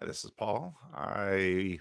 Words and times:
Hi, 0.00 0.06
this 0.06 0.24
is 0.24 0.30
Paul. 0.30 0.74
I 0.94 1.78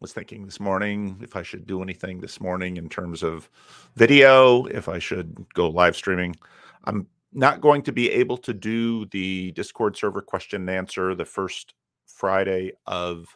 was 0.00 0.12
thinking 0.12 0.44
this 0.44 0.58
morning 0.58 1.16
if 1.22 1.36
I 1.36 1.44
should 1.44 1.68
do 1.68 1.84
anything 1.84 2.20
this 2.20 2.40
morning 2.40 2.78
in 2.78 2.88
terms 2.88 3.22
of 3.22 3.48
video, 3.94 4.64
if 4.64 4.88
I 4.88 4.98
should 4.98 5.46
go 5.54 5.70
live 5.70 5.94
streaming. 5.94 6.34
I'm 6.82 7.06
not 7.32 7.60
going 7.60 7.82
to 7.82 7.92
be 7.92 8.10
able 8.10 8.38
to 8.38 8.52
do 8.52 9.06
the 9.06 9.52
Discord 9.52 9.96
server 9.96 10.20
question 10.20 10.62
and 10.62 10.70
answer 10.70 11.14
the 11.14 11.24
first 11.24 11.74
Friday 12.06 12.72
of 12.86 13.28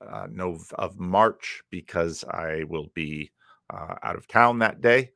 uh, 0.00 0.28
no 0.30 0.58
of 0.76 0.98
March 0.98 1.62
because 1.68 2.24
I 2.24 2.64
will 2.70 2.90
be 2.94 3.32
uh, 3.68 3.96
out 4.02 4.16
of 4.16 4.26
town 4.26 4.60
that 4.60 4.80
day, 4.80 5.10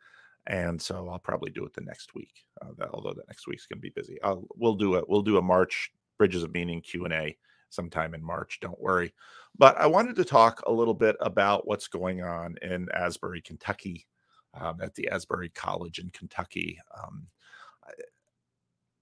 and 0.46 0.80
so 0.80 1.08
I'll 1.08 1.18
probably 1.18 1.52
do 1.52 1.64
it 1.64 1.72
the 1.72 1.80
next 1.80 2.14
week. 2.14 2.44
Uh, 2.60 2.84
although 2.92 3.14
the 3.14 3.24
next 3.28 3.46
week's 3.46 3.64
going 3.64 3.78
to 3.78 3.82
be 3.82 3.88
busy, 3.96 4.18
I'll, 4.22 4.46
we'll 4.56 4.76
do 4.76 4.96
it. 4.96 5.08
We'll 5.08 5.22
do 5.22 5.38
a 5.38 5.42
March 5.42 5.90
Bridges 6.18 6.42
of 6.42 6.52
Meaning 6.52 6.82
Q 6.82 7.06
and 7.06 7.14
A 7.14 7.36
sometime 7.76 8.14
in 8.14 8.24
March. 8.24 8.58
Don't 8.60 8.80
worry. 8.80 9.12
But 9.56 9.76
I 9.78 9.86
wanted 9.86 10.16
to 10.16 10.24
talk 10.24 10.62
a 10.66 10.72
little 10.72 10.94
bit 10.94 11.16
about 11.20 11.66
what's 11.66 11.86
going 11.86 12.22
on 12.22 12.56
in 12.62 12.88
Asbury, 12.92 13.40
Kentucky, 13.40 14.06
um, 14.54 14.80
at 14.82 14.94
the 14.94 15.08
Asbury 15.08 15.50
College 15.50 15.98
in 15.98 16.10
Kentucky. 16.10 16.78
Um, 17.00 17.28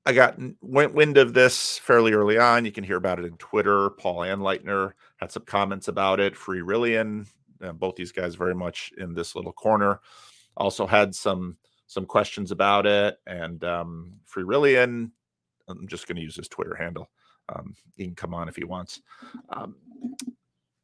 I 0.07 0.12
got 0.12 0.39
wind 0.61 1.17
of 1.17 1.33
this 1.33 1.79
fairly 1.79 2.12
early 2.12 2.37
on. 2.37 2.67
You 2.67 2.73
can 2.73 2.84
hear 2.84 2.98
about 2.98 3.19
it 3.19 3.25
in 3.25 3.39
Twitter. 3.39 3.89
Paul 3.91 4.19
Anleitner 4.19 4.93
had 5.17 5.33
some 5.33 5.45
comments 5.45 5.89
about 5.89 6.20
it. 6.20 6.37
Free 6.37 6.61
Rillian, 6.61 7.27
uh, 7.62 7.73
both 7.73 7.97
these 7.97 8.12
guys 8.12 8.34
very 8.34 8.55
much 8.55 8.93
in 8.98 9.15
this 9.15 9.34
little 9.34 9.53
corner. 9.53 10.01
Also 10.59 10.87
had 10.87 11.15
some 11.15 11.56
some 11.87 12.06
questions 12.06 12.51
about 12.51 12.87
it, 12.87 13.19
and 13.27 13.65
um, 13.65 14.12
Free 14.25 14.45
Rillian. 14.45 15.11
I'm 15.69 15.89
just 15.89 16.06
going 16.06 16.17
to 16.17 16.23
use 16.23 16.37
his 16.37 16.48
Twitter 16.48 16.75
handle. 16.75 17.09
Um, 17.48 17.75
he 17.97 18.05
can 18.05 18.15
come 18.15 18.34
on 18.34 18.48
if 18.48 18.57
he 18.57 18.65
wants. 18.65 19.01
Um, 19.51 19.77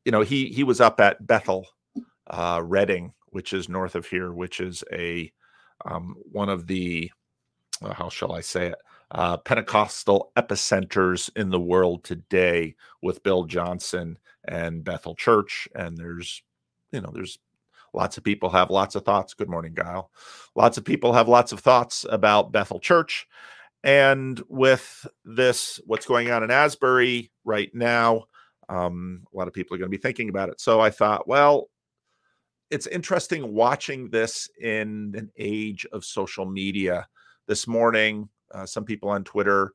you 0.04 0.12
know, 0.12 0.22
he 0.22 0.46
he 0.46 0.64
was 0.64 0.80
up 0.80 1.00
at 1.00 1.26
Bethel, 1.26 1.66
uh, 2.26 2.60
Redding, 2.64 3.12
which 3.26 3.52
is 3.52 3.68
north 3.68 3.94
of 3.94 4.06
here, 4.06 4.32
which 4.32 4.60
is 4.60 4.84
a 4.92 5.32
um, 5.84 6.16
one 6.30 6.48
of 6.48 6.66
the 6.66 7.10
uh, 7.82 7.94
how 7.94 8.08
shall 8.08 8.32
I 8.32 8.40
say 8.40 8.68
it 8.68 8.78
uh, 9.12 9.36
Pentecostal 9.38 10.32
epicenters 10.36 11.30
in 11.36 11.50
the 11.50 11.60
world 11.60 12.04
today 12.04 12.76
with 13.02 13.22
Bill 13.22 13.44
Johnson 13.44 14.18
and 14.46 14.84
Bethel 14.84 15.14
Church. 15.14 15.68
And 15.74 15.96
there's, 15.96 16.42
you 16.92 17.00
know, 17.00 17.10
there's 17.12 17.38
lots 17.92 18.18
of 18.18 18.24
people 18.24 18.50
have 18.50 18.70
lots 18.70 18.94
of 18.94 19.04
thoughts. 19.04 19.34
Good 19.34 19.48
morning, 19.48 19.74
Guile. 19.74 20.10
Lots 20.54 20.78
of 20.78 20.84
people 20.84 21.12
have 21.12 21.28
lots 21.28 21.52
of 21.52 21.60
thoughts 21.60 22.06
about 22.08 22.52
Bethel 22.52 22.78
Church. 22.78 23.26
And 23.82 24.42
with 24.48 25.06
this, 25.24 25.80
what's 25.86 26.06
going 26.06 26.30
on 26.30 26.42
in 26.42 26.50
Asbury 26.50 27.30
right 27.44 27.70
now, 27.74 28.24
um, 28.68 29.24
a 29.32 29.36
lot 29.36 29.48
of 29.48 29.54
people 29.54 29.74
are 29.74 29.78
going 29.78 29.90
to 29.90 29.96
be 29.96 30.00
thinking 30.00 30.28
about 30.28 30.48
it. 30.48 30.60
So 30.60 30.80
I 30.80 30.90
thought, 30.90 31.26
well, 31.26 31.68
it's 32.70 32.86
interesting 32.86 33.52
watching 33.52 34.10
this 34.10 34.48
in 34.60 35.14
an 35.16 35.30
age 35.36 35.86
of 35.92 36.04
social 36.04 36.46
media. 36.46 37.08
This 37.48 37.66
morning, 37.66 38.28
uh, 38.54 38.66
some 38.66 38.84
people 38.84 39.08
on 39.08 39.24
Twitter, 39.24 39.72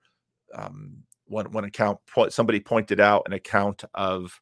um, 0.53 1.03
one 1.27 1.51
one 1.51 1.65
account 1.65 1.97
somebody 2.29 2.59
pointed 2.59 2.99
out 2.99 3.23
an 3.25 3.33
account 3.33 3.83
of 3.95 4.39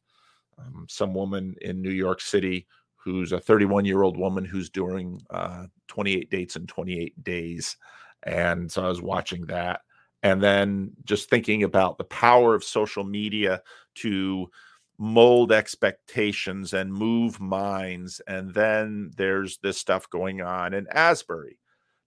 um, 0.58 0.86
some 0.88 1.14
woman 1.14 1.56
in 1.62 1.82
New 1.82 1.90
York 1.90 2.20
City 2.20 2.66
who's 2.96 3.32
a 3.32 3.40
31 3.40 3.84
year 3.84 4.02
old 4.02 4.16
woman 4.16 4.44
who's 4.44 4.70
doing 4.70 5.20
uh, 5.30 5.66
28 5.88 6.30
dates 6.30 6.56
in 6.56 6.66
28 6.66 7.24
days, 7.24 7.76
and 8.24 8.70
so 8.70 8.84
I 8.84 8.88
was 8.88 9.02
watching 9.02 9.46
that, 9.46 9.80
and 10.22 10.42
then 10.42 10.92
just 11.04 11.30
thinking 11.30 11.62
about 11.62 11.98
the 11.98 12.04
power 12.04 12.54
of 12.54 12.64
social 12.64 13.04
media 13.04 13.62
to 13.96 14.50
mold 14.98 15.52
expectations 15.52 16.72
and 16.72 16.92
move 16.92 17.40
minds 17.40 18.20
and 18.28 18.54
then 18.54 19.10
there's 19.16 19.58
this 19.58 19.76
stuff 19.76 20.08
going 20.08 20.40
on 20.40 20.72
in 20.72 20.86
Asbury. 20.92 21.58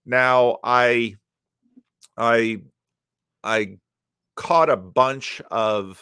Now 0.05 0.57
I 0.63 1.15
I 2.17 2.61
I 3.43 3.77
caught 4.35 4.69
a 4.69 4.77
bunch 4.77 5.41
of 5.51 6.01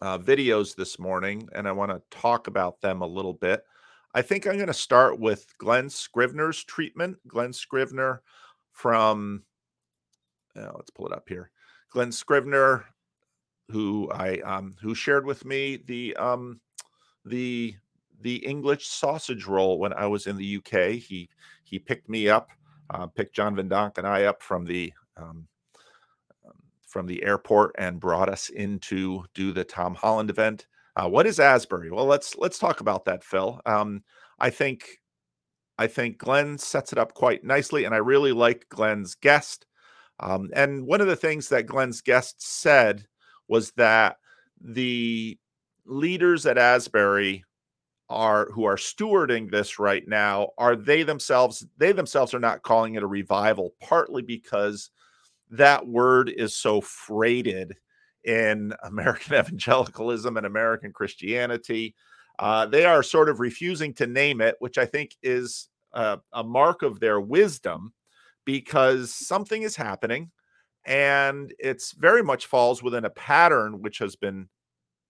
uh, 0.00 0.18
videos 0.18 0.74
this 0.74 0.98
morning, 0.98 1.48
and 1.54 1.68
I 1.68 1.72
want 1.72 1.90
to 1.90 2.02
talk 2.16 2.46
about 2.48 2.80
them 2.80 3.02
a 3.02 3.06
little 3.06 3.32
bit. 3.32 3.62
I 4.14 4.22
think 4.22 4.46
I'm 4.46 4.54
going 4.56 4.66
to 4.66 4.74
start 4.74 5.18
with 5.18 5.46
Glenn 5.58 5.90
Scrivener's 5.90 6.64
treatment. 6.64 7.16
Glenn 7.28 7.52
Scrivener 7.52 8.22
from, 8.76 9.42
uh, 10.54 10.70
let's 10.76 10.90
pull 10.90 11.06
it 11.06 11.12
up 11.12 11.24
here. 11.28 11.50
Glenn 11.90 12.12
Scrivener, 12.12 12.84
who 13.70 14.10
I 14.12 14.38
um, 14.40 14.76
who 14.80 14.94
shared 14.94 15.24
with 15.24 15.44
me 15.44 15.78
the 15.86 16.14
um, 16.16 16.60
the 17.24 17.74
the 18.20 18.36
English 18.46 18.86
sausage 18.86 19.46
roll 19.46 19.78
when 19.78 19.92
I 19.94 20.06
was 20.06 20.26
in 20.26 20.36
the 20.36 20.58
UK. 20.58 20.92
He 20.92 21.28
he 21.64 21.78
picked 21.78 22.08
me 22.08 22.28
up, 22.28 22.50
uh, 22.90 23.06
picked 23.06 23.34
John 23.34 23.56
Van 23.56 23.68
Donk 23.68 23.98
and 23.98 24.06
I 24.06 24.24
up 24.24 24.42
from 24.42 24.64
the 24.66 24.92
um, 25.16 25.48
from 26.86 27.06
the 27.06 27.22
airport 27.24 27.74
and 27.78 27.98
brought 27.98 28.28
us 28.28 28.50
in 28.50 28.78
to 28.80 29.24
do 29.34 29.52
the 29.52 29.64
Tom 29.64 29.94
Holland 29.94 30.30
event. 30.30 30.66
Uh, 30.96 31.08
what 31.08 31.26
is 31.26 31.40
Asbury? 31.40 31.90
Well, 31.90 32.06
let's 32.06 32.36
let's 32.36 32.58
talk 32.58 32.80
about 32.80 33.06
that, 33.06 33.24
Phil. 33.24 33.60
Um, 33.64 34.02
I 34.38 34.50
think 34.50 35.00
I 35.78 35.86
think 35.86 36.18
Glenn 36.18 36.58
sets 36.58 36.92
it 36.92 36.98
up 36.98 37.14
quite 37.14 37.44
nicely, 37.44 37.84
and 37.84 37.94
I 37.94 37.98
really 37.98 38.32
like 38.32 38.68
Glenn's 38.68 39.14
guest. 39.14 39.66
Um, 40.20 40.50
and 40.54 40.86
one 40.86 41.00
of 41.00 41.06
the 41.08 41.16
things 41.16 41.48
that 41.50 41.66
Glenn's 41.66 42.00
guest 42.00 42.42
said 42.42 43.06
was 43.48 43.72
that 43.72 44.16
the 44.60 45.38
leaders 45.86 46.46
at 46.46 46.58
Asbury 46.58 47.44
are 48.08 48.50
who 48.52 48.64
are 48.64 48.76
stewarding 48.76 49.50
this 49.50 49.78
right 49.78 50.06
now 50.06 50.50
are 50.58 50.76
they 50.76 51.02
themselves 51.02 51.66
they 51.76 51.90
themselves 51.92 52.32
are 52.34 52.38
not 52.40 52.62
calling 52.62 52.94
it 52.94 53.02
a 53.02 53.06
revival 53.06 53.74
partly 53.80 54.22
because 54.22 54.90
that 55.50 55.86
word 55.86 56.28
is 56.28 56.54
so 56.56 56.80
freighted 56.80 57.74
in 58.24 58.72
American 58.82 59.34
evangelicalism 59.38 60.36
and 60.36 60.46
American 60.46 60.92
Christianity. 60.92 61.94
Uh, 62.38 62.66
they 62.66 62.84
are 62.84 63.02
sort 63.02 63.28
of 63.28 63.40
refusing 63.40 63.94
to 63.94 64.06
name 64.06 64.40
it, 64.40 64.56
which 64.58 64.78
I 64.78 64.86
think 64.86 65.16
is 65.22 65.68
a, 65.92 66.18
a 66.32 66.44
mark 66.44 66.82
of 66.82 67.00
their 67.00 67.20
wisdom 67.20 67.92
because 68.44 69.12
something 69.12 69.62
is 69.62 69.76
happening 69.76 70.30
and 70.84 71.52
it's 71.58 71.92
very 71.92 72.22
much 72.22 72.46
falls 72.46 72.82
within 72.82 73.04
a 73.04 73.10
pattern 73.10 73.82
which 73.82 73.98
has 73.98 74.14
been 74.16 74.48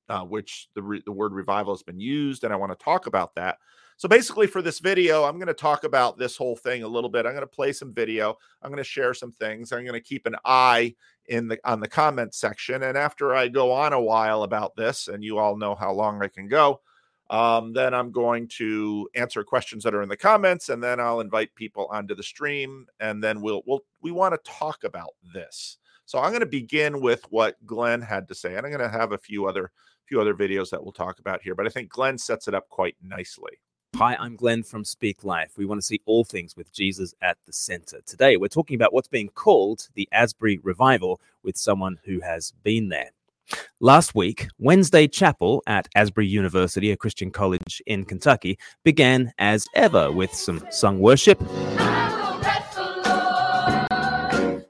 uh, 0.08 0.22
which 0.22 0.68
the, 0.74 0.82
re- 0.82 1.02
the 1.04 1.12
word 1.12 1.32
revival 1.32 1.74
has 1.74 1.82
been 1.82 1.98
used 1.98 2.44
and 2.44 2.52
i 2.52 2.56
want 2.56 2.70
to 2.70 2.84
talk 2.84 3.06
about 3.06 3.34
that 3.34 3.58
so 3.98 4.10
basically, 4.10 4.46
for 4.46 4.60
this 4.60 4.78
video, 4.78 5.24
I'm 5.24 5.38
going 5.38 5.46
to 5.46 5.54
talk 5.54 5.84
about 5.84 6.18
this 6.18 6.36
whole 6.36 6.54
thing 6.54 6.82
a 6.82 6.88
little 6.88 7.08
bit. 7.08 7.24
I'm 7.24 7.32
going 7.32 7.40
to 7.40 7.46
play 7.46 7.72
some 7.72 7.94
video. 7.94 8.36
I'm 8.60 8.70
going 8.70 8.76
to 8.76 8.84
share 8.84 9.14
some 9.14 9.32
things. 9.32 9.72
I'm 9.72 9.84
going 9.84 9.94
to 9.94 10.00
keep 10.00 10.26
an 10.26 10.36
eye 10.44 10.94
in 11.28 11.48
the 11.48 11.58
on 11.64 11.80
the 11.80 11.88
comment 11.88 12.34
section. 12.34 12.82
And 12.82 12.98
after 12.98 13.34
I 13.34 13.48
go 13.48 13.72
on 13.72 13.94
a 13.94 14.00
while 14.00 14.42
about 14.42 14.76
this, 14.76 15.08
and 15.08 15.24
you 15.24 15.38
all 15.38 15.56
know 15.56 15.74
how 15.74 15.92
long 15.92 16.22
I 16.22 16.28
can 16.28 16.46
go, 16.46 16.82
um, 17.30 17.72
then 17.72 17.92
I'm 17.92 18.12
going 18.12 18.48
to 18.56 19.08
answer 19.14 19.42
questions 19.42 19.82
that 19.84 19.94
are 19.94 20.02
in 20.02 20.08
the 20.08 20.16
comments, 20.16 20.68
and 20.68 20.82
then 20.82 21.00
I'll 21.00 21.20
invite 21.20 21.54
people 21.54 21.86
onto 21.90 22.14
the 22.14 22.22
stream, 22.22 22.86
and 23.00 23.22
then 23.22 23.40
we'll 23.40 23.62
we'll 23.66 23.84
we 24.00 24.12
want 24.12 24.34
to 24.34 24.50
talk 24.50 24.84
about 24.84 25.10
this. 25.34 25.78
So 26.04 26.20
I'm 26.20 26.30
going 26.30 26.40
to 26.40 26.46
begin 26.46 27.00
with 27.00 27.24
what 27.30 27.56
Glen 27.66 28.00
had 28.00 28.28
to 28.28 28.34
say, 28.34 28.54
and 28.54 28.64
I'm 28.64 28.72
going 28.72 28.90
to 28.90 28.96
have 28.96 29.12
a 29.12 29.18
few 29.18 29.46
other 29.46 29.72
few 30.06 30.20
other 30.20 30.34
videos 30.34 30.70
that 30.70 30.82
we'll 30.82 30.92
talk 30.92 31.18
about 31.18 31.42
here. 31.42 31.54
But 31.54 31.66
I 31.66 31.70
think 31.70 31.90
Glen 31.90 32.16
sets 32.16 32.46
it 32.46 32.54
up 32.54 32.68
quite 32.68 32.96
nicely. 33.02 33.58
Hi, 33.96 34.14
I'm 34.16 34.36
Glen 34.36 34.62
from 34.62 34.84
Speak 34.84 35.24
Life. 35.24 35.54
We 35.56 35.64
want 35.64 35.80
to 35.80 35.86
see 35.86 36.02
all 36.04 36.22
things 36.22 36.54
with 36.54 36.72
Jesus 36.72 37.14
at 37.22 37.38
the 37.46 37.52
center. 37.52 38.00
Today, 38.04 38.36
we're 38.36 38.48
talking 38.48 38.74
about 38.74 38.92
what's 38.92 39.08
being 39.08 39.30
called 39.30 39.88
the 39.94 40.08
Asbury 40.12 40.58
Revival 40.62 41.18
with 41.42 41.56
someone 41.56 41.98
who 42.04 42.20
has 42.20 42.52
been 42.62 42.90
there. 42.90 43.10
Last 43.80 44.14
week, 44.14 44.48
Wednesday 44.58 45.06
Chapel 45.06 45.62
at 45.66 45.88
Asbury 45.94 46.26
University, 46.26 46.90
a 46.90 46.96
Christian 46.96 47.30
college 47.30 47.82
in 47.86 48.04
Kentucky, 48.04 48.58
began 48.84 49.32
as 49.38 49.66
ever 49.74 50.10
with 50.10 50.32
some 50.32 50.64
sung 50.70 51.00
worship. 51.00 51.38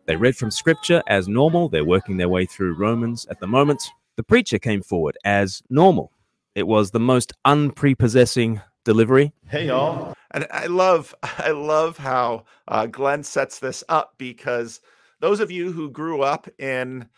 They 0.07 0.17
read 0.17 0.37
from 0.37 0.51
scripture 0.51 1.03
as 1.09 1.27
normal. 1.27 1.69
They're 1.69 1.85
working 1.85 2.17
their 2.17 2.29
way 2.29 2.47
through 2.47 2.75
Romans 2.75 3.27
at 3.31 3.41
the 3.41 3.47
moment. 3.47 3.83
The 4.17 4.23
preacher 4.23 4.59
came 4.59 4.83
forward 4.83 5.19
as 5.25 5.63
normal. 5.69 6.13
It 6.55 6.67
was 6.67 6.91
the 6.91 7.01
most 7.01 7.33
unprepossessing 7.45 8.61
delivery. 8.85 9.33
Hey 9.49 9.67
y'all. 9.67 10.15
And 10.31 10.47
I 10.51 10.67
love 10.67 11.15
I 11.23 11.51
love 11.51 11.99
how 11.99 12.45
uh, 12.69 12.87
Glen 12.87 13.23
sets 13.23 13.59
this 13.59 13.83
up 13.89 14.15
because 14.17 14.81
those 15.21 15.41
of 15.41 15.51
you 15.51 15.73
who 15.73 15.91
grew 15.91 16.23
up 16.23 16.49
in 16.59 17.09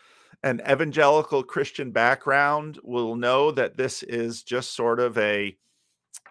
an 0.43 0.61
evangelical 0.70 1.43
Christian 1.43 1.90
background 1.90 2.79
will 2.82 3.17
know 3.17 3.50
that 3.50 3.76
this 3.76 4.02
is 4.05 4.43
just 4.43 4.75
sort 4.75 5.00
of 5.00 5.19
a 5.19 5.56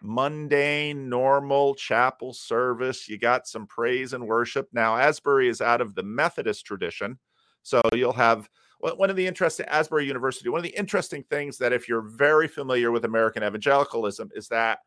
mundane, 0.02 1.10
normal 1.10 1.76
chapel 1.76 2.34
service. 2.34 3.10
You 3.10 3.18
got 3.18 3.48
some 3.48 3.68
praise 3.68 4.14
and 4.14 4.26
worship. 4.26 4.70
Now, 4.72 4.96
Asbury 4.96 5.50
is 5.50 5.62
out 5.62 5.82
of 5.82 5.96
the 5.96 6.04
Methodist 6.04 6.66
tradition. 6.66 7.20
So 7.64 7.82
you'll 7.94 8.14
have 8.14 8.50
one 8.80 9.10
of 9.10 9.16
the 9.16 9.28
interesting 9.28 9.66
Asbury 9.66 10.06
University, 10.06 10.50
one 10.50 10.60
of 10.60 10.64
the 10.64 10.78
interesting 10.78 11.24
things 11.24 11.58
that 11.58 11.74
if 11.74 11.90
you're 11.90 12.02
very 12.02 12.48
familiar 12.48 12.92
with 12.92 13.06
American 13.06 13.44
evangelicalism 13.44 14.30
is 14.36 14.48
that 14.50 14.80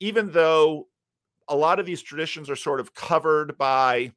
even 0.00 0.30
though 0.32 0.88
a 1.48 1.56
lot 1.56 1.78
of 1.78 1.86
these 1.86 2.02
traditions 2.02 2.50
are 2.50 2.56
sort 2.56 2.80
of 2.80 2.94
covered 2.94 3.56
by 3.56 4.12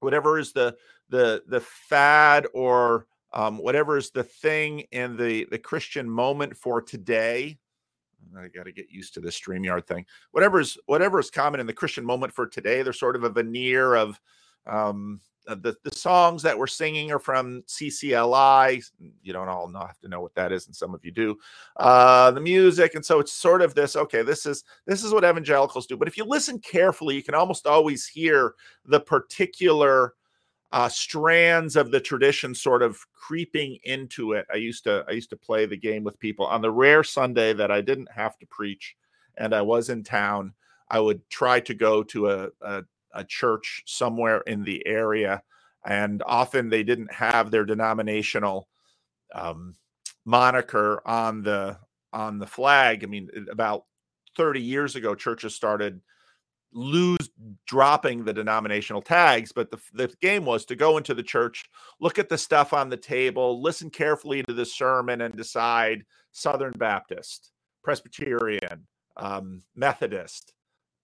whatever 0.00 0.38
is 0.38 0.52
the 0.52 0.74
the 1.10 1.42
the 1.48 1.60
fad 1.60 2.46
or 2.54 3.06
um, 3.32 3.58
whatever 3.58 3.96
is 3.96 4.10
the 4.10 4.24
thing 4.24 4.80
in 4.92 5.16
the 5.16 5.46
the 5.50 5.58
Christian 5.58 6.08
moment 6.08 6.56
for 6.56 6.82
today. 6.82 7.58
I 8.36 8.48
got 8.48 8.64
to 8.64 8.72
get 8.72 8.90
used 8.90 9.14
to 9.14 9.20
this 9.20 9.38
Streamyard 9.40 9.86
thing. 9.86 10.04
Whatever 10.32 10.60
is 10.60 10.76
whatever 10.86 11.18
is 11.18 11.30
common 11.30 11.60
in 11.60 11.66
the 11.66 11.72
Christian 11.72 12.04
moment 12.04 12.32
for 12.32 12.46
today, 12.46 12.82
there's 12.82 13.00
sort 13.00 13.16
of 13.16 13.24
a 13.24 13.30
veneer 13.30 13.94
of 13.94 14.20
um, 14.66 15.20
the 15.46 15.74
the 15.84 15.90
songs 15.90 16.42
that 16.42 16.58
we're 16.58 16.66
singing 16.66 17.10
are 17.12 17.18
from 17.18 17.62
CCLI. 17.62 18.84
You 19.22 19.32
don't 19.32 19.48
all 19.48 19.68
know, 19.68 19.80
have 19.80 19.98
to 20.00 20.08
know 20.08 20.20
what 20.20 20.34
that 20.34 20.52
is, 20.52 20.66
and 20.66 20.76
some 20.76 20.94
of 20.94 21.04
you 21.04 21.10
do. 21.10 21.36
Uh, 21.76 22.30
the 22.30 22.40
music, 22.40 22.94
and 22.94 23.04
so 23.04 23.20
it's 23.20 23.32
sort 23.32 23.62
of 23.62 23.74
this. 23.74 23.96
Okay, 23.96 24.22
this 24.22 24.46
is 24.46 24.64
this 24.86 25.02
is 25.02 25.12
what 25.12 25.24
evangelicals 25.24 25.86
do. 25.86 25.96
But 25.96 26.08
if 26.08 26.16
you 26.16 26.24
listen 26.24 26.58
carefully, 26.58 27.16
you 27.16 27.22
can 27.22 27.34
almost 27.34 27.66
always 27.66 28.06
hear 28.06 28.54
the 28.84 29.00
particular 29.00 30.14
uh, 30.72 30.88
strands 30.88 31.76
of 31.76 31.90
the 31.90 32.00
tradition 32.00 32.54
sort 32.54 32.82
of 32.82 32.98
creeping 33.12 33.78
into 33.84 34.32
it. 34.32 34.46
I 34.52 34.56
used 34.56 34.84
to 34.84 35.04
I 35.08 35.12
used 35.12 35.30
to 35.30 35.36
play 35.36 35.66
the 35.66 35.76
game 35.76 36.04
with 36.04 36.18
people 36.18 36.46
on 36.46 36.62
the 36.62 36.70
rare 36.70 37.02
Sunday 37.02 37.52
that 37.54 37.70
I 37.70 37.80
didn't 37.80 38.10
have 38.12 38.38
to 38.38 38.46
preach 38.46 38.96
and 39.36 39.54
I 39.54 39.62
was 39.62 39.88
in 39.88 40.04
town. 40.04 40.54
I 40.88 41.00
would 41.00 41.28
try 41.30 41.60
to 41.60 41.74
go 41.74 42.02
to 42.04 42.30
a, 42.30 42.48
a, 42.60 42.82
a 43.14 43.24
church 43.24 43.82
somewhere 43.86 44.40
in 44.42 44.64
the 44.64 44.86
area, 44.86 45.42
and 45.84 46.22
often 46.26 46.68
they 46.68 46.82
didn't 46.82 47.12
have 47.12 47.50
their 47.50 47.64
denominational 47.64 48.68
um, 49.34 49.74
moniker 50.24 51.02
on 51.06 51.42
the 51.42 51.78
on 52.12 52.38
the 52.38 52.46
flag. 52.46 53.02
I 53.02 53.06
mean, 53.06 53.30
about 53.50 53.84
30 54.36 54.60
years 54.60 54.96
ago, 54.96 55.14
churches 55.14 55.54
started 55.54 56.00
lose 56.72 57.30
dropping 57.66 58.24
the 58.24 58.32
denominational 58.32 59.02
tags 59.02 59.52
but 59.52 59.70
the, 59.70 59.78
the 59.92 60.12
game 60.20 60.44
was 60.44 60.64
to 60.64 60.76
go 60.76 60.96
into 60.96 61.14
the 61.14 61.22
church 61.22 61.64
look 62.00 62.18
at 62.18 62.28
the 62.28 62.38
stuff 62.38 62.72
on 62.72 62.88
the 62.88 62.96
table 62.96 63.60
listen 63.60 63.90
carefully 63.90 64.42
to 64.44 64.54
the 64.54 64.64
sermon 64.64 65.20
and 65.22 65.36
decide 65.36 66.04
southern 66.32 66.72
baptist 66.78 67.50
presbyterian 67.82 68.86
um, 69.16 69.62
methodist 69.74 70.54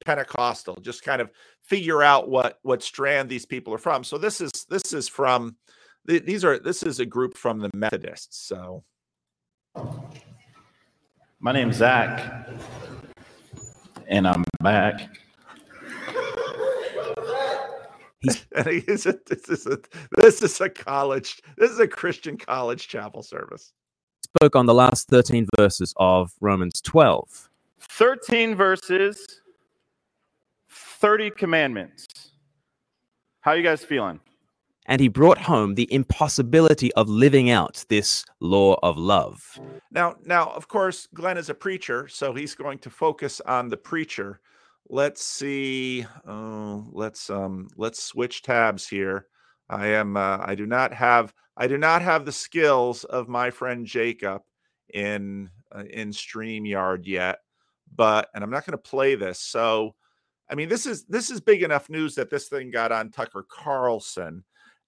pentecostal 0.05 0.77
just 0.83 1.03
kind 1.03 1.21
of 1.21 1.31
figure 1.63 2.03
out 2.03 2.29
what 2.29 2.59
what 2.63 2.83
strand 2.83 3.29
these 3.29 3.47
people 3.47 3.75
are 3.75 3.79
from. 3.79 4.05
So 4.05 4.19
this 4.19 4.41
is 4.41 4.51
this 4.69 4.93
is 4.93 5.09
from 5.09 5.57
these 6.05 6.45
are 6.45 6.59
this 6.59 6.83
is 6.83 7.01
a 7.01 7.07
group 7.07 7.37
from 7.37 7.59
the 7.59 7.71
methodists 7.75 8.47
so. 8.47 8.85
My 11.39 11.53
name's 11.53 11.77
zach 11.77 12.49
and 14.09 14.27
i'm 14.27 14.45
back 14.63 15.11
He's 18.16 18.16
and 18.57 18.67
he 18.67 18.79
is 18.89 19.07
a, 19.07 19.19
this 19.27 19.49
is 19.49 19.67
a 19.67 19.79
this 20.17 20.43
is 20.43 20.61
a 20.61 20.69
college 20.69 21.41
this 21.57 21.71
is 21.71 21.79
a 21.79 21.89
Christian 21.89 22.37
college 22.37 22.89
chapel 22.89 23.23
service. 23.23 23.73
Spoke 24.23 24.57
on 24.57 24.67
the 24.67 24.75
last 24.75 25.09
13 25.09 25.47
verses 25.57 25.95
of 25.97 26.33
Romans 26.41 26.81
12. 26.83 27.49
13 27.81 28.55
verses, 28.55 29.41
30 30.69 31.31
commandments. 31.31 32.07
How 33.41 33.53
are 33.53 33.57
you 33.57 33.63
guys 33.63 33.85
feeling? 33.85 34.21
And 34.87 35.01
he 35.01 35.09
brought 35.09 35.39
home 35.39 35.75
the 35.75 35.93
impossibility 35.93 36.93
of 36.95 37.09
living 37.09 37.51
out 37.51 37.85
this 37.89 38.25
law 38.41 38.79
of 38.83 38.97
love. 38.97 39.59
Now, 39.91 40.17
now, 40.25 40.51
of 40.51 40.69
course, 40.69 41.09
Glenn 41.13 41.39
is 41.39 41.49
a 41.49 41.55
preacher, 41.55 42.07
so 42.09 42.33
he's 42.33 42.55
going 42.55 42.79
to 42.81 42.91
focus 42.91 43.41
on 43.41 43.69
the 43.69 43.77
preacher 43.77 44.41
let's 44.89 45.25
see 45.25 46.07
uh, 46.27 46.81
let's 46.93 47.31
um 47.31 47.69
let's 47.77 48.03
switch 48.03 48.43
tabs 48.43 48.87
here. 48.87 49.27
I 49.69 49.89
am 49.89 50.17
uh, 50.17 50.39
i 50.41 50.55
do 50.55 50.67
not 50.67 50.93
have 50.93 51.35
i 51.57 51.67
do 51.67 51.77
not 51.77 52.03
have 52.03 52.25
the 52.25 52.33
skills 52.33 53.05
of 53.05 53.29
my 53.29 53.51
friend 53.51 53.85
jacob 53.85 54.43
in 54.95 55.51
uh, 55.75 55.85
in 55.91 56.11
streamyard 56.11 57.07
yet 57.07 57.41
but 57.95 58.29
and 58.35 58.45
i'm 58.45 58.51
not 58.51 58.65
going 58.65 58.73
to 58.73 58.91
play 58.91 59.17
this 59.17 59.41
so 59.41 59.95
i 60.49 60.55
mean 60.55 60.69
this 60.69 60.87
is 60.87 61.05
this 61.07 61.31
is 61.31 61.41
big 61.41 61.63
enough 61.65 61.91
news 61.91 62.15
that 62.15 62.31
this 62.31 62.49
thing 62.49 62.71
got 62.71 62.93
on 62.93 63.11
tucker 63.11 63.45
carlson 63.51 64.45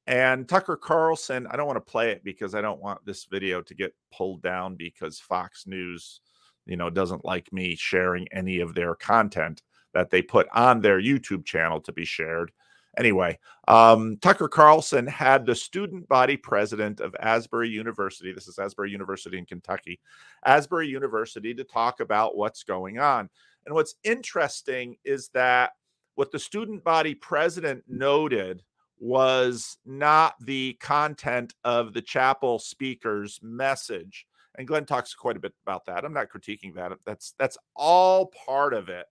and 0.07 0.49
tucker 0.49 0.77
carlson 0.77 1.47
i 1.49 1.57
don't 1.57 1.67
want 1.67 1.77
to 1.77 1.91
play 1.91 2.13
it 2.13 2.23
because 2.23 2.55
i 2.55 2.61
don't 2.61 2.81
want 2.81 3.05
this 3.05 3.25
video 3.25 3.61
to 3.61 3.75
get 3.75 3.93
pulled 4.13 4.41
down 4.43 4.77
because 4.77 5.19
fox 5.19 5.67
news 5.67 6.21
you 6.67 6.77
know 6.77 6.89
doesn't 6.89 7.25
like 7.25 7.53
me 7.53 7.75
sharing 7.75 8.29
any 8.31 8.61
of 8.61 8.75
their 8.75 8.95
content 8.95 9.63
that 9.99 10.11
they 10.11 10.23
put 10.23 10.47
on 10.53 10.81
their 10.81 11.01
YouTube 11.01 11.45
channel 11.45 11.81
to 11.81 11.93
be 11.93 12.05
shared. 12.05 12.53
Anyway, 12.97 13.39
um, 13.67 14.17
Tucker 14.19 14.49
Carlson 14.49 15.07
had 15.07 15.45
the 15.45 15.55
student 15.55 16.09
body 16.09 16.37
president 16.37 17.01
of 17.01 17.17
Asbury 17.21 17.69
University, 17.69 18.33
this 18.33 18.47
is 18.47 18.59
Asbury 18.59 18.91
University 18.93 19.39
in 19.39 19.45
Kentucky, 19.45 20.01
Asbury 20.45 20.89
University, 20.89 21.53
to 21.55 21.65
talk 21.65 22.01
about 22.01 22.37
what's 22.37 22.63
going 22.63 22.99
on. 22.99 23.29
And 23.67 23.75
what's 23.75 23.97
interesting 24.05 24.97
is 25.05 25.29
that 25.35 25.73
what 26.15 26.31
the 26.31 26.39
student 26.39 26.83
body 26.85 27.15
president 27.15 27.83
noted 27.89 28.63
was 29.01 29.79
not 29.85 30.35
the 30.41 30.77
content 30.81 31.55
of 31.65 31.93
the 31.93 32.03
chapel 32.03 32.59
speaker's 32.59 33.41
message. 33.43 34.27
And 34.57 34.67
Glenn 34.67 34.87
talks 34.87 35.15
quite 35.15 35.37
a 35.37 35.41
bit 35.41 35.55
about 35.67 35.87
that. 35.87 36.05
I'm 36.05 36.13
not 36.13 36.31
critiquing 36.31 36.75
that. 36.75 36.93
That's 37.05 37.35
that's 37.39 37.59
all 37.77 38.33
part 38.47 38.75
of 38.75 38.89
it. 38.89 39.07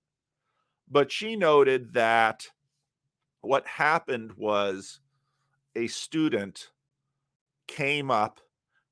But 0.90 1.12
she 1.12 1.36
noted 1.36 1.94
that 1.94 2.48
what 3.42 3.68
happened 3.68 4.34
was 4.38 5.00
a 5.76 5.88
student 5.88 6.70
came 7.68 8.10
up 8.10 8.40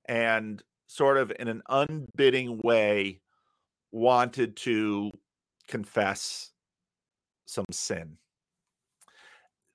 and 0.08 0.62
sort 0.88 1.18
of 1.18 1.32
in 1.40 1.48
an 1.48 1.62
unbidding 1.70 2.62
way 2.64 3.22
wanted 3.92 4.56
to 4.58 5.12
confess 5.68 6.52
some 7.46 7.66
sin. 7.72 8.18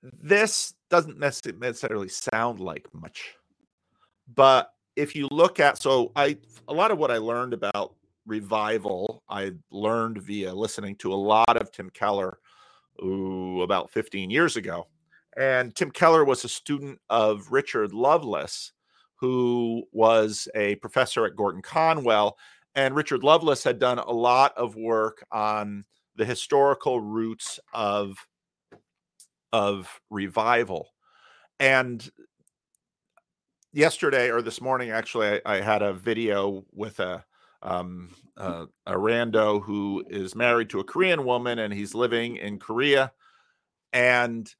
This 0.03 0.75
doesn't 0.89 1.19
necessarily 1.19 2.09
sound 2.09 2.61
like 2.61 2.87
much, 2.93 3.35
but 4.35 4.73
if 4.97 5.15
you 5.15 5.29
look 5.31 5.61
at 5.61 5.81
so 5.81 6.13
I 6.17 6.37
a 6.69 6.75
lot 6.75 6.91
of 6.91 6.99
what 6.99 7.11
I 7.11 7.19
learned 7.19 7.55
about 7.55 7.95
revival 8.31 9.25
I 9.29 9.53
learned 9.71 10.23
via 10.23 10.55
listening 10.55 10.95
to 10.97 11.13
a 11.13 11.17
lot 11.17 11.57
of 11.57 11.73
Tim 11.73 11.91
Keller 11.91 12.39
ooh, 13.03 13.61
about 13.63 13.91
15 13.91 14.31
years 14.31 14.57
ago. 14.57 14.87
And 15.37 15.75
Tim 15.75 15.91
Keller 15.91 16.25
was 16.25 16.45
a 16.45 16.49
student 16.49 17.01
of 17.11 17.51
Richard 17.51 17.93
Lovelace, 17.93 18.73
who 19.17 19.83
was 19.93 20.49
a 20.55 20.77
professor 20.77 21.27
at 21.27 21.37
Gordon 21.37 21.61
Conwell. 21.61 22.39
And 22.75 22.95
Richard 22.95 23.25
Lovelace 23.25 23.65
had 23.65 23.81
done 23.81 23.99
a 23.99 24.11
lot 24.13 24.57
of 24.57 24.77
work 24.77 25.25
on 25.33 25.85
the 26.15 26.25
historical 26.25 27.01
roots 27.01 27.59
of, 27.75 28.17
of 29.53 30.01
revival. 30.09 30.89
And 31.59 32.09
yesterday 33.73 34.31
or 34.31 34.41
this 34.41 34.61
morning, 34.61 34.91
actually, 34.91 35.41
I, 35.45 35.57
I 35.57 35.61
had 35.61 35.83
a 35.83 35.93
video 35.93 36.65
with 36.73 37.01
a 37.01 37.25
um, 37.63 38.11
uh, 38.37 38.67
a 38.87 38.93
rando 38.93 39.63
who 39.63 40.05
is 40.09 40.35
married 40.35 40.71
to 40.71 40.81
a 40.81 40.85
Korean 40.85 41.25
woman 41.25 41.59
and 41.59 41.73
he's 41.73 41.95
living 41.95 42.37
in 42.37 42.59
Korea. 42.59 43.13
And 43.93 44.53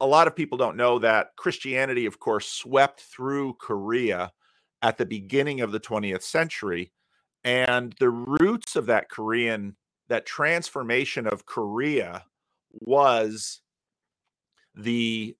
a 0.00 0.06
lot 0.06 0.26
of 0.26 0.36
people 0.36 0.58
don't 0.58 0.76
know 0.76 0.98
that 0.98 1.36
Christianity, 1.36 2.06
of 2.06 2.18
course, 2.18 2.48
swept 2.48 3.00
through 3.00 3.54
Korea 3.54 4.32
at 4.82 4.98
the 4.98 5.06
beginning 5.06 5.60
of 5.60 5.72
the 5.72 5.80
20th 5.80 6.22
century. 6.22 6.92
And 7.44 7.94
the 7.98 8.10
roots 8.10 8.76
of 8.76 8.86
that 8.86 9.08
Korean, 9.08 9.76
that 10.08 10.26
transformation 10.26 11.26
of 11.26 11.46
Korea 11.46 12.24
was 12.72 13.60
the 14.74 15.34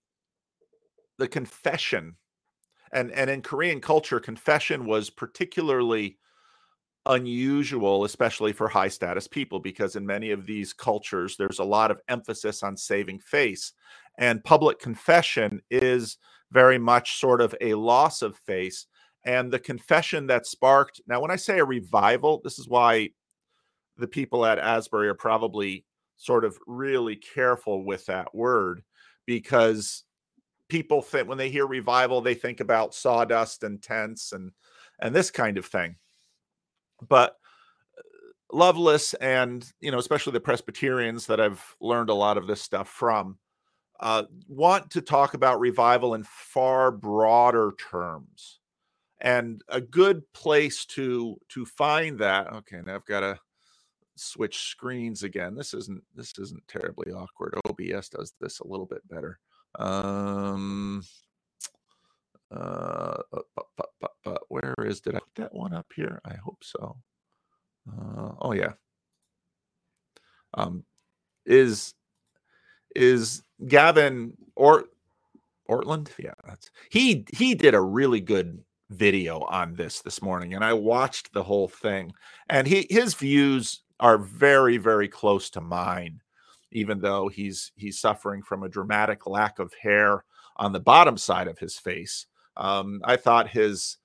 the 1.18 1.28
confession 1.28 2.16
and 2.92 3.10
and 3.12 3.28
in 3.28 3.42
korean 3.42 3.80
culture 3.80 4.18
confession 4.18 4.86
was 4.86 5.10
particularly 5.10 6.18
unusual, 7.06 8.04
especially 8.04 8.52
for 8.52 8.68
high 8.68 8.88
status 8.88 9.26
people, 9.28 9.58
because 9.58 9.96
in 9.96 10.04
many 10.04 10.30
of 10.30 10.46
these 10.46 10.72
cultures, 10.72 11.36
there's 11.36 11.58
a 11.58 11.64
lot 11.64 11.90
of 11.90 12.00
emphasis 12.08 12.62
on 12.62 12.76
saving 12.76 13.20
face. 13.20 13.72
And 14.18 14.44
public 14.44 14.78
confession 14.78 15.62
is 15.70 16.18
very 16.52 16.78
much 16.78 17.18
sort 17.18 17.40
of 17.40 17.54
a 17.60 17.75
loss 17.75 18.22
of 18.22 18.36
face. 18.36 18.86
And 19.25 19.50
the 19.50 19.58
confession 19.58 20.26
that 20.28 20.46
sparked 20.46 21.00
now, 21.06 21.20
when 21.20 21.30
I 21.30 21.36
say 21.36 21.58
a 21.58 21.64
revival, 21.64 22.40
this 22.44 22.58
is 22.58 22.68
why 22.68 23.10
the 23.96 24.06
people 24.06 24.46
at 24.46 24.58
Asbury 24.58 25.08
are 25.08 25.14
probably 25.14 25.84
sort 26.16 26.44
of 26.44 26.58
really 26.66 27.16
careful 27.16 27.84
with 27.84 28.06
that 28.06 28.34
word 28.34 28.82
because 29.26 30.04
people 30.68 31.02
think 31.02 31.28
when 31.28 31.38
they 31.38 31.50
hear 31.50 31.66
revival, 31.66 32.20
they 32.20 32.34
think 32.34 32.60
about 32.60 32.94
sawdust 32.94 33.62
and 33.64 33.82
tents 33.82 34.32
and 34.32 34.52
and 35.00 35.14
this 35.14 35.30
kind 35.30 35.58
of 35.58 35.66
thing. 35.66 35.96
But 37.06 37.36
uh, 37.98 38.02
Lovelace 38.52 39.14
and 39.14 39.70
you 39.80 39.90
know, 39.90 39.98
especially 39.98 40.32
the 40.32 40.40
Presbyterians 40.40 41.26
that 41.26 41.40
I've 41.40 41.76
learned 41.80 42.10
a 42.10 42.14
lot 42.14 42.38
of 42.38 42.46
this 42.46 42.62
stuff 42.62 42.88
from, 42.88 43.38
uh, 44.00 44.24
want 44.48 44.90
to 44.90 45.00
talk 45.00 45.34
about 45.34 45.60
revival 45.60 46.14
in 46.14 46.24
far 46.24 46.90
broader 46.90 47.72
terms. 47.90 48.60
And 49.20 49.62
a 49.68 49.80
good 49.80 50.30
place 50.34 50.84
to 50.86 51.36
to 51.50 51.64
find 51.64 52.18
that. 52.18 52.52
Okay, 52.52 52.80
now 52.84 52.96
I've 52.96 53.06
got 53.06 53.20
to 53.20 53.38
switch 54.16 54.68
screens 54.68 55.22
again. 55.22 55.54
This 55.54 55.74
isn't 55.74 56.02
this 56.14 56.34
isn't 56.38 56.66
terribly 56.68 57.12
awkward. 57.12 57.54
OBS 57.66 58.08
does 58.10 58.34
this 58.40 58.60
a 58.60 58.66
little 58.66 58.86
bit 58.86 59.06
better. 59.08 59.38
Um 59.78 61.02
uh 62.50 63.22
but, 63.32 63.44
but, 63.56 63.86
but, 64.00 64.10
but 64.24 64.42
where 64.48 64.74
is 64.84 65.00
did 65.00 65.14
I 65.16 65.18
put 65.18 65.34
that 65.36 65.54
one 65.54 65.74
up 65.74 65.86
here? 65.94 66.20
I 66.24 66.34
hope 66.34 66.62
so. 66.62 66.96
Uh 67.90 68.32
oh 68.40 68.52
yeah. 68.52 68.72
Um 70.54 70.84
is 71.44 71.94
is 72.94 73.42
Gavin 73.66 74.36
or 74.54 74.84
Ortlund? 75.68 76.10
Yeah, 76.18 76.34
that's 76.46 76.70
he 76.90 77.24
he 77.32 77.54
did 77.54 77.74
a 77.74 77.80
really 77.80 78.20
good 78.20 78.62
video 78.90 79.40
on 79.40 79.74
this 79.74 80.00
this 80.00 80.22
morning 80.22 80.54
and 80.54 80.64
I 80.64 80.72
watched 80.72 81.32
the 81.32 81.42
whole 81.42 81.66
thing 81.66 82.12
and 82.48 82.66
he 82.66 82.86
his 82.88 83.14
views 83.14 83.82
are 83.98 84.18
very 84.18 84.76
very 84.76 85.08
close 85.08 85.50
to 85.50 85.60
mine 85.60 86.20
even 86.70 87.00
though 87.00 87.26
he's 87.28 87.72
he's 87.74 87.98
suffering 87.98 88.42
from 88.42 88.62
a 88.62 88.68
dramatic 88.68 89.26
lack 89.26 89.58
of 89.58 89.74
hair 89.74 90.24
on 90.56 90.72
the 90.72 90.80
bottom 90.80 91.16
side 91.16 91.48
of 91.48 91.58
his 91.58 91.76
face 91.78 92.26
um, 92.56 93.00
i 93.04 93.16
thought 93.16 93.48
his 93.48 93.98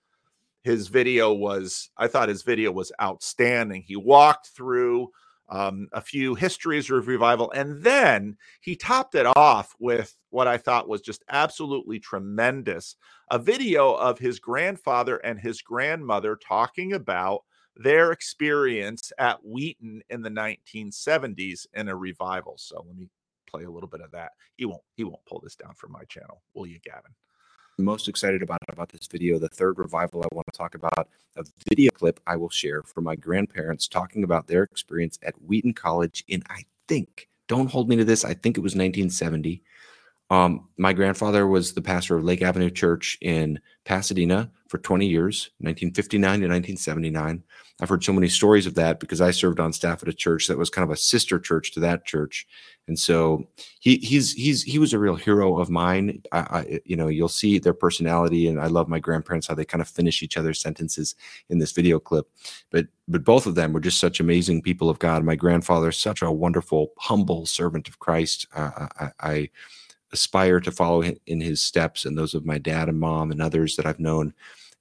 his 0.64 0.88
video 0.88 1.34
was 1.34 1.90
i 1.98 2.08
thought 2.08 2.30
his 2.30 2.44
video 2.44 2.72
was 2.72 2.92
outstanding 3.02 3.84
he 3.86 3.96
walked 3.96 4.48
through 4.48 5.10
um, 5.50 5.90
a 5.92 6.00
few 6.00 6.34
histories 6.34 6.90
of 6.90 7.08
revival 7.08 7.52
and 7.52 7.84
then 7.84 8.38
he 8.62 8.76
topped 8.76 9.16
it 9.16 9.28
off 9.36 9.76
with 9.80 10.16
what 10.30 10.48
i 10.48 10.58
thought 10.58 10.88
was 10.88 11.02
just 11.02 11.24
absolutely 11.30 12.00
tremendous 12.00 12.96
a 13.32 13.40
video 13.40 13.94
of 13.94 14.20
his 14.20 14.40
grandfather 14.40 15.18
and 15.18 15.40
his 15.40 15.62
grandmother 15.62 16.38
talking 16.38 16.94
about 16.94 17.42
their 17.76 18.12
experience 18.12 19.12
at 19.18 19.44
Wheaton 19.46 20.02
in 20.10 20.22
the 20.22 20.30
1970s 20.30 21.66
in 21.74 21.88
a 21.88 21.96
revival. 21.96 22.56
So 22.58 22.84
let 22.86 22.96
me 22.96 23.08
play 23.48 23.64
a 23.64 23.72
little 23.72 23.90
bit 23.90 24.02
of 24.02 24.12
that. 24.12 24.32
He 24.56 24.66
won't 24.66 24.84
he 24.96 25.04
won't 25.04 25.26
pull 25.26 25.40
this 25.42 25.56
down 25.56 25.74
from 25.76 25.92
my 25.92 26.04
channel, 26.06 26.42
will 26.54 26.68
you, 26.68 26.80
Gavin? 26.84 27.12
Most 27.82 28.08
excited 28.08 28.42
about 28.42 28.60
about 28.70 28.90
this 28.90 29.08
video, 29.08 29.40
the 29.40 29.50
third 29.50 29.78
revival 29.78 30.24
I 30.24 30.34
want 30.34 30.48
to 30.52 30.58
talk 30.58 30.76
about, 30.76 31.10
a 31.36 31.44
video 31.70 31.92
clip 31.92 32.20
I 32.28 32.36
will 32.36 32.50
share 32.50 32.84
from 32.84 33.04
my 33.04 33.16
grandparents 33.16 33.88
talking 33.88 34.24
about 34.24 34.48
their 34.48 34.64
experience 34.64 35.20
at 35.24 35.36
Wheaton 35.42 35.74
College 35.74 36.24
in 36.28 36.44
I 36.50 36.64
think, 36.88 37.28
don't 37.48 37.70
hold 37.70 37.90
me 37.90 37.96
to 37.98 38.06
this, 38.06 38.26
I 38.26 38.34
think 38.34 38.58
it 38.58 38.62
was 38.62 38.74
1970. 38.74 39.62
Um, 40.30 40.70
my 40.78 40.94
grandfather 40.94 41.46
was 41.46 41.74
the 41.74 41.82
pastor 41.82 42.16
of 42.16 42.24
Lake 42.24 42.42
Avenue 42.42 42.70
Church 42.70 43.18
in 43.22 43.60
Pasadena 43.84 44.50
for 44.72 44.78
20 44.78 45.06
years, 45.06 45.50
1959 45.58 46.22
to 46.22 46.48
1979. 46.48 47.44
I've 47.82 47.90
heard 47.90 48.06
so 48.06 48.14
many 48.14 48.30
stories 48.30 48.66
of 48.66 48.76
that 48.76 49.02
because 49.02 49.20
I 49.20 49.32
served 49.32 49.60
on 49.60 49.74
staff 49.74 50.02
at 50.02 50.08
a 50.08 50.14
church 50.14 50.48
that 50.48 50.58
was 50.58 50.70
kind 50.70 50.86
of 50.86 50.92
a 50.92 50.98
sister 50.98 51.40
church 51.40 51.74
to 51.74 51.82
that 51.82 52.06
church, 52.06 52.48
and 52.88 52.98
so 52.98 53.50
he 53.82 53.98
he's 53.98 54.32
he's 54.32 54.64
he 54.64 54.80
was 54.80 54.94
a 54.94 55.00
real 55.00 55.16
hero 55.16 55.60
of 55.60 55.70
mine. 55.70 56.24
I, 56.32 56.40
I 56.40 56.80
you 56.86 56.96
know 56.96 57.10
you'll 57.10 57.28
see 57.28 57.60
their 57.60 57.74
personality, 57.74 58.48
and 58.48 58.62
I 58.62 58.68
love 58.68 58.88
my 58.88 59.00
grandparents 59.00 59.48
how 59.48 59.56
they 59.56 59.66
kind 59.66 59.82
of 59.82 59.90
finish 59.90 60.24
each 60.24 60.38
other's 60.38 60.62
sentences 60.62 61.16
in 61.50 61.60
this 61.60 61.74
video 61.74 62.00
clip. 62.00 62.30
But 62.70 62.86
but 63.10 63.26
both 63.26 63.48
of 63.48 63.56
them 63.56 63.74
were 63.74 63.82
just 63.82 64.00
such 64.00 64.22
amazing 64.22 64.62
people 64.62 64.90
of 64.90 65.00
God. 65.00 65.26
My 65.26 65.36
grandfather, 65.36 65.92
such 65.92 66.22
a 66.22 66.32
wonderful, 66.32 66.94
humble 66.98 67.46
servant 67.46 67.90
of 67.90 68.00
Christ. 68.00 68.48
Uh, 68.56 68.88
I, 68.98 69.10
I 69.20 69.50
aspire 70.14 70.62
to 70.62 70.72
follow 70.72 71.04
in 71.04 71.42
his 71.42 71.62
steps 71.62 72.06
and 72.06 72.18
those 72.18 72.34
of 72.34 72.46
my 72.46 72.58
dad 72.58 72.90
and 72.90 73.00
mom 73.00 73.32
and 73.32 73.42
others 73.42 73.76
that 73.76 73.86
I've 73.86 74.00
known 74.00 74.34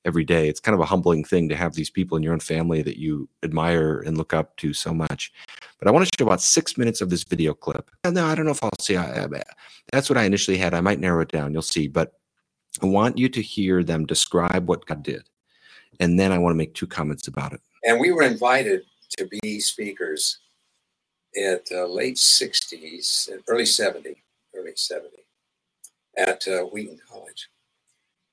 every 0.04 0.25
day. 0.25 0.49
It's 0.49 0.61
kind 0.61 0.75
of 0.75 0.80
a 0.80 0.87
humbling 0.87 1.25
thing 1.25 1.49
to 1.49 1.57
have 1.57 1.75
these 1.75 1.90
people 1.90 2.16
in 2.16 2.23
your 2.23 2.33
own 2.33 2.40
family 2.40 2.83
that 2.83 2.99
you 2.99 3.28
admire 3.42 4.00
and 4.00 4.16
look 4.16 4.33
up 4.33 4.57
to 4.59 4.73
so 4.73 4.95
much. 4.95 5.33
But 5.78 5.88
I 5.88 5.90
want 5.90 6.07
to 6.07 6.11
show 6.19 6.26
about 6.26 6.40
six 6.40 6.76
minutes 6.76 7.00
of 7.00 7.11
this 7.11 7.25
video 7.25 7.54
clip. 7.54 7.90
No, 8.04 8.26
I 8.26 8.35
don't 8.35 8.45
know 8.45 8.52
if 8.52 8.62
I'll 8.62 8.71
see. 8.80 8.97
I, 8.97 9.26
that's 9.92 10.09
what 10.09 10.19
I 10.19 10.25
initially 10.25 10.57
had. 10.57 10.75
I 10.75 10.80
might 10.80 11.00
narrow 11.00 11.23
it 11.23 11.33
down. 11.33 11.52
You'll 11.52 11.62
see. 11.62 11.88
But 11.88 12.14
I 12.83 12.87
want 12.87 13.19
you 13.19 13.28
to 13.28 13.42
hear 13.42 13.83
them 13.83 14.07
describe 14.07 14.69
what 14.69 14.87
God 14.87 15.02
did. 15.02 15.28
And 15.99 16.19
then 16.19 16.33
I 16.33 16.38
want 16.38 16.54
to 16.54 16.59
make 16.59 16.75
two 16.75 16.87
comments 16.87 17.28
about 17.28 17.52
it. 17.52 17.61
And 17.85 18.00
we 18.00 18.12
were 18.12 18.23
invited 18.23 18.83
to 19.19 19.28
be 19.42 19.61
speakers 19.61 20.38
at 21.37 21.66
uh, 21.73 21.87
late 21.87 22.16
60s, 22.16 23.28
early 23.49 23.66
70, 23.66 24.23
early 24.54 24.73
70 24.75 25.09
at 26.16 26.47
uh, 26.49 26.62
Wheaton 26.64 26.99
College. 27.09 27.49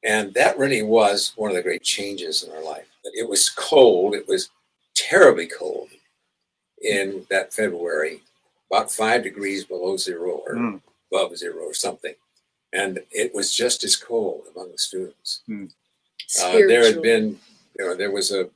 And 0.08 0.34
that 0.36 0.58
really 0.58 0.82
was 0.82 1.34
one 1.36 1.52
of 1.52 1.58
the 1.58 1.62
great 1.62 1.84
changes 1.84 2.42
in 2.42 2.52
our 2.54 2.64
life. 2.64 2.88
It 3.04 3.28
was 3.28 3.50
cold, 3.50 4.16
it 4.16 4.28
was 4.28 4.50
terribly 4.96 5.48
cold 5.48 5.90
in 6.82 7.26
that 7.30 7.54
February, 7.54 8.22
about 8.72 8.90
five 8.90 9.24
degrees 9.24 9.66
below 9.66 9.98
zero 9.98 10.42
or 10.48 10.56
mm. 10.56 10.82
above 11.12 11.38
zero 11.38 11.62
or 11.62 11.74
something. 11.74 12.14
And 12.72 13.00
it 13.12 13.36
was 13.36 13.54
just 13.54 13.84
as 13.84 13.98
cold 13.98 14.44
among 14.56 14.72
the 14.72 14.78
students. 14.78 15.42
Mm. 15.50 15.72
Uh, 16.42 16.52
there 16.52 16.86
had 16.86 17.02
been, 17.02 17.38
you 17.78 17.86
know, 17.86 17.96
there 17.96 18.12
was 18.12 18.32
a 18.32 18.50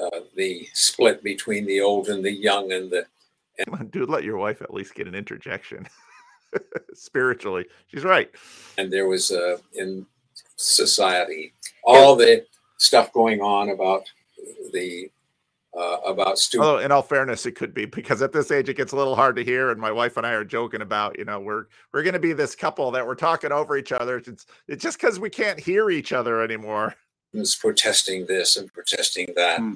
uh, 0.00 0.20
the 0.36 0.68
split 0.72 1.22
between 1.22 1.66
the 1.66 1.80
old 1.80 2.08
and 2.08 2.24
the 2.24 2.32
young 2.32 2.72
and 2.72 2.90
the. 2.90 3.04
And 3.58 3.66
Come 3.66 3.74
on, 3.74 3.88
dude, 3.88 4.08
let 4.08 4.24
your 4.24 4.38
wife 4.38 4.62
at 4.62 4.72
least 4.72 4.94
get 4.94 5.08
an 5.08 5.14
interjection. 5.14 5.86
spiritually. 6.94 7.66
She's 7.88 8.04
right. 8.04 8.30
And 8.78 8.92
there 8.92 9.06
was 9.06 9.30
uh, 9.30 9.58
in 9.74 10.06
society 10.60 11.52
all 11.84 12.16
the 12.16 12.44
stuff 12.78 13.12
going 13.12 13.40
on 13.40 13.70
about 13.70 14.02
the 14.72 15.10
uh, 15.78 15.98
about 16.04 16.38
students. 16.38 16.66
Although, 16.66 16.82
in 16.82 16.90
all 16.90 17.02
fairness, 17.02 17.46
it 17.46 17.52
could 17.52 17.72
be 17.72 17.84
because 17.84 18.22
at 18.22 18.32
this 18.32 18.50
age 18.50 18.68
it 18.68 18.76
gets 18.76 18.92
a 18.92 18.96
little 18.96 19.14
hard 19.14 19.36
to 19.36 19.44
hear. 19.44 19.70
And 19.70 19.80
my 19.80 19.92
wife 19.92 20.16
and 20.16 20.26
I 20.26 20.32
are 20.32 20.44
joking 20.44 20.82
about, 20.82 21.16
you 21.18 21.24
know, 21.24 21.38
we're 21.38 21.66
we're 21.92 22.02
going 22.02 22.14
to 22.14 22.20
be 22.20 22.32
this 22.32 22.56
couple 22.56 22.90
that 22.90 23.06
we're 23.06 23.14
talking 23.14 23.52
over 23.52 23.76
each 23.76 23.92
other. 23.92 24.18
It's 24.18 24.46
it's 24.66 24.82
just 24.82 25.00
because 25.00 25.20
we 25.20 25.30
can't 25.30 25.60
hear 25.60 25.90
each 25.90 26.12
other 26.12 26.42
anymore. 26.42 26.94
It's 27.32 27.54
protesting 27.54 28.26
this 28.26 28.56
and 28.56 28.72
protesting 28.72 29.28
that. 29.36 29.58
Hmm 29.58 29.74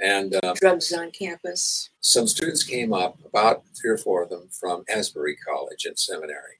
and 0.00 0.34
uh, 0.42 0.54
drugs 0.54 0.92
on 0.92 1.10
campus. 1.12 1.90
Some 2.00 2.26
students 2.26 2.64
came 2.64 2.92
up, 2.92 3.16
about 3.24 3.62
three 3.80 3.90
or 3.90 3.96
four 3.96 4.22
of 4.22 4.30
them 4.30 4.48
from 4.50 4.84
Asbury 4.92 5.36
College 5.36 5.84
and 5.84 5.98
Seminary, 5.98 6.58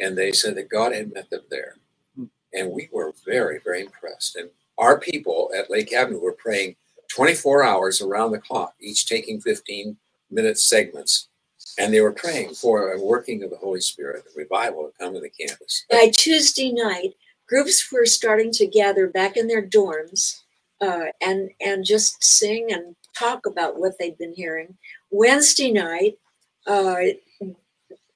and 0.00 0.16
they 0.16 0.32
said 0.32 0.56
that 0.56 0.68
God 0.68 0.92
had 0.92 1.12
met 1.12 1.30
them 1.30 1.42
there. 1.50 1.76
And 2.52 2.70
we 2.70 2.88
were 2.92 3.12
very, 3.24 3.60
very 3.64 3.82
impressed. 3.82 4.36
And 4.36 4.50
our 4.78 4.98
people 4.98 5.50
at 5.56 5.70
Lake 5.70 5.92
Avenue 5.92 6.20
were 6.20 6.32
praying 6.32 6.76
24 7.08 7.64
hours 7.64 8.00
around 8.00 8.32
the 8.32 8.38
clock, 8.38 8.74
each 8.80 9.06
taking 9.06 9.40
15 9.40 9.96
minute 10.30 10.58
segments. 10.58 11.28
And 11.78 11.92
they 11.92 12.00
were 12.00 12.12
praying 12.12 12.54
for 12.54 12.92
a 12.92 13.00
working 13.00 13.42
of 13.42 13.50
the 13.50 13.56
Holy 13.56 13.80
Spirit, 13.80 14.24
a 14.26 14.38
revival 14.38 14.84
to 14.84 14.98
come 14.98 15.14
to 15.14 15.20
the 15.20 15.30
campus. 15.30 15.84
By 15.90 16.10
Tuesday 16.14 16.72
night, 16.72 17.14
groups 17.48 17.90
were 17.92 18.06
starting 18.06 18.50
to 18.52 18.66
gather 18.66 19.06
back 19.08 19.36
in 19.36 19.46
their 19.46 19.66
dorms 19.66 20.40
uh, 20.80 21.06
and 21.20 21.50
and 21.60 21.84
just 21.84 22.22
sing 22.22 22.72
and 22.72 22.96
talk 23.16 23.46
about 23.46 23.78
what 23.78 23.98
they'd 23.98 24.18
been 24.18 24.34
hearing. 24.34 24.76
Wednesday 25.10 25.70
night, 25.70 26.18
uh, 26.66 26.96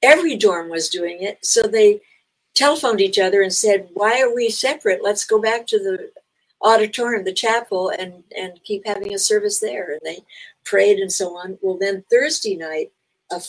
every 0.01 0.37
dorm 0.37 0.69
was 0.69 0.89
doing 0.89 1.21
it, 1.21 1.45
so 1.45 1.61
they 1.63 2.01
telephoned 2.55 3.01
each 3.01 3.19
other 3.19 3.41
and 3.41 3.53
said, 3.53 3.89
"Why 3.93 4.21
are 4.21 4.33
we 4.33 4.49
separate? 4.49 5.03
Let's 5.03 5.25
go 5.25 5.39
back 5.39 5.67
to 5.67 5.79
the 5.79 6.11
auditorium, 6.61 7.23
the 7.23 7.33
chapel, 7.33 7.89
and 7.89 8.23
and 8.35 8.63
keep 8.63 8.85
having 8.85 9.13
a 9.13 9.19
service 9.19 9.59
there." 9.59 9.91
And 9.91 10.01
they 10.03 10.23
prayed 10.63 10.99
and 10.99 11.11
so 11.11 11.37
on. 11.37 11.59
Well, 11.61 11.77
then 11.77 12.03
Thursday 12.09 12.55
night, 12.55 12.91
a 13.31 13.41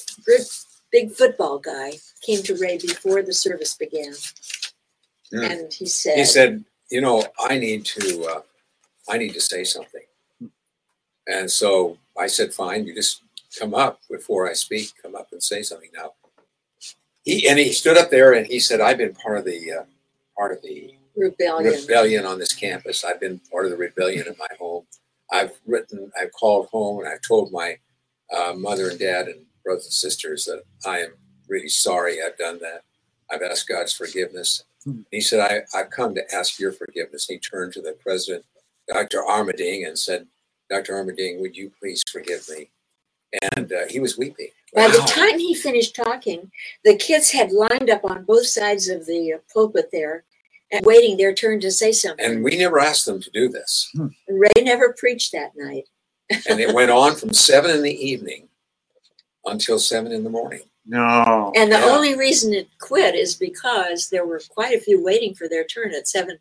big 0.93 1.13
football 1.13 1.59
guy 1.59 1.93
came 2.23 2.43
to 2.43 2.57
Ray 2.57 2.79
before 2.79 3.23
the 3.23 3.33
service 3.33 3.75
began, 3.75 4.13
mm. 5.33 5.51
and 5.51 5.73
he 5.73 5.87
said, 5.87 6.19
"He 6.19 6.25
said, 6.25 6.65
you 6.91 7.01
know, 7.01 7.25
I 7.39 7.59
need 7.59 7.85
to." 7.87 8.25
Uh, 8.25 8.41
I 9.09 9.19
need 9.19 9.35
to 9.35 9.41
say 9.41 9.65
something. 9.65 10.03
And 11.27 11.51
so 11.51 11.99
I 12.19 12.27
said, 12.27 12.53
fine, 12.53 12.87
you 12.87 12.95
just 12.95 13.23
come 13.59 13.75
up 13.75 14.01
before 14.11 14.49
I 14.49 14.53
speak, 14.53 14.93
come 15.03 15.15
up 15.15 15.29
and 15.33 15.43
say 15.43 15.63
something 15.63 15.91
now. 15.95 16.13
He 17.27 17.49
and 17.49 17.59
he 17.59 17.73
stood 17.73 17.99
up 17.99 18.11
there 18.11 18.33
and 18.33 18.47
he 18.47 18.61
said, 18.61 18.81
I've 18.81 18.99
been 18.99 19.15
part 19.15 19.39
of 19.39 19.45
the 19.45 19.73
uh, 19.73 19.85
part 20.39 20.53
of 20.53 20.63
the 20.63 20.95
rebellion. 21.17 21.75
rebellion 21.83 22.25
on 22.25 22.39
this 22.39 22.55
campus. 22.55 23.05
I've 23.05 23.21
been 23.21 23.41
part 23.51 23.65
of 23.65 23.73
the 23.73 23.77
rebellion 23.77 24.27
in 24.29 24.37
my 24.39 24.47
home. 24.59 24.87
I've 25.33 25.53
written, 25.67 26.11
I've 26.21 26.33
called 26.33 26.69
home 26.69 27.01
and 27.01 27.09
I've 27.09 27.23
told 27.27 27.51
my 27.53 27.79
uh, 28.35 28.55
mother 28.57 28.91
and 28.91 28.99
dad 28.99 29.27
and 29.27 29.45
brothers 29.65 29.87
and 29.87 29.93
sisters 29.93 30.45
that 30.45 30.63
I 30.87 31.01
am 31.01 31.15
really 31.49 31.69
sorry 31.69 32.19
I've 32.23 32.39
done 32.39 32.61
that. 32.61 32.83
I've 33.31 33.43
asked 33.43 33.69
God's 33.69 33.93
forgiveness. 33.93 34.63
He 35.11 35.21
said, 35.21 35.41
I, 35.41 35.79
I've 35.79 35.91
come 35.91 36.15
to 36.15 36.35
ask 36.35 36.61
your 36.61 36.71
forgiveness. 36.71 37.27
He 37.27 37.39
turned 37.39 37.73
to 37.73 37.83
the 37.83 37.97
president, 38.01 38.45
Dr. 38.89 39.19
Armerding, 39.29 39.87
and 39.87 39.99
said, 39.99 40.29
Dr. 40.71 40.93
Armerding, 40.95 41.41
would 41.41 41.57
you 41.57 41.73
please 41.81 42.05
forgive 42.11 42.49
me? 42.49 42.71
And 43.55 43.73
uh, 43.73 43.87
he 43.89 44.01
was 44.01 44.17
weeping. 44.19 44.49
By 44.75 44.89
the 44.89 45.05
time 45.07 45.39
he 45.39 45.55
finished 45.55 45.97
talking, 45.97 46.51
the 46.85 46.97
kids 46.97 47.31
had 47.31 47.51
lined 47.53 47.89
up 47.91 48.05
on 48.05 48.25
both 48.25 48.47
sides 48.47 48.89
of 48.89 49.07
the 49.07 49.35
uh, 49.35 49.39
pulpit 49.53 49.89
there 49.93 50.25
and 50.73 50.85
waiting 50.85 51.17
their 51.17 51.33
turn 51.33 51.61
to 51.61 51.71
say 51.71 51.93
something. 51.93 52.25
And 52.25 52.45
we 52.45 52.57
never 52.59 52.79
asked 52.81 53.07
them 53.07 53.21
to 53.23 53.31
do 53.31 53.49
this. 53.49 53.91
And 53.95 54.13
Ray 54.29 54.63
never 54.63 54.95
preached 54.99 55.33
that 55.33 55.53
night. 55.57 55.85
And 56.49 56.61
it 56.61 56.75
went 56.75 56.91
on 56.91 57.15
from 57.15 57.33
seven 57.33 57.71
in 57.71 57.83
the 57.83 57.95
evening 57.95 58.49
until 59.45 59.79
seven 59.79 60.13
in 60.13 60.25
the 60.25 60.31
morning. 60.31 60.63
No. 60.85 61.53
And 61.57 61.71
the 61.73 61.79
Yeah. 61.79 61.87
only 61.87 62.17
reason 62.17 62.53
it 62.53 62.69
quit 62.81 63.15
is 63.15 63.35
because 63.35 64.09
there 64.09 64.27
were 64.27 64.41
quite 64.51 64.77
a 64.77 64.81
few 64.81 65.03
waiting 65.03 65.35
for 65.35 65.49
their 65.49 65.65
turn 65.65 65.95
at 65.95 66.09
seven. 66.09 66.39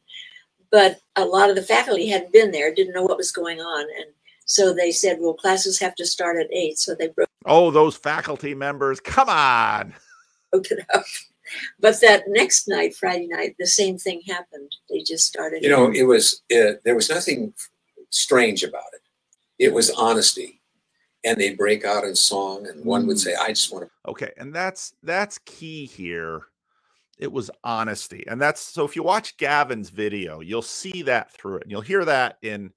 But 0.72 1.00
a 1.16 1.24
lot 1.24 1.50
of 1.50 1.56
the 1.56 1.62
faculty 1.62 2.08
hadn't 2.08 2.34
been 2.34 2.52
there, 2.52 2.74
didn't 2.74 2.94
know 2.94 3.04
what 3.04 3.18
was 3.18 3.32
going 3.32 3.62
on. 3.62 3.82
And 3.82 4.08
so 4.46 4.74
they 4.74 4.92
said, 4.92 5.18
well, 5.20 5.34
classes 5.34 5.80
have 5.80 5.96
to 5.96 6.06
start 6.06 6.38
at 6.38 6.54
eight. 6.54 6.78
So 6.78 6.96
they 6.96 7.10
broke 7.10 7.30
Oh, 7.46 7.70
those 7.72 7.96
faculty 7.96 8.56
members, 8.56 9.00
come 9.00 9.30
on. 9.30 9.94
Broke 10.52 10.72
it 10.72 10.86
up. 10.94 11.04
But 11.80 12.02
that 12.02 12.24
next 12.28 12.68
night, 12.68 12.96
Friday 12.96 13.28
night, 13.28 13.56
the 13.60 13.68
same 13.68 13.98
thing 13.98 14.22
happened. 14.28 14.72
They 14.90 15.04
just 15.04 15.25
started. 15.25 15.64
You 15.64 15.70
know, 15.70 15.92
it 15.92 16.04
was, 16.04 16.42
uh, 16.52 16.74
there 16.84 16.96
was 16.96 17.10
nothing 17.10 17.54
strange 18.10 18.64
about 18.64 18.84
it. 18.94 19.02
It 19.60 19.74
was 19.74 19.92
honesty. 19.92 20.62
And 21.24 21.40
they'd 21.40 21.58
break 21.58 21.86
out 21.86 22.04
in 22.04 22.16
song, 22.16 22.68
and 22.68 22.86
one 22.86 23.08
would 23.08 23.20
say, 23.20 23.34
I 23.36 23.50
just 23.50 23.74
want 23.74 23.86
to 23.86 24.10
Okay, 24.12 24.32
and 24.38 24.54
that's 24.54 24.94
that's 25.02 25.40
key 25.40 25.88
here. 25.88 26.42
It 27.18 27.32
was 27.32 27.50
honesty. 27.64 28.24
And 28.28 28.40
that's 28.40 28.62
so 28.62 28.86
if 28.86 28.96
you 28.96 29.02
watch 29.02 29.36
Gavin's 29.38 29.90
video, 29.90 30.42
you'll 30.42 30.62
see 30.62 31.02
that 31.04 31.32
through 31.32 31.58
it. 31.58 31.64
And 31.64 31.72
you'll 31.72 31.82
hear 31.82 32.06
that 32.06 32.38
in 32.44 32.72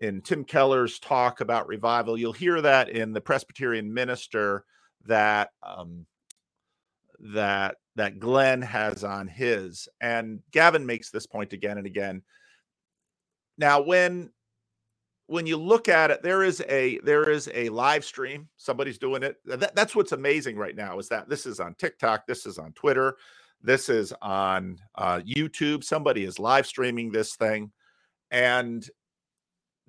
in 0.00 0.22
Tim 0.22 0.44
Keller's 0.44 0.98
talk 0.98 1.40
about 1.40 1.68
revival. 1.68 2.18
You'll 2.18 2.32
hear 2.32 2.60
that 2.60 2.88
in 2.88 3.12
the 3.12 3.20
Presbyterian 3.20 3.92
minister 3.92 4.64
that 5.06 5.50
um 5.62 6.06
that 7.20 7.76
that 7.96 8.18
Glenn 8.18 8.62
has 8.62 9.04
on 9.04 9.28
his. 9.28 9.88
And 10.00 10.40
Gavin 10.52 10.86
makes 10.86 11.10
this 11.10 11.26
point 11.26 11.52
again 11.52 11.78
and 11.78 11.86
again. 11.86 12.22
Now, 13.58 13.82
when 13.82 14.30
when 15.26 15.46
you 15.46 15.56
look 15.58 15.88
at 15.88 16.10
it, 16.10 16.22
there 16.22 16.42
is 16.42 16.62
a 16.68 16.98
there 17.00 17.30
is 17.30 17.48
a 17.54 17.68
live 17.68 18.04
stream. 18.04 18.48
Somebody's 18.56 18.98
doing 18.98 19.22
it. 19.22 19.36
That, 19.44 19.74
that's 19.76 19.94
what's 19.94 20.12
amazing 20.12 20.56
right 20.56 20.74
now 20.74 20.98
is 20.98 21.08
that 21.08 21.28
this 21.28 21.46
is 21.46 21.60
on 21.60 21.74
TikTok, 21.74 22.26
this 22.26 22.46
is 22.46 22.58
on 22.58 22.72
Twitter, 22.72 23.16
this 23.62 23.88
is 23.88 24.12
on 24.22 24.78
uh, 24.96 25.20
YouTube. 25.20 25.84
Somebody 25.84 26.24
is 26.24 26.38
live 26.38 26.66
streaming 26.66 27.12
this 27.12 27.36
thing, 27.36 27.70
and 28.30 28.88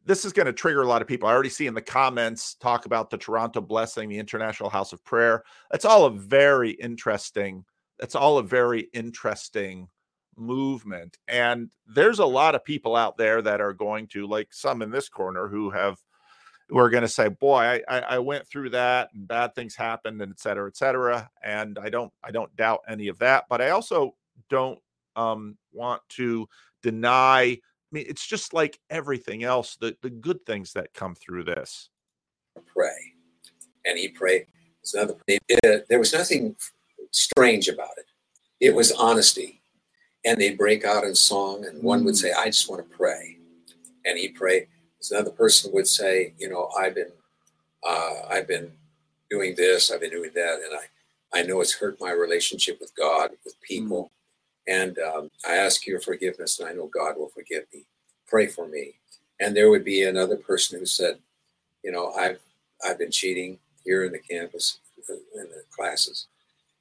this 0.05 0.25
is 0.25 0.33
going 0.33 0.47
to 0.47 0.53
trigger 0.53 0.81
a 0.81 0.87
lot 0.87 1.01
of 1.01 1.07
people. 1.07 1.29
I 1.29 1.33
already 1.33 1.49
see 1.49 1.67
in 1.67 1.73
the 1.73 1.81
comments 1.81 2.55
talk 2.55 2.85
about 2.85 3.09
the 3.09 3.17
Toronto 3.17 3.61
Blessing, 3.61 4.09
the 4.09 4.17
International 4.17 4.69
House 4.69 4.93
of 4.93 5.03
Prayer. 5.03 5.43
That's 5.69 5.85
all 5.85 6.05
a 6.05 6.11
very 6.11 6.71
interesting. 6.71 7.65
That's 7.99 8.15
all 8.15 8.39
a 8.39 8.43
very 8.43 8.89
interesting 8.93 9.87
movement. 10.35 11.17
And 11.27 11.69
there's 11.85 12.19
a 12.19 12.25
lot 12.25 12.55
of 12.55 12.65
people 12.65 12.95
out 12.95 13.17
there 13.17 13.41
that 13.43 13.61
are 13.61 13.73
going 13.73 14.07
to, 14.07 14.25
like 14.25 14.47
some 14.51 14.81
in 14.81 14.89
this 14.89 15.07
corner, 15.07 15.47
who 15.47 15.69
have 15.69 15.99
who 16.69 16.79
are 16.79 16.89
going 16.89 17.03
to 17.03 17.07
say, 17.07 17.27
"Boy, 17.27 17.59
I, 17.59 17.81
I 17.87 17.99
I 17.99 18.19
went 18.19 18.47
through 18.47 18.71
that, 18.71 19.09
and 19.13 19.27
bad 19.27 19.53
things 19.53 19.75
happened, 19.75 20.21
and 20.21 20.31
et 20.31 20.39
cetera, 20.39 20.67
et 20.67 20.77
cetera." 20.77 21.29
And 21.43 21.77
I 21.77 21.89
don't 21.89 22.11
I 22.23 22.31
don't 22.31 22.55
doubt 22.55 22.81
any 22.87 23.07
of 23.07 23.19
that, 23.19 23.45
but 23.49 23.61
I 23.61 23.69
also 23.69 24.15
don't 24.49 24.79
um, 25.15 25.57
want 25.71 26.01
to 26.09 26.47
deny. 26.81 27.59
I 27.91 27.95
mean, 27.95 28.05
it's 28.07 28.25
just 28.25 28.53
like 28.53 28.79
everything 28.89 29.43
else. 29.43 29.75
The 29.75 29.97
the 30.01 30.09
good 30.09 30.45
things 30.45 30.73
that 30.73 30.93
come 30.93 31.15
through 31.15 31.43
this. 31.43 31.89
pray. 32.73 33.13
And 33.85 33.97
he 33.97 34.07
prayed. 34.09 34.45
It's 34.81 34.93
another, 34.93 35.15
it- 35.27 35.87
there 35.89 35.99
was 35.99 36.13
nothing 36.13 36.55
strange 37.11 37.67
about 37.67 37.97
it. 37.97 38.05
It 38.59 38.75
was 38.75 38.91
honesty. 38.91 39.61
And 40.23 40.39
they'd 40.39 40.57
break 40.57 40.85
out 40.85 41.03
in 41.03 41.15
song, 41.15 41.65
and 41.65 41.81
one 41.81 42.03
would 42.05 42.15
say, 42.15 42.31
I 42.31 42.45
just 42.45 42.69
want 42.69 42.87
to 42.87 42.97
pray. 42.97 43.39
And 44.05 44.17
he 44.19 44.29
prayed. 44.29 44.67
Another 45.09 45.31
person 45.31 45.71
would 45.73 45.87
say, 45.87 46.33
You 46.37 46.47
know, 46.49 46.69
I've 46.77 46.93
been, 46.93 47.11
uh, 47.83 48.13
I've 48.29 48.47
been 48.47 48.71
doing 49.31 49.55
this, 49.55 49.91
I've 49.91 50.01
been 50.01 50.11
doing 50.11 50.31
that, 50.35 50.59
and 50.63 50.77
I, 50.77 51.39
I 51.39 51.43
know 51.43 51.59
it's 51.61 51.73
hurt 51.73 51.99
my 51.99 52.11
relationship 52.11 52.79
with 52.79 52.95
God, 52.95 53.31
with 53.43 53.59
people. 53.61 54.11
And 54.67 54.99
um, 54.99 55.31
I 55.47 55.55
ask 55.55 55.87
your 55.87 55.99
forgiveness, 55.99 56.59
and 56.59 56.69
I 56.69 56.73
know 56.73 56.85
God 56.87 57.17
will 57.17 57.29
forgive 57.29 57.63
me. 57.73 57.85
Pray 58.31 58.47
for 58.47 58.65
me. 58.65 58.93
And 59.41 59.53
there 59.53 59.69
would 59.69 59.83
be 59.83 60.03
another 60.03 60.37
person 60.37 60.79
who 60.79 60.85
said, 60.85 61.19
You 61.83 61.91
know, 61.91 62.13
I've 62.13 62.39
I've 62.83 62.97
been 62.97 63.11
cheating 63.11 63.59
here 63.83 64.05
in 64.05 64.13
the 64.13 64.19
campus 64.19 64.79
uh, 65.09 65.13
in 65.13 65.49
the 65.49 65.63
classes, 65.69 66.27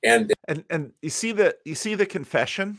and 0.04 0.32
and 0.46 0.64
and 0.70 0.92
you 1.02 1.10
see 1.10 1.32
the 1.32 1.56
you 1.64 1.74
see 1.74 1.96
the 1.96 2.06
confession? 2.06 2.78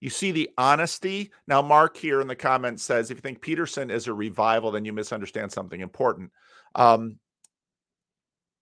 You 0.00 0.10
see 0.10 0.32
the 0.32 0.50
honesty? 0.58 1.30
Now 1.48 1.62
mark 1.62 1.96
here 1.96 2.20
in 2.20 2.28
the 2.28 2.36
comments 2.36 2.82
says 2.82 3.10
if 3.10 3.16
you 3.16 3.22
think 3.22 3.40
peterson 3.40 3.90
is 3.90 4.06
a 4.06 4.12
revival 4.12 4.70
then 4.70 4.84
you 4.84 4.92
misunderstand 4.92 5.50
something 5.50 5.80
important. 5.80 6.30
Um 6.74 7.18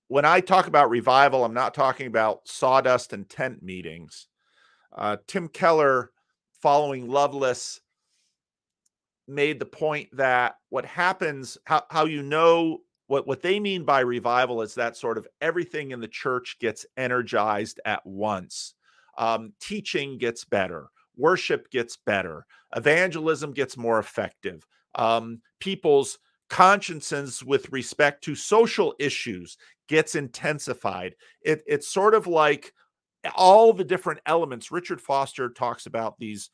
when 0.09 0.25
i 0.25 0.39
talk 0.39 0.69
about 0.69 0.91
revival 0.91 1.45
i'm 1.45 1.55
not 1.55 1.75
talking 1.75 2.07
about 2.07 2.47
sawdust 2.47 3.13
and 3.13 3.29
tent 3.29 3.63
meetings. 3.63 4.29
Uh, 4.97 5.17
tim 5.27 5.49
keller 5.49 6.13
following 6.63 7.09
Lovelace 7.09 7.81
made 9.27 9.59
the 9.59 9.67
point 9.67 10.09
that 10.13 10.57
what 10.69 10.85
happens 10.85 11.57
how, 11.65 11.83
how 11.91 12.05
you 12.05 12.23
know 12.23 12.79
what 13.07 13.27
what 13.27 13.43
they 13.43 13.59
mean 13.59 13.85
by 13.85 14.01
revival 14.01 14.63
is 14.63 14.75
that 14.75 14.97
sort 14.97 15.19
of 15.19 15.27
everything 15.41 15.91
in 15.93 16.01
the 16.01 16.09
church 16.09 16.57
gets 16.61 16.87
energized 16.97 17.81
at 17.85 18.05
once. 18.05 18.75
Um, 19.17 19.53
teaching 19.61 20.19
gets 20.19 20.45
better 20.45 20.89
worship 21.17 21.71
gets 21.71 21.97
better 21.97 22.45
evangelism 22.75 23.53
gets 23.53 23.77
more 23.77 24.01
effective 24.01 24.67
um, 24.97 25.41
people's 25.61 26.19
consciences 26.51 27.43
with 27.43 27.71
respect 27.73 28.23
to 28.25 28.35
social 28.35 28.95
issues 28.99 29.57
gets 29.89 30.15
intensified. 30.15 31.15
It, 31.43 31.63
it's 31.67 31.89
sort 31.89 32.15
of 32.15 32.27
like 32.27 32.73
all 33.35 33.73
the 33.73 33.85
different 33.85 34.21
elements. 34.27 34.71
Richard 34.71 35.01
foster 35.01 35.51
talks 35.51 35.87
about 35.87 36.19
these 36.19 36.51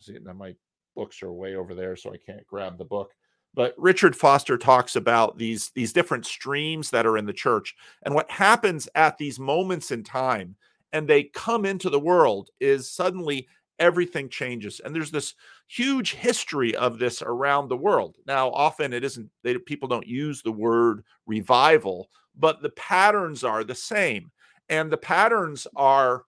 see 0.00 0.18
my 0.34 0.54
books 0.94 1.22
are 1.22 1.32
way 1.32 1.54
over 1.54 1.74
there 1.74 1.96
so 1.96 2.12
i 2.12 2.16
can't 2.16 2.46
grab 2.46 2.78
the 2.78 2.84
book. 2.84 3.12
But 3.54 3.74
richard 3.76 4.16
foster 4.16 4.56
talks 4.56 4.96
about 4.96 5.38
these 5.38 5.70
these 5.74 5.92
different 5.92 6.26
streams 6.26 6.90
that 6.90 7.06
are 7.06 7.18
in 7.18 7.26
the 7.26 7.32
church 7.32 7.74
and 8.04 8.14
what 8.14 8.30
happens 8.30 8.88
at 8.94 9.18
these 9.18 9.38
moments 9.38 9.90
in 9.90 10.02
time 10.04 10.56
and 10.92 11.08
they 11.08 11.24
come 11.24 11.64
into 11.64 11.90
the 11.90 12.00
world 12.00 12.50
is 12.60 12.90
suddenly 12.90 13.48
everything 13.78 14.28
changes. 14.28 14.80
And 14.84 14.94
there's 14.94 15.10
this 15.10 15.34
huge 15.66 16.12
history 16.12 16.76
of 16.76 16.98
this 16.98 17.22
around 17.22 17.68
the 17.68 17.76
world. 17.76 18.16
Now 18.26 18.50
often 18.50 18.92
it 18.92 19.02
isn't 19.02 19.28
they 19.42 19.56
people 19.58 19.88
don't 19.88 20.06
use 20.06 20.42
the 20.42 20.52
word 20.52 21.02
revival 21.26 22.08
but 22.38 22.62
the 22.62 22.70
patterns 22.70 23.44
are 23.44 23.64
the 23.64 23.74
same. 23.74 24.30
And 24.68 24.90
the 24.90 24.96
patterns 24.96 25.66
are 25.76 26.22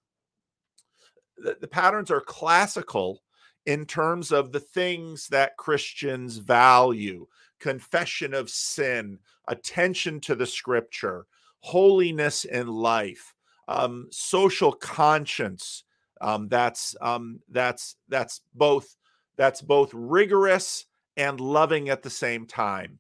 the, 1.37 1.57
the 1.61 1.69
patterns 1.69 2.11
are 2.11 2.21
classical 2.21 3.23
in 3.67 3.87
terms 3.87 4.33
of 4.33 4.53
the 4.53 4.61
things 4.61 5.29
that 5.29 5.57
Christians 5.57 6.37
value 6.37 7.27
confession 7.61 8.35
of 8.35 8.51
sin, 8.51 9.19
attention 9.49 10.21
to 10.21 10.35
the 10.35 10.47
scripture, 10.47 11.27
holiness 11.61 12.45
in 12.45 12.67
life, 12.67 13.35
um, 13.69 14.07
social 14.11 14.71
conscience. 14.71 15.85
Um, 16.21 16.49
that's 16.49 16.95
um, 17.01 17.41
that's 17.51 17.97
that's 18.09 18.43
both 18.55 18.97
that's 19.37 19.63
both 19.63 19.91
rigorous 19.95 20.85
and 21.17 21.41
loving 21.41 21.89
at 21.89 22.03
the 22.03 22.11
same 22.11 22.47
time. 22.47 22.99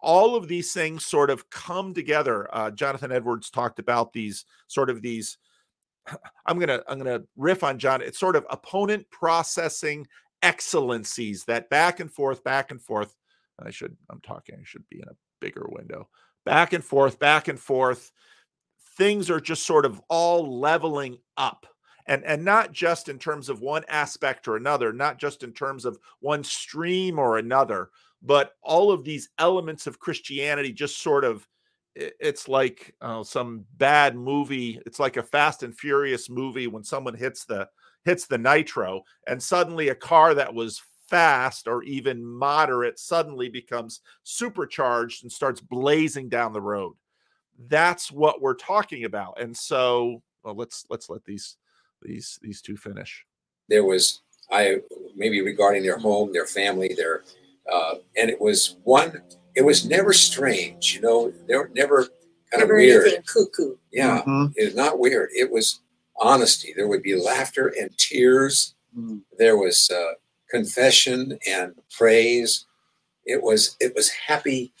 All 0.00 0.34
of 0.34 0.48
these 0.48 0.72
things 0.72 1.06
sort 1.06 1.30
of 1.30 1.48
come 1.50 1.94
together. 1.94 2.48
Uh, 2.52 2.70
Jonathan 2.70 3.12
Edwards 3.12 3.50
talked 3.50 3.78
about 3.78 4.12
these 4.12 4.44
sort 4.66 4.90
of 4.90 5.02
these 5.02 5.38
I'm 6.46 6.58
gonna 6.58 6.82
I'm 6.88 6.98
gonna 6.98 7.22
riff 7.36 7.64
on 7.64 7.78
John. 7.78 8.02
It's 8.02 8.18
sort 8.18 8.36
of 8.36 8.46
opponent 8.50 9.06
processing 9.10 10.06
excellencies 10.42 11.44
that 11.44 11.68
back 11.70 12.00
and 12.00 12.10
forth, 12.10 12.42
back 12.44 12.70
and 12.70 12.80
forth. 12.80 13.14
I 13.64 13.70
should 13.70 13.96
I'm 14.10 14.20
talking. 14.20 14.56
I 14.58 14.64
should 14.64 14.88
be 14.88 14.98
in 14.98 15.08
a 15.08 15.16
bigger 15.40 15.66
window. 15.68 16.08
Back 16.44 16.72
and 16.72 16.84
forth, 16.84 17.18
back 17.18 17.48
and 17.48 17.58
forth. 17.58 18.12
Things 18.96 19.30
are 19.30 19.40
just 19.40 19.66
sort 19.66 19.84
of 19.84 20.00
all 20.08 20.60
leveling 20.60 21.18
up. 21.36 21.66
And, 22.06 22.24
and 22.24 22.44
not 22.44 22.72
just 22.72 23.08
in 23.08 23.18
terms 23.18 23.48
of 23.48 23.60
one 23.60 23.84
aspect 23.88 24.48
or 24.48 24.56
another, 24.56 24.92
not 24.92 25.18
just 25.18 25.42
in 25.42 25.52
terms 25.52 25.84
of 25.84 25.98
one 26.18 26.42
stream 26.42 27.18
or 27.18 27.38
another, 27.38 27.90
but 28.22 28.54
all 28.62 28.90
of 28.90 29.04
these 29.04 29.28
elements 29.38 29.86
of 29.86 30.00
Christianity 30.00 30.72
just 30.72 31.00
sort 31.00 31.24
of 31.24 31.46
it's 31.94 32.48
like 32.48 32.94
uh, 33.00 33.22
some 33.22 33.64
bad 33.76 34.16
movie. 34.16 34.80
It's 34.86 35.00
like 35.00 35.16
a 35.16 35.22
Fast 35.22 35.62
and 35.62 35.76
Furious 35.76 36.30
movie 36.30 36.66
when 36.66 36.84
someone 36.84 37.14
hits 37.14 37.44
the 37.44 37.68
hits 38.04 38.26
the 38.26 38.38
nitro, 38.38 39.02
and 39.26 39.42
suddenly 39.42 39.88
a 39.88 39.94
car 39.94 40.34
that 40.34 40.54
was 40.54 40.82
fast 41.08 41.66
or 41.66 41.82
even 41.82 42.24
moderate 42.24 42.98
suddenly 42.98 43.48
becomes 43.48 44.00
supercharged 44.22 45.24
and 45.24 45.32
starts 45.32 45.60
blazing 45.60 46.28
down 46.28 46.52
the 46.52 46.60
road. 46.60 46.94
That's 47.66 48.12
what 48.12 48.40
we're 48.40 48.54
talking 48.54 49.04
about. 49.04 49.40
And 49.40 49.54
so, 49.54 50.22
well, 50.44 50.54
let's 50.54 50.86
let's 50.88 51.10
let 51.10 51.24
these 51.24 51.56
these 52.02 52.38
these 52.40 52.62
two 52.62 52.76
finish. 52.76 53.24
there 53.68 53.84
was 53.84 54.22
I 54.50 54.78
maybe 55.14 55.40
regarding 55.42 55.82
their 55.82 55.98
home, 55.98 56.32
their 56.32 56.46
family, 56.46 56.94
their 56.94 57.24
uh, 57.72 57.96
and 58.16 58.30
it 58.30 58.40
was 58.40 58.76
one. 58.84 59.22
It 59.54 59.62
was 59.62 59.84
never 59.84 60.12
strange, 60.12 60.94
you 60.94 61.00
know. 61.00 61.32
They 61.46 61.56
were 61.56 61.70
never 61.74 62.02
kind 62.50 62.62
of 62.62 62.68
Never 62.68 62.76
weird. 62.76 63.06
anything 63.06 63.22
cuckoo. 63.22 63.76
Yeah, 63.92 64.22
Mhm. 64.26 64.52
it's 64.56 64.74
not 64.76 64.98
weird. 64.98 65.30
It 65.34 65.50
was 65.50 65.80
honesty. 66.20 66.72
There 66.74 66.88
would 66.88 67.02
be 67.02 67.14
laughter 67.16 67.68
and 67.68 67.96
tears. 67.98 68.74
Mm. 68.96 69.22
There 69.38 69.56
was 69.56 69.90
uh, 69.90 70.14
confession 70.50 71.38
and 71.46 71.74
praise. 71.96 72.66
It 73.24 73.42
was 73.42 73.76
it 73.80 73.94
was 73.94 74.08
happy 74.10 74.72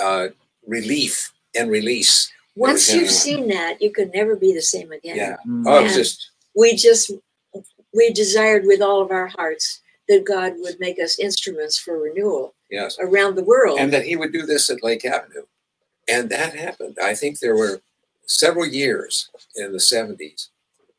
uh, 0.00 0.28
relief 0.66 1.32
and 1.54 1.70
release. 1.70 2.30
Once 2.56 2.92
you've 2.92 3.10
seen 3.10 3.48
that, 3.48 3.80
you 3.80 3.90
can 3.92 4.10
never 4.12 4.34
be 4.36 4.52
the 4.52 4.62
same 4.62 4.90
again. 4.92 5.16
Yeah. 5.16 5.36
Mm. 5.46 5.64
Oh, 5.66 5.80
it 5.80 5.84
was 5.84 5.94
just 5.94 6.30
We 6.54 6.74
just 6.74 7.10
we 7.94 8.12
desired 8.12 8.64
with 8.66 8.80
all 8.82 9.00
of 9.00 9.10
our 9.10 9.28
hearts 9.28 9.80
that 10.08 10.24
God 10.24 10.54
would 10.58 10.80
make 10.80 10.98
us 11.00 11.18
instruments 11.18 11.78
for 11.78 11.98
renewal 12.00 12.54
yes. 12.70 12.98
around 13.00 13.34
the 13.34 13.44
world. 13.44 13.78
and 13.78 13.92
that 13.92 14.04
he 14.06 14.16
would 14.16 14.32
do 14.32 14.46
this 14.46 14.70
at 14.70 14.82
Lake 14.82 15.04
Avenue. 15.04 15.44
And 16.08 16.30
that 16.30 16.54
happened. 16.54 16.96
I 17.02 17.14
think 17.14 17.38
there 17.38 17.56
were 17.56 17.82
several 18.26 18.66
years 18.66 19.30
in 19.56 19.72
the 19.72 19.78
70s 19.78 20.48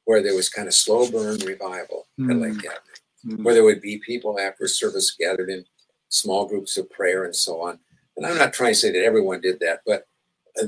where 0.05 0.21
there 0.21 0.35
was 0.35 0.49
kind 0.49 0.67
of 0.67 0.73
slow 0.73 1.09
burn 1.09 1.39
revival 1.39 2.07
at 2.19 2.25
Mm. 2.25 2.41
Lake 2.41 2.65
Avenue, 2.65 3.37
Mm. 3.37 3.43
where 3.43 3.53
there 3.53 3.63
would 3.63 3.81
be 3.81 3.97
people 3.99 4.39
after 4.39 4.67
service 4.67 5.11
gathered 5.11 5.49
in 5.49 5.65
small 6.09 6.45
groups 6.45 6.77
of 6.77 6.89
prayer 6.89 7.23
and 7.25 7.35
so 7.35 7.61
on. 7.61 7.79
And 8.17 8.25
I'm 8.25 8.37
not 8.37 8.53
trying 8.53 8.73
to 8.73 8.79
say 8.79 8.91
that 8.91 9.03
everyone 9.03 9.41
did 9.41 9.59
that, 9.61 9.81
but 9.85 10.05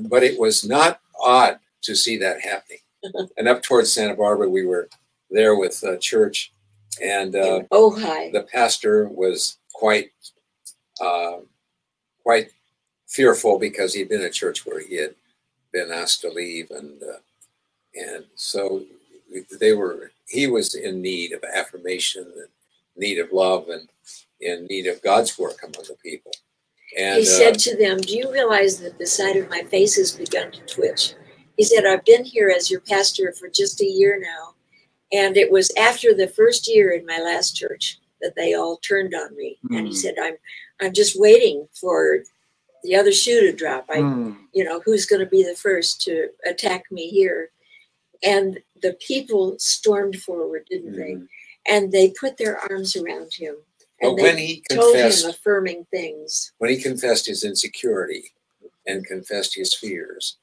but 0.03 0.23
it 0.23 0.39
was 0.39 0.63
not 0.63 1.01
odd 1.19 1.59
to 1.81 1.95
see 1.95 2.15
that 2.17 2.39
happening. 2.41 2.79
and 3.37 3.47
up 3.47 3.61
towards 3.61 3.91
Santa 3.91 4.13
Barbara, 4.15 4.47
we 4.47 4.65
were 4.65 4.87
there 5.29 5.55
with 5.55 5.83
uh, 5.83 5.97
church, 5.97 6.53
and 7.01 7.35
uh, 7.35 7.61
Ojai. 7.71 8.31
the 8.31 8.43
pastor 8.51 9.07
was 9.07 9.57
quite 9.73 10.11
uh, 10.99 11.37
quite 12.23 12.51
fearful 13.07 13.59
because 13.59 13.93
he'd 13.93 14.09
been 14.09 14.21
at 14.21 14.33
church 14.33 14.65
where 14.65 14.79
he 14.79 14.95
had 14.95 15.15
been 15.71 15.91
asked 15.91 16.21
to 16.21 16.29
leave 16.29 16.69
and 16.71 17.01
uh, 17.03 17.19
and 17.95 18.25
so 18.35 18.83
they 19.59 19.73
were 19.73 20.11
he 20.27 20.47
was 20.47 20.75
in 20.75 21.01
need 21.01 21.31
of 21.33 21.43
affirmation 21.43 22.23
and 22.23 22.47
need 22.95 23.19
of 23.19 23.31
love 23.31 23.69
and 23.69 23.87
in 24.39 24.65
need 24.65 24.87
of 24.87 25.01
God's 25.01 25.37
work 25.37 25.61
among 25.63 25.85
the 25.87 25.97
people 26.03 26.31
and 26.97 27.21
he 27.21 27.27
uh, 27.27 27.31
said 27.31 27.59
to 27.59 27.77
them, 27.77 27.99
Do 27.99 28.17
you 28.17 28.31
realize 28.31 28.79
that 28.79 28.97
the 28.97 29.07
side 29.07 29.37
of 29.37 29.49
my 29.49 29.63
face 29.63 29.95
has 29.95 30.11
begun 30.11 30.51
to 30.51 30.61
twitch? 30.65 31.13
He 31.57 31.63
said, 31.63 31.85
I've 31.85 32.05
been 32.05 32.25
here 32.25 32.53
as 32.55 32.71
your 32.71 32.81
pastor 32.81 33.33
for 33.33 33.47
just 33.47 33.81
a 33.81 33.85
year 33.85 34.19
now. 34.19 34.55
And 35.13 35.37
it 35.37 35.51
was 35.51 35.71
after 35.77 36.13
the 36.15 36.27
first 36.29 36.67
year 36.73 36.91
in 36.91 37.05
my 37.07 37.19
last 37.19 37.55
church 37.55 37.99
that 38.21 38.35
they 38.35 38.53
all 38.55 38.77
turned 38.77 39.15
on 39.15 39.35
me. 39.37 39.59
And 39.73 39.87
he 39.87 39.93
Hmm. 39.93 39.97
said, 39.99 40.15
I'm 40.21 40.35
I'm 40.81 40.93
just 40.93 41.19
waiting 41.19 41.67
for 41.79 42.23
the 42.83 42.95
other 42.95 43.11
shoe 43.13 43.41
to 43.41 43.53
drop. 43.53 43.87
I 43.89 43.97
Mm. 44.01 44.37
you 44.53 44.63
know, 44.65 44.81
who's 44.81 45.05
gonna 45.07 45.27
be 45.27 45.43
the 45.43 45.55
first 45.55 46.01
to 46.03 46.29
attack 46.45 46.85
me 46.91 47.09
here? 47.09 47.51
And 48.23 48.59
the 48.81 48.93
people 49.07 49.57
stormed 49.59 50.17
forward, 50.21 50.67
didn't 50.69 50.95
they? 50.97 51.13
mhm. 51.15 51.27
And 51.67 51.91
they 51.91 52.11
put 52.11 52.37
their 52.37 52.57
arms 52.59 52.95
around 52.97 53.33
him. 53.35 53.57
but 54.01 54.09
And 54.09 54.17
they 54.19 54.23
when 54.23 54.37
he 54.39 54.61
told 54.69 54.95
confessed 54.95 55.25
him 55.25 55.31
affirming 55.31 55.85
things. 55.91 56.53
when 56.59 56.71
he 56.71 56.81
confessed 56.81 57.27
his 57.27 57.43
insecurity 57.43 58.33
and 58.87 59.05
confessed 59.05 59.55
his 59.55 59.73
fears 59.75 60.37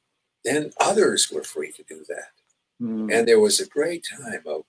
then 0.44 0.72
others 0.80 1.30
were 1.32 1.44
free 1.44 1.72
to 1.72 1.84
do 1.84 2.04
that 2.08 2.30
Mm. 2.80 3.12
and 3.12 3.26
there 3.26 3.40
was 3.40 3.60
a 3.60 3.66
great 3.66 4.06
time 4.08 4.42
of 4.46 4.64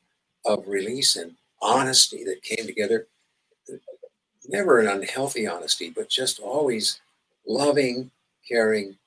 of 0.46 0.68
release 0.68 1.16
and 1.16 1.36
honesty 1.62 2.24
that 2.24 2.42
came 2.42 2.66
together 2.66 3.08
never 4.48 4.80
an 4.80 4.88
unhealthy 4.88 5.46
honesty 5.46 5.92
but 5.96 6.10
just 6.10 6.40
always 6.40 7.02
loving 7.46 8.10
caring 8.48 8.98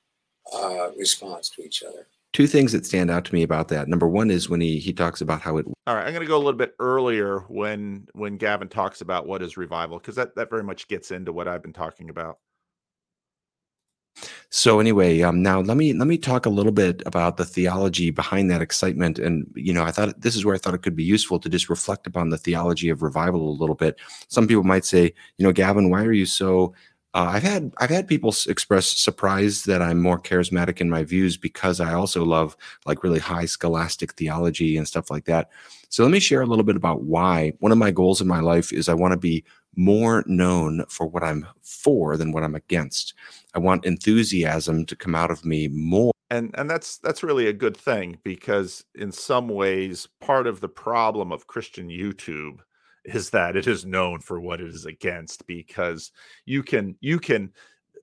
uh, 0.54 0.90
response 0.96 1.48
to 1.50 1.62
each 1.62 1.82
other 1.82 2.06
Two 2.32 2.46
things 2.46 2.72
that 2.72 2.86
stand 2.86 3.10
out 3.10 3.26
to 3.26 3.34
me 3.34 3.42
about 3.42 3.68
that. 3.68 3.88
Number 3.88 4.08
one 4.08 4.30
is 4.30 4.48
when 4.48 4.60
he 4.60 4.78
he 4.78 4.94
talks 4.94 5.20
about 5.20 5.42
how 5.42 5.58
it 5.58 5.66
All 5.86 5.94
right, 5.94 6.06
I'm 6.06 6.14
going 6.14 6.24
to 6.24 6.28
go 6.28 6.36
a 6.36 6.38
little 6.38 6.54
bit 6.54 6.74
earlier 6.78 7.40
when 7.48 8.06
when 8.14 8.38
Gavin 8.38 8.68
talks 8.68 9.02
about 9.02 9.26
what 9.26 9.42
is 9.42 9.58
revival 9.58 9.98
because 9.98 10.14
that 10.14 10.34
that 10.36 10.48
very 10.48 10.62
much 10.62 10.88
gets 10.88 11.10
into 11.10 11.30
what 11.30 11.46
I've 11.46 11.62
been 11.62 11.74
talking 11.74 12.08
about. 12.08 12.38
So 14.50 14.80
anyway, 14.80 15.22
um, 15.22 15.42
now 15.42 15.60
let 15.60 15.76
me 15.76 15.92
let 15.94 16.06
me 16.06 16.18
talk 16.18 16.46
a 16.46 16.50
little 16.50 16.72
bit 16.72 17.02
about 17.06 17.36
the 17.36 17.44
theology 17.44 18.10
behind 18.10 18.50
that 18.50 18.60
excitement, 18.62 19.18
and 19.18 19.50
you 19.54 19.72
know, 19.72 19.82
I 19.82 19.90
thought 19.90 20.20
this 20.20 20.36
is 20.36 20.44
where 20.44 20.54
I 20.54 20.58
thought 20.58 20.74
it 20.74 20.82
could 20.82 20.96
be 20.96 21.04
useful 21.04 21.40
to 21.40 21.48
just 21.48 21.70
reflect 21.70 22.06
upon 22.06 22.28
the 22.28 22.38
theology 22.38 22.88
of 22.90 23.02
revival 23.02 23.48
a 23.48 23.58
little 23.58 23.74
bit. 23.74 23.96
Some 24.28 24.46
people 24.46 24.64
might 24.64 24.84
say, 24.84 25.14
you 25.38 25.44
know, 25.46 25.52
Gavin, 25.52 25.90
why 25.90 26.04
are 26.04 26.12
you 26.12 26.26
so? 26.26 26.74
Uh, 27.14 27.30
I've 27.32 27.42
had 27.42 27.72
I've 27.78 27.90
had 27.90 28.08
people 28.08 28.34
express 28.48 28.86
surprise 28.98 29.64
that 29.64 29.82
I'm 29.82 30.00
more 30.00 30.18
charismatic 30.20 30.80
in 30.80 30.90
my 30.90 31.02
views 31.04 31.36
because 31.36 31.80
I 31.80 31.94
also 31.94 32.24
love 32.24 32.56
like 32.86 33.02
really 33.02 33.18
high 33.20 33.46
scholastic 33.46 34.12
theology 34.14 34.76
and 34.76 34.86
stuff 34.86 35.10
like 35.10 35.24
that. 35.26 35.50
So 35.92 36.02
let 36.02 36.10
me 36.10 36.20
share 36.20 36.40
a 36.40 36.46
little 36.46 36.64
bit 36.64 36.74
about 36.74 37.02
why. 37.02 37.52
One 37.58 37.70
of 37.70 37.76
my 37.76 37.90
goals 37.90 38.22
in 38.22 38.26
my 38.26 38.40
life 38.40 38.72
is 38.72 38.88
I 38.88 38.94
want 38.94 39.12
to 39.12 39.18
be 39.18 39.44
more 39.76 40.24
known 40.26 40.86
for 40.88 41.06
what 41.06 41.22
I'm 41.22 41.46
for 41.60 42.16
than 42.16 42.32
what 42.32 42.42
I'm 42.42 42.54
against. 42.54 43.12
I 43.54 43.58
want 43.58 43.84
enthusiasm 43.84 44.86
to 44.86 44.96
come 44.96 45.14
out 45.14 45.30
of 45.30 45.44
me 45.44 45.68
more. 45.68 46.12
and 46.30 46.54
and 46.56 46.70
that's 46.70 46.96
that's 46.96 47.22
really 47.22 47.46
a 47.48 47.52
good 47.52 47.76
thing 47.76 48.16
because 48.24 48.82
in 48.94 49.12
some 49.12 49.48
ways 49.48 50.08
part 50.22 50.46
of 50.46 50.60
the 50.60 50.68
problem 50.68 51.30
of 51.30 51.46
christian 51.46 51.90
youtube 51.90 52.60
is 53.04 53.28
that 53.30 53.54
it 53.54 53.66
is 53.66 53.84
known 53.84 54.18
for 54.18 54.40
what 54.40 54.60
it 54.62 54.68
is 54.68 54.86
against 54.86 55.46
because 55.46 56.10
you 56.46 56.62
can 56.62 56.96
you 57.00 57.18
can 57.18 57.52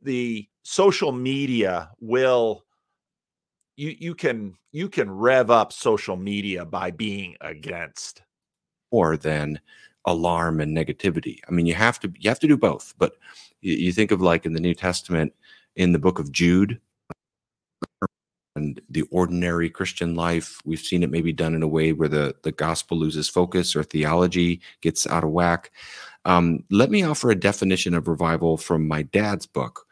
the 0.04 0.48
social 0.62 1.12
media 1.12 1.90
will 2.00 2.64
you 3.80 3.96
you 3.98 4.14
can 4.14 4.56
you 4.72 4.90
can 4.90 5.10
rev 5.10 5.50
up 5.50 5.72
social 5.72 6.18
media 6.18 6.66
by 6.66 6.92
being 6.92 7.36
against 7.42 8.22
more 8.92 9.16
than 9.16 9.60
alarm 10.06 10.60
and 10.60 10.76
negativity. 10.76 11.40
I 11.48 11.52
mean, 11.52 11.66
you 11.66 11.76
have 11.76 12.00
to 12.02 12.12
you 12.20 12.30
have 12.30 12.40
to 12.40 12.48
do 12.48 12.58
both. 12.58 12.94
But 12.98 13.14
you, 13.62 13.76
you 13.76 13.92
think 13.94 14.12
of 14.12 14.22
like 14.22 14.46
in 14.46 14.54
the 14.54 14.60
New 14.60 14.74
Testament, 14.74 15.34
in 15.78 15.94
the 15.94 16.00
book 16.00 16.20
of 16.20 16.32
Jude, 16.32 16.80
and 18.56 18.82
the 18.90 19.04
ordinary 19.12 19.70
Christian 19.70 20.14
life, 20.16 20.60
we've 20.66 20.80
seen 20.80 21.02
it 21.02 21.12
maybe 21.12 21.32
done 21.32 21.56
in 21.56 21.64
a 21.64 21.68
way 21.68 21.94
where 21.94 22.10
the 22.10 22.36
the 22.44 22.52
gospel 22.52 22.98
loses 22.98 23.30
focus 23.30 23.76
or 23.78 23.84
theology 23.84 24.60
gets 24.82 25.08
out 25.08 25.24
of 25.24 25.32
whack. 25.32 25.72
Um, 26.26 26.66
let 26.70 26.92
me 26.92 27.04
offer 27.04 27.32
a 27.32 27.40
definition 27.40 27.94
of 27.94 28.10
revival 28.10 28.58
from 28.58 28.90
my 28.90 29.04
dad's 29.04 29.46
book, 29.46 29.86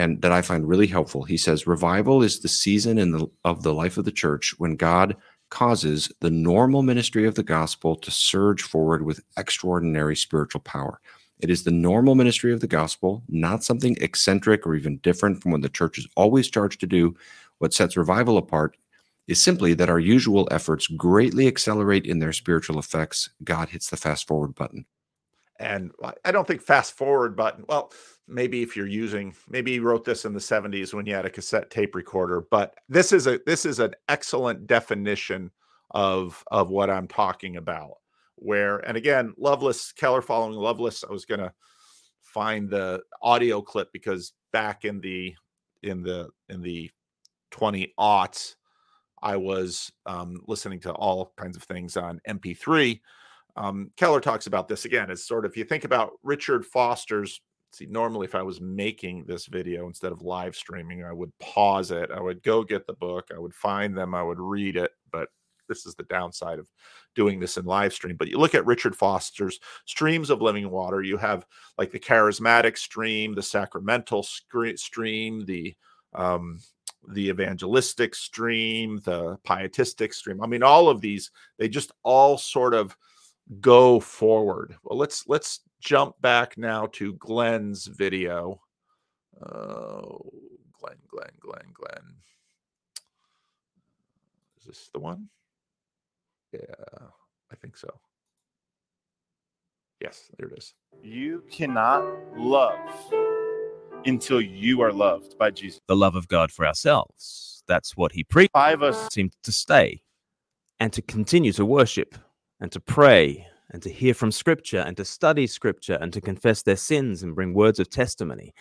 and 0.00 0.22
that 0.22 0.32
I 0.32 0.40
find 0.40 0.66
really 0.66 0.86
helpful. 0.86 1.24
He 1.24 1.36
says 1.36 1.66
revival 1.66 2.22
is 2.22 2.40
the 2.40 2.48
season 2.48 2.96
in 2.96 3.10
the 3.10 3.26
of 3.44 3.62
the 3.62 3.74
life 3.74 3.98
of 3.98 4.06
the 4.06 4.12
church 4.12 4.54
when 4.56 4.74
God 4.74 5.14
causes 5.50 6.10
the 6.20 6.30
normal 6.30 6.82
ministry 6.82 7.26
of 7.26 7.34
the 7.34 7.42
gospel 7.42 7.96
to 7.96 8.10
surge 8.10 8.62
forward 8.62 9.04
with 9.04 9.20
extraordinary 9.36 10.16
spiritual 10.16 10.62
power. 10.62 11.02
It 11.40 11.50
is 11.50 11.64
the 11.64 11.70
normal 11.70 12.14
ministry 12.14 12.50
of 12.50 12.60
the 12.60 12.66
gospel, 12.66 13.22
not 13.28 13.62
something 13.62 13.94
eccentric 14.00 14.66
or 14.66 14.74
even 14.74 14.98
different 14.98 15.42
from 15.42 15.52
what 15.52 15.60
the 15.60 15.68
church 15.68 15.98
is 15.98 16.08
always 16.16 16.48
charged 16.48 16.80
to 16.80 16.86
do. 16.86 17.14
What 17.58 17.74
sets 17.74 17.96
revival 17.96 18.38
apart 18.38 18.78
is 19.28 19.42
simply 19.42 19.74
that 19.74 19.90
our 19.90 20.00
usual 20.00 20.48
efforts 20.50 20.86
greatly 20.86 21.46
accelerate 21.46 22.06
in 22.06 22.20
their 22.20 22.32
spiritual 22.32 22.78
effects. 22.78 23.28
God 23.44 23.68
hits 23.68 23.90
the 23.90 23.98
fast 23.98 24.26
forward 24.26 24.54
button. 24.54 24.86
And 25.60 25.92
I- 26.24 26.32
don't 26.32 26.48
think 26.48 26.62
fast 26.62 26.94
forward 26.94 27.36
button. 27.36 27.64
Well, 27.68 27.92
maybe 28.26 28.62
if 28.62 28.76
you're 28.76 28.86
using, 28.86 29.34
maybe 29.46 29.72
you 29.72 29.82
wrote 29.82 30.06
this 30.06 30.24
in 30.24 30.32
the 30.32 30.40
70s 30.40 30.94
when 30.94 31.04
you 31.04 31.14
had 31.14 31.26
a 31.26 31.30
cassette 31.30 31.70
tape 31.70 31.94
recorder, 31.94 32.46
but 32.50 32.74
this 32.88 33.12
is 33.12 33.26
a 33.26 33.38
this 33.44 33.66
is 33.66 33.78
an 33.78 33.94
excellent 34.08 34.66
definition 34.66 35.50
of 35.90 36.42
of 36.50 36.70
what 36.70 36.88
I'm 36.88 37.06
talking 37.06 37.56
about. 37.56 37.98
Where 38.36 38.78
and 38.78 38.96
again, 38.96 39.34
Lovelace 39.36 39.92
Keller 39.92 40.22
following 40.22 40.54
Lovelace, 40.54 41.04
I 41.04 41.12
was 41.12 41.26
gonna 41.26 41.52
find 42.22 42.70
the 42.70 43.02
audio 43.22 43.60
clip 43.60 43.92
because 43.92 44.32
back 44.52 44.86
in 44.86 45.00
the 45.00 45.34
in 45.82 46.02
the 46.02 46.30
in 46.48 46.62
the 46.62 46.90
20 47.50 47.92
aughts, 47.98 48.54
I 49.22 49.36
was 49.36 49.92
um, 50.06 50.40
listening 50.46 50.80
to 50.80 50.92
all 50.92 51.34
kinds 51.36 51.56
of 51.56 51.64
things 51.64 51.98
on 51.98 52.20
MP3 52.26 53.00
um, 53.56 53.90
Keller 53.96 54.20
talks 54.20 54.46
about 54.46 54.68
this 54.68 54.84
again. 54.84 55.10
It's 55.10 55.26
sort 55.26 55.44
of 55.44 55.52
if 55.52 55.56
you 55.56 55.64
think 55.64 55.84
about 55.84 56.12
Richard 56.22 56.64
Foster's 56.64 57.40
see 57.72 57.86
normally 57.86 58.24
if 58.24 58.34
i 58.34 58.42
was 58.42 58.60
making 58.60 59.24
this 59.24 59.46
video 59.46 59.86
instead 59.86 60.12
of 60.12 60.22
live 60.22 60.54
streaming 60.54 61.04
i 61.04 61.12
would 61.12 61.36
pause 61.38 61.90
it 61.90 62.10
i 62.10 62.20
would 62.20 62.42
go 62.42 62.62
get 62.62 62.86
the 62.86 62.92
book 62.94 63.28
i 63.34 63.38
would 63.38 63.54
find 63.54 63.96
them 63.96 64.14
i 64.14 64.22
would 64.22 64.40
read 64.40 64.76
it 64.76 64.92
but 65.12 65.28
this 65.68 65.86
is 65.86 65.94
the 65.94 66.04
downside 66.04 66.58
of 66.58 66.68
doing 67.14 67.38
this 67.38 67.56
in 67.56 67.64
live 67.64 67.92
stream 67.92 68.16
but 68.16 68.28
you 68.28 68.38
look 68.38 68.54
at 68.54 68.66
richard 68.66 68.96
foster's 68.96 69.60
streams 69.86 70.30
of 70.30 70.42
living 70.42 70.68
water 70.70 71.02
you 71.02 71.16
have 71.16 71.46
like 71.78 71.90
the 71.90 71.98
charismatic 71.98 72.76
stream 72.76 73.34
the 73.34 73.42
sacramental 73.42 74.22
stream 74.22 75.44
the 75.44 75.74
um 76.14 76.58
the 77.08 77.28
evangelistic 77.28 78.14
stream 78.14 79.00
the 79.04 79.38
pietistic 79.44 80.12
stream 80.12 80.42
i 80.42 80.46
mean 80.46 80.62
all 80.62 80.88
of 80.88 81.00
these 81.00 81.30
they 81.56 81.68
just 81.68 81.92
all 82.02 82.36
sort 82.36 82.74
of 82.74 82.96
go 83.60 84.00
forward. 84.00 84.76
Well 84.84 84.98
let's 84.98 85.26
let's 85.26 85.60
jump 85.80 86.20
back 86.20 86.56
now 86.56 86.86
to 86.92 87.14
glenn's 87.14 87.86
video. 87.86 88.60
Oh 89.42 90.30
glenn 90.72 90.98
glenn 91.08 91.32
glenn 91.40 91.72
glenn. 91.74 92.14
Is 94.58 94.66
this 94.66 94.90
the 94.92 95.00
one? 95.00 95.28
Yeah 96.52 96.60
i 97.52 97.56
think 97.56 97.76
so. 97.76 97.88
Yes 100.00 100.30
there 100.38 100.48
it 100.48 100.58
is. 100.58 100.74
You 101.02 101.42
cannot 101.50 102.04
love 102.36 102.78
until 104.06 104.40
you 104.40 104.80
are 104.80 104.92
loved 104.92 105.36
by 105.38 105.50
Jesus. 105.50 105.80
The 105.86 105.96
love 105.96 106.14
of 106.14 106.28
God 106.28 106.50
for 106.50 106.66
ourselves. 106.66 107.62
That's 107.66 107.96
what 107.96 108.12
he 108.12 108.24
preached. 108.24 108.52
Five 108.52 108.82
of 108.82 108.94
us 108.94 109.08
Seemed 109.12 109.34
to 109.42 109.52
stay. 109.52 110.02
And 110.78 110.92
to 110.94 111.02
continue 111.02 111.52
to 111.52 111.64
worship 111.66 112.16
and 112.60 112.70
to 112.72 112.80
pray 112.80 113.46
and 113.70 113.82
to 113.82 113.90
hear 113.90 114.14
from 114.14 114.32
scripture 114.32 114.80
and 114.80 114.96
to 114.96 115.04
study 115.04 115.46
scripture 115.46 115.98
and 116.00 116.12
to 116.12 116.20
confess 116.20 116.62
their 116.62 116.76
sins 116.76 117.22
and 117.22 117.34
bring 117.34 117.54
words 117.54 117.78
of 117.78 117.88
testimony. 117.88 118.52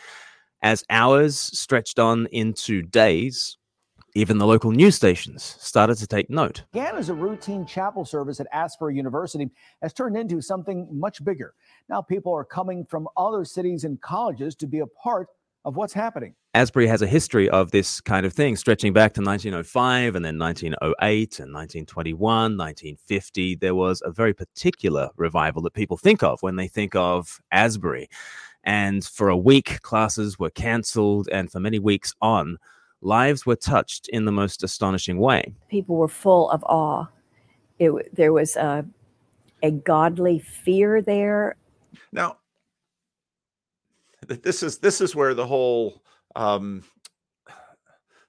As 0.61 0.83
hours 0.89 1.37
stretched 1.37 1.99
on 1.99 2.27
into 2.31 2.81
days, 2.81 3.57
even 4.15 4.37
the 4.37 4.47
local 4.47 4.71
news 4.71 4.95
stations 4.95 5.55
started 5.59 5.95
to 5.97 6.07
take 6.07 6.29
note. 6.29 6.63
began 6.73 6.95
as 6.95 7.09
a 7.09 7.13
routine 7.13 7.65
chapel 7.65 8.03
service 8.03 8.39
at 8.39 8.47
Asbury 8.51 8.95
University 8.95 9.49
has 9.81 9.93
turned 9.93 10.17
into 10.17 10.41
something 10.41 10.87
much 10.91 11.23
bigger. 11.23 11.53
Now 11.89 12.01
people 12.01 12.33
are 12.33 12.43
coming 12.43 12.85
from 12.85 13.07
other 13.15 13.45
cities 13.45 13.83
and 13.83 14.01
colleges 14.01 14.55
to 14.55 14.67
be 14.67 14.79
a 14.79 14.87
part 14.87 15.27
of 15.65 15.75
what's 15.75 15.93
happening. 15.93 16.35
Asbury 16.53 16.87
has 16.87 17.01
a 17.01 17.07
history 17.07 17.49
of 17.49 17.71
this 17.71 18.01
kind 18.01 18.25
of 18.25 18.33
thing, 18.33 18.55
stretching 18.55 18.93
back 18.93 19.13
to 19.13 19.21
1905 19.21 20.15
and 20.15 20.25
then 20.25 20.39
1908 20.39 21.39
and 21.39 21.53
1921, 21.53 22.57
1950. 22.57 23.55
There 23.55 23.75
was 23.75 24.01
a 24.03 24.11
very 24.11 24.33
particular 24.33 25.09
revival 25.15 25.61
that 25.63 25.73
people 25.73 25.97
think 25.97 26.23
of 26.23 26.41
when 26.41 26.55
they 26.55 26.67
think 26.67 26.95
of 26.95 27.39
Asbury. 27.51 28.09
And 28.63 29.05
for 29.05 29.29
a 29.29 29.37
week, 29.37 29.81
classes 29.81 30.37
were 30.37 30.49
cancelled, 30.49 31.29
and 31.31 31.51
for 31.51 31.59
many 31.59 31.79
weeks 31.79 32.13
on, 32.21 32.57
lives 33.01 33.45
were 33.45 33.55
touched 33.55 34.09
in 34.09 34.25
the 34.25 34.31
most 34.31 34.63
astonishing 34.63 35.19
way. 35.19 35.53
people 35.69 35.95
were 35.95 36.07
full 36.07 36.49
of 36.49 36.63
awe. 36.63 37.05
It, 37.79 38.13
there 38.13 38.33
was 38.33 38.55
a, 38.57 38.85
a 39.63 39.71
godly 39.71 40.39
fear 40.39 41.01
there. 41.01 41.55
Now, 42.11 42.27
th- 42.29 42.38
this 44.29 44.63
is 44.63 44.77
this 44.79 45.01
is 45.01 45.15
where 45.15 45.33
the 45.33 45.45
whole 45.45 46.03
um, 46.35 46.83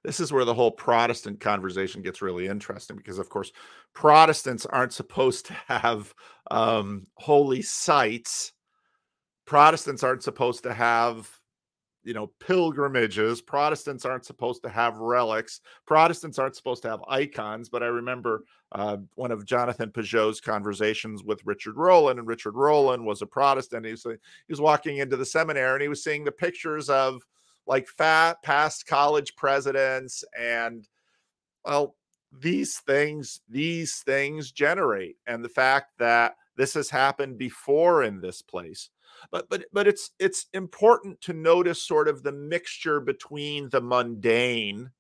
this 0.03 0.21
is 0.21 0.33
where 0.33 0.45
the 0.45 0.55
whole 0.55 0.71
Protestant 0.71 1.41
conversation 1.41 2.03
gets 2.03 2.23
really 2.23 2.47
interesting 2.47 2.97
because, 2.97 3.19
of 3.19 3.29
course, 3.29 3.53
Protestants 3.95 4.65
aren't 4.65 4.93
supposed 4.93 5.47
to 5.47 5.53
have 5.67 6.15
um, 6.51 7.07
holy 7.15 7.63
sites. 7.63 8.53
Protestants 9.47 10.03
aren't 10.03 10.23
supposed 10.23 10.63
to 10.63 10.73
have 10.73 11.29
you 12.05 12.15
know 12.15 12.29
pilgrimages. 12.41 13.41
Protestants 13.41 14.05
aren't 14.05 14.25
supposed 14.25 14.63
to 14.63 14.69
have 14.69 14.99
relics. 14.99 15.61
Protestants 15.87 16.39
aren't 16.39 16.57
supposed 16.57 16.83
to 16.83 16.89
have 16.89 17.03
icons 17.09 17.69
but 17.69 17.83
i 17.83 17.87
remember 17.87 18.45
uh, 18.73 18.99
one 19.15 19.31
of 19.31 19.45
jonathan 19.45 19.91
pageau's 19.91 20.41
conversations 20.41 21.23
with 21.25 21.45
richard 21.45 21.77
rohlin 21.77 22.19
and 22.19 22.27
richard 22.27 22.55
rohlin 22.55 23.05
was 23.05 23.23
a 23.23 23.27
protestant. 23.27 23.85
He 23.87 23.93
was, 23.93 24.03
he 24.05 24.53
was 24.53 24.61
walking 24.61 24.99
into 24.99 25.17
the 25.17 25.25
seminary 25.25 25.75
and 25.75 25.83
he 25.83 25.89
was 25.89 26.05
seeing 26.05 26.25
the 26.25 26.33
pictures 26.33 26.89
of 26.89 27.23
like 27.67 27.89
fat 27.89 28.43
past 28.43 28.87
college 28.87 29.35
presidents 29.37 30.25
and 30.39 30.89
well 31.65 31.97
these 32.41 32.79
things 32.79 33.41
these 33.49 34.03
things 34.07 34.53
generate 34.53 35.17
and 35.27 35.45
the 35.45 35.49
fact 35.49 35.93
that 35.99 36.37
this 36.57 36.75
has 36.75 36.91
happened 36.91 37.39
before 37.39 38.03
in 38.03 38.21
this 38.21 38.43
place 38.43 38.91
but 39.31 39.49
but 39.49 39.65
but 39.73 39.87
it's 39.87 40.11
it's 40.19 40.47
important 40.53 41.21
to 41.23 41.33
notice 41.33 41.83
sort 41.83 42.09
of 42.09 42.23
the 42.23 42.33
mixture 42.33 43.01
between 43.01 43.69
the 43.71 43.81
mundane. 43.81 44.91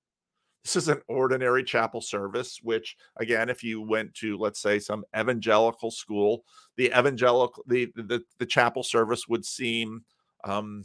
This 0.64 0.76
is 0.76 0.88
an 0.88 1.00
ordinary 1.08 1.64
chapel 1.64 2.00
service 2.00 2.60
which 2.62 2.96
again 3.16 3.48
if 3.48 3.64
you 3.64 3.80
went 3.80 4.14
to 4.16 4.36
let's 4.36 4.60
say 4.60 4.78
some 4.78 5.04
evangelical 5.18 5.90
school 5.90 6.44
the 6.76 6.88
evangelical 6.88 7.64
the 7.66 7.90
the, 7.96 8.22
the 8.38 8.46
chapel 8.46 8.82
service 8.82 9.26
would 9.26 9.44
seem 9.44 10.04
um 10.44 10.84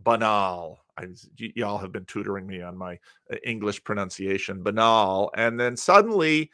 banal. 0.00 0.84
I, 0.96 1.06
y'all 1.36 1.78
have 1.78 1.92
been 1.92 2.04
tutoring 2.06 2.46
me 2.46 2.60
on 2.62 2.76
my 2.76 2.98
uh, 3.32 3.36
english 3.44 3.82
pronunciation 3.84 4.62
banal. 4.62 5.30
And 5.34 5.58
then 5.58 5.76
suddenly 5.76 6.50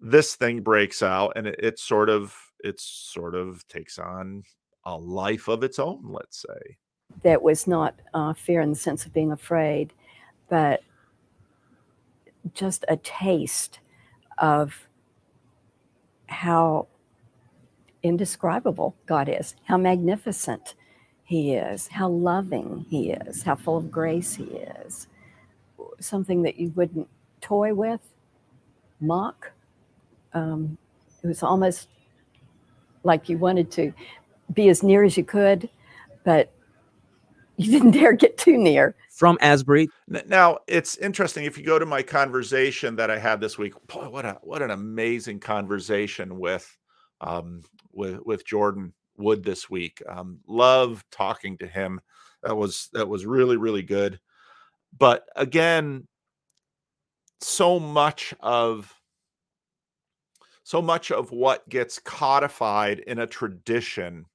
this 0.00 0.34
thing 0.34 0.60
breaks 0.60 1.02
out 1.02 1.32
and 1.36 1.46
it, 1.46 1.56
it 1.58 1.78
sort 1.78 2.08
of 2.08 2.36
it 2.62 2.80
sort 2.80 3.34
of 3.34 3.66
takes 3.68 3.98
on 3.98 4.44
a 4.84 4.96
life 4.96 5.48
of 5.48 5.62
its 5.62 5.78
own 5.78 6.02
let's 6.08 6.42
say 6.42 6.76
that 7.22 7.42
was 7.42 7.66
not 7.66 7.94
uh, 8.14 8.32
fear 8.32 8.60
in 8.60 8.70
the 8.70 8.76
sense 8.76 9.04
of 9.04 9.12
being 9.12 9.32
afraid, 9.32 9.92
but 10.48 10.82
just 12.54 12.84
a 12.88 12.96
taste 12.96 13.78
of 14.38 14.88
how 16.26 16.88
indescribable 18.02 18.96
God 19.06 19.28
is, 19.28 19.54
how 19.64 19.76
magnificent 19.76 20.74
He 21.24 21.54
is, 21.54 21.88
how 21.88 22.08
loving 22.08 22.86
He 22.88 23.12
is, 23.12 23.42
how 23.42 23.54
full 23.54 23.76
of 23.76 23.90
grace 23.90 24.34
He 24.34 24.44
is. 24.44 25.06
Something 26.00 26.42
that 26.42 26.58
you 26.58 26.72
wouldn't 26.74 27.08
toy 27.40 27.74
with, 27.74 28.00
mock. 29.00 29.52
Um, 30.32 30.76
it 31.22 31.26
was 31.26 31.42
almost 31.42 31.88
like 33.04 33.28
you 33.28 33.38
wanted 33.38 33.70
to 33.72 33.92
be 34.52 34.68
as 34.68 34.82
near 34.82 35.02
as 35.02 35.16
you 35.16 35.24
could, 35.24 35.68
but 36.24 36.52
you 37.56 37.70
didn't 37.70 37.90
dare 37.98 38.12
get 38.12 38.38
too 38.38 38.56
near. 38.56 38.94
From 39.10 39.38
Asbury, 39.40 39.88
Now 40.08 40.58
it's 40.66 40.96
interesting 40.96 41.44
if 41.44 41.56
you 41.56 41.64
go 41.64 41.78
to 41.78 41.86
my 41.86 42.02
conversation 42.02 42.96
that 42.96 43.10
I 43.10 43.18
had 43.18 43.40
this 43.40 43.58
week. 43.58 43.74
Boy, 43.86 44.08
what 44.08 44.24
a 44.24 44.38
what 44.42 44.62
an 44.62 44.70
amazing 44.70 45.40
conversation 45.40 46.38
with 46.38 46.76
um, 47.20 47.62
with 47.92 48.20
with 48.24 48.46
Jordan 48.46 48.92
Wood 49.16 49.44
this 49.44 49.70
week. 49.70 50.02
Um, 50.08 50.40
love 50.48 51.04
talking 51.12 51.58
to 51.58 51.66
him. 51.66 52.00
That 52.42 52.56
was 52.56 52.88
that 52.94 53.08
was 53.08 53.26
really 53.26 53.56
really 53.56 53.82
good. 53.82 54.18
But 54.98 55.24
again, 55.36 56.08
so 57.40 57.78
much 57.78 58.34
of 58.40 58.92
so 60.64 60.80
much 60.80 61.10
of 61.10 61.30
what 61.32 61.68
gets 61.68 61.98
codified 61.98 63.00
in 63.00 63.18
a 63.18 63.26
tradition 63.26 64.26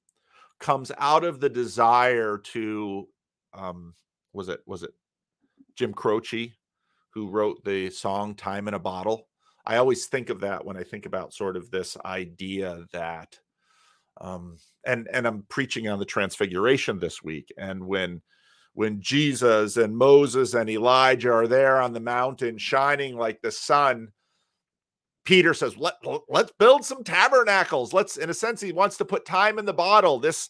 comes 0.58 0.90
out 0.98 1.24
of 1.24 1.40
the 1.40 1.48
desire 1.48 2.38
to 2.38 3.08
um, 3.54 3.94
was 4.32 4.48
it 4.48 4.60
was 4.66 4.82
it 4.82 4.90
Jim 5.76 5.92
Croce 5.92 6.52
who 7.10 7.28
wrote 7.28 7.64
the 7.64 7.90
song 7.90 8.34
Time 8.34 8.68
in 8.68 8.74
a 8.74 8.78
Bottle. 8.78 9.26
I 9.66 9.76
always 9.76 10.06
think 10.06 10.30
of 10.30 10.40
that 10.40 10.64
when 10.64 10.76
I 10.76 10.82
think 10.82 11.06
about 11.06 11.34
sort 11.34 11.56
of 11.56 11.70
this 11.70 11.96
idea 12.04 12.84
that 12.92 13.38
um 14.20 14.58
and 14.86 15.08
and 15.12 15.26
I'm 15.26 15.44
preaching 15.48 15.88
on 15.88 15.98
the 15.98 16.04
transfiguration 16.04 16.98
this 16.98 17.22
week 17.22 17.52
and 17.56 17.86
when 17.86 18.22
when 18.74 19.00
Jesus 19.00 19.76
and 19.76 19.96
Moses 19.96 20.54
and 20.54 20.70
Elijah 20.70 21.32
are 21.32 21.48
there 21.48 21.80
on 21.80 21.92
the 21.92 22.00
mountain 22.00 22.58
shining 22.58 23.16
like 23.16 23.40
the 23.42 23.50
sun 23.50 24.08
Peter 25.24 25.52
says 25.52 25.76
let 25.76 25.94
let's 26.28 26.52
build 26.58 26.84
some 26.84 27.04
tabernacles 27.04 27.92
let's 27.92 28.16
in 28.16 28.30
a 28.30 28.34
sense 28.34 28.60
he 28.60 28.72
wants 28.72 28.96
to 28.96 29.04
put 29.04 29.26
time 29.26 29.58
in 29.58 29.64
the 29.64 29.72
bottle 29.72 30.18
this 30.18 30.48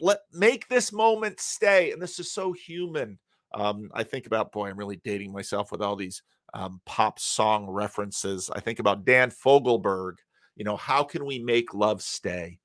let 0.00 0.18
make 0.32 0.68
this 0.68 0.92
moment 0.92 1.40
stay 1.40 1.92
and 1.92 2.00
this 2.02 2.18
is 2.18 2.30
so 2.30 2.52
human 2.52 3.18
um, 3.54 3.90
I 3.94 4.04
think 4.04 4.26
about 4.26 4.52
boy, 4.52 4.68
I'm 4.68 4.76
really 4.76 5.00
dating 5.04 5.32
myself 5.32 5.72
with 5.72 5.80
all 5.80 5.96
these 5.96 6.22
um, 6.54 6.80
pop 6.86 7.18
song 7.18 7.68
references. 7.68 8.50
I 8.54 8.60
think 8.60 8.78
about 8.78 9.04
Dan 9.04 9.30
Fogelberg. 9.30 10.14
You 10.56 10.64
know, 10.64 10.76
how 10.76 11.04
can 11.04 11.24
we 11.24 11.38
make 11.38 11.74
love 11.74 12.02
stay? 12.02 12.58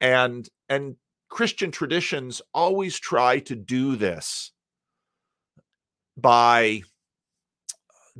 And 0.00 0.48
and 0.68 0.96
Christian 1.28 1.70
traditions 1.70 2.40
always 2.52 2.98
try 2.98 3.40
to 3.40 3.56
do 3.56 3.96
this 3.96 4.52
by 6.16 6.82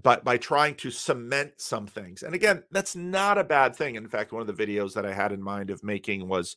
by 0.03 0.17
by 0.17 0.37
trying 0.37 0.75
to 0.77 0.91
cement 0.91 1.53
some 1.57 1.87
things. 1.87 2.23
And 2.23 2.35
again, 2.35 2.63
that's 2.71 2.97
not 2.97 3.39
a 3.39 3.45
bad 3.45 3.77
thing. 3.77 3.95
In 3.95 4.09
fact, 4.09 4.33
one 4.33 4.47
of 4.47 4.57
the 4.57 4.67
videos 4.67 4.95
that 4.95 5.07
I 5.07 5.13
had 5.13 5.33
in 5.33 5.43
mind 5.43 5.71
of 5.71 5.85
making 5.85 6.29
was 6.29 6.57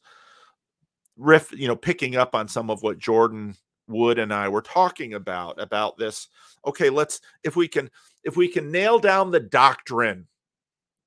riff, 1.17 1.51
you 1.51 1.67
know, 1.67 1.75
picking 1.75 2.15
up 2.15 2.35
on 2.35 2.47
some 2.47 2.69
of 2.69 2.81
what 2.81 2.97
Jordan 2.97 3.55
Wood 3.87 4.19
and 4.19 4.33
I 4.33 4.49
were 4.49 4.61
talking 4.61 5.13
about 5.13 5.61
about 5.61 5.97
this. 5.97 6.27
Okay, 6.65 6.89
let's 6.89 7.21
if 7.43 7.55
we 7.55 7.67
can 7.67 7.89
if 8.23 8.35
we 8.35 8.47
can 8.47 8.71
nail 8.71 8.99
down 8.99 9.31
the 9.31 9.39
doctrine. 9.39 10.27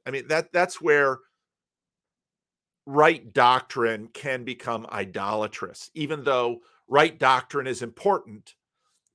I 0.07 0.11
mean 0.11 0.29
that 0.29 0.53
that's 0.53 0.81
where 0.81 1.19
right 2.87 3.33
doctrine 3.33 4.09
can 4.09 4.45
become 4.45 4.87
idolatrous, 4.90 5.90
even 5.95 6.25
though 6.25 6.61
right 6.88 7.19
doctrine 7.19 7.66
is 7.66 7.83
important. 7.83 8.55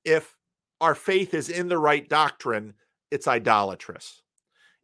If 0.04 0.36
our 0.80 0.94
faith 0.94 1.34
is 1.34 1.48
in 1.48 1.68
the 1.68 1.78
right 1.78 2.08
doctrine, 2.08 2.74
it's 3.10 3.28
idolatrous. 3.28 4.22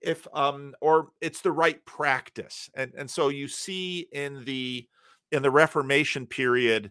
If 0.00 0.26
um 0.32 0.74
or 0.80 1.10
it's 1.20 1.40
the 1.40 1.52
right 1.52 1.84
practice. 1.84 2.68
And 2.74 2.92
and 2.96 3.10
so 3.10 3.28
you 3.28 3.48
see 3.48 4.08
in 4.12 4.44
the 4.44 4.88
in 5.30 5.42
the 5.42 5.50
Reformation 5.50 6.26
period, 6.26 6.90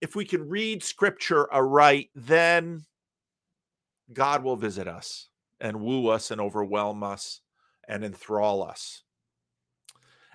if 0.00 0.14
we 0.14 0.24
can 0.24 0.48
read 0.48 0.82
scripture 0.82 1.52
aright, 1.52 2.10
then 2.14 2.82
God 4.12 4.42
will 4.42 4.56
visit 4.56 4.88
us 4.88 5.28
and 5.60 5.80
woo 5.80 6.08
us 6.08 6.30
and 6.30 6.40
overwhelm 6.40 7.02
us 7.02 7.40
and 7.88 8.04
enthrall 8.04 8.62
us. 8.62 9.02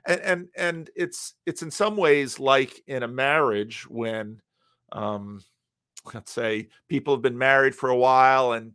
And 0.06 0.22
and 0.22 0.48
and 0.56 0.90
it's 0.96 1.34
it's 1.46 1.62
in 1.64 1.72
some 1.72 1.98
ways 1.98 2.40
like 2.40 2.84
in 2.88 3.04
a 3.04 3.08
marriage 3.08 3.88
when 3.90 4.42
um 4.92 5.42
let's 6.14 6.32
say 6.32 6.70
people 6.88 7.16
have 7.16 7.24
been 7.24 7.38
married 7.38 7.76
for 7.76 7.90
a 7.90 7.98
while 7.98 8.54
and 8.54 8.74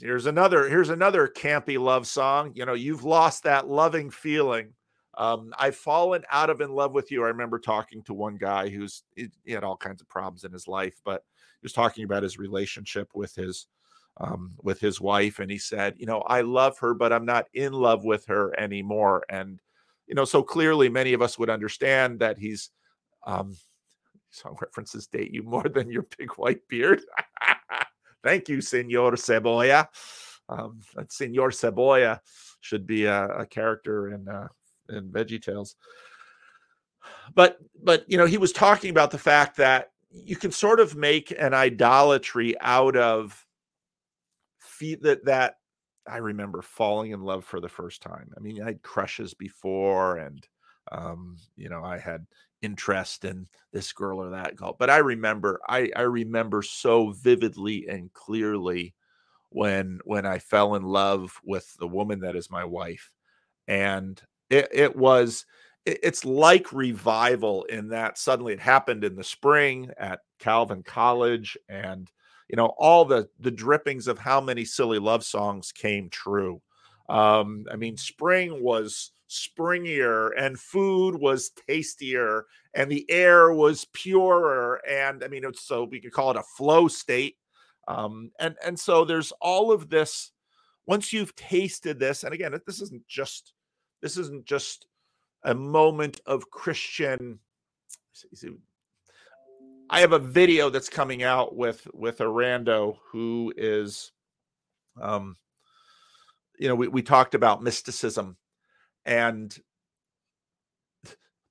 here's 0.00 0.26
another 0.26 0.68
here's 0.68 0.90
another 0.90 1.26
campy 1.28 1.78
love 1.78 2.06
song 2.06 2.52
you 2.54 2.64
know 2.66 2.74
you've 2.74 3.04
lost 3.04 3.42
that 3.44 3.68
loving 3.68 4.10
feeling 4.10 4.72
um, 5.16 5.52
I've 5.58 5.76
fallen 5.76 6.24
out 6.30 6.50
of 6.50 6.60
in 6.60 6.70
love 6.70 6.92
with 6.92 7.10
you. 7.10 7.24
I 7.24 7.28
remember 7.28 7.58
talking 7.58 8.02
to 8.02 8.14
one 8.14 8.36
guy 8.36 8.68
who's 8.68 9.02
he 9.14 9.30
had 9.48 9.64
all 9.64 9.76
kinds 9.76 10.02
of 10.02 10.08
problems 10.08 10.44
in 10.44 10.52
his 10.52 10.68
life, 10.68 10.94
but 11.04 11.22
he 11.60 11.64
was 11.64 11.72
talking 11.72 12.04
about 12.04 12.22
his 12.22 12.38
relationship 12.38 13.08
with 13.14 13.34
his 13.34 13.66
um, 14.18 14.52
with 14.62 14.80
his 14.80 15.00
wife, 15.00 15.38
and 15.38 15.50
he 15.50 15.58
said, 15.58 15.94
you 15.98 16.06
know, 16.06 16.20
I 16.20 16.42
love 16.42 16.78
her, 16.78 16.94
but 16.94 17.12
I'm 17.12 17.26
not 17.26 17.46
in 17.54 17.72
love 17.72 18.04
with 18.04 18.26
her 18.26 18.58
anymore. 18.58 19.24
And 19.28 19.60
you 20.06 20.14
know, 20.14 20.24
so 20.24 20.42
clearly, 20.42 20.88
many 20.88 21.14
of 21.14 21.22
us 21.22 21.38
would 21.38 21.50
understand 21.50 22.20
that 22.20 22.38
he's 22.38 22.70
um, 23.26 23.56
song 24.30 24.56
references 24.60 25.06
date 25.06 25.32
you 25.32 25.42
more 25.42 25.68
than 25.68 25.90
your 25.90 26.06
big 26.18 26.30
white 26.32 26.60
beard. 26.68 27.02
Thank 28.26 28.48
you, 28.48 28.60
Senor 28.60 29.12
Cebolla. 29.12 29.86
Um, 30.48 30.80
Senor 31.08 31.50
Cebolla 31.50 32.18
should 32.60 32.84
be 32.84 33.04
a, 33.04 33.28
a 33.28 33.46
character 33.46 34.12
in 34.12 34.28
uh, 34.28 34.48
in 34.88 35.10
Veggie 35.10 35.40
Tales. 35.40 35.76
But 37.36 37.58
but 37.80 38.04
you 38.08 38.18
know, 38.18 38.26
he 38.26 38.36
was 38.36 38.50
talking 38.50 38.90
about 38.90 39.12
the 39.12 39.18
fact 39.18 39.56
that 39.58 39.90
you 40.10 40.34
can 40.34 40.50
sort 40.50 40.80
of 40.80 40.96
make 40.96 41.32
an 41.38 41.54
idolatry 41.54 42.56
out 42.60 42.96
of 42.96 43.46
feet 44.58 45.02
that 45.02 45.24
that 45.26 45.58
I 46.08 46.16
remember 46.16 46.62
falling 46.62 47.12
in 47.12 47.22
love 47.22 47.44
for 47.44 47.60
the 47.60 47.68
first 47.68 48.02
time. 48.02 48.32
I 48.36 48.40
mean, 48.40 48.60
I 48.60 48.66
had 48.66 48.82
crushes 48.82 49.34
before 49.34 50.16
and 50.16 50.44
um, 50.92 51.36
you 51.56 51.68
know, 51.68 51.84
I 51.84 51.98
had 51.98 52.26
interest 52.62 53.24
in 53.24 53.46
this 53.72 53.92
girl 53.92 54.22
or 54.22 54.30
that 54.30 54.56
girl. 54.56 54.76
But 54.78 54.90
I 54.90 54.98
remember, 54.98 55.60
I, 55.68 55.90
I 55.94 56.02
remember 56.02 56.62
so 56.62 57.10
vividly 57.10 57.86
and 57.88 58.12
clearly 58.12 58.94
when 59.50 60.00
when 60.04 60.26
I 60.26 60.38
fell 60.38 60.74
in 60.74 60.82
love 60.82 61.40
with 61.44 61.74
the 61.78 61.86
woman 61.86 62.20
that 62.20 62.36
is 62.36 62.50
my 62.50 62.64
wife. 62.64 63.10
And 63.68 64.20
it, 64.50 64.68
it 64.72 64.96
was 64.96 65.44
it, 65.84 66.00
it's 66.02 66.24
like 66.24 66.72
revival 66.72 67.64
in 67.64 67.88
that 67.88 68.18
suddenly 68.18 68.52
it 68.52 68.60
happened 68.60 69.04
in 69.04 69.16
the 69.16 69.24
spring 69.24 69.90
at 69.98 70.20
Calvin 70.38 70.82
College 70.82 71.56
and 71.68 72.10
you 72.48 72.56
know 72.56 72.74
all 72.78 73.04
the 73.04 73.28
the 73.40 73.50
drippings 73.50 74.08
of 74.08 74.18
how 74.18 74.40
many 74.40 74.64
silly 74.64 74.98
love 74.98 75.24
songs 75.24 75.72
came 75.72 76.10
true. 76.10 76.60
Um, 77.08 77.66
I 77.70 77.76
mean, 77.76 77.96
spring 77.96 78.62
was 78.62 79.12
springier 79.28 80.30
and 80.38 80.58
food 80.58 81.16
was 81.16 81.50
tastier 81.50 82.46
and 82.74 82.90
the 82.90 83.04
air 83.10 83.52
was 83.52 83.84
purer 83.86 84.80
and 84.88 85.24
i 85.24 85.28
mean 85.28 85.44
it's 85.44 85.62
so 85.62 85.84
we 85.84 86.00
could 86.00 86.12
call 86.12 86.30
it 86.30 86.36
a 86.36 86.42
flow 86.42 86.86
state 86.86 87.36
um 87.88 88.30
and 88.38 88.54
and 88.64 88.78
so 88.78 89.04
there's 89.04 89.32
all 89.40 89.72
of 89.72 89.90
this 89.90 90.30
once 90.86 91.12
you've 91.12 91.34
tasted 91.34 91.98
this 91.98 92.22
and 92.22 92.32
again 92.32 92.54
this 92.66 92.80
isn't 92.80 93.06
just 93.08 93.52
this 94.00 94.16
isn't 94.16 94.44
just 94.44 94.86
a 95.44 95.54
moment 95.54 96.20
of 96.26 96.48
christian 96.50 97.40
i 99.90 99.98
have 99.98 100.12
a 100.12 100.20
video 100.20 100.70
that's 100.70 100.88
coming 100.88 101.24
out 101.24 101.56
with 101.56 101.88
with 101.92 102.20
arando 102.20 102.96
who 103.10 103.52
is 103.56 104.12
um 105.02 105.36
you 106.60 106.68
know 106.68 106.76
we, 106.76 106.86
we 106.86 107.02
talked 107.02 107.34
about 107.34 107.60
mysticism 107.60 108.36
and 109.06 109.56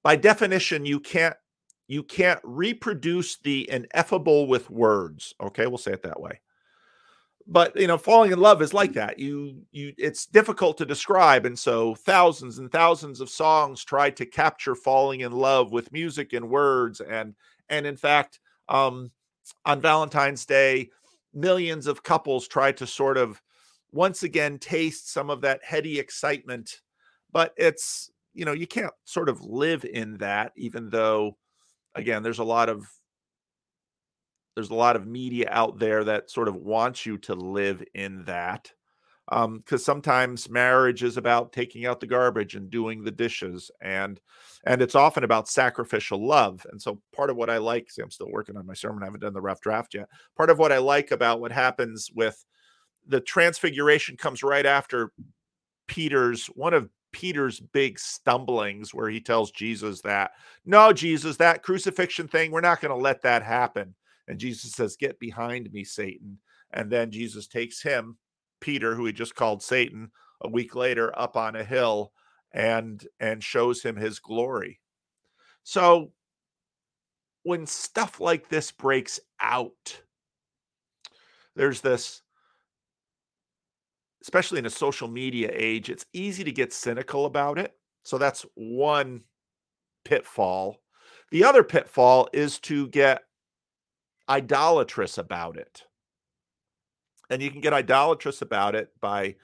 by 0.03 0.15
definition 0.15 0.85
you 0.85 0.99
can't 0.99 1.35
you 1.87 2.03
can't 2.03 2.39
reproduce 2.43 3.37
the 3.37 3.69
ineffable 3.71 4.47
with 4.47 4.69
words 4.69 5.33
okay? 5.41 5.65
We'll 5.65 5.77
say 5.79 5.93
it 5.93 6.03
that 6.03 6.19
way. 6.19 6.39
But 7.47 7.75
you 7.79 7.87
know 7.87 7.97
falling 7.97 8.31
in 8.31 8.39
love 8.39 8.61
is 8.61 8.73
like 8.73 8.93
that. 8.93 9.17
You 9.17 9.61
you 9.71 9.93
it's 9.97 10.25
difficult 10.25 10.77
to 10.79 10.85
describe 10.85 11.45
and 11.45 11.57
so 11.57 11.95
thousands 11.95 12.59
and 12.59 12.71
thousands 12.71 13.21
of 13.21 13.29
songs 13.29 13.83
try 13.83 14.09
to 14.11 14.25
capture 14.25 14.75
falling 14.75 15.21
in 15.21 15.31
love 15.31 15.71
with 15.71 15.91
music 15.91 16.33
and 16.33 16.49
words 16.49 17.01
and 17.01 17.33
and 17.69 17.85
in 17.87 17.97
fact 17.97 18.39
um 18.67 19.11
on 19.65 19.79
valentine's 19.79 20.45
day 20.45 20.89
millions 21.33 21.85
of 21.85 22.01
couples 22.01 22.47
try 22.47 22.71
to 22.71 22.87
sort 22.87 23.17
of 23.17 23.39
once 23.91 24.23
again 24.23 24.57
taste 24.57 25.11
some 25.11 25.29
of 25.29 25.41
that 25.41 25.63
heady 25.63 25.99
excitement 25.99 26.81
but 27.31 27.53
it's 27.57 28.11
you 28.33 28.45
know 28.45 28.53
you 28.53 28.67
can't 28.67 28.93
sort 29.05 29.29
of 29.29 29.41
live 29.41 29.85
in 29.85 30.17
that 30.17 30.51
even 30.55 30.89
though 30.89 31.37
again 31.95 32.23
there's 32.23 32.39
a 32.39 32.43
lot 32.43 32.69
of 32.69 32.87
there's 34.55 34.69
a 34.69 34.75
lot 34.75 34.95
of 34.95 35.05
media 35.05 35.47
out 35.51 35.79
there 35.79 36.03
that 36.03 36.31
sort 36.31 36.47
of 36.47 36.55
wants 36.55 37.05
you 37.05 37.17
to 37.17 37.35
live 37.35 37.83
in 37.93 38.23
that 38.25 38.71
um 39.31 39.57
because 39.57 39.83
sometimes 39.83 40.49
marriage 40.49 41.01
is 41.01 41.17
about 41.17 41.51
taking 41.51 41.85
out 41.85 41.99
the 41.99 42.07
garbage 42.07 42.55
and 42.55 42.69
doing 42.69 43.03
the 43.03 43.11
dishes 43.11 43.71
and 43.81 44.19
and 44.65 44.81
it's 44.81 44.95
often 44.95 45.23
about 45.23 45.47
sacrificial 45.47 46.25
love 46.25 46.65
and 46.71 46.81
so 46.81 47.01
part 47.15 47.29
of 47.29 47.35
what 47.35 47.49
i 47.49 47.57
like 47.57 47.89
see 47.89 48.01
i'm 48.01 48.11
still 48.11 48.29
working 48.29 48.55
on 48.55 48.67
my 48.67 48.73
sermon 48.73 49.01
i 49.01 49.05
haven't 49.05 49.21
done 49.21 49.33
the 49.33 49.41
rough 49.41 49.61
draft 49.61 49.93
yet 49.93 50.07
part 50.37 50.49
of 50.49 50.59
what 50.59 50.71
i 50.71 50.77
like 50.77 51.11
about 51.11 51.41
what 51.41 51.51
happens 51.51 52.09
with 52.13 52.45
the 53.07 53.19
transfiguration 53.19 54.15
comes 54.15 54.43
right 54.43 54.65
after 54.65 55.11
peter's 55.87 56.45
one 56.47 56.73
of 56.73 56.89
Peter's 57.15 57.61
big 57.61 57.97
stumblings 57.97 58.93
where 58.93 59.09
he 59.09 59.21
tells 59.21 59.49
Jesus 59.49 60.01
that, 60.01 60.31
no, 60.65 60.91
Jesus, 60.91 61.37
that 61.37 61.63
crucifixion 61.63 62.27
thing, 62.27 62.51
we're 62.51 62.59
not 62.59 62.81
going 62.81 62.93
to 62.93 63.01
let 63.01 63.21
that 63.21 63.41
happen. 63.41 63.95
And 64.27 64.37
Jesus 64.37 64.73
says, 64.73 64.97
Get 64.97 65.17
behind 65.17 65.71
me, 65.71 65.85
Satan. 65.85 66.39
And 66.73 66.91
then 66.91 67.11
Jesus 67.11 67.47
takes 67.47 67.81
him, 67.81 68.17
Peter, 68.59 68.95
who 68.95 69.05
he 69.05 69.13
just 69.13 69.33
called 69.33 69.63
Satan, 69.63 70.11
a 70.41 70.49
week 70.49 70.75
later 70.75 71.17
up 71.17 71.37
on 71.37 71.55
a 71.55 71.63
hill 71.63 72.11
and 72.51 73.07
and 73.21 73.41
shows 73.41 73.81
him 73.81 73.95
his 73.95 74.19
glory. 74.19 74.81
So 75.63 76.11
when 77.43 77.65
stuff 77.65 78.19
like 78.19 78.49
this 78.49 78.73
breaks 78.73 79.21
out, 79.39 80.01
there's 81.55 81.79
this 81.79 82.23
especially 84.25 84.57
in 84.57 84.65
a 84.65 84.71
social 84.71 85.07
media 85.07 85.51
age, 85.53 85.87
it's 85.87 86.07
easy 86.11 86.43
to 86.43 86.51
get 86.51 86.73
cynical 86.73 87.27
about 87.27 87.59
it. 87.59 87.75
So 88.01 88.17
that's 88.17 88.43
one 88.55 89.21
pitfall. 90.03 90.77
The 91.29 91.43
other 91.43 91.63
pitfall 91.63 92.27
is 92.33 92.57
to 92.61 92.87
get 92.87 93.21
idolatrous 94.27 95.19
about 95.19 95.57
it. 95.57 95.83
And 97.29 97.39
you 97.39 97.51
can 97.51 97.61
get 97.61 97.73
idolatrous 97.73 98.41
about 98.41 98.73
it 98.73 98.89
by 98.99 99.35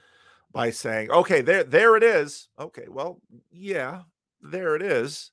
by 0.50 0.70
saying, 0.70 1.12
"Okay, 1.12 1.42
there 1.42 1.62
there 1.62 1.96
it 1.96 2.02
is." 2.02 2.48
Okay, 2.58 2.86
well, 2.88 3.20
yeah, 3.52 4.02
there 4.40 4.74
it 4.74 4.82
is. 4.82 5.30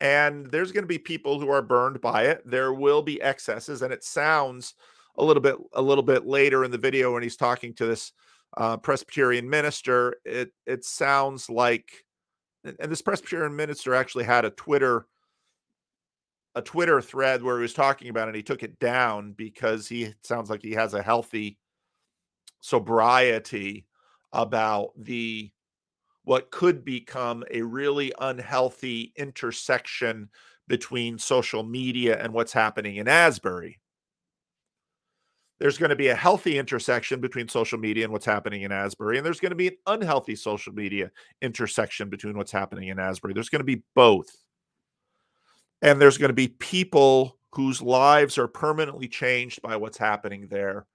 And 0.00 0.50
there's 0.50 0.72
going 0.72 0.82
to 0.82 0.88
be 0.88 0.98
people 0.98 1.38
who 1.38 1.50
are 1.50 1.62
burned 1.62 2.00
by 2.00 2.24
it. 2.24 2.42
There 2.44 2.72
will 2.72 3.02
be 3.02 3.22
excesses 3.22 3.82
and 3.82 3.92
it 3.92 4.02
sounds 4.02 4.74
a 5.16 5.24
little 5.24 5.42
bit 5.42 5.56
a 5.72 5.82
little 5.82 6.02
bit 6.02 6.26
later 6.26 6.64
in 6.64 6.72
the 6.72 6.78
video 6.78 7.12
when 7.12 7.22
he's 7.22 7.36
talking 7.36 7.74
to 7.74 7.86
this 7.86 8.12
uh, 8.56 8.76
Presbyterian 8.76 9.48
minister, 9.48 10.16
it 10.24 10.52
it 10.66 10.84
sounds 10.84 11.48
like, 11.50 12.04
and 12.64 12.90
this 12.90 13.02
Presbyterian 13.02 13.54
minister 13.54 13.94
actually 13.94 14.24
had 14.24 14.44
a 14.44 14.50
Twitter 14.50 15.06
a 16.54 16.62
Twitter 16.62 17.00
thread 17.00 17.42
where 17.42 17.56
he 17.56 17.62
was 17.62 17.74
talking 17.74 18.08
about 18.08 18.24
it. 18.24 18.30
and 18.30 18.36
He 18.36 18.42
took 18.42 18.62
it 18.62 18.78
down 18.80 19.32
because 19.32 19.86
he 19.86 20.12
sounds 20.22 20.50
like 20.50 20.62
he 20.62 20.72
has 20.72 20.92
a 20.92 21.02
healthy 21.02 21.58
sobriety 22.60 23.86
about 24.32 24.90
the 24.96 25.50
what 26.24 26.50
could 26.50 26.84
become 26.84 27.44
a 27.50 27.62
really 27.62 28.12
unhealthy 28.20 29.12
intersection 29.16 30.28
between 30.66 31.18
social 31.18 31.62
media 31.62 32.18
and 32.22 32.32
what's 32.32 32.52
happening 32.52 32.96
in 32.96 33.08
Asbury. 33.08 33.78
There's 35.58 35.78
going 35.78 35.90
to 35.90 35.96
be 35.96 36.08
a 36.08 36.14
healthy 36.14 36.56
intersection 36.58 37.20
between 37.20 37.48
social 37.48 37.78
media 37.78 38.04
and 38.04 38.12
what's 38.12 38.26
happening 38.26 38.62
in 38.62 38.70
Asbury, 38.70 39.16
and 39.16 39.26
there's 39.26 39.40
going 39.40 39.50
to 39.50 39.56
be 39.56 39.68
an 39.68 39.76
unhealthy 39.86 40.36
social 40.36 40.72
media 40.72 41.10
intersection 41.42 42.08
between 42.08 42.36
what's 42.36 42.52
happening 42.52 42.88
in 42.88 42.98
Asbury. 42.98 43.34
There's 43.34 43.48
going 43.48 43.60
to 43.60 43.64
be 43.64 43.82
both. 43.94 44.30
And 45.82 46.00
there's 46.00 46.18
going 46.18 46.30
to 46.30 46.34
be 46.34 46.48
people 46.48 47.38
whose 47.52 47.82
lives 47.82 48.38
are 48.38 48.48
permanently 48.48 49.08
changed 49.08 49.62
by 49.62 49.76
what's 49.76 49.98
happening 49.98 50.46
there 50.48 50.86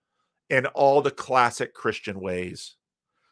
in 0.49 0.65
all 0.67 1.01
the 1.01 1.11
classic 1.11 1.73
Christian 1.73 2.19
ways. 2.19 2.75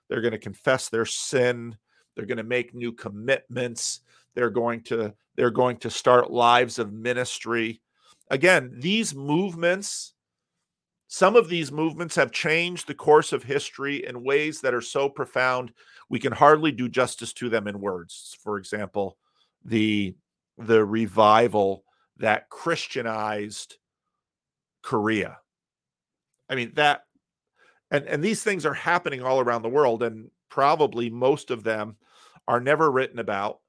They're 0.10 0.22
going 0.22 0.32
to 0.32 0.38
confess 0.38 0.90
their 0.90 1.06
sin, 1.06 1.78
they're 2.16 2.26
going 2.26 2.38
to 2.38 2.44
make 2.44 2.74
new 2.74 2.92
commitments, 2.92 4.02
they're 4.36 4.50
going 4.50 4.82
to 4.84 5.14
they're 5.36 5.52
going 5.52 5.78
to 5.78 5.90
start 5.90 6.32
lives 6.32 6.78
of 6.78 6.92
ministry. 6.92 7.82
Again, 8.30 8.74
these 8.78 9.16
movements 9.16 10.14
some 11.14 11.36
of 11.36 11.50
these 11.50 11.74
movements 11.74 12.16
have 12.16 12.32
changed 12.32 12.88
the 12.88 12.94
course 12.94 13.34
of 13.34 13.44
history 13.44 14.06
in 14.06 14.24
ways 14.24 14.62
that 14.62 14.74
are 14.74 14.80
so 14.80 15.10
profound 15.10 15.74
we 16.08 16.18
can 16.18 16.32
hardly 16.32 16.72
do 16.72 16.88
justice 16.88 17.34
to 17.34 17.50
them 17.50 17.68
in 17.68 17.82
words. 17.82 18.38
For 18.42 18.58
example, 18.58 19.18
the 19.66 20.16
the 20.58 20.86
revival 20.86 21.84
that 22.16 22.50
Christianized 22.50 23.76
Korea. 24.84 25.38
I 26.48 26.56
mean 26.56 26.72
that 26.76 27.02
and 27.92 28.06
and 28.06 28.24
these 28.24 28.42
things 28.42 28.66
are 28.66 28.74
happening 28.74 29.22
all 29.22 29.42
around 29.42 29.64
the 29.64 29.70
world 29.70 30.04
and 30.04 30.32
probably 30.50 31.10
most 31.10 31.52
of 31.52 31.64
them 31.66 31.98
are 32.48 32.62
never 32.62 32.90
written 32.90 33.20
about. 33.20 33.60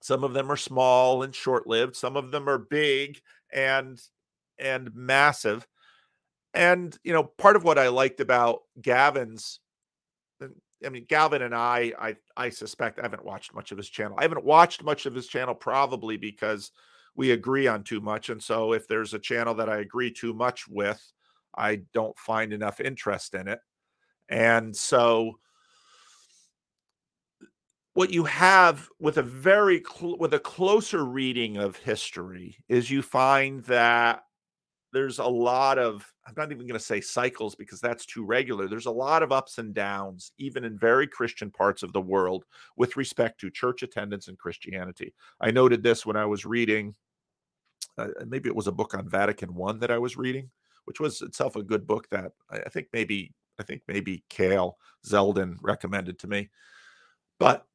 Some 0.00 0.24
of 0.24 0.32
them 0.32 0.50
are 0.50 0.56
small 0.56 1.22
and 1.22 1.32
short-lived, 1.32 1.94
some 1.94 2.16
of 2.16 2.32
them 2.32 2.48
are 2.48 2.58
big 2.58 3.20
and 3.52 4.02
and 4.58 4.92
massive. 4.96 5.64
And 6.52 6.96
you 7.04 7.12
know, 7.12 7.24
part 7.24 7.56
of 7.56 7.64
what 7.64 7.78
I 7.78 7.88
liked 7.88 8.20
about 8.20 8.60
Gavin's 8.80 9.60
uh, 10.42 10.48
I 10.84 10.88
mean, 10.88 11.04
Galvin 11.08 11.42
and 11.42 11.54
I, 11.54 11.92
I, 11.98 12.16
I 12.36 12.48
suspect 12.48 12.98
I 12.98 13.02
haven't 13.02 13.24
watched 13.24 13.54
much 13.54 13.70
of 13.70 13.78
his 13.78 13.90
channel. 13.90 14.16
I 14.18 14.22
haven't 14.22 14.44
watched 14.44 14.82
much 14.82 15.06
of 15.06 15.14
his 15.14 15.26
channel 15.26 15.54
probably 15.54 16.16
because 16.16 16.72
we 17.14 17.32
agree 17.32 17.66
on 17.66 17.82
too 17.82 18.00
much. 18.00 18.30
And 18.30 18.42
so, 18.42 18.72
if 18.72 18.88
there's 18.88 19.14
a 19.14 19.18
channel 19.18 19.54
that 19.54 19.68
I 19.68 19.78
agree 19.78 20.10
too 20.10 20.32
much 20.32 20.66
with, 20.68 21.00
I 21.56 21.82
don't 21.92 22.18
find 22.18 22.52
enough 22.52 22.80
interest 22.80 23.34
in 23.34 23.48
it. 23.48 23.60
And 24.28 24.74
so, 24.74 25.38
what 27.94 28.10
you 28.10 28.24
have 28.24 28.88
with 28.98 29.18
a 29.18 29.22
very 29.22 29.82
cl- 29.86 30.16
with 30.18 30.32
a 30.32 30.38
closer 30.38 31.04
reading 31.04 31.56
of 31.56 31.76
history 31.76 32.56
is 32.68 32.90
you 32.90 33.02
find 33.02 33.64
that 33.64 34.22
there's 34.92 35.18
a 35.18 35.24
lot 35.24 35.78
of 35.78 36.12
i'm 36.26 36.34
not 36.36 36.52
even 36.52 36.66
going 36.66 36.78
to 36.78 36.84
say 36.84 37.00
cycles 37.00 37.54
because 37.54 37.80
that's 37.80 38.06
too 38.06 38.24
regular 38.24 38.68
there's 38.68 38.86
a 38.86 38.90
lot 38.90 39.22
of 39.22 39.32
ups 39.32 39.58
and 39.58 39.74
downs 39.74 40.32
even 40.38 40.64
in 40.64 40.78
very 40.78 41.06
christian 41.06 41.50
parts 41.50 41.82
of 41.82 41.92
the 41.92 42.00
world 42.00 42.44
with 42.76 42.96
respect 42.96 43.40
to 43.40 43.50
church 43.50 43.82
attendance 43.82 44.28
and 44.28 44.38
christianity. 44.38 45.14
I 45.40 45.50
noted 45.50 45.82
this 45.82 46.04
when 46.04 46.16
i 46.16 46.26
was 46.26 46.44
reading 46.44 46.94
uh, 47.98 48.08
maybe 48.26 48.48
it 48.48 48.56
was 48.56 48.66
a 48.66 48.72
book 48.72 48.94
on 48.94 49.08
vatican 49.08 49.54
one 49.54 49.78
that 49.78 49.90
i 49.90 49.98
was 49.98 50.16
reading 50.16 50.50
which 50.84 51.00
was 51.00 51.22
itself 51.22 51.56
a 51.56 51.62
good 51.62 51.86
book 51.86 52.08
that 52.10 52.32
I 52.50 52.68
think 52.68 52.88
maybe 52.92 53.32
i 53.58 53.62
think 53.62 53.82
maybe 53.86 54.24
kale 54.28 54.78
zelden 55.06 55.56
recommended 55.62 56.18
to 56.20 56.26
me. 56.26 56.50
But 57.38 57.66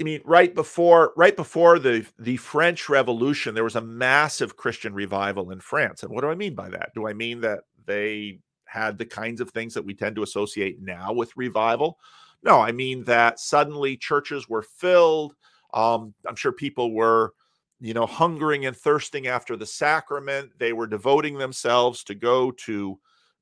I 0.00 0.02
mean, 0.02 0.22
right 0.24 0.54
before 0.54 1.12
right 1.16 1.36
before 1.36 1.78
the 1.78 2.06
the 2.18 2.38
French 2.38 2.88
Revolution, 2.88 3.54
there 3.54 3.64
was 3.64 3.76
a 3.76 3.82
massive 3.82 4.56
Christian 4.56 4.94
revival 4.94 5.50
in 5.50 5.60
France. 5.60 6.02
And 6.02 6.10
what 6.12 6.22
do 6.22 6.28
I 6.30 6.34
mean 6.34 6.54
by 6.54 6.70
that? 6.70 6.92
Do 6.94 7.06
I 7.06 7.12
mean 7.12 7.40
that 7.42 7.60
they 7.84 8.40
had 8.64 8.96
the 8.96 9.04
kinds 9.04 9.40
of 9.40 9.50
things 9.50 9.74
that 9.74 9.84
we 9.84 9.94
tend 9.94 10.16
to 10.16 10.22
associate 10.22 10.80
now 10.80 11.12
with 11.12 11.36
revival? 11.36 11.98
No, 12.42 12.60
I 12.60 12.72
mean 12.72 13.04
that 13.04 13.38
suddenly 13.40 13.96
churches 13.96 14.48
were 14.48 14.62
filled. 14.62 15.34
Um, 15.74 16.14
I'm 16.26 16.36
sure 16.36 16.52
people 16.52 16.94
were, 16.94 17.34
you 17.80 17.92
know, 17.92 18.06
hungering 18.06 18.64
and 18.64 18.76
thirsting 18.76 19.26
after 19.26 19.54
the 19.56 19.66
sacrament. 19.66 20.52
They 20.58 20.72
were 20.72 20.86
devoting 20.86 21.36
themselves 21.36 22.02
to 22.04 22.14
go 22.14 22.52
to 22.52 22.98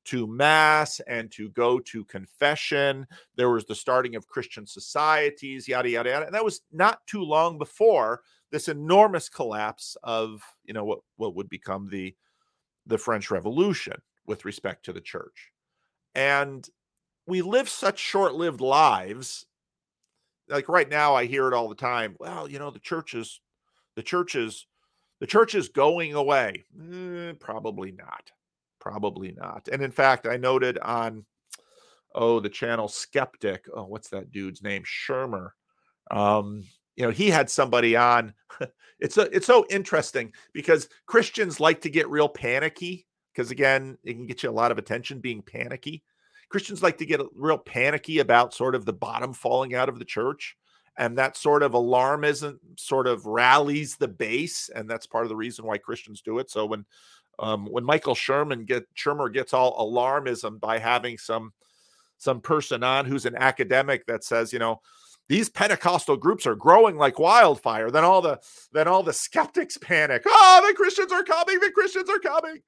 to 0.09 0.25
mass 0.25 0.99
and 1.01 1.31
to 1.31 1.49
go 1.49 1.79
to 1.79 2.03
confession. 2.05 3.05
There 3.35 3.51
was 3.51 3.65
the 3.65 3.75
starting 3.75 4.15
of 4.15 4.27
Christian 4.27 4.65
societies, 4.65 5.67
yada 5.67 5.87
yada 5.87 6.09
yada. 6.09 6.25
And 6.25 6.33
that 6.33 6.43
was 6.43 6.61
not 6.71 7.05
too 7.05 7.21
long 7.21 7.59
before 7.59 8.21
this 8.51 8.67
enormous 8.67 9.29
collapse 9.29 9.95
of 10.01 10.41
you 10.63 10.73
know 10.73 10.83
what 10.83 10.99
what 11.17 11.35
would 11.35 11.47
become 11.47 11.89
the 11.89 12.15
the 12.87 12.97
French 12.97 13.29
Revolution 13.29 14.01
with 14.25 14.45
respect 14.45 14.83
to 14.85 14.93
the 14.93 15.01
church. 15.01 15.51
And 16.15 16.67
we 17.27 17.43
live 17.43 17.69
such 17.69 17.99
short-lived 17.99 18.61
lives. 18.61 19.45
Like 20.47 20.67
right 20.67 20.89
now, 20.89 21.13
I 21.13 21.25
hear 21.25 21.47
it 21.47 21.53
all 21.53 21.69
the 21.69 21.75
time. 21.75 22.15
Well, 22.19 22.49
you 22.49 22.57
know, 22.57 22.71
the 22.71 22.79
church 22.79 23.13
is 23.13 23.41
the 23.95 24.01
church 24.01 24.33
is 24.33 24.65
the 25.19 25.27
church 25.27 25.53
is 25.53 25.69
going 25.69 26.15
away. 26.15 26.65
Eh, 26.81 27.33
probably 27.39 27.91
not 27.91 28.31
Probably 28.79 29.33
not. 29.37 29.67
And 29.71 29.81
in 29.81 29.91
fact, 29.91 30.27
I 30.27 30.37
noted 30.37 30.77
on 30.79 31.25
oh 32.15 32.39
the 32.39 32.49
channel 32.49 32.87
Skeptic. 32.87 33.65
Oh, 33.73 33.83
what's 33.83 34.09
that 34.09 34.31
dude's 34.31 34.63
name? 34.63 34.83
Shermer. 34.83 35.51
Um, 36.11 36.63
you 36.95 37.05
know, 37.05 37.11
he 37.11 37.29
had 37.29 37.49
somebody 37.49 37.95
on. 37.95 38.33
it's 38.99 39.17
a, 39.17 39.33
it's 39.35 39.47
so 39.47 39.65
interesting 39.69 40.33
because 40.53 40.89
Christians 41.05 41.59
like 41.59 41.81
to 41.81 41.89
get 41.89 42.09
real 42.09 42.29
panicky 42.29 43.05
because 43.33 43.51
again, 43.51 43.97
it 44.03 44.13
can 44.13 44.25
get 44.25 44.43
you 44.43 44.49
a 44.49 44.51
lot 44.51 44.71
of 44.71 44.77
attention 44.77 45.21
being 45.21 45.41
panicky. 45.41 46.03
Christians 46.49 46.83
like 46.83 46.97
to 46.97 47.05
get 47.05 47.21
real 47.33 47.57
panicky 47.57 48.19
about 48.19 48.53
sort 48.53 48.75
of 48.75 48.85
the 48.85 48.93
bottom 48.93 49.33
falling 49.33 49.75
out 49.75 49.87
of 49.87 49.99
the 49.99 50.05
church. 50.05 50.57
And 50.97 51.17
that 51.17 51.37
sort 51.37 51.63
of 51.63 51.71
alarmism 51.71 52.57
sort 52.75 53.07
of 53.07 53.25
rallies 53.25 53.95
the 53.95 54.09
base. 54.09 54.69
And 54.75 54.89
that's 54.89 55.07
part 55.07 55.23
of 55.23 55.29
the 55.29 55.37
reason 55.37 55.65
why 55.65 55.77
Christians 55.77 56.21
do 56.21 56.39
it. 56.39 56.51
So 56.51 56.65
when 56.65 56.85
um, 57.39 57.65
when 57.65 57.83
Michael 57.83 58.15
Sherman 58.15 58.65
get 58.65 58.83
Shermer 58.95 59.31
gets 59.31 59.53
all 59.53 59.91
alarmism 59.91 60.59
by 60.59 60.79
having 60.79 61.17
some 61.17 61.53
some 62.17 62.41
person 62.41 62.83
on 62.83 63.05
who's 63.05 63.25
an 63.25 63.35
academic 63.35 64.05
that 64.07 64.23
says, 64.23 64.51
you 64.51 64.59
know, 64.59 64.81
these 65.29 65.47
Pentecostal 65.47 66.17
groups 66.17 66.45
are 66.45 66.55
growing 66.55 66.97
like 66.97 67.19
wildfire. 67.19 67.91
Then 67.91 68.03
all 68.03 68.21
the 68.21 68.39
then 68.73 68.87
all 68.87 69.03
the 69.03 69.13
skeptics 69.13 69.77
panic. 69.77 70.23
Oh, 70.25 70.65
the 70.67 70.73
Christians 70.73 71.11
are 71.11 71.23
coming. 71.23 71.59
The 71.59 71.71
Christians 71.71 72.09
are 72.09 72.19
coming. 72.19 72.61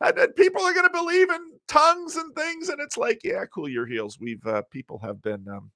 And 0.00 0.16
then 0.16 0.32
people 0.32 0.62
are 0.62 0.74
going 0.74 0.86
to 0.86 0.92
believe 0.92 1.30
in 1.30 1.52
tongues 1.66 2.16
and 2.16 2.34
things. 2.34 2.68
And 2.68 2.80
it's 2.80 2.96
like, 2.96 3.20
yeah, 3.24 3.44
cool 3.52 3.68
your 3.68 3.86
heels. 3.86 4.18
We've 4.20 4.44
uh, 4.46 4.62
people 4.70 4.98
have 4.98 5.22
been 5.22 5.46
um, 5.48 5.70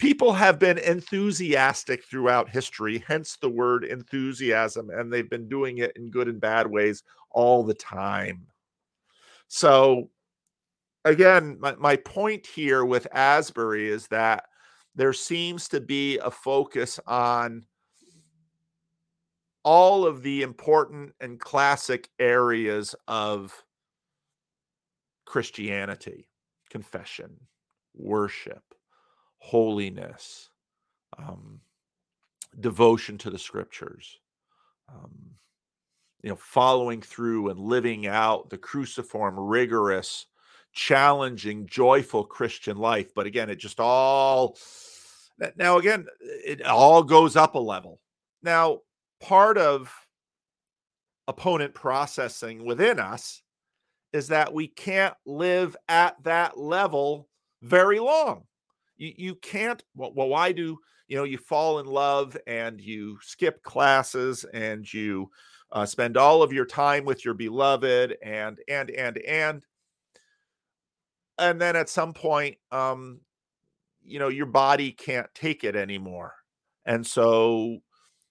people 0.00 0.32
have 0.32 0.58
been 0.58 0.78
enthusiastic 0.78 2.04
throughout 2.04 2.48
history, 2.48 3.04
hence 3.06 3.36
the 3.36 3.50
word 3.50 3.84
enthusiasm, 3.84 4.88
and 4.88 5.12
they've 5.12 5.28
been 5.28 5.46
doing 5.48 5.78
it 5.78 5.92
in 5.94 6.10
good 6.10 6.26
and 6.26 6.40
bad 6.40 6.66
ways 6.66 7.02
all 7.30 7.62
the 7.62 7.74
time. 7.74 8.46
So, 9.48 10.08
again, 11.04 11.58
my, 11.60 11.74
my 11.76 11.96
point 11.96 12.46
here 12.46 12.84
with 12.84 13.06
Asbury 13.12 13.90
is 13.90 14.06
that 14.08 14.44
there 14.94 15.12
seems 15.12 15.68
to 15.68 15.80
be 15.80 16.18
a 16.18 16.30
focus 16.30 16.98
on 17.06 17.64
all 19.62 20.06
of 20.06 20.22
the 20.22 20.40
important 20.40 21.12
and 21.20 21.38
classic 21.38 22.08
areas 22.18 22.94
of 23.06 23.52
Christianity 25.26 26.26
confession, 26.70 27.36
worship, 27.94 28.62
holiness, 29.40 30.48
um, 31.18 31.60
devotion 32.60 33.18
to 33.18 33.30
the 33.30 33.38
scriptures, 33.38 34.18
um, 34.88 35.10
you 36.22 36.30
know, 36.30 36.36
following 36.36 37.00
through 37.00 37.48
and 37.48 37.58
living 37.58 38.06
out 38.06 38.50
the 38.50 38.58
cruciform, 38.58 39.38
rigorous, 39.38 40.26
challenging, 40.72 41.66
joyful 41.66 42.24
Christian 42.24 42.76
life. 42.76 43.12
But 43.14 43.26
again, 43.26 43.50
it 43.50 43.56
just 43.56 43.80
all 43.80 44.56
now 45.56 45.78
again, 45.78 46.06
it 46.20 46.64
all 46.66 47.02
goes 47.02 47.34
up 47.34 47.54
a 47.54 47.58
level. 47.58 47.98
Now, 48.42 48.80
part 49.20 49.56
of 49.56 49.90
opponent 51.26 51.72
processing 51.72 52.64
within 52.66 52.98
us 52.98 53.42
is 54.12 54.28
that 54.28 54.52
we 54.52 54.66
can't 54.66 55.14
live 55.24 55.76
at 55.88 56.22
that 56.24 56.58
level 56.58 57.28
very 57.62 58.00
long 58.00 58.44
you, 59.00 59.12
you 59.16 59.34
can't 59.34 59.82
well, 59.94 60.12
well 60.14 60.28
why 60.28 60.52
do 60.52 60.78
you 61.08 61.16
know 61.16 61.24
you 61.24 61.38
fall 61.38 61.80
in 61.80 61.86
love 61.86 62.36
and 62.46 62.80
you 62.80 63.18
skip 63.22 63.62
classes 63.62 64.44
and 64.54 64.92
you 64.92 65.28
uh, 65.72 65.86
spend 65.86 66.16
all 66.16 66.42
of 66.42 66.52
your 66.52 66.66
time 66.66 67.04
with 67.04 67.24
your 67.24 67.34
beloved 67.34 68.16
and 68.22 68.58
and 68.68 68.90
and 68.90 69.18
and 69.18 69.66
and 71.38 71.60
then 71.60 71.74
at 71.74 71.88
some 71.88 72.12
point 72.12 72.56
um 72.70 73.20
you 74.02 74.18
know 74.18 74.28
your 74.28 74.46
body 74.46 74.92
can't 74.92 75.28
take 75.34 75.64
it 75.64 75.74
anymore 75.74 76.34
and 76.84 77.06
so 77.06 77.80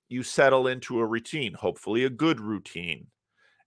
you 0.10 0.24
settle 0.24 0.68
into 0.68 1.00
a 1.00 1.06
routine, 1.06 1.54
hopefully 1.54 2.04
a 2.04 2.10
good 2.10 2.42
routine. 2.42 3.08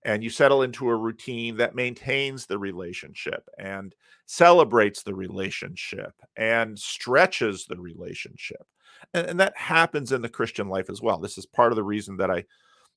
And 0.05 0.25
you 0.25 0.31
settle 0.31 0.63
into 0.63 0.89
a 0.89 0.97
routine 0.97 1.57
that 1.59 1.77
maintains 1.77 2.47
the 2.47 2.59
relationship 2.59 3.49
and 3.59 3.95
celebrates 4.27 5.03
the 5.03 5.15
relationship 5.15 6.13
and 6.37 6.77
stretches 6.79 7.67
the 7.67 7.77
relationship. 7.77 8.67
And, 9.15 9.27
and 9.29 9.41
that 9.41 9.57
happens 9.57 10.11
in 10.11 10.23
the 10.23 10.29
Christian 10.29 10.69
life 10.69 10.91
as 10.91 11.01
well. 11.01 11.19
This 11.19 11.39
is 11.39 11.47
part 11.47 11.71
of 11.71 11.77
the 11.77 11.85
reason 11.85 12.17
that 12.17 12.31
I 12.31 12.45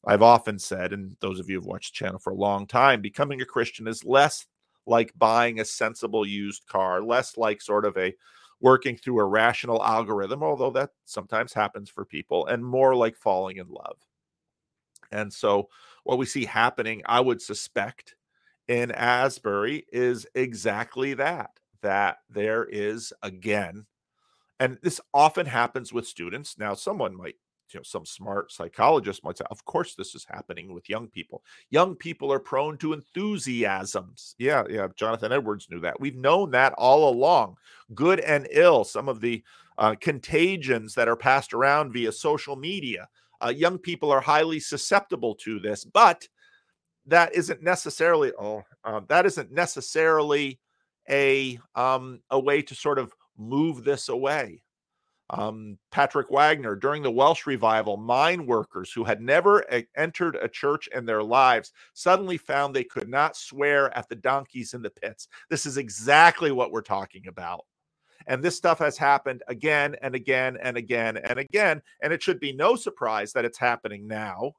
I've 0.08 0.22
often 0.22 0.60
said, 0.60 0.94
and 0.94 1.16
those 1.20 1.40
of 1.40 1.50
you 1.50 1.56
who've 1.56 1.66
watched 1.66 1.94
the 1.96 2.06
channel 2.06 2.20
for 2.20 2.32
a 2.32 2.36
long 2.36 2.68
time, 2.68 3.02
becoming 3.02 3.42
a 3.42 3.46
Christian 3.46 3.88
is 3.88 4.04
less 4.04 4.46
like 4.86 5.12
buying 5.18 5.60
a 5.60 5.66
sensible 5.66 6.26
used 6.28 6.68
car, 6.68 7.02
less 7.02 7.38
like 7.38 7.62
sort 7.62 7.86
of 7.86 7.98
a 7.98 8.14
working 8.62 8.96
through 8.96 9.20
a 9.20 9.26
rational 9.26 9.84
algorithm, 9.84 10.44
although 10.44 10.70
that 10.72 10.92
sometimes 11.06 11.54
happens 11.54 11.90
for 11.90 12.06
people, 12.06 12.46
and 12.48 12.64
more 12.64 12.96
like 12.96 13.18
falling 13.18 13.58
in 13.58 13.68
love. 13.68 13.98
And 15.12 15.32
so, 15.34 15.70
what 16.06 16.18
we 16.18 16.26
see 16.26 16.46
happening, 16.46 17.02
I 17.06 17.20
would 17.20 17.42
suspect, 17.42 18.16
in 18.68 18.92
Asbury 18.92 19.86
is 19.92 20.26
exactly 20.34 21.14
that 21.16 21.52
that 21.82 22.18
there 22.30 22.66
is 22.66 23.14
again, 23.22 23.86
and 24.60 24.80
this 24.82 25.02
often 25.14 25.46
happens 25.46 25.92
with 25.92 26.08
students. 26.08 26.58
Now, 26.58 26.74
someone 26.74 27.16
might 27.16 27.36
you 27.74 27.80
know 27.80 27.84
some 27.84 28.06
smart 28.06 28.52
psychologist 28.52 29.24
might 29.24 29.38
say 29.38 29.46
of 29.50 29.66
course 29.66 29.96
this 29.96 30.14
is 30.16 30.26
happening 30.30 30.74
with 30.74 30.90
young 30.90 31.08
people. 31.08 31.44
Young 31.72 31.96
people 31.96 32.32
are 32.32 32.40
prone 32.40 32.78
to 32.78 32.94
enthusiasms. 32.94 34.36
Yeah 34.38 34.64
yeah 34.70 34.88
jonathan 34.96 35.32
edwards 35.32 35.68
knew 35.70 35.80
that. 35.82 36.00
We've 36.00 36.16
known 36.16 36.52
that 36.52 36.74
all 36.74 37.10
along. 37.10 37.58
Good 37.94 38.20
and 38.20 38.48
ill 38.52 38.84
some 38.84 39.10
of 39.10 39.20
the 39.20 39.44
uh, 39.78 39.96
contagions 40.00 40.94
that 40.96 41.08
are 41.08 41.16
passed 41.18 41.54
around 41.54 41.92
via 41.92 42.12
social 42.12 42.56
media 42.56 43.10
uh, 43.44 43.50
young 43.50 43.78
people 43.78 44.12
are 44.12 44.22
highly 44.22 44.60
susceptible 44.60 45.36
to 45.36 45.60
this 45.60 45.84
but 45.84 46.28
that 47.06 47.34
isn't 47.36 47.62
necessarily 47.62 48.32
oh 48.40 48.64
uh, 48.84 49.02
that 49.08 49.26
isn't 49.26 49.52
necessarily 49.52 50.60
a 51.10 51.60
um, 51.76 52.20
a 52.32 52.40
way 52.40 52.62
to 52.62 52.76
sort 52.76 53.00
of 53.00 53.14
move 53.38 53.84
this 53.84 54.10
away 54.10 54.62
um, 55.32 55.78
Patrick 55.92 56.30
Wagner 56.30 56.76
during 56.76 57.02
the 57.02 57.12
Welsh 57.12 57.48
revival, 57.48 57.98
mine 57.98 58.46
workers 58.46 58.92
who 58.92 59.04
had 59.04 59.22
never 59.22 59.66
a- 59.72 59.88
entered 59.96 60.36
a 60.36 60.48
church 60.48 60.88
in 60.94 61.06
their 61.06 61.24
lives 61.24 61.72
suddenly 61.94 62.38
found 62.38 62.76
they 62.76 62.84
could 62.84 63.10
not 63.10 63.36
swear 63.36 63.96
at 63.98 64.08
the 64.08 64.16
donkeys 64.16 64.74
in 64.74 64.84
the 64.84 64.90
pits. 64.90 65.28
This 65.50 65.66
is 65.66 65.78
exactly 65.78 66.52
what 66.52 66.72
we're 66.72 66.82
talking 66.82 67.28
about. 67.28 67.66
And 68.28 68.44
this 68.44 68.56
stuff 68.56 68.80
has 68.80 68.98
happened 68.98 69.44
again 69.48 69.96
and 70.02 70.16
again 70.16 70.58
and 70.62 70.78
again 70.78 71.18
and 71.18 71.40
again. 71.40 71.82
And 72.02 72.12
it 72.12 72.24
should 72.24 72.40
be 72.40 72.54
no 72.54 72.76
surprise 72.76 73.34
that 73.34 73.46
it's 73.46 73.58
happening 73.58 74.08
now. 74.08 74.54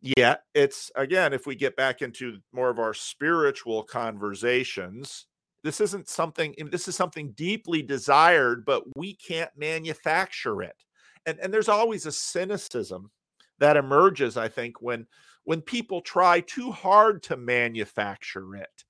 Yet, 0.00 0.42
it's 0.54 0.90
again, 0.94 1.32
if 1.32 1.46
we 1.46 1.56
get 1.56 1.76
back 1.76 2.02
into 2.02 2.38
more 2.52 2.70
of 2.70 2.78
our 2.78 2.94
spiritual 2.94 3.82
conversations, 3.82 5.26
this 5.64 5.80
isn't 5.80 6.08
something, 6.08 6.54
this 6.70 6.86
is 6.86 6.94
something 6.94 7.32
deeply 7.32 7.82
desired, 7.82 8.64
but 8.64 8.84
we 8.96 9.16
can't 9.16 9.50
manufacture 9.56 10.62
it. 10.62 10.84
And, 11.26 11.38
and 11.40 11.52
there's 11.52 11.68
always 11.68 12.06
a 12.06 12.12
cynicism 12.12 13.10
that 13.58 13.76
emerges, 13.76 14.36
I 14.36 14.48
think, 14.48 14.80
when 14.80 15.06
when 15.44 15.62
people 15.62 16.02
try 16.02 16.40
too 16.40 16.70
hard 16.70 17.22
to 17.24 17.36
manufacture 17.36 18.54
it. 18.54 18.84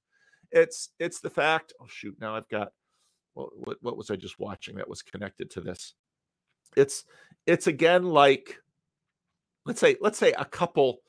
It's 0.50 0.90
it's 0.98 1.20
the 1.20 1.30
fact, 1.30 1.72
oh 1.80 1.86
shoot, 1.88 2.16
now 2.20 2.34
I've 2.34 2.48
got 2.48 2.72
what, 3.38 3.76
what, 3.80 3.96
was 3.96 4.10
I 4.10 4.16
just 4.16 4.38
watching 4.38 4.76
that 4.76 4.88
was 4.88 5.02
connected 5.02 5.50
to 5.52 5.60
this? 5.60 5.94
It's 6.76 7.04
it's 7.46 7.66
again 7.66 8.04
like 8.04 8.58
let's 9.64 9.80
say 9.80 9.96
let's 10.00 10.18
say 10.18 10.32
a 10.32 10.44
couple 10.44 11.00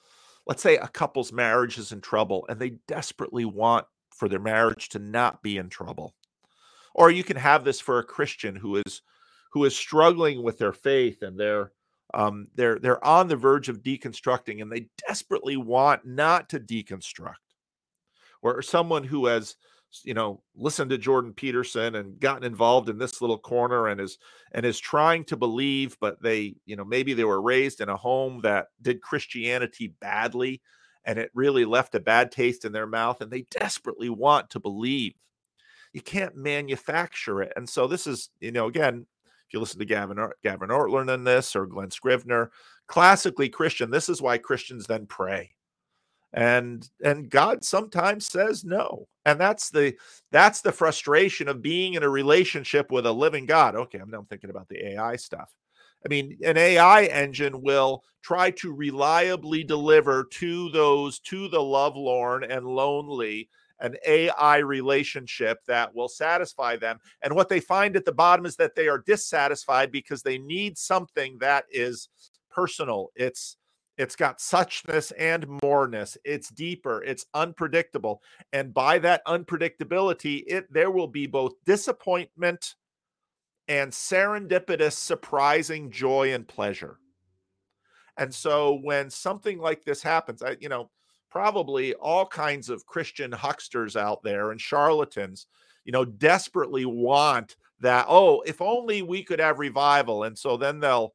let's 0.48 0.62
say 0.62 0.78
a 0.78 0.88
couple's 0.88 1.34
marriage 1.34 1.78
is 1.78 1.92
in 1.92 2.02
trouble 2.02 2.46
and 2.50 2.60
they 2.60 2.72
desperately 2.88 3.46
want 3.46 3.86
for 4.16 4.28
their 4.28 4.40
marriage 4.40 4.90
to 4.90 5.00
not 5.00 5.42
be 5.42 5.58
in 5.58 5.70
trouble. 5.70 6.16
Or 6.96 7.12
you 7.12 7.24
can 7.24 7.38
have 7.38 7.64
this 7.64 7.80
for 7.80 8.00
a 8.00 8.04
Christian 8.04 8.56
who 8.56 8.78
is 8.78 9.02
who 9.52 9.66
is 9.66 9.76
struggling 9.76 10.44
with 10.44 10.58
their 10.58 10.74
faith 10.74 11.22
and 11.22 11.40
they're 11.40 11.72
um, 12.14 12.48
they're 12.56 12.80
they're 12.80 13.04
on 13.06 13.28
the 13.28 13.36
verge 13.36 13.70
of 13.70 13.84
deconstructing 13.84 14.62
and 14.62 14.72
they 14.72 14.88
desperately 15.08 15.58
want 15.58 16.06
not 16.06 16.50
to 16.50 16.60
deconstruct. 16.60 17.36
Or 18.42 18.62
someone 18.62 19.04
who 19.04 19.26
has 19.28 19.56
you 20.04 20.14
know 20.14 20.42
listened 20.56 20.90
to 20.92 20.98
Jordan 20.98 21.34
Peterson 21.34 21.96
and 21.96 22.20
gotten 22.20 22.44
involved 22.44 22.90
in 22.90 22.98
this 22.98 23.22
little 23.22 23.38
corner 23.38 23.88
and 23.88 24.00
is 24.00 24.18
and 24.52 24.66
is 24.66 24.80
trying 24.80 25.24
to 25.26 25.38
believe 25.38 25.98
but 26.00 26.22
they 26.22 26.56
you 26.66 26.76
know 26.76 26.86
maybe 26.86 27.14
they 27.14 27.24
were 27.24 27.42
raised 27.42 27.82
in 27.82 27.90
a 27.90 27.98
home 27.98 28.42
that 28.44 28.68
did 28.82 29.02
Christianity 29.02 29.94
badly 30.00 30.62
and 31.06 31.18
it 31.18 31.32
really 31.34 31.66
left 31.66 31.96
a 31.96 32.00
bad 32.00 32.32
taste 32.32 32.66
in 32.66 32.72
their 32.72 32.88
mouth 32.88 33.22
and 33.22 33.32
they 33.32 33.46
desperately 33.50 34.10
want 34.10 34.50
to 34.52 34.60
believe. 34.60 35.14
You 35.94 36.02
can't 36.02 36.36
manufacture 36.36 37.42
it. 37.42 37.54
And 37.56 37.68
so 37.68 37.88
this 37.88 38.06
is 38.06 38.30
you 38.40 38.52
know 38.52 38.68
again 38.68 39.08
if 39.50 39.54
you 39.54 39.60
listen 39.60 39.80
to 39.80 39.86
gavin 39.86 40.18
gavin 40.44 40.70
ortlund 40.70 41.12
in 41.12 41.24
this 41.24 41.56
or 41.56 41.66
Glen 41.66 41.90
scrivener 41.90 42.52
classically 42.88 43.50
christian 43.50 43.90
this 43.90 44.08
is 44.08 44.22
why 44.22 44.38
christians 44.38 44.86
then 44.86 45.08
pray 45.08 45.50
and 46.34 46.90
and 47.04 47.30
god 47.30 47.64
sometimes 47.64 48.28
says 48.28 48.64
no 48.64 49.08
and 49.26 49.40
that's 49.40 49.70
the 49.72 49.96
that's 50.32 50.62
the 50.62 50.72
frustration 50.72 51.48
of 51.48 51.62
being 51.62 51.96
in 51.96 52.04
a 52.04 52.10
relationship 52.10 52.92
with 52.92 53.06
a 53.06 53.12
living 53.12 53.46
god 53.48 53.76
okay 53.76 53.98
i'm 53.98 54.12
now 54.12 54.26
thinking 54.30 54.52
about 54.52 54.70
the 54.70 54.94
ai 54.94 55.16
stuff 55.16 55.50
I 56.06 56.08
mean, 56.08 56.38
an 56.44 56.58
AI 56.58 57.04
engine 57.06 57.62
will 57.62 58.04
try 58.22 58.52
to 58.52 58.74
reliably 58.74 59.64
deliver 59.64 60.24
to 60.24 60.70
those, 60.70 61.20
to 61.20 61.50
the 61.50 61.62
lovelorn 61.62 62.44
and 62.44 62.66
lonely, 62.66 63.50
an 63.82 63.96
AI 64.06 64.58
relationship 64.58 65.60
that 65.68 65.94
will 65.94 66.10
satisfy 66.10 66.76
them. 66.76 67.00
And 67.22 67.36
what 67.36 67.50
they 67.50 67.60
find 67.60 67.96
at 67.96 68.06
the 68.06 68.12
bottom 68.12 68.46
is 68.46 68.56
that 68.58 68.76
they 68.76 68.88
are 68.88 69.04
dissatisfied 69.06 69.92
because 69.92 70.22
they 70.22 70.38
need 70.38 70.78
something 70.78 71.38
that 71.40 71.66
is 71.70 72.10
personal. 72.50 73.10
It's 73.16 73.58
it's 74.00 74.16
got 74.16 74.40
suchness 74.40 75.12
and 75.20 75.46
moreness. 75.62 76.18
It's 76.24 76.48
deeper. 76.50 77.04
It's 77.04 77.26
unpredictable. 77.34 78.24
And 78.54 78.74
by 78.74 78.98
that 79.00 79.26
unpredictability, 79.28 80.44
it 80.48 80.72
there 80.72 80.90
will 80.90 81.08
be 81.08 81.28
both 81.28 81.52
disappointment 81.66 82.76
and 83.68 83.92
serendipitous, 83.92 84.94
surprising 84.94 85.92
joy 85.92 86.34
and 86.34 86.48
pleasure. 86.48 86.98
And 88.18 88.34
so 88.34 88.80
when 88.82 89.10
something 89.10 89.60
like 89.60 89.84
this 89.84 90.02
happens, 90.02 90.42
I, 90.42 90.56
you 90.62 90.70
know, 90.70 90.90
probably 91.30 91.94
all 91.96 92.26
kinds 92.26 92.70
of 92.70 92.86
Christian 92.86 93.34
hucksters 93.34 93.98
out 93.98 94.24
there 94.24 94.52
and 94.52 94.62
charlatans, 94.62 95.46
you 95.84 95.92
know, 95.92 96.06
desperately 96.06 96.86
want 96.86 97.58
that. 97.82 98.06
Oh, 98.08 98.42
if 98.46 98.62
only 98.62 99.02
we 99.02 99.24
could 99.24 99.40
have 99.40 99.60
revival. 99.60 100.24
And 100.24 100.38
so 100.38 100.56
then 100.56 100.80
they'll, 100.80 101.14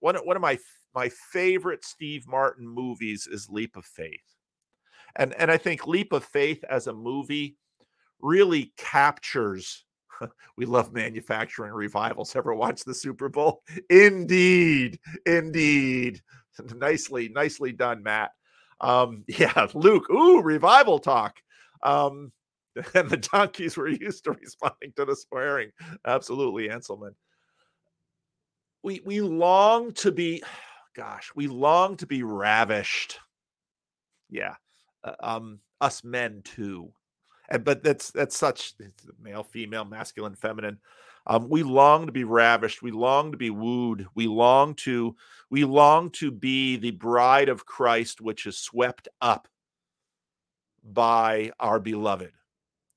one, 0.00 0.16
one 0.16 0.36
of 0.36 0.42
my, 0.42 0.58
my 0.94 1.08
favorite 1.08 1.84
Steve 1.84 2.26
Martin 2.26 2.66
movies 2.66 3.28
is 3.30 3.48
Leap 3.50 3.76
of 3.76 3.84
Faith. 3.84 4.36
And, 5.16 5.34
and 5.34 5.50
I 5.50 5.56
think 5.56 5.86
Leap 5.86 6.12
of 6.12 6.24
Faith 6.24 6.64
as 6.68 6.86
a 6.86 6.92
movie 6.92 7.56
really 8.20 8.72
captures 8.76 9.84
we 10.56 10.66
love 10.66 10.92
manufacturing 10.92 11.72
revivals. 11.72 12.34
Ever 12.36 12.54
watch 12.54 12.84
the 12.84 12.94
Super 12.94 13.28
Bowl? 13.28 13.62
Indeed, 13.90 14.98
indeed. 15.26 16.20
nicely, 16.76 17.28
nicely 17.28 17.72
done, 17.72 18.02
Matt. 18.02 18.32
Um, 18.80 19.24
yeah, 19.28 19.66
Luke. 19.74 20.08
Ooh, 20.10 20.42
revival 20.42 20.98
talk. 20.98 21.36
Um, 21.82 22.32
and 22.94 23.10
the 23.10 23.16
donkeys 23.18 23.76
were 23.76 23.88
used 23.88 24.24
to 24.24 24.32
responding 24.32 24.92
to 24.96 25.04
the 25.04 25.16
swearing. 25.16 25.70
Absolutely, 26.06 26.68
Anselman. 26.68 27.14
We 28.82 29.00
we 29.04 29.20
long 29.20 29.92
to 29.94 30.10
be, 30.10 30.42
gosh, 30.94 31.30
we 31.34 31.46
long 31.46 31.96
to 31.98 32.06
be 32.06 32.22
ravished. 32.22 33.18
Yeah, 34.30 34.54
uh, 35.04 35.14
um, 35.20 35.60
us 35.80 36.04
men 36.04 36.42
too 36.42 36.92
and 37.52 37.64
but 37.64 37.82
that's 37.82 38.10
that's 38.10 38.36
such 38.36 38.74
male, 39.20 39.44
female, 39.44 39.84
masculine, 39.84 40.34
feminine. 40.34 40.78
Um, 41.26 41.48
we 41.48 41.62
long 41.62 42.06
to 42.06 42.12
be 42.12 42.24
ravished. 42.24 42.82
We 42.82 42.90
long 42.90 43.30
to 43.32 43.38
be 43.38 43.50
wooed. 43.50 44.06
We 44.14 44.26
long 44.26 44.74
to 44.76 45.14
we 45.50 45.64
long 45.64 46.10
to 46.12 46.30
be 46.30 46.76
the 46.76 46.92
bride 46.92 47.50
of 47.50 47.66
Christ, 47.66 48.20
which 48.22 48.46
is 48.46 48.58
swept 48.58 49.08
up 49.20 49.48
by 50.82 51.52
our 51.60 51.78
beloved. 51.78 52.32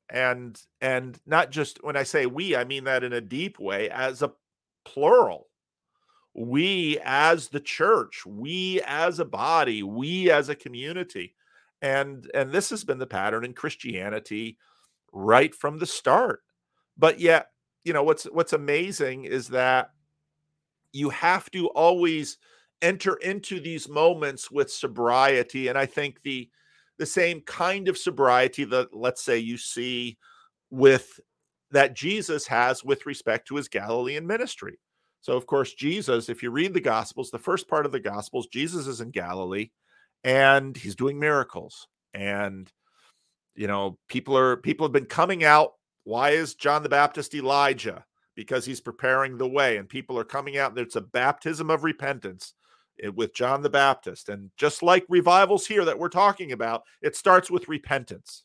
And 0.10 0.60
and 0.80 1.20
not 1.26 1.52
just 1.52 1.84
when 1.84 1.98
I 1.98 2.04
say 2.04 2.26
we, 2.26 2.56
I 2.56 2.64
mean 2.64 2.86
that 2.86 3.04
in 3.04 3.12
a 3.12 3.22
deep 3.22 3.60
way, 3.60 3.90
as 3.90 4.22
a 4.22 4.32
plural. 4.86 5.48
We 6.36 7.00
as 7.04 7.48
the 7.50 7.62
church, 7.62 8.26
we 8.26 8.82
as 8.86 9.20
a 9.20 9.26
body, 9.26 9.84
we 9.84 10.30
as 10.30 10.50
a 10.50 10.56
community 10.56 11.34
and 11.82 12.30
and 12.34 12.52
this 12.52 12.70
has 12.70 12.84
been 12.84 12.98
the 12.98 13.06
pattern 13.06 13.46
in 13.46 13.54
christianity 13.54 14.58
right 15.14 15.54
from 15.54 15.78
the 15.78 15.86
start. 15.86 16.42
But 16.98 17.20
yet 17.20 17.52
you 17.84 17.94
know 17.94 18.04
what's 18.04 18.26
what's 18.26 18.54
amazing 18.54 19.26
is 19.26 19.50
that 19.50 19.92
you 20.92 21.10
have 21.10 21.52
to 21.52 21.68
always 21.70 22.38
enter 22.82 23.16
into 23.18 23.60
these 23.60 23.88
moments 23.88 24.52
with 24.52 24.72
sobriety 24.72 25.70
and 25.70 25.78
i 25.78 25.86
think 25.86 26.22
the 26.24 26.50
the 26.98 27.06
same 27.06 27.42
kind 27.42 27.88
of 27.88 27.98
sobriety 27.98 28.66
that 28.66 28.94
let's 28.94 29.24
say 29.24 29.38
you 29.38 29.58
see 29.58 30.18
with 30.72 31.20
that 31.72 31.96
jesus 31.96 32.46
has 32.46 32.84
with 32.84 33.06
respect 33.06 33.48
to 33.48 33.56
his 33.56 33.70
galilean 33.70 34.28
ministry 34.28 34.78
so 35.26 35.36
of 35.36 35.46
course 35.48 35.74
jesus 35.74 36.30
if 36.30 36.44
you 36.44 36.52
read 36.52 36.74
the 36.74 36.80
gospels 36.80 37.32
the 37.32 37.40
first 37.40 37.68
part 37.68 37.86
of 37.86 37.92
the 37.92 38.00
gospels 38.00 38.48
jesus 38.48 38.86
is 38.88 39.02
in 39.02 39.10
galilee 39.10 39.70
and 40.26 40.76
he's 40.76 40.96
doing 40.96 41.20
miracles. 41.20 41.88
And 42.14 42.70
you 43.56 43.68
know 43.68 43.98
people 44.10 44.38
are 44.38 44.58
people 44.58 44.86
have 44.86 44.92
been 44.92 45.06
coming 45.06 45.46
out 45.46 45.74
why 46.04 46.32
is 46.32 46.56
john 46.56 46.84
the 46.84 46.90
baptist 46.90 47.34
elijah? 47.34 48.04
Because 48.36 48.66
he's 48.66 48.82
preparing 48.82 49.38
the 49.38 49.48
way 49.48 49.78
and 49.78 49.88
people 49.88 50.20
are 50.20 50.26
coming 50.26 50.58
out 50.58 50.76
there's 50.76 50.98
a 50.98 51.02
baptism 51.02 51.70
of 51.70 51.86
repentance 51.86 52.54
eh, 53.02 53.10
with 53.10 53.34
john 53.34 53.62
the 53.62 53.70
baptist. 53.70 54.28
And 54.28 54.50
just 54.58 54.84
like 54.84 55.06
revivals 55.08 55.68
here 55.68 55.86
that 55.86 56.00
we're 56.00 56.10
talking 56.10 56.52
about 56.52 56.84
it 57.02 57.16
starts 57.16 57.50
with 57.50 57.70
repentance 57.70 58.44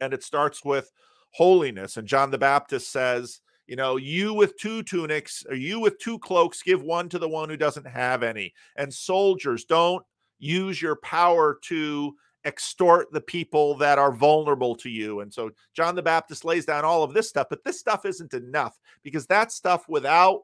and 0.00 0.12
it 0.12 0.24
starts 0.24 0.64
with 0.64 0.90
holiness. 1.32 1.96
And 1.96 2.08
john 2.08 2.30
the 2.30 2.38
baptist 2.38 2.90
says 2.90 3.40
you 3.68 3.76
know 3.76 3.96
you 3.96 4.34
with 4.34 4.58
two 4.58 4.82
tunics 4.82 5.44
or 5.48 5.54
you 5.54 5.78
with 5.78 5.98
two 5.98 6.18
cloaks 6.18 6.62
give 6.62 6.82
one 6.82 7.08
to 7.08 7.18
the 7.18 7.28
one 7.28 7.48
who 7.48 7.56
doesn't 7.56 7.86
have 7.86 8.24
any 8.24 8.52
and 8.76 8.92
soldiers 8.92 9.64
don't 9.64 10.04
use 10.40 10.82
your 10.82 10.96
power 10.96 11.58
to 11.62 12.14
extort 12.44 13.12
the 13.12 13.20
people 13.20 13.76
that 13.76 13.98
are 13.98 14.12
vulnerable 14.12 14.74
to 14.76 14.88
you. 14.88 15.20
And 15.20 15.32
so 15.32 15.50
John 15.74 15.94
the 15.94 16.02
Baptist 16.02 16.44
lays 16.44 16.64
down 16.64 16.84
all 16.84 17.02
of 17.02 17.12
this 17.12 17.28
stuff, 17.28 17.48
but 17.50 17.64
this 17.64 17.78
stuff 17.78 18.04
isn't 18.06 18.32
enough 18.32 18.78
because 19.02 19.26
that 19.26 19.52
stuff 19.52 19.88
without 19.88 20.42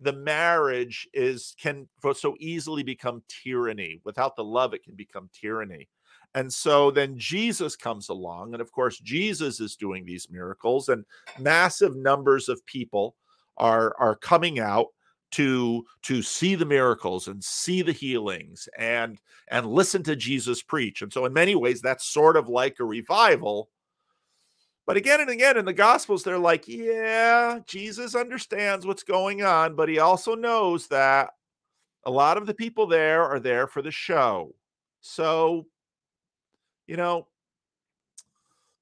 the 0.00 0.12
marriage 0.12 1.06
is 1.12 1.54
can 1.60 1.88
so 2.14 2.34
easily 2.40 2.82
become 2.82 3.22
tyranny. 3.28 4.00
Without 4.04 4.34
the 4.34 4.44
love, 4.44 4.72
it 4.72 4.82
can 4.82 4.94
become 4.94 5.28
tyranny. 5.32 5.88
And 6.34 6.52
so 6.52 6.90
then 6.90 7.18
Jesus 7.18 7.74
comes 7.74 8.08
along, 8.08 8.52
and 8.52 8.60
of 8.60 8.70
course, 8.70 8.98
Jesus 9.00 9.58
is 9.58 9.74
doing 9.74 10.04
these 10.04 10.30
miracles, 10.30 10.88
and 10.88 11.04
massive 11.38 11.96
numbers 11.96 12.48
of 12.48 12.64
people 12.66 13.16
are 13.56 13.94
are 13.98 14.16
coming 14.16 14.58
out 14.58 14.86
to 15.32 15.84
to 16.02 16.22
see 16.22 16.54
the 16.54 16.64
miracles 16.64 17.28
and 17.28 17.42
see 17.42 17.82
the 17.82 17.92
healings 17.92 18.68
and 18.78 19.18
and 19.48 19.66
listen 19.66 20.02
to 20.04 20.16
Jesus 20.16 20.62
preach. 20.62 21.02
And 21.02 21.12
so 21.12 21.24
in 21.24 21.32
many 21.32 21.54
ways 21.54 21.80
that's 21.80 22.04
sort 22.04 22.36
of 22.36 22.48
like 22.48 22.80
a 22.80 22.84
revival. 22.84 23.68
But 24.86 24.96
again 24.96 25.20
and 25.20 25.30
again 25.30 25.56
in 25.56 25.64
the 25.64 25.72
gospels 25.72 26.24
they're 26.24 26.38
like, 26.38 26.66
yeah, 26.66 27.60
Jesus 27.66 28.14
understands 28.14 28.86
what's 28.86 29.04
going 29.04 29.42
on, 29.42 29.76
but 29.76 29.88
he 29.88 29.98
also 29.98 30.34
knows 30.34 30.88
that 30.88 31.30
a 32.04 32.10
lot 32.10 32.36
of 32.36 32.46
the 32.46 32.54
people 32.54 32.86
there 32.86 33.24
are 33.24 33.38
there 33.38 33.66
for 33.66 33.82
the 33.82 33.90
show. 33.90 34.54
So 35.00 35.66
you 36.90 36.96
know, 36.96 37.28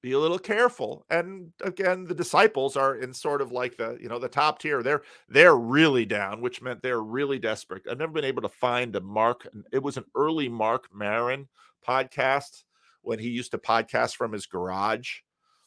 be 0.01 0.13
a 0.13 0.19
little 0.19 0.39
careful. 0.39 1.05
And 1.11 1.53
again 1.63 2.05
the 2.07 2.15
disciples 2.15 2.75
are 2.75 2.97
in 2.97 3.13
sort 3.13 3.43
of 3.43 3.53
like 3.53 3.77
the 3.77 3.99
you 4.01 4.09
know 4.09 4.19
the 4.19 4.29
top 4.29 4.61
tier. 4.61 4.83
They're 4.83 5.03
they're 5.29 5.57
really 5.57 6.07
down 6.07 6.41
which 6.41 6.63
meant 6.63 6.83
they're 6.83 7.03
really 7.03 7.39
desperate. 7.39 7.83
I've 7.89 7.99
never 7.99 8.13
been 8.13 8.25
able 8.25 8.43
to 8.43 8.49
find 8.49 8.97
a 8.97 9.01
mark 9.01 9.47
it 9.73 9.83
was 9.83 9.99
an 9.99 10.05
early 10.15 10.49
Marc 10.49 10.89
Maron 10.95 11.49
podcast 11.87 12.63
when 13.03 13.19
he 13.19 13.29
used 13.29 13.51
to 13.51 13.59
podcast 13.59 14.17
from 14.17 14.33
his 14.33 14.47
garage. 14.47 15.17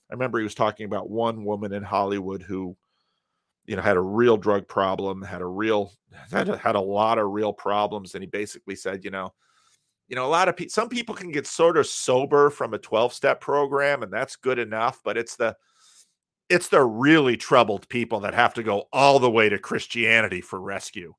I 0.09 0.13
remember 0.13 0.39
he 0.39 0.43
was 0.43 0.55
talking 0.55 0.87
about 0.87 1.09
one 1.09 1.45
woman 1.45 1.73
in 1.73 1.83
hollywood 1.83 2.41
who 2.41 2.75
you 3.67 3.75
know 3.75 3.83
had 3.83 3.97
a 3.97 4.01
real 4.01 4.37
drug 4.37 4.67
problem 4.67 5.21
had 5.21 5.41
a 5.41 5.45
real 5.45 5.93
had 6.31 6.49
a, 6.49 6.57
had 6.57 6.75
a 6.75 6.81
lot 6.81 7.19
of 7.19 7.29
real 7.29 7.53
problems. 7.53 8.15
And 8.15 8.23
he 8.23 8.27
basically 8.27 8.75
said 8.75 9.03
you 9.03 9.11
know 9.11 9.31
you 10.11 10.15
know, 10.15 10.25
a 10.25 10.27
lot 10.27 10.49
of 10.49 10.57
people, 10.57 10.69
some 10.71 10.89
people 10.89 11.15
can 11.15 11.31
get 11.31 11.47
sort 11.47 11.77
of 11.77 11.87
sober 11.87 12.49
from 12.49 12.73
a 12.73 12.77
12 12.77 13.13
step 13.13 13.39
program, 13.39 14.03
and 14.03 14.11
that's 14.11 14.35
good 14.35 14.59
enough, 14.59 14.99
but 15.05 15.17
it's 15.17 15.37
the, 15.37 15.55
it's 16.49 16.67
the 16.67 16.83
really 16.83 17.37
troubled 17.37 17.87
people 17.87 18.19
that 18.19 18.33
have 18.33 18.53
to 18.55 18.63
go 18.63 18.89
all 18.91 19.19
the 19.19 19.31
way 19.31 19.47
to 19.47 19.57
Christianity 19.57 20.41
for 20.41 20.59
rescue. 20.59 21.13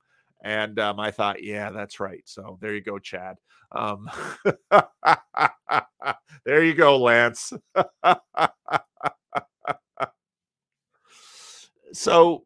And 0.45 0.79
um, 0.79 1.01
I 1.01 1.11
thought, 1.11 1.43
yeah, 1.43 1.71
that's 1.71 2.01
right. 2.01 2.21
So 2.27 2.59
there 2.61 2.75
you 2.75 2.83
go, 2.83 2.99
Chad. 2.99 3.37
Um, 3.75 4.11
there 6.45 6.63
you 6.63 6.75
go, 6.75 6.99
Lance. 6.99 7.55
so 11.95 12.45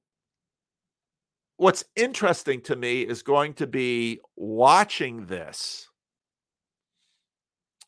what's 1.56 1.82
interesting 1.96 2.60
to 2.60 2.76
me 2.76 3.02
is 3.02 3.22
going 3.22 3.54
to 3.54 3.66
be 3.66 4.20
watching 4.36 5.26
this 5.26 5.88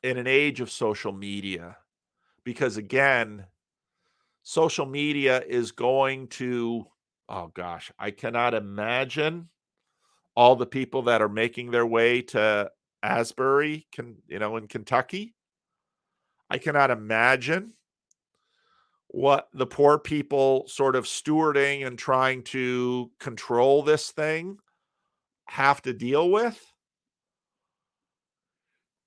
in 0.03 0.17
an 0.17 0.27
age 0.27 0.61
of 0.61 0.71
social 0.71 1.13
media 1.13 1.77
because 2.45 2.77
again 2.77 3.45
social 4.43 4.87
media 4.87 5.43
is 5.47 5.73
going 5.73 6.29
to 6.29 6.85
oh 7.29 7.51
gosh 7.55 7.91
i 7.99 8.11
cannot 8.11 8.55
imagine 8.55 9.49
all 10.37 10.55
the 10.55 10.67
people 10.67 11.03
that 11.03 11.21
are 11.21 11.29
making 11.29 11.71
their 11.71 11.87
way 11.87 12.23
to 12.23 12.71
asbury 13.03 13.87
can 13.93 14.17
you 14.29 14.39
know 14.39 14.57
in 14.57 14.67
kentucky. 14.69 15.35
I 16.51 16.59
cannot 16.59 16.91
imagine 16.91 17.75
what 19.09 19.49
the 19.53 19.67
poor 19.67 19.99
people 19.99 20.65
sort 20.67 20.97
of 20.97 21.05
stewarding 21.05 21.87
and 21.87 21.99
trying 21.99 22.43
to 22.45 23.11
control 23.19 23.83
this 23.83 24.11
thing 24.11 24.59
have 25.47 25.83
to 25.83 25.93
deal 25.93 26.31
with 26.31 26.59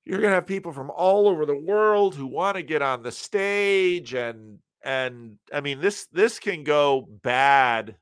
you're 0.06 0.20
going 0.20 0.32
to 0.32 0.36
have 0.36 0.47
people 0.47 0.72
from 0.72 0.91
all 0.91 1.28
over 1.28 1.45
the 1.45 1.56
world 1.56 2.16
who 2.16 2.28
want 2.28 2.58
to 2.58 2.64
get 2.64 2.82
on 2.82 3.04
the 3.04 3.12
stage 3.12 4.14
and 4.14 4.60
and 4.84 5.38
i 5.54 5.62
mean 5.62 5.80
this 5.80 6.08
this 6.08 6.39
can 6.39 6.64
go 6.64 7.08
bad 7.22 7.95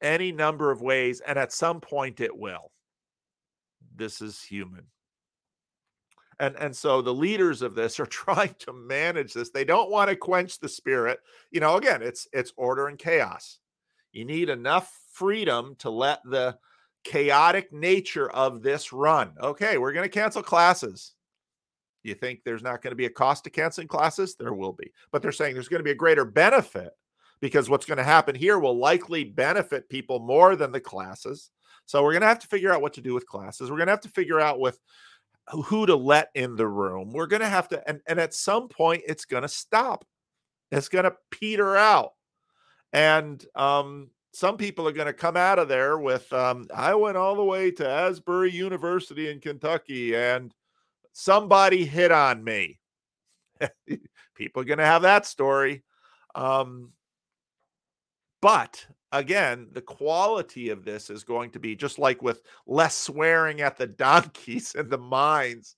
any 0.00 0.32
number 0.32 0.70
of 0.70 0.82
ways 0.82 1.20
and 1.20 1.38
at 1.38 1.52
some 1.52 1.80
point 1.80 2.20
it 2.20 2.36
will. 2.36 2.70
This 3.94 4.20
is 4.20 4.42
human. 4.42 4.84
And 6.38 6.54
and 6.56 6.76
so 6.76 7.00
the 7.00 7.14
leaders 7.14 7.62
of 7.62 7.74
this 7.74 7.98
are 8.00 8.06
trying 8.06 8.54
to 8.60 8.72
manage 8.72 9.34
this. 9.34 9.50
They 9.50 9.64
don't 9.64 9.90
want 9.90 10.10
to 10.10 10.16
quench 10.16 10.58
the 10.58 10.68
spirit. 10.68 11.20
You 11.50 11.60
know 11.60 11.76
again 11.76 12.02
it's 12.02 12.28
it's 12.32 12.52
order 12.56 12.88
and 12.88 12.98
chaos. 12.98 13.58
You 14.12 14.24
need 14.24 14.48
enough 14.48 14.92
freedom 15.12 15.76
to 15.78 15.90
let 15.90 16.20
the 16.24 16.56
chaotic 17.06 17.72
nature 17.72 18.28
of 18.30 18.62
this 18.62 18.92
run. 18.92 19.32
Okay, 19.40 19.78
we're 19.78 19.92
going 19.92 20.04
to 20.04 20.08
cancel 20.08 20.42
classes. 20.42 21.12
You 22.02 22.14
think 22.14 22.40
there's 22.44 22.62
not 22.62 22.82
going 22.82 22.90
to 22.90 22.96
be 22.96 23.06
a 23.06 23.10
cost 23.10 23.44
to 23.44 23.50
canceling 23.50 23.86
classes? 23.86 24.34
There 24.34 24.52
will 24.52 24.72
be. 24.72 24.92
But 25.12 25.22
they're 25.22 25.32
saying 25.32 25.54
there's 25.54 25.68
going 25.68 25.80
to 25.80 25.84
be 25.84 25.92
a 25.92 25.94
greater 25.94 26.24
benefit 26.24 26.90
because 27.40 27.70
what's 27.70 27.86
going 27.86 27.98
to 27.98 28.04
happen 28.04 28.34
here 28.34 28.58
will 28.58 28.76
likely 28.76 29.22
benefit 29.22 29.88
people 29.88 30.18
more 30.18 30.56
than 30.56 30.72
the 30.72 30.80
classes. 30.80 31.50
So 31.84 32.02
we're 32.02 32.12
going 32.12 32.22
to 32.22 32.28
have 32.28 32.40
to 32.40 32.48
figure 32.48 32.72
out 32.72 32.82
what 32.82 32.94
to 32.94 33.00
do 33.00 33.14
with 33.14 33.26
classes. 33.26 33.70
We're 33.70 33.76
going 33.76 33.86
to 33.86 33.92
have 33.92 34.00
to 34.00 34.08
figure 34.08 34.40
out 34.40 34.58
with 34.58 34.80
who 35.48 35.86
to 35.86 35.94
let 35.94 36.30
in 36.34 36.56
the 36.56 36.66
room. 36.66 37.10
We're 37.12 37.28
going 37.28 37.42
to 37.42 37.48
have 37.48 37.68
to 37.68 37.88
and 37.88 38.00
and 38.08 38.18
at 38.18 38.34
some 38.34 38.68
point 38.68 39.04
it's 39.06 39.26
going 39.26 39.42
to 39.42 39.48
stop. 39.48 40.04
It's 40.72 40.88
going 40.88 41.04
to 41.04 41.14
peter 41.30 41.76
out. 41.76 42.14
And 42.92 43.44
um 43.54 44.10
some 44.36 44.58
people 44.58 44.86
are 44.86 44.92
going 44.92 45.06
to 45.06 45.14
come 45.14 45.34
out 45.34 45.58
of 45.58 45.66
there 45.66 45.96
with 45.96 46.30
um, 46.30 46.66
I 46.74 46.94
went 46.94 47.16
all 47.16 47.36
the 47.36 47.42
way 47.42 47.70
to 47.70 47.88
Asbury 47.88 48.52
University 48.52 49.30
in 49.30 49.40
Kentucky 49.40 50.14
and 50.14 50.52
somebody 51.14 51.86
hit 51.86 52.12
on 52.12 52.44
me. 52.44 52.78
people 54.34 54.60
are 54.60 54.66
going 54.66 54.76
to 54.76 54.84
have 54.84 55.00
that 55.00 55.24
story. 55.24 55.84
Um, 56.34 56.92
but 58.42 58.86
again, 59.10 59.68
the 59.72 59.80
quality 59.80 60.68
of 60.68 60.84
this 60.84 61.08
is 61.08 61.24
going 61.24 61.52
to 61.52 61.58
be 61.58 61.74
just 61.74 61.98
like 61.98 62.20
with 62.20 62.42
less 62.66 62.94
swearing 62.94 63.62
at 63.62 63.78
the 63.78 63.86
donkeys 63.86 64.74
and 64.74 64.90
the 64.90 64.98
mines. 64.98 65.76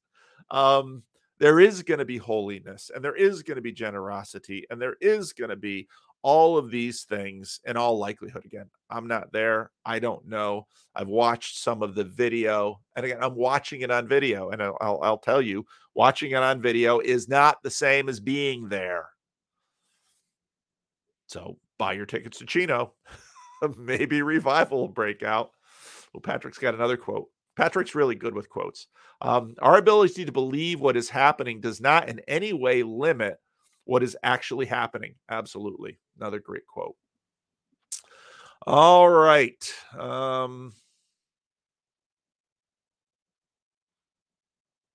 Um, 0.51 1.05
there 1.39 1.61
is 1.61 1.85
going 1.85 1.99
to 1.99 2.05
be 2.05 2.19
holiness 2.19 2.91
and 2.93 3.05
there 3.05 3.15
is 3.15 3.45
going 3.45 3.55
to 3.55 3.63
be 3.63 3.71
generosity 3.71 4.67
and 4.69 4.83
there 4.83 4.97
is 5.01 5.33
going 5.33 5.51
to 5.51 5.57
be 5.57 5.87
all 6.23 6.59
of 6.59 6.71
these 6.71 7.03
things 7.03 7.61
in 7.65 7.77
all 7.77 7.99
likelihood 7.99 8.45
again 8.45 8.69
i'm 8.91 9.07
not 9.07 9.33
there 9.33 9.71
i 9.85 9.99
don't 9.99 10.27
know 10.27 10.67
i've 10.95 11.09
watched 11.09 11.63
some 11.63 11.83
of 11.83 11.95
the 11.95 12.05
video 12.05 12.81
and 12.97 13.07
again 13.07 13.19
i'm 13.23 13.35
watching 13.35 13.83
it 13.83 13.91
on 13.91 14.09
video 14.09 14.51
and 14.51 14.63
i'll, 14.63 15.01
I'll, 15.03 15.19
tell 15.19 15.41
you 15.41 15.65
watching 15.95 16.33
it 16.33 16.43
on 16.43 16.61
video 16.61 16.99
is 16.99 17.29
not 17.29 17.63
the 17.63 17.71
same 17.71 18.09
as 18.09 18.21
being 18.21 18.69
there 18.69 19.09
so 21.27 21.57
buy 21.79 21.93
your 21.93 22.07
tickets 22.07 22.39
to 22.39 22.47
chino 22.47 22.95
maybe 23.79 24.23
revival 24.23 24.81
will 24.81 24.89
break 24.89 25.23
out 25.23 25.51
well 26.13 26.21
patrick's 26.21 26.59
got 26.59 26.75
another 26.75 26.97
quote 26.97 27.29
patrick's 27.57 27.95
really 27.95 28.15
good 28.15 28.35
with 28.35 28.49
quotes 28.49 28.89
um, 29.21 29.57
our 29.61 29.79
ability 29.79 30.25
to 30.25 30.33
believe 30.33 30.81
what 30.81 30.97
is 30.97 31.09
happening 31.09 31.61
does 31.61 31.81
not 31.81 32.09
in 32.09 32.21
any 32.29 32.53
way 32.53 32.85
limit 32.85 33.39
what 33.89 34.03
is 34.03 34.17
actually 34.23 34.67
happening. 34.67 35.15
Absolutely. 35.31 35.99
Another 36.19 36.41
great 36.41 36.67
quote. 36.67 36.97
All 38.67 39.09
right. 39.09 39.73
Um, 39.99 40.75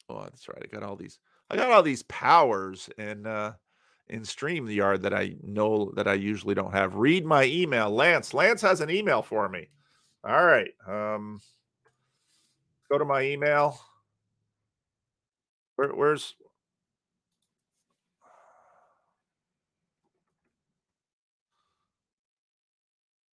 Oh, 0.09 0.21
that's 0.24 0.47
right. 0.47 0.61
I 0.63 0.67
got 0.67 0.84
all 0.84 0.95
these. 0.95 1.19
I 1.49 1.55
got 1.55 1.71
all 1.71 1.84
these 1.84 2.03
powers 2.03 2.89
and 2.97 3.28
uh, 3.28 3.53
in 4.07 4.21
StreamYard 4.21 5.01
that 5.01 5.13
I 5.13 5.36
know 5.43 5.91
that 5.95 6.07
I 6.07 6.13
usually 6.13 6.55
don't 6.55 6.74
have. 6.74 6.95
Read 6.95 7.26
my 7.26 7.45
email, 7.45 7.89
Lance. 7.89 8.34
Lance 8.34 8.61
has 8.61 8.82
an 8.82 8.89
email 8.89 9.21
for 9.21 9.49
me. 9.49 9.69
All 10.24 10.45
right. 10.45 10.71
Um, 10.88 11.41
go 12.91 12.97
to 12.97 13.05
my 13.05 13.24
email. 13.24 13.80
Where, 15.76 15.89
where's 15.89 16.36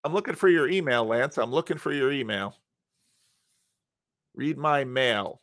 I'm 0.05 0.13
looking 0.15 0.35
for 0.35 0.49
your 0.49 0.69
email, 0.69 1.05
Lance. 1.05 1.39
I'm 1.39 1.51
looking 1.53 1.79
for 1.79 1.93
your 1.93 2.13
email. 2.13 2.57
Read 4.35 4.59
my 4.59 4.83
mail. 4.83 5.41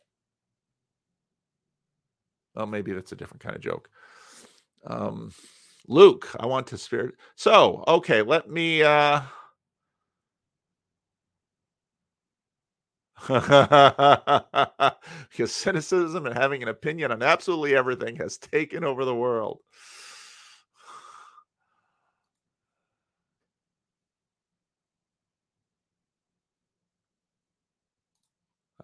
Oh, 2.56 2.66
maybe 2.66 2.92
that's 2.92 3.12
a 3.12 3.16
different 3.16 3.42
kind 3.42 3.56
of 3.56 3.62
joke. 3.62 3.88
Um, 4.86 5.32
Luke, 5.88 6.28
I 6.38 6.46
want 6.46 6.66
to 6.68 6.78
spirit. 6.78 7.14
So, 7.36 7.84
okay, 7.88 8.22
let 8.22 8.48
me 8.50 8.82
uh 8.82 9.22
because 13.28 14.94
cynicism 15.52 16.26
and 16.26 16.36
having 16.36 16.62
an 16.62 16.68
opinion 16.68 17.12
on 17.12 17.22
absolutely 17.22 17.76
everything 17.76 18.16
has 18.16 18.38
taken 18.38 18.84
over 18.84 19.04
the 19.04 19.14
world. 19.14 19.60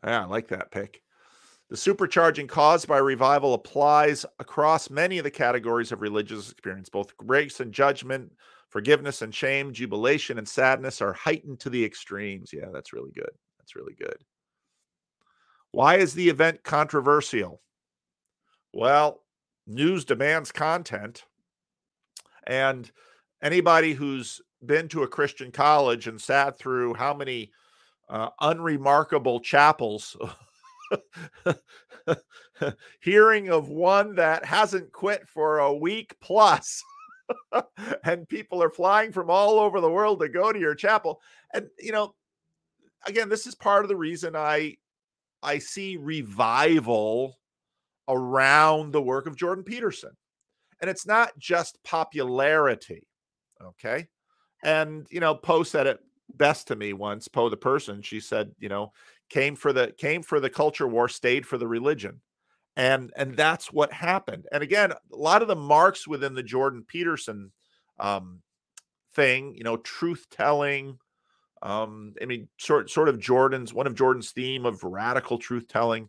Yeah, 0.04 0.22
I 0.22 0.24
like 0.26 0.48
that 0.48 0.70
pick. 0.70 1.02
The 1.70 1.76
supercharging 1.76 2.48
caused 2.48 2.86
by 2.86 2.98
revival 2.98 3.54
applies 3.54 4.26
across 4.38 4.90
many 4.90 5.18
of 5.18 5.24
the 5.24 5.30
categories 5.30 5.92
of 5.92 6.02
religious 6.02 6.50
experience. 6.50 6.90
Both 6.90 7.16
grace 7.16 7.60
and 7.60 7.72
judgment, 7.72 8.32
forgiveness 8.68 9.22
and 9.22 9.34
shame, 9.34 9.72
jubilation 9.72 10.36
and 10.38 10.48
sadness 10.48 11.00
are 11.00 11.14
heightened 11.14 11.60
to 11.60 11.70
the 11.70 11.82
extremes. 11.82 12.52
Yeah, 12.52 12.66
that's 12.72 12.92
really 12.92 13.12
good. 13.12 13.30
That's 13.58 13.74
really 13.74 13.94
good. 13.94 14.18
Why 15.72 15.96
is 15.96 16.14
the 16.14 16.28
event 16.28 16.62
controversial? 16.62 17.62
Well, 18.72 19.22
news 19.66 20.04
demands 20.04 20.52
content. 20.52 21.24
And 22.46 22.90
anybody 23.42 23.94
who's 23.94 24.42
been 24.64 24.88
to 24.88 25.02
a 25.02 25.08
Christian 25.08 25.50
college 25.50 26.06
and 26.06 26.20
sat 26.20 26.58
through 26.58 26.94
how 26.94 27.14
many 27.14 27.52
uh, 28.08 28.28
unremarkable 28.40 29.40
chapels, 29.40 30.16
hearing 33.00 33.48
of 33.48 33.68
one 33.68 34.14
that 34.16 34.44
hasn't 34.44 34.92
quit 34.92 35.28
for 35.28 35.58
a 35.58 35.74
week 35.74 36.14
plus, 36.20 36.82
and 38.04 38.28
people 38.28 38.62
are 38.62 38.70
flying 38.70 39.12
from 39.12 39.30
all 39.30 39.58
over 39.58 39.80
the 39.80 39.90
world 39.90 40.20
to 40.20 40.28
go 40.28 40.52
to 40.52 40.58
your 40.58 40.74
chapel. 40.74 41.20
And, 41.52 41.68
you 41.78 41.92
know, 41.92 42.14
again, 43.06 43.28
this 43.28 43.46
is 43.46 43.54
part 43.54 43.84
of 43.84 43.88
the 43.88 43.96
reason 43.96 44.36
I 44.36 44.76
I 45.42 45.58
see 45.58 45.96
revival 45.96 47.38
around 48.08 48.92
the 48.92 49.02
work 49.02 49.26
of 49.26 49.36
Jordan 49.36 49.64
Peterson. 49.64 50.10
And 50.80 50.90
it's 50.90 51.06
not 51.06 51.38
just 51.38 51.82
popularity. 51.84 53.06
Okay. 53.62 54.06
And, 54.62 55.06
you 55.10 55.20
know, 55.20 55.34
Poe 55.34 55.62
said 55.62 55.86
it 55.86 56.00
best 56.32 56.68
to 56.68 56.76
me 56.76 56.92
once, 56.92 57.28
Poe 57.28 57.48
the 57.48 57.56
person. 57.56 58.02
She 58.02 58.20
said, 58.20 58.52
you 58.58 58.68
know, 58.68 58.92
came 59.28 59.56
for 59.56 59.72
the 59.72 59.92
came 59.98 60.22
for 60.22 60.40
the 60.40 60.50
culture 60.50 60.88
war, 60.88 61.08
stayed 61.08 61.46
for 61.46 61.58
the 61.58 61.68
religion. 61.68 62.20
And 62.76 63.12
and 63.16 63.36
that's 63.36 63.72
what 63.72 63.92
happened. 63.92 64.46
And 64.52 64.62
again, 64.62 64.92
a 64.92 64.96
lot 65.10 65.42
of 65.42 65.48
the 65.48 65.56
marks 65.56 66.08
within 66.08 66.34
the 66.34 66.42
Jordan 66.42 66.84
Peterson 66.86 67.52
um 68.00 68.42
thing, 69.14 69.54
you 69.54 69.62
know, 69.62 69.76
truth 69.76 70.26
telling, 70.30 70.98
um, 71.62 72.14
I 72.20 72.26
mean, 72.26 72.48
sort 72.58 72.90
sort 72.90 73.08
of 73.08 73.20
Jordan's 73.20 73.72
one 73.72 73.86
of 73.86 73.94
Jordan's 73.94 74.32
theme 74.32 74.66
of 74.66 74.82
radical 74.82 75.38
truth 75.38 75.68
telling. 75.68 76.08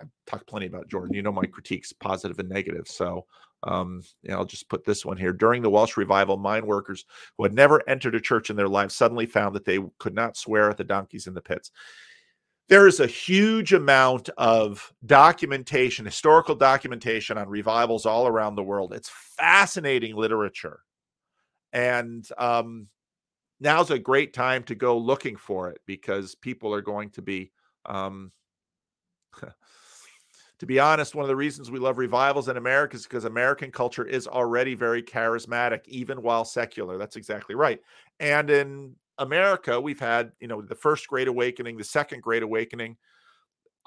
I've 0.00 0.10
talked 0.26 0.46
plenty 0.46 0.66
about 0.66 0.88
Jordan. 0.88 1.14
You 1.14 1.22
know 1.22 1.32
my 1.32 1.46
critiques, 1.46 1.92
positive 1.92 2.38
and 2.38 2.48
negative. 2.48 2.86
So 2.86 3.24
um, 3.62 4.02
I'll 4.30 4.44
just 4.44 4.68
put 4.68 4.84
this 4.84 5.04
one 5.04 5.16
here. 5.16 5.32
During 5.32 5.62
the 5.62 5.70
Welsh 5.70 5.96
revival, 5.96 6.36
mine 6.36 6.66
workers 6.66 7.04
who 7.36 7.44
had 7.44 7.54
never 7.54 7.88
entered 7.88 8.14
a 8.14 8.20
church 8.20 8.50
in 8.50 8.56
their 8.56 8.68
lives 8.68 8.94
suddenly 8.94 9.26
found 9.26 9.54
that 9.54 9.64
they 9.64 9.78
could 9.98 10.14
not 10.14 10.36
swear 10.36 10.70
at 10.70 10.76
the 10.76 10.84
donkeys 10.84 11.26
in 11.26 11.34
the 11.34 11.40
pits. 11.40 11.70
There 12.68 12.86
is 12.88 12.98
a 12.98 13.06
huge 13.06 13.72
amount 13.72 14.28
of 14.36 14.92
documentation, 15.04 16.04
historical 16.04 16.56
documentation 16.56 17.38
on 17.38 17.48
revivals 17.48 18.06
all 18.06 18.26
around 18.26 18.56
the 18.56 18.64
world. 18.64 18.92
It's 18.92 19.10
fascinating 19.36 20.16
literature. 20.16 20.80
And 21.72 22.26
um, 22.38 22.88
now's 23.60 23.90
a 23.90 23.98
great 23.98 24.32
time 24.32 24.64
to 24.64 24.74
go 24.74 24.98
looking 24.98 25.36
for 25.36 25.70
it 25.70 25.80
because 25.86 26.34
people 26.34 26.74
are 26.74 26.82
going 26.82 27.10
to 27.10 27.22
be 27.22 27.52
um, 27.84 28.32
to 30.58 30.66
be 30.66 30.78
honest 30.78 31.14
one 31.14 31.24
of 31.24 31.28
the 31.28 31.36
reasons 31.36 31.70
we 31.70 31.78
love 31.78 31.98
revivals 31.98 32.48
in 32.48 32.56
america 32.56 32.96
is 32.96 33.04
because 33.04 33.24
american 33.24 33.70
culture 33.70 34.06
is 34.06 34.26
already 34.26 34.74
very 34.74 35.02
charismatic 35.02 35.80
even 35.86 36.22
while 36.22 36.44
secular. 36.44 36.98
That's 36.98 37.16
exactly 37.16 37.54
right. 37.54 37.80
And 38.20 38.50
in 38.50 38.94
america 39.18 39.80
we've 39.80 40.00
had 40.00 40.32
you 40.40 40.48
know 40.48 40.60
the 40.60 40.74
first 40.74 41.08
great 41.08 41.28
awakening 41.28 41.76
the 41.76 41.84
second 41.84 42.22
great 42.22 42.42
awakening. 42.42 42.96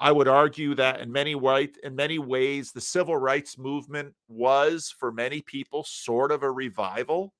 I 0.02 0.12
would 0.12 0.28
argue 0.28 0.74
that 0.76 1.00
in 1.00 1.12
many 1.12 1.34
white 1.34 1.76
in 1.82 1.94
many 1.94 2.18
ways 2.18 2.72
the 2.72 2.80
civil 2.80 3.16
rights 3.16 3.58
movement 3.58 4.14
was 4.28 4.94
for 4.98 5.12
many 5.12 5.42
people 5.42 5.84
sort 5.84 6.32
of 6.32 6.42
a 6.42 6.50
revival. 6.50 7.34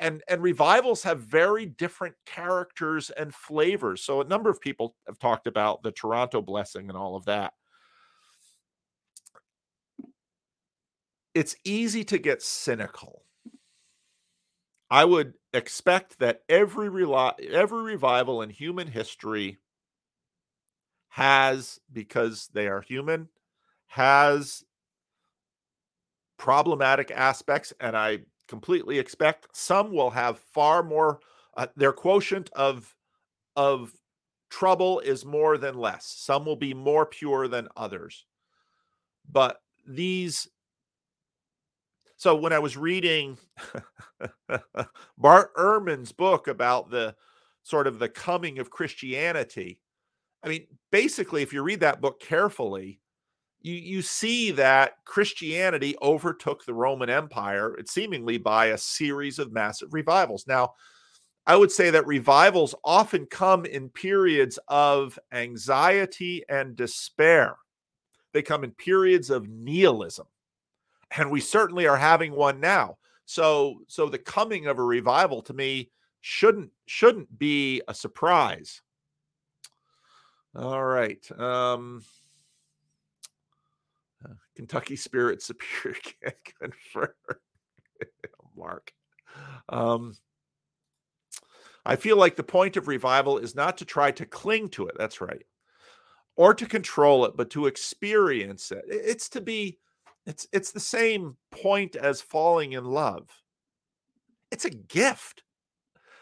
And 0.00 0.22
and 0.28 0.42
revivals 0.42 1.02
have 1.02 1.20
very 1.20 1.66
different 1.66 2.14
characters 2.24 3.10
and 3.10 3.34
flavors. 3.34 4.02
So 4.04 4.20
a 4.20 4.24
number 4.24 4.48
of 4.50 4.60
people 4.60 4.94
have 5.06 5.18
talked 5.18 5.46
about 5.48 5.82
the 5.82 5.90
toronto 5.90 6.40
blessing 6.40 6.88
and 6.88 6.96
all 6.96 7.16
of 7.16 7.24
that 7.24 7.52
it's 11.38 11.56
easy 11.64 12.04
to 12.04 12.18
get 12.18 12.42
cynical 12.42 13.22
i 14.90 15.04
would 15.04 15.34
expect 15.52 16.18
that 16.18 16.42
every 16.48 16.88
every 17.50 17.82
revival 17.82 18.42
in 18.42 18.50
human 18.50 18.88
history 18.88 19.58
has 21.08 21.80
because 21.92 22.48
they 22.52 22.66
are 22.66 22.80
human 22.80 23.28
has 23.86 24.64
problematic 26.36 27.10
aspects 27.10 27.72
and 27.80 27.96
i 27.96 28.18
completely 28.48 28.98
expect. 28.98 29.46
Some 29.52 29.92
will 29.92 30.10
have 30.10 30.38
far 30.38 30.82
more. 30.82 31.20
Uh, 31.56 31.68
their 31.76 31.92
quotient 31.92 32.50
of 32.54 32.96
of 33.54 33.92
trouble 34.50 35.00
is 35.00 35.24
more 35.24 35.58
than 35.58 35.76
less. 35.76 36.06
Some 36.06 36.44
will 36.44 36.56
be 36.56 36.74
more 36.74 37.06
pure 37.06 37.46
than 37.46 37.68
others. 37.76 38.24
But 39.30 39.60
these. 39.86 40.48
So 42.18 42.34
when 42.34 42.52
I 42.52 42.58
was 42.58 42.76
reading 42.76 43.38
Bart 45.18 45.54
Ehrman's 45.54 46.10
book 46.10 46.48
about 46.48 46.90
the 46.90 47.14
sort 47.62 47.86
of 47.86 48.00
the 48.00 48.08
coming 48.08 48.58
of 48.58 48.70
Christianity, 48.70 49.78
I 50.42 50.48
mean, 50.48 50.66
basically, 50.90 51.42
if 51.42 51.52
you 51.52 51.62
read 51.62 51.78
that 51.80 52.00
book 52.00 52.18
carefully, 52.20 53.00
you 53.60 53.74
you 53.74 54.02
see 54.02 54.50
that 54.50 54.94
Christianity 55.04 55.94
overtook 56.02 56.64
the 56.64 56.74
Roman 56.74 57.08
Empire, 57.08 57.76
seemingly 57.86 58.36
by 58.36 58.66
a 58.66 58.78
series 58.78 59.38
of 59.38 59.52
massive 59.52 59.94
revivals. 59.94 60.44
Now, 60.48 60.74
I 61.46 61.54
would 61.54 61.70
say 61.70 61.90
that 61.90 62.06
revivals 62.06 62.74
often 62.84 63.26
come 63.26 63.64
in 63.64 63.90
periods 63.90 64.58
of 64.66 65.16
anxiety 65.32 66.42
and 66.48 66.74
despair. 66.74 67.58
They 68.32 68.42
come 68.42 68.64
in 68.64 68.72
periods 68.72 69.30
of 69.30 69.48
nihilism. 69.48 70.26
And 71.16 71.30
we 71.30 71.40
certainly 71.40 71.86
are 71.86 71.96
having 71.96 72.32
one 72.32 72.60
now. 72.60 72.98
So 73.24 73.80
so 73.88 74.08
the 74.08 74.18
coming 74.18 74.66
of 74.66 74.78
a 74.78 74.84
revival 74.84 75.42
to 75.42 75.54
me 75.54 75.90
shouldn't 76.20 76.70
shouldn't 76.86 77.38
be 77.38 77.82
a 77.88 77.94
surprise. 77.94 78.82
All 80.54 80.84
right. 80.84 81.24
Um 81.38 82.02
uh, 84.24 84.34
Kentucky 84.56 84.96
Spirit 84.96 85.42
Superior 85.42 85.96
can 86.22 86.32
confirm. 86.60 87.10
Mark. 88.56 88.92
Um, 89.68 90.16
I 91.84 91.96
feel 91.96 92.16
like 92.16 92.36
the 92.36 92.42
point 92.42 92.76
of 92.76 92.88
revival 92.88 93.38
is 93.38 93.54
not 93.54 93.78
to 93.78 93.84
try 93.84 94.10
to 94.12 94.26
cling 94.26 94.68
to 94.70 94.86
it. 94.88 94.96
That's 94.98 95.20
right. 95.20 95.44
Or 96.36 96.54
to 96.54 96.66
control 96.66 97.24
it, 97.24 97.36
but 97.36 97.50
to 97.50 97.66
experience 97.66 98.70
it. 98.70 98.84
It's 98.86 99.28
to 99.30 99.40
be, 99.40 99.78
it's 100.28 100.48
it's 100.52 100.72
the 100.72 100.80
same 100.80 101.36
point 101.52 101.96
as 101.96 102.22
falling 102.22 102.74
in 102.74 102.86
love. 102.86 103.30
It's 104.52 104.66
a 104.66 104.70
gift. 104.70 105.44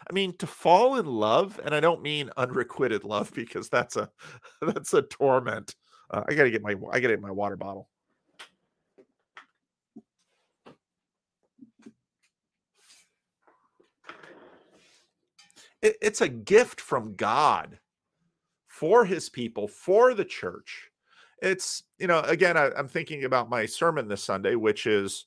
I 0.09 0.13
mean, 0.13 0.37
to 0.37 0.47
fall 0.47 0.97
in 0.97 1.05
love, 1.07 1.59
and 1.65 1.75
I 1.75 1.79
don't 1.81 2.01
mean 2.03 2.31
unrequited 2.37 3.03
love 3.05 3.33
because 3.33 3.69
that's 3.69 3.97
a 3.97 4.09
that's 4.61 4.93
a 4.93 5.03
torment 5.03 5.75
Uh, 6.11 6.23
I 6.27 6.35
gotta 6.35 6.51
get 6.51 6.63
my 6.63 6.71
I 6.91 6.99
gotta 7.01 7.15
get 7.15 7.21
my 7.21 7.31
water 7.31 7.57
bottle. 7.57 7.89
It, 15.81 15.97
it's 16.01 16.21
a 16.21 16.29
gift 16.29 16.81
from 16.81 17.15
God 17.15 17.79
for 18.67 19.05
His 19.05 19.29
people, 19.29 19.67
for 19.67 20.13
the 20.15 20.25
church. 20.25 20.89
It's 21.41 21.83
you 21.99 22.07
know 22.07 22.19
again 22.21 22.57
I, 22.57 22.71
I'm 22.77 22.87
thinking 22.87 23.23
about 23.23 23.49
my 23.49 23.65
sermon 23.65 24.07
this 24.07 24.23
Sunday, 24.23 24.55
which 24.55 24.87
is 24.87 25.25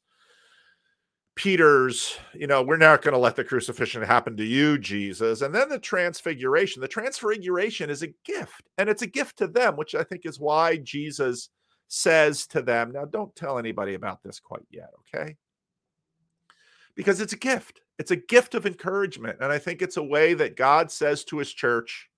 Peter's, 1.36 2.18
you 2.34 2.46
know, 2.46 2.62
we're 2.62 2.76
not 2.76 3.00
going 3.00 3.14
to 3.14 3.18
let 3.18 3.34
the 3.34 3.44
crucifixion 3.44 4.02
happen 4.02 4.36
to 4.36 4.44
you, 4.44 4.76
Jesus. 4.76 5.40
And 5.40 5.54
then 5.54 5.70
the 5.70 5.78
transfiguration. 5.78 6.82
The 6.82 6.88
transfiguration 6.88 7.88
is 7.88 8.02
a 8.02 8.12
gift, 8.26 8.68
and 8.76 8.90
it's 8.90 9.00
a 9.00 9.06
gift 9.06 9.38
to 9.38 9.46
them, 9.46 9.76
which 9.76 9.94
I 9.94 10.02
think 10.02 10.26
is 10.26 10.38
why 10.38 10.76
Jesus 10.76 11.48
says 11.88 12.46
to 12.48 12.60
them, 12.60 12.92
Now, 12.92 13.04
don't 13.04 13.34
tell 13.34 13.58
anybody 13.58 13.94
about 13.94 14.22
this 14.22 14.38
quite 14.38 14.66
yet, 14.70 14.90
okay? 15.14 15.36
Because 16.94 17.20
it's 17.20 17.32
a 17.32 17.38
gift. 17.38 17.80
It's 17.98 18.10
a 18.10 18.16
gift 18.16 18.54
of 18.54 18.66
encouragement. 18.66 19.38
And 19.40 19.50
I 19.50 19.58
think 19.58 19.80
it's 19.80 19.96
a 19.96 20.02
way 20.02 20.34
that 20.34 20.56
God 20.56 20.90
says 20.90 21.24
to 21.24 21.38
his 21.38 21.52
church 21.52 22.08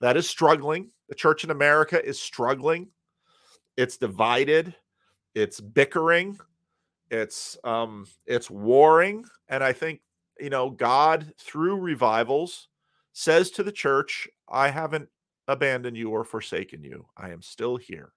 that 0.00 0.16
is 0.16 0.28
struggling. 0.28 0.90
The 1.08 1.14
church 1.14 1.44
in 1.44 1.50
America 1.50 2.04
is 2.04 2.20
struggling, 2.20 2.88
it's 3.80 3.96
divided, 3.96 4.74
it's 5.34 5.60
bickering 5.60 6.38
it's 7.10 7.58
um 7.64 8.06
it's 8.26 8.48
warring 8.48 9.24
and 9.48 9.64
i 9.64 9.72
think 9.72 10.00
you 10.38 10.48
know 10.48 10.70
god 10.70 11.32
through 11.38 11.76
revivals 11.76 12.68
says 13.12 13.50
to 13.50 13.62
the 13.62 13.72
church 13.72 14.28
i 14.48 14.68
haven't 14.68 15.08
abandoned 15.48 15.96
you 15.96 16.10
or 16.10 16.22
forsaken 16.24 16.84
you. 16.84 17.06
I 17.16 17.30
am 17.30 17.42
still 17.42 17.76
here. 17.76 18.12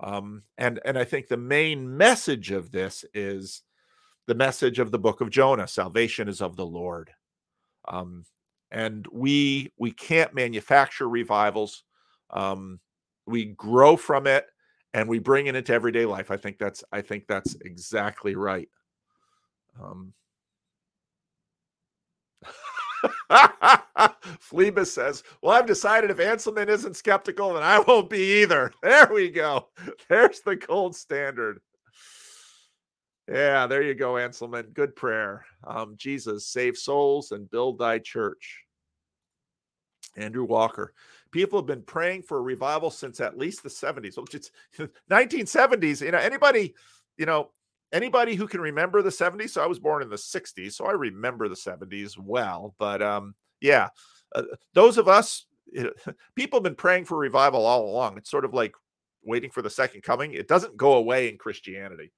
Um 0.00 0.42
and 0.58 0.78
and 0.84 0.98
i 0.98 1.04
think 1.04 1.28
the 1.28 1.36
main 1.36 1.96
message 1.96 2.50
of 2.50 2.70
this 2.70 3.04
is 3.14 3.62
the 4.26 4.34
message 4.34 4.78
of 4.78 4.90
the 4.90 4.98
book 4.98 5.20
of 5.20 5.30
jonah 5.30 5.66
salvation 5.66 6.28
is 6.28 6.42
of 6.42 6.56
the 6.56 6.66
lord. 6.66 7.10
Um 7.88 8.24
and 8.70 9.06
we 9.10 9.72
we 9.78 9.90
can't 9.90 10.34
manufacture 10.34 11.08
revivals. 11.08 11.84
Um 12.30 12.80
we 13.26 13.46
grow 13.46 13.96
from 13.96 14.26
it 14.26 14.46
and 14.94 15.08
we 15.08 15.18
bring 15.18 15.46
it 15.46 15.56
into 15.56 15.72
everyday 15.72 16.04
life. 16.06 16.30
I 16.30 16.36
think 16.36 16.58
that's 16.58 16.84
I 16.92 17.00
think 17.00 17.26
that's 17.26 17.54
exactly 17.56 18.34
right. 18.34 18.68
Um, 19.80 20.12
Fleba 23.30 24.86
says, 24.86 25.22
Well, 25.42 25.56
I've 25.56 25.66
decided 25.66 26.10
if 26.10 26.18
Anselman 26.18 26.68
isn't 26.68 26.96
skeptical, 26.96 27.54
then 27.54 27.62
I 27.62 27.78
won't 27.80 28.10
be 28.10 28.42
either. 28.42 28.72
There 28.82 29.10
we 29.12 29.30
go. 29.30 29.68
There's 30.08 30.40
the 30.40 30.56
gold 30.56 30.96
standard. 30.96 31.60
Yeah, 33.28 33.68
there 33.68 33.82
you 33.82 33.94
go, 33.94 34.14
Anselman. 34.14 34.72
Good 34.74 34.96
prayer. 34.96 35.44
Um, 35.64 35.94
Jesus, 35.96 36.46
save 36.48 36.76
souls 36.76 37.30
and 37.30 37.48
build 37.48 37.78
thy 37.78 38.00
church. 38.00 38.64
Andrew 40.16 40.44
Walker 40.44 40.92
people 41.32 41.58
have 41.58 41.66
been 41.66 41.82
praying 41.82 42.22
for 42.22 42.38
a 42.38 42.42
revival 42.42 42.90
since 42.90 43.20
at 43.20 43.38
least 43.38 43.62
the 43.62 43.68
70s. 43.68 44.16
Well, 44.16 44.26
it's 44.32 44.50
1970s. 45.10 46.00
You 46.00 46.12
know, 46.12 46.18
anybody, 46.18 46.74
you 47.16 47.26
know, 47.26 47.50
anybody 47.92 48.34
who 48.34 48.46
can 48.46 48.60
remember 48.60 49.02
the 49.02 49.10
70s. 49.10 49.50
So 49.50 49.62
I 49.62 49.66
was 49.66 49.78
born 49.78 50.02
in 50.02 50.10
the 50.10 50.16
60s, 50.16 50.72
so 50.72 50.86
I 50.86 50.92
remember 50.92 51.48
the 51.48 51.54
70s 51.54 52.18
well. 52.18 52.74
But 52.78 53.02
um, 53.02 53.34
yeah, 53.60 53.88
uh, 54.34 54.42
those 54.74 54.98
of 54.98 55.08
us, 55.08 55.46
people 56.34 56.58
have 56.58 56.64
been 56.64 56.74
praying 56.74 57.04
for 57.04 57.16
revival 57.18 57.64
all 57.64 57.88
along. 57.88 58.18
It's 58.18 58.30
sort 58.30 58.44
of 58.44 58.54
like 58.54 58.74
waiting 59.22 59.50
for 59.50 59.62
the 59.62 59.70
second 59.70 60.02
coming. 60.02 60.32
It 60.32 60.48
doesn't 60.48 60.76
go 60.76 60.94
away 60.94 61.28
in 61.28 61.38
Christianity. 61.38 62.12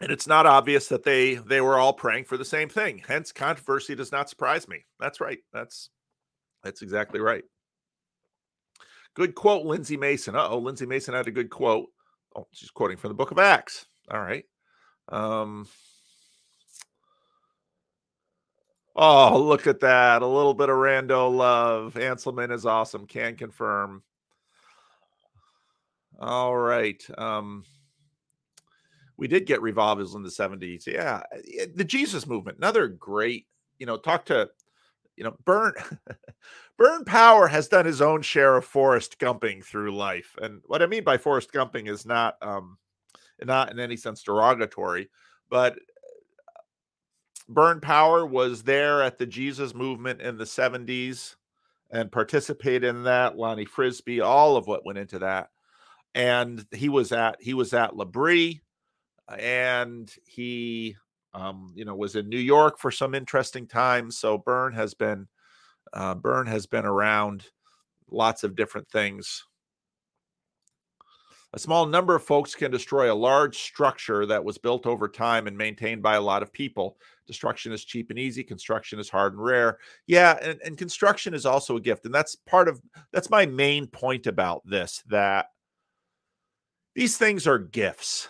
And 0.00 0.10
it's 0.10 0.26
not 0.26 0.46
obvious 0.46 0.88
that 0.88 1.04
they 1.04 1.34
they 1.34 1.60
were 1.60 1.78
all 1.78 1.92
praying 1.92 2.24
for 2.24 2.36
the 2.36 2.44
same 2.44 2.68
thing 2.68 3.02
hence 3.06 3.32
controversy 3.32 3.94
does 3.94 4.12
not 4.12 4.28
surprise 4.28 4.68
me. 4.68 4.84
That's 4.98 5.20
right. 5.20 5.38
That's 5.52 5.90
that's 6.62 6.82
exactly 6.82 7.20
right. 7.20 7.44
Good 9.14 9.34
quote 9.34 9.64
lindsay 9.64 9.96
mason. 9.96 10.34
Oh 10.36 10.58
lindsay 10.58 10.86
mason 10.86 11.14
had 11.14 11.28
a 11.28 11.32
good 11.32 11.50
quote. 11.50 11.86
Oh 12.36 12.46
she's 12.52 12.70
quoting 12.70 12.96
from 12.96 13.10
the 13.10 13.14
book 13.14 13.30
of 13.30 13.38
acts. 13.38 13.86
All 14.10 14.20
right. 14.20 14.44
Um 15.08 15.68
oh 18.96 19.40
look 19.40 19.66
at 19.66 19.80
that. 19.80 20.22
A 20.22 20.26
little 20.26 20.54
bit 20.54 20.70
of 20.70 20.76
rando 20.76 21.34
love. 21.34 21.94
Anselman 21.94 22.52
is 22.52 22.66
awesome. 22.66 23.06
Can 23.06 23.36
confirm. 23.36 24.02
All 26.18 26.56
right. 26.56 27.04
Um 27.16 27.64
we 29.16 29.28
did 29.28 29.46
get 29.46 29.62
revivals 29.62 30.14
in 30.14 30.22
the 30.22 30.28
70s. 30.28 30.86
Yeah. 30.86 31.22
Eh, 31.32 31.66
the 31.74 31.84
Jesus 31.84 32.26
movement, 32.26 32.58
another 32.58 32.88
great, 32.88 33.46
you 33.78 33.86
know, 33.86 33.96
talk 33.96 34.24
to, 34.26 34.50
you 35.16 35.24
know, 35.24 35.36
Burn 35.44 35.72
Burn 36.76 37.04
Power 37.04 37.46
has 37.46 37.68
done 37.68 37.86
his 37.86 38.02
own 38.02 38.22
share 38.22 38.56
of 38.56 38.64
Forrest 38.64 39.18
Gumping 39.18 39.64
through 39.64 39.94
life. 39.94 40.36
And 40.42 40.60
what 40.66 40.82
I 40.82 40.86
mean 40.86 41.04
by 41.04 41.18
Forrest 41.18 41.52
Gumping 41.52 41.88
is 41.88 42.04
not 42.04 42.36
um 42.42 42.78
not 43.42 43.70
in 43.70 43.78
any 43.78 43.96
sense 43.96 44.22
derogatory, 44.22 45.10
but 45.50 45.78
Burn 47.48 47.80
Power 47.80 48.26
was 48.26 48.62
there 48.62 49.02
at 49.02 49.18
the 49.18 49.26
Jesus 49.26 49.74
movement 49.74 50.20
in 50.20 50.38
the 50.38 50.44
70s 50.44 51.36
and 51.90 52.10
participated 52.10 52.84
in 52.84 53.04
that. 53.04 53.36
Lonnie 53.36 53.66
Frisbee, 53.66 54.20
all 54.20 54.56
of 54.56 54.66
what 54.66 54.86
went 54.86 54.98
into 54.98 55.18
that. 55.20 55.50
And 56.14 56.64
he 56.72 56.88
was 56.88 57.12
at 57.12 57.36
he 57.40 57.54
was 57.54 57.74
at 57.74 57.96
L'Abri 57.96 58.62
and 59.28 60.12
he 60.26 60.96
um, 61.32 61.72
you 61.74 61.84
know 61.84 61.94
was 61.94 62.16
in 62.16 62.28
New 62.28 62.38
York 62.38 62.78
for 62.78 62.90
some 62.90 63.14
interesting 63.14 63.66
times. 63.66 64.18
So 64.18 64.38
Burn 64.38 64.72
has 64.72 64.94
been 64.94 65.28
uh, 65.92 66.14
Burn 66.14 66.46
has 66.46 66.66
been 66.66 66.84
around 66.84 67.46
lots 68.10 68.44
of 68.44 68.56
different 68.56 68.88
things. 68.88 69.44
A 71.54 71.58
small 71.58 71.86
number 71.86 72.16
of 72.16 72.24
folks 72.24 72.52
can 72.52 72.72
destroy 72.72 73.12
a 73.12 73.14
large 73.14 73.58
structure 73.58 74.26
that 74.26 74.44
was 74.44 74.58
built 74.58 74.86
over 74.86 75.06
time 75.06 75.46
and 75.46 75.56
maintained 75.56 76.02
by 76.02 76.16
a 76.16 76.20
lot 76.20 76.42
of 76.42 76.52
people. 76.52 76.96
Destruction 77.28 77.72
is 77.72 77.84
cheap 77.84 78.10
and 78.10 78.18
easy. 78.18 78.42
Construction 78.42 78.98
is 78.98 79.08
hard 79.08 79.34
and 79.34 79.42
rare. 79.42 79.78
Yeah, 80.08 80.36
and, 80.42 80.60
and 80.64 80.76
construction 80.76 81.32
is 81.32 81.46
also 81.46 81.76
a 81.76 81.80
gift. 81.80 82.06
And 82.06 82.14
that's 82.14 82.34
part 82.34 82.66
of 82.66 82.82
that's 83.12 83.30
my 83.30 83.46
main 83.46 83.86
point 83.86 84.26
about 84.26 84.62
this 84.66 85.04
that 85.06 85.46
these 86.96 87.16
things 87.16 87.46
are 87.46 87.58
gifts 87.58 88.28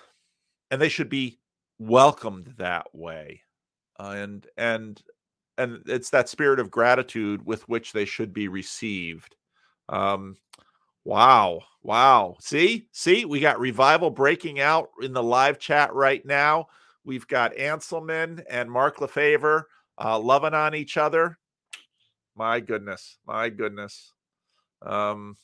and 0.75 0.83
they 0.83 0.89
should 0.89 1.09
be 1.09 1.39
welcomed 1.79 2.53
that 2.59 2.93
way 2.93 3.41
uh, 4.01 4.15
and 4.17 4.49
and 4.57 5.01
and 5.57 5.83
it's 5.87 6.11
that 6.11 6.29
spirit 6.29 6.59
of 6.59 6.69
gratitude 6.69 7.47
with 7.47 7.63
which 7.69 7.93
they 7.93 8.05
should 8.05 8.33
be 8.33 8.49
received 8.49 9.37
um 9.89 10.37
wow 11.05 11.61
wow 11.85 12.37
see 12.41 12.89
see 12.91 13.25
we 13.25 13.39
got 13.39 13.61
revival 13.61 14.11
breaking 14.11 14.59
out 14.59 14.89
in 15.01 15.13
the 15.13 15.23
live 15.23 15.61
chat 15.61 15.95
right 15.95 16.27
now. 16.27 16.67
We've 17.05 17.29
got 17.29 17.55
anselman 17.55 18.43
and 18.51 18.69
mark 18.69 19.01
lefevre 19.01 19.69
uh 19.97 20.19
loving 20.19 20.55
on 20.55 20.75
each 20.75 20.97
other. 20.97 21.39
My 22.35 22.59
goodness 22.59 23.19
my 23.29 23.49
goodness 23.49 24.13
um 24.83 25.37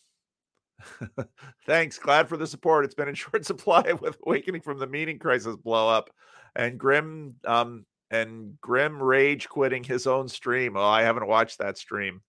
Thanks. 1.66 1.98
Glad 1.98 2.28
for 2.28 2.36
the 2.36 2.46
support. 2.46 2.84
It's 2.84 2.94
been 2.94 3.08
in 3.08 3.14
short 3.16 3.44
supply 3.44 3.92
with 4.00 4.16
awakening 4.26 4.62
from 4.62 4.78
the 4.78 4.86
meaning 4.86 5.18
crisis 5.18 5.56
blow 5.56 5.88
up 5.88 6.10
and 6.56 6.78
Grim 6.78 7.34
um 7.46 7.84
and 8.10 8.60
Grim 8.60 9.00
Rage 9.00 9.48
quitting 9.48 9.84
his 9.84 10.06
own 10.06 10.28
stream. 10.28 10.76
Oh, 10.76 10.82
I 10.82 11.02
haven't 11.02 11.28
watched 11.28 11.58
that 11.58 11.78
stream. 11.78 12.22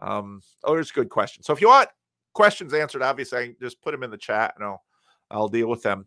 Um, 0.00 0.40
oh, 0.64 0.74
there's 0.74 0.90
a 0.90 0.94
good 0.94 1.08
question. 1.08 1.44
So 1.44 1.52
if 1.52 1.60
you 1.60 1.68
want 1.68 1.88
questions 2.32 2.74
answered, 2.74 3.02
obviously 3.02 3.38
I 3.38 3.54
just 3.60 3.80
put 3.82 3.92
them 3.92 4.02
in 4.02 4.10
the 4.10 4.16
chat 4.16 4.54
and 4.56 4.64
I'll 4.64 4.82
I'll 5.30 5.48
deal 5.48 5.68
with 5.68 5.82
them. 5.82 6.06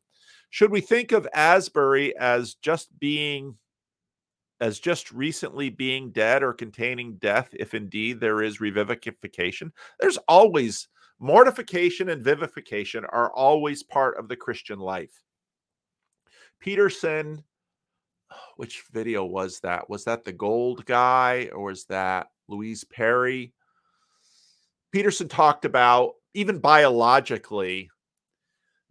Should 0.50 0.72
we 0.72 0.82
think 0.82 1.12
of 1.12 1.28
Asbury 1.34 2.16
as 2.18 2.56
just 2.56 2.88
being 3.00 3.56
as 4.60 4.80
just 4.80 5.12
recently 5.12 5.70
being 5.70 6.12
dead 6.12 6.44
or 6.44 6.54
containing 6.54 7.16
death 7.16 7.50
if 7.54 7.74
indeed 7.74 8.20
there 8.20 8.42
is 8.42 8.60
revivification? 8.60 9.72
There's 10.00 10.18
always 10.28 10.88
Mortification 11.20 12.10
and 12.10 12.24
vivification 12.24 13.06
are 13.06 13.32
always 13.32 13.84
part 13.84 14.18
of 14.18 14.28
the 14.28 14.36
Christian 14.36 14.80
life. 14.80 15.24
Peterson, 16.60 17.44
which 18.58 18.84
video 18.92 19.26
was 19.26 19.60
that? 19.62 19.90
Was 19.90 20.04
that 20.06 20.24
the 20.24 20.34
gold 20.34 20.86
guy 20.86 21.50
or 21.54 21.66
was 21.66 21.86
that 21.86 22.28
Louise 22.48 22.84
Perry? 22.84 23.54
Peterson 24.92 25.28
talked 25.28 25.66
about, 25.66 26.14
even 26.34 26.60
biologically, 26.60 27.90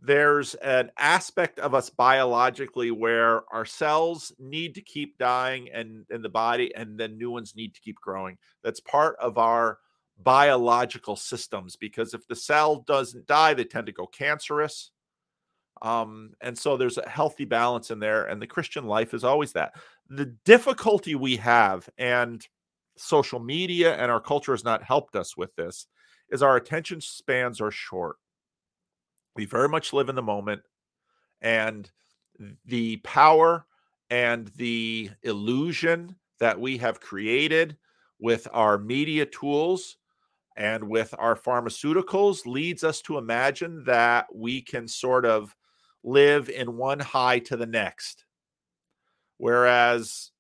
there's 0.04 0.54
an 0.56 0.90
aspect 0.98 1.60
of 1.60 1.74
us 1.74 1.88
biologically 1.88 2.90
where 2.90 3.42
our 3.54 3.64
cells 3.64 4.32
need 4.38 4.74
to 4.74 4.80
keep 4.80 5.16
dying 5.16 5.68
and 5.72 6.04
in 6.10 6.22
the 6.22 6.28
body 6.28 6.74
and 6.74 6.98
then 6.98 7.16
new 7.16 7.30
ones 7.30 7.54
need 7.54 7.72
to 7.72 7.80
keep 7.80 7.94
growing 8.00 8.36
that's 8.64 8.80
part 8.80 9.14
of 9.20 9.38
our 9.38 9.78
biological 10.18 11.16
systems 11.16 11.76
because 11.76 12.14
if 12.14 12.26
the 12.28 12.36
cell 12.36 12.76
doesn't 12.86 13.26
die 13.26 13.54
they 13.54 13.64
tend 13.64 13.86
to 13.86 13.92
go 13.92 14.06
cancerous. 14.06 14.90
Um, 15.80 16.34
and 16.40 16.56
so 16.56 16.76
there's 16.76 16.98
a 16.98 17.08
healthy 17.08 17.44
balance 17.44 17.90
in 17.90 17.98
there 17.98 18.26
and 18.26 18.40
the 18.40 18.46
christian 18.46 18.86
life 18.86 19.14
is 19.14 19.24
always 19.24 19.52
that. 19.52 19.74
The 20.08 20.26
difficulty 20.44 21.14
we 21.14 21.36
have 21.36 21.88
and 21.98 22.46
social 22.96 23.40
media 23.40 23.96
and 23.96 24.10
our 24.10 24.20
culture 24.20 24.52
has 24.52 24.64
not 24.64 24.82
helped 24.82 25.16
us 25.16 25.36
with 25.36 25.54
this 25.56 25.86
is 26.30 26.42
our 26.42 26.56
attention 26.56 27.00
spans 27.00 27.60
are 27.60 27.70
short. 27.70 28.16
We 29.34 29.44
very 29.44 29.68
much 29.68 29.92
live 29.92 30.08
in 30.08 30.14
the 30.14 30.22
moment 30.22 30.62
and 31.40 31.90
the 32.64 32.96
power 32.98 33.66
and 34.10 34.48
the 34.56 35.10
illusion 35.22 36.16
that 36.38 36.58
we 36.58 36.76
have 36.78 37.00
created 37.00 37.76
with 38.18 38.46
our 38.52 38.78
media 38.78 39.26
tools 39.26 39.96
and 40.56 40.84
with 40.88 41.14
our 41.18 41.36
pharmaceuticals 41.36 42.46
leads 42.46 42.84
us 42.84 43.00
to 43.02 43.18
imagine 43.18 43.84
that 43.84 44.26
we 44.34 44.60
can 44.60 44.86
sort 44.86 45.24
of 45.24 45.54
live 46.04 46.48
in 46.48 46.76
one 46.76 47.00
high 47.00 47.38
to 47.40 47.56
the 47.56 47.66
next. 47.66 48.24
Whereas, 49.38 50.30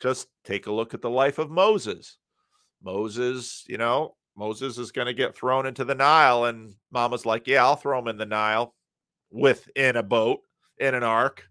just 0.00 0.28
take 0.44 0.66
a 0.66 0.72
look 0.72 0.94
at 0.94 1.02
the 1.02 1.10
life 1.10 1.38
of 1.38 1.50
Moses. 1.50 2.18
Moses, 2.82 3.64
you 3.68 3.76
know, 3.76 4.16
Moses 4.36 4.78
is 4.78 4.92
going 4.92 5.06
to 5.06 5.14
get 5.14 5.34
thrown 5.34 5.66
into 5.66 5.84
the 5.84 5.94
Nile, 5.94 6.44
and 6.44 6.74
Mama's 6.90 7.26
like, 7.26 7.46
"Yeah, 7.46 7.64
I'll 7.64 7.76
throw 7.76 7.98
him 7.98 8.08
in 8.08 8.16
the 8.16 8.26
Nile, 8.26 8.74
within 9.30 9.96
a 9.96 10.02
boat, 10.02 10.40
in 10.78 10.94
an 10.94 11.02
ark, 11.02 11.48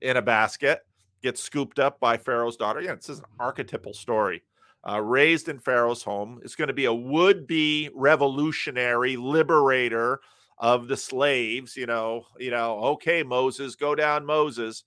in 0.00 0.16
a 0.16 0.22
basket." 0.22 0.80
Gets 1.22 1.40
scooped 1.40 1.78
up 1.78 2.00
by 2.00 2.16
Pharaoh's 2.16 2.56
daughter. 2.56 2.80
Yeah, 2.80 2.94
it's 2.94 3.08
an 3.08 3.20
archetypal 3.38 3.94
story. 3.94 4.42
Uh, 4.88 5.00
raised 5.00 5.48
in 5.48 5.60
Pharaoh's 5.60 6.02
home, 6.02 6.40
it's 6.42 6.56
going 6.56 6.68
to 6.68 6.74
be 6.74 6.86
a 6.86 6.94
would-be 6.94 7.88
revolutionary 7.94 9.16
liberator 9.16 10.20
of 10.58 10.88
the 10.88 10.96
slaves. 10.96 11.76
You 11.76 11.86
know, 11.86 12.26
you 12.38 12.50
know. 12.50 12.78
Okay, 12.80 13.22
Moses, 13.22 13.76
go 13.76 13.94
down, 13.94 14.26
Moses, 14.26 14.84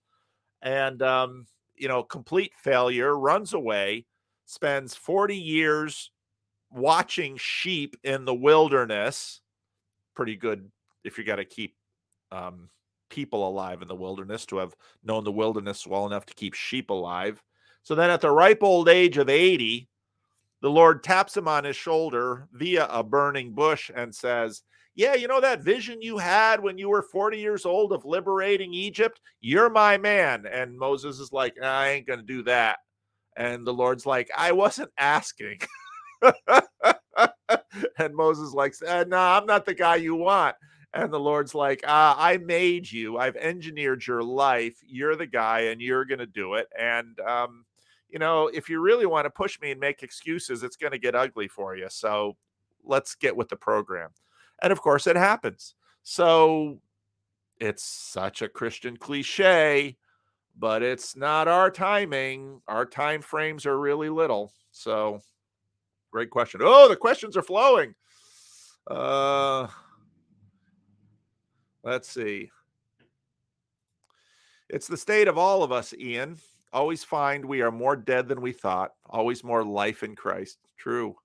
and 0.62 1.02
um, 1.02 1.46
you 1.76 1.88
know, 1.88 2.04
complete 2.04 2.52
failure. 2.62 3.18
Runs 3.18 3.54
away. 3.54 4.06
Spends 4.46 4.96
forty 4.96 5.38
years 5.38 6.12
watching 6.72 7.38
sheep 7.38 7.96
in 8.04 8.26
the 8.26 8.36
wilderness 8.36 9.42
pretty 10.14 10.36
good 10.36 10.70
if 11.04 11.18
you 11.18 11.24
got 11.24 11.38
to 11.38 11.46
keep 11.46 11.76
um, 12.32 12.70
people 13.10 13.48
alive 13.48 13.82
in 13.82 13.88
the 13.88 13.96
wilderness 13.96 14.46
to 14.48 14.58
have 14.58 14.76
known 15.04 15.24
the 15.24 15.32
wilderness 15.32 15.88
well 15.88 16.06
enough 16.06 16.26
to 16.26 16.34
keep 16.34 16.54
sheep 16.54 16.90
alive 16.90 17.42
so 17.86 17.96
then 17.96 18.10
at 18.10 18.20
the 18.20 18.30
ripe 18.30 18.62
old 18.62 18.90
age 18.90 19.18
of 19.18 19.30
80 19.30 19.88
the 20.62 20.70
lord 20.70 21.04
taps 21.04 21.38
him 21.38 21.48
on 21.48 21.64
his 21.64 21.78
shoulder 21.78 22.50
via 22.52 22.88
a 22.88 23.02
burning 23.02 23.54
bush 23.54 23.90
and 23.96 24.14
says 24.14 24.64
yeah 24.96 25.14
you 25.14 25.28
know 25.28 25.40
that 25.40 25.62
vision 25.62 26.02
you 26.02 26.18
had 26.18 26.62
when 26.62 26.78
you 26.78 26.90
were 26.90 27.02
40 27.02 27.38
years 27.38 27.66
old 27.66 27.94
of 27.94 28.04
liberating 28.04 28.74
egypt 28.74 29.22
you're 29.40 29.70
my 29.70 29.98
man 29.98 30.46
and 30.46 30.78
moses 30.78 31.20
is 31.20 31.32
like 31.32 31.56
i 31.62 31.92
ain't 31.92 32.08
gonna 32.08 32.22
do 32.22 32.44
that 32.44 32.80
and 33.38 33.66
the 33.66 33.74
lord's 33.74 34.06
like 34.06 34.30
i 34.36 34.52
wasn't 34.52 34.92
asking 34.98 35.60
and 37.98 38.16
Moses 38.16 38.54
like, 38.54 38.76
uh, 38.86 39.06
"No, 39.08 39.18
nah, 39.18 39.38
I'm 39.38 39.46
not 39.46 39.66
the 39.66 39.74
guy 39.74 39.98
you 39.98 40.16
want." 40.16 40.56
And 40.94 41.12
the 41.12 41.20
Lord's 41.20 41.54
like, 41.54 41.84
uh, 41.84 42.16
"I 42.18 42.38
made 42.38 42.90
you. 42.92 43.18
I've 43.18 43.36
engineered 43.36 44.06
your 44.06 44.24
life. 44.24 44.78
You're 44.86 45.16
the 45.16 45.28
guy, 45.28 45.62
and 45.62 45.82
you're 45.82 46.06
going 46.06 46.20
to 46.20 46.26
do 46.26 46.56
it." 46.56 46.68
And 46.78 47.20
um, 47.22 47.65
you 48.16 48.20
know, 48.20 48.48
if 48.48 48.70
you 48.70 48.80
really 48.80 49.06
want 49.06 49.26
to 49.26 49.30
push 49.30 49.60
me 49.60 49.72
and 49.72 49.80
make 49.80 50.02
excuses, 50.02 50.64
it's 50.64 50.78
going 50.78 50.94
to 50.94 50.98
get 50.98 51.16
ugly 51.16 51.50
for 51.50 51.76
you. 51.76 51.88
So 51.90 52.38
let's 52.84 53.14
get 53.14 53.36
with 53.36 53.50
the 53.50 53.58
program. 53.58 54.12
And 54.64 54.72
of 54.72 54.82
course, 54.82 55.06
it 55.06 55.18
happens. 55.18 55.76
So 56.04 56.80
it's 57.60 57.84
such 57.84 58.42
a 58.42 58.48
Christian 58.48 58.96
cliche, 58.96 59.98
but 60.58 60.82
it's 60.82 61.18
not 61.18 61.50
our 61.50 61.70
timing. 61.70 62.62
Our 62.70 62.86
time 62.86 63.22
frames 63.22 63.66
are 63.66 63.78
really 63.78 64.10
little. 64.10 64.54
So 64.72 65.22
Great 66.16 66.30
question. 66.30 66.62
Oh, 66.64 66.88
the 66.88 66.96
questions 66.96 67.36
are 67.36 67.42
flowing. 67.42 67.94
Uh, 68.90 69.68
let's 71.84 72.08
see. 72.08 72.52
It's 74.70 74.88
the 74.88 74.96
state 74.96 75.28
of 75.28 75.38
all 75.38 75.62
of 75.62 75.74
us, 75.74 75.94
Ian. 75.94 76.38
Always 76.76 77.06
find 77.06 77.46
we 77.46 77.62
are 77.62 77.72
more 77.72 77.96
dead 77.96 78.28
than 78.28 78.42
we 78.42 78.52
thought. 78.52 78.92
Always 79.10 79.46
more 79.46 79.64
life 79.64 80.04
in 80.04 80.14
Christ. 80.14 80.58
True. 80.78 81.16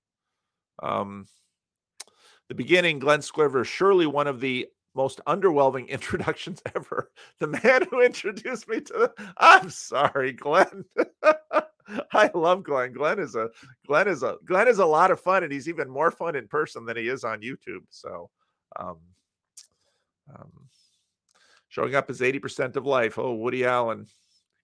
Um, 0.81 1.27
the 2.49 2.55
beginning, 2.55 3.01
Glen 3.01 3.21
Scrivener, 3.21 3.65
surely 3.65 4.07
one 4.07 4.29
of 4.29 4.39
the 4.39 4.69
most 4.95 5.21
underwhelming 5.27 5.89
introductions 5.89 6.63
ever. 6.77 7.11
The 7.41 7.49
man 7.49 7.83
who 7.91 8.01
introduced 8.01 8.69
me 8.69 8.81
to 8.81 8.93
the. 8.93 9.33
I'm 9.39 9.71
sorry, 9.71 10.35
Glen. 10.35 10.85
I 12.13 12.31
love 12.33 12.63
Glen. 12.63 12.93
Glen 12.93 13.19
is 13.19 13.35
a 13.35 13.51
Glen 13.89 14.07
is 14.07 14.23
a 14.23 14.37
Glen 14.45 14.69
is 14.69 14.79
a 14.79 14.87
lot 14.87 15.11
of 15.11 15.21
fun, 15.21 15.43
and 15.43 15.53
he's 15.53 15.69
even 15.69 15.91
more 15.91 16.13
fun 16.13 16.37
in 16.37 16.47
person 16.47 16.85
than 16.85 16.97
he 16.97 17.09
is 17.09 17.25
on 17.25 17.41
YouTube. 17.41 17.83
So, 17.91 18.31
um, 18.79 18.99
um, 20.33 20.53
showing 21.71 21.97
up 21.97 22.09
is 22.09 22.23
eighty 22.23 22.39
percent 22.39 22.77
of 22.77 22.87
life. 22.87 23.19
Oh, 23.19 23.35
Woody 23.35 23.65
Allen. 23.65 24.07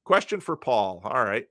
Question 0.07 0.39
for 0.39 0.57
Paul. 0.57 1.01
All 1.03 1.25
right. 1.25 1.49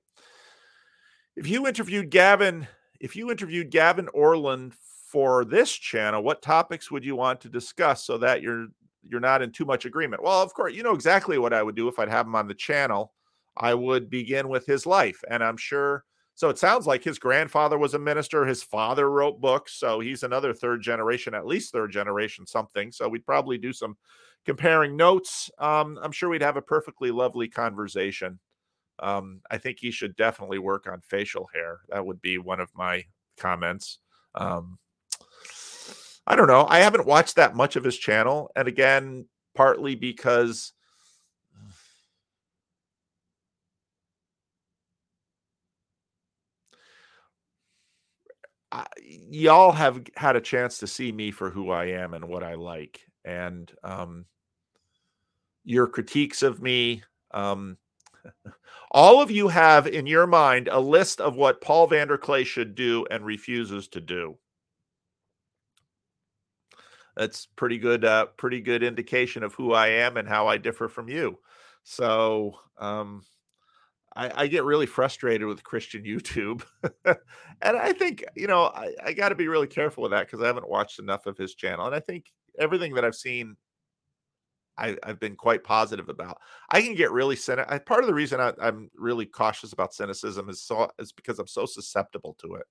If 1.36 1.46
you 1.46 1.66
interviewed 1.66 2.08
Gavin, 2.08 2.66
if 2.98 3.14
you 3.14 3.30
interviewed 3.30 3.68
Gavin 3.68 4.08
Ortlund 4.16 4.72
for 5.12 5.44
this 5.44 5.70
channel, 5.70 6.22
what 6.22 6.40
topics 6.40 6.90
would 6.90 7.04
you 7.04 7.14
want 7.16 7.42
to 7.42 7.50
discuss 7.50 8.06
so 8.06 8.16
that 8.16 8.40
you're 8.40 8.68
you're 9.02 9.20
not 9.20 9.42
in 9.42 9.52
too 9.52 9.66
much 9.66 9.84
agreement? 9.84 10.22
Well, 10.22 10.40
of 10.40 10.54
course, 10.54 10.72
you 10.72 10.82
know 10.82 10.94
exactly 10.94 11.36
what 11.36 11.52
I 11.52 11.62
would 11.62 11.74
do 11.74 11.86
if 11.88 11.98
I'd 11.98 12.08
have 12.08 12.24
him 12.24 12.34
on 12.34 12.48
the 12.48 12.54
channel. 12.54 13.12
I 13.58 13.74
would 13.74 14.08
begin 14.08 14.48
with 14.48 14.64
his 14.64 14.86
life. 14.86 15.22
And 15.28 15.44
I'm 15.44 15.58
sure, 15.58 16.04
so 16.34 16.48
it 16.48 16.56
sounds 16.56 16.86
like 16.86 17.04
his 17.04 17.18
grandfather 17.18 17.76
was 17.76 17.92
a 17.92 17.98
minister. 17.98 18.46
His 18.46 18.62
father 18.62 19.10
wrote 19.10 19.38
books. 19.38 19.74
So 19.74 20.00
he's 20.00 20.22
another 20.22 20.54
third 20.54 20.80
generation, 20.80 21.34
at 21.34 21.46
least 21.46 21.72
third 21.72 21.92
generation 21.92 22.46
something. 22.46 22.90
So 22.90 23.06
we'd 23.06 23.26
probably 23.26 23.58
do 23.58 23.74
some 23.74 23.98
comparing 24.46 24.96
notes. 24.96 25.50
Um, 25.58 25.98
I'm 26.02 26.12
sure 26.12 26.30
we'd 26.30 26.40
have 26.40 26.56
a 26.56 26.62
perfectly 26.62 27.10
lovely 27.10 27.48
conversation. 27.48 28.38
Um, 28.98 29.40
I 29.50 29.58
think 29.58 29.78
he 29.78 29.90
should 29.90 30.16
definitely 30.16 30.58
work 30.58 30.86
on 30.86 31.00
facial 31.00 31.48
hair. 31.54 31.80
That 31.88 32.06
would 32.06 32.20
be 32.22 32.38
one 32.38 32.60
of 32.60 32.70
my 32.74 33.04
comments. 33.36 33.98
Um, 34.34 34.78
I 36.26 36.34
don't 36.34 36.48
know. 36.48 36.66
I 36.68 36.78
haven't 36.80 37.06
watched 37.06 37.36
that 37.36 37.54
much 37.54 37.76
of 37.76 37.84
his 37.84 37.96
channel. 37.96 38.50
And 38.56 38.66
again, 38.66 39.26
partly 39.54 39.94
because 39.94 40.72
I, 48.72 48.86
y'all 49.02 49.72
have 49.72 50.02
had 50.16 50.36
a 50.36 50.40
chance 50.40 50.78
to 50.78 50.86
see 50.86 51.12
me 51.12 51.30
for 51.30 51.50
who 51.50 51.70
I 51.70 51.86
am 51.86 52.14
and 52.14 52.28
what 52.28 52.42
I 52.42 52.54
like, 52.54 53.00
and 53.24 53.70
um, 53.84 54.26
your 55.64 55.86
critiques 55.86 56.42
of 56.42 56.60
me. 56.60 57.02
Um, 57.30 57.78
all 58.96 59.20
of 59.20 59.30
you 59.30 59.48
have 59.48 59.86
in 59.86 60.06
your 60.06 60.26
mind 60.26 60.68
a 60.72 60.80
list 60.80 61.20
of 61.20 61.36
what 61.36 61.60
Paul 61.60 61.86
VanderKlay 61.86 62.46
should 62.46 62.74
do 62.74 63.06
and 63.10 63.26
refuses 63.26 63.88
to 63.88 64.00
do. 64.00 64.38
That's 67.14 67.46
pretty 67.56 67.76
good. 67.76 68.06
Uh, 68.06 68.26
pretty 68.38 68.62
good 68.62 68.82
indication 68.82 69.42
of 69.42 69.52
who 69.52 69.74
I 69.74 69.88
am 69.88 70.16
and 70.16 70.26
how 70.26 70.48
I 70.48 70.56
differ 70.56 70.88
from 70.88 71.08
you. 71.08 71.38
So. 71.84 72.58
Um, 72.78 73.22
I, 74.16 74.44
I 74.44 74.46
get 74.46 74.64
really 74.64 74.86
frustrated 74.86 75.46
with 75.46 75.62
Christian 75.62 76.02
YouTube. 76.06 76.62
and 77.04 77.76
I 77.76 77.92
think, 77.92 78.24
you 78.34 78.46
know, 78.46 78.64
I, 78.64 78.94
I 79.04 79.12
got 79.12 79.28
to 79.28 79.34
be 79.34 79.46
really 79.46 79.66
careful 79.66 80.02
with 80.04 80.12
that 80.12 80.26
because 80.26 80.40
I 80.42 80.46
haven't 80.46 80.70
watched 80.70 80.98
enough 80.98 81.26
of 81.26 81.36
his 81.36 81.54
channel. 81.54 81.84
And 81.84 81.94
I 81.94 82.00
think 82.00 82.32
everything 82.58 82.94
that 82.94 83.04
I've 83.04 83.14
seen, 83.14 83.56
I, 84.78 84.96
have 85.04 85.20
been 85.20 85.36
quite 85.36 85.64
positive 85.64 86.08
about. 86.08 86.38
I 86.70 86.82
can 86.82 86.94
get 86.94 87.12
really 87.12 87.36
cynical. 87.36 87.78
Part 87.80 88.02
of 88.02 88.06
the 88.06 88.14
reason 88.14 88.40
I, 88.40 88.52
am 88.60 88.90
really 88.96 89.26
cautious 89.26 89.72
about 89.72 89.94
cynicism 89.94 90.48
is 90.48 90.62
so 90.62 90.90
is 90.98 91.12
because 91.12 91.38
I'm 91.38 91.46
so 91.46 91.66
susceptible 91.66 92.36
to 92.40 92.54
it. 92.56 92.66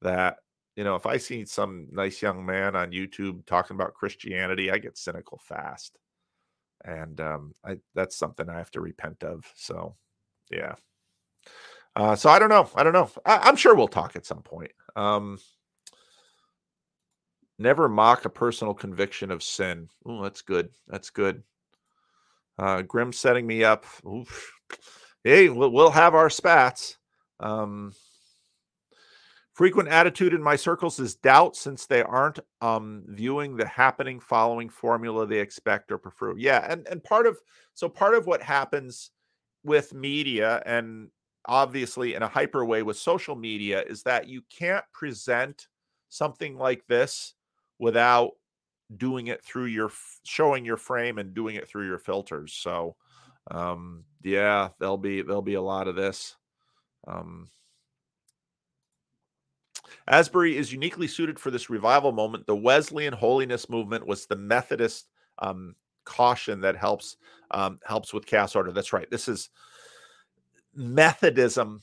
That 0.00 0.38
you 0.76 0.84
know, 0.84 0.94
if 0.94 1.06
I 1.06 1.18
see 1.18 1.44
some 1.44 1.88
nice 1.90 2.22
young 2.22 2.44
man 2.44 2.74
on 2.76 2.92
YouTube 2.92 3.44
talking 3.46 3.74
about 3.74 3.94
Christianity, 3.94 4.70
I 4.70 4.78
get 4.78 4.96
cynical 4.96 5.38
fast, 5.38 5.98
and 6.84 7.20
um, 7.20 7.54
I 7.64 7.76
that's 7.94 8.16
something 8.16 8.48
I 8.48 8.58
have 8.58 8.70
to 8.72 8.80
repent 8.80 9.22
of. 9.22 9.44
So 9.54 9.96
yeah. 10.50 10.74
Uh, 11.94 12.16
so 12.16 12.30
I 12.30 12.38
don't 12.38 12.48
know. 12.48 12.70
I 12.74 12.82
don't 12.82 12.94
know. 12.94 13.10
I, 13.26 13.48
am 13.48 13.56
sure 13.56 13.74
we'll 13.74 13.88
talk 13.88 14.16
at 14.16 14.24
some 14.24 14.42
point. 14.42 14.72
Um, 14.96 15.38
Never 17.58 17.88
mock 17.88 18.24
a 18.24 18.30
personal 18.30 18.74
conviction 18.74 19.30
of 19.30 19.42
sin. 19.42 19.88
Oh, 20.04 20.22
that's 20.22 20.42
good. 20.42 20.70
That's 20.88 21.10
good. 21.10 21.42
Uh, 22.58 22.82
Grim 22.82 23.12
setting 23.12 23.46
me 23.46 23.64
up. 23.64 23.84
Oof. 24.06 24.52
Hey, 25.24 25.48
we'll, 25.48 25.90
have 25.90 26.14
our 26.14 26.28
spats. 26.30 26.98
Um, 27.38 27.92
frequent 29.52 29.88
attitude 29.88 30.34
in 30.34 30.42
my 30.42 30.56
circles 30.56 30.98
is 30.98 31.14
doubt 31.14 31.56
since 31.56 31.86
they 31.86 32.02
aren't 32.02 32.40
um, 32.60 33.04
viewing 33.06 33.56
the 33.56 33.66
happening 33.66 34.18
following 34.18 34.68
formula 34.68 35.26
they 35.26 35.38
expect 35.38 35.92
or 35.92 35.98
prefer. 35.98 36.36
Yeah, 36.36 36.66
and 36.68 36.86
and 36.88 37.04
part 37.04 37.26
of 37.26 37.38
so 37.74 37.88
part 37.88 38.14
of 38.14 38.26
what 38.26 38.42
happens 38.42 39.10
with 39.64 39.94
media 39.94 40.62
and 40.66 41.08
obviously 41.46 42.14
in 42.14 42.22
a 42.22 42.28
hyper 42.28 42.64
way 42.64 42.82
with 42.82 42.96
social 42.96 43.36
media 43.36 43.82
is 43.82 44.02
that 44.02 44.28
you 44.28 44.42
can't 44.50 44.84
present 44.92 45.68
something 46.08 46.56
like 46.56 46.86
this 46.86 47.34
without 47.82 48.30
doing 48.96 49.26
it 49.26 49.44
through 49.44 49.64
your 49.64 49.90
showing 50.24 50.64
your 50.64 50.76
frame 50.76 51.18
and 51.18 51.34
doing 51.34 51.56
it 51.56 51.68
through 51.68 51.86
your 51.86 51.98
filters 51.98 52.52
so 52.52 52.94
um 53.50 54.04
yeah 54.22 54.68
there'll 54.78 54.96
be 54.96 55.22
there'll 55.22 55.42
be 55.42 55.54
a 55.54 55.62
lot 55.62 55.88
of 55.88 55.96
this 55.96 56.36
um 57.08 57.48
asbury 60.08 60.56
is 60.56 60.72
uniquely 60.72 61.06
suited 61.06 61.38
for 61.38 61.50
this 61.50 61.70
revival 61.70 62.12
moment. 62.12 62.46
The 62.46 62.56
wesleyan 62.56 63.12
holiness 63.12 63.68
movement 63.68 64.06
was 64.06 64.26
the 64.26 64.36
methodist 64.36 65.08
um 65.38 65.74
caution 66.04 66.60
that 66.60 66.76
helps 66.76 67.16
um 67.52 67.78
helps 67.84 68.12
with 68.12 68.26
chaos 68.26 68.56
order. 68.56 68.72
That's 68.72 68.92
right. 68.92 69.10
This 69.10 69.28
is 69.28 69.50
methodism 70.74 71.82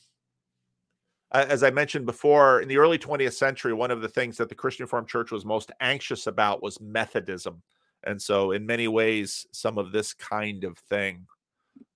as 1.31 1.63
I 1.63 1.69
mentioned 1.69 2.05
before, 2.05 2.61
in 2.61 2.67
the 2.67 2.77
early 2.77 2.97
20th 2.97 3.33
century, 3.33 3.73
one 3.73 3.91
of 3.91 4.01
the 4.01 4.07
things 4.07 4.37
that 4.37 4.49
the 4.49 4.55
Christian 4.55 4.85
Reformed 4.85 5.07
Church 5.07 5.31
was 5.31 5.45
most 5.45 5.71
anxious 5.79 6.27
about 6.27 6.63
was 6.63 6.81
Methodism. 6.81 7.61
And 8.03 8.21
so, 8.21 8.51
in 8.51 8.65
many 8.65 8.87
ways, 8.87 9.45
some 9.51 9.77
of 9.77 9.91
this 9.91 10.13
kind 10.13 10.63
of 10.63 10.77
thing. 10.77 11.27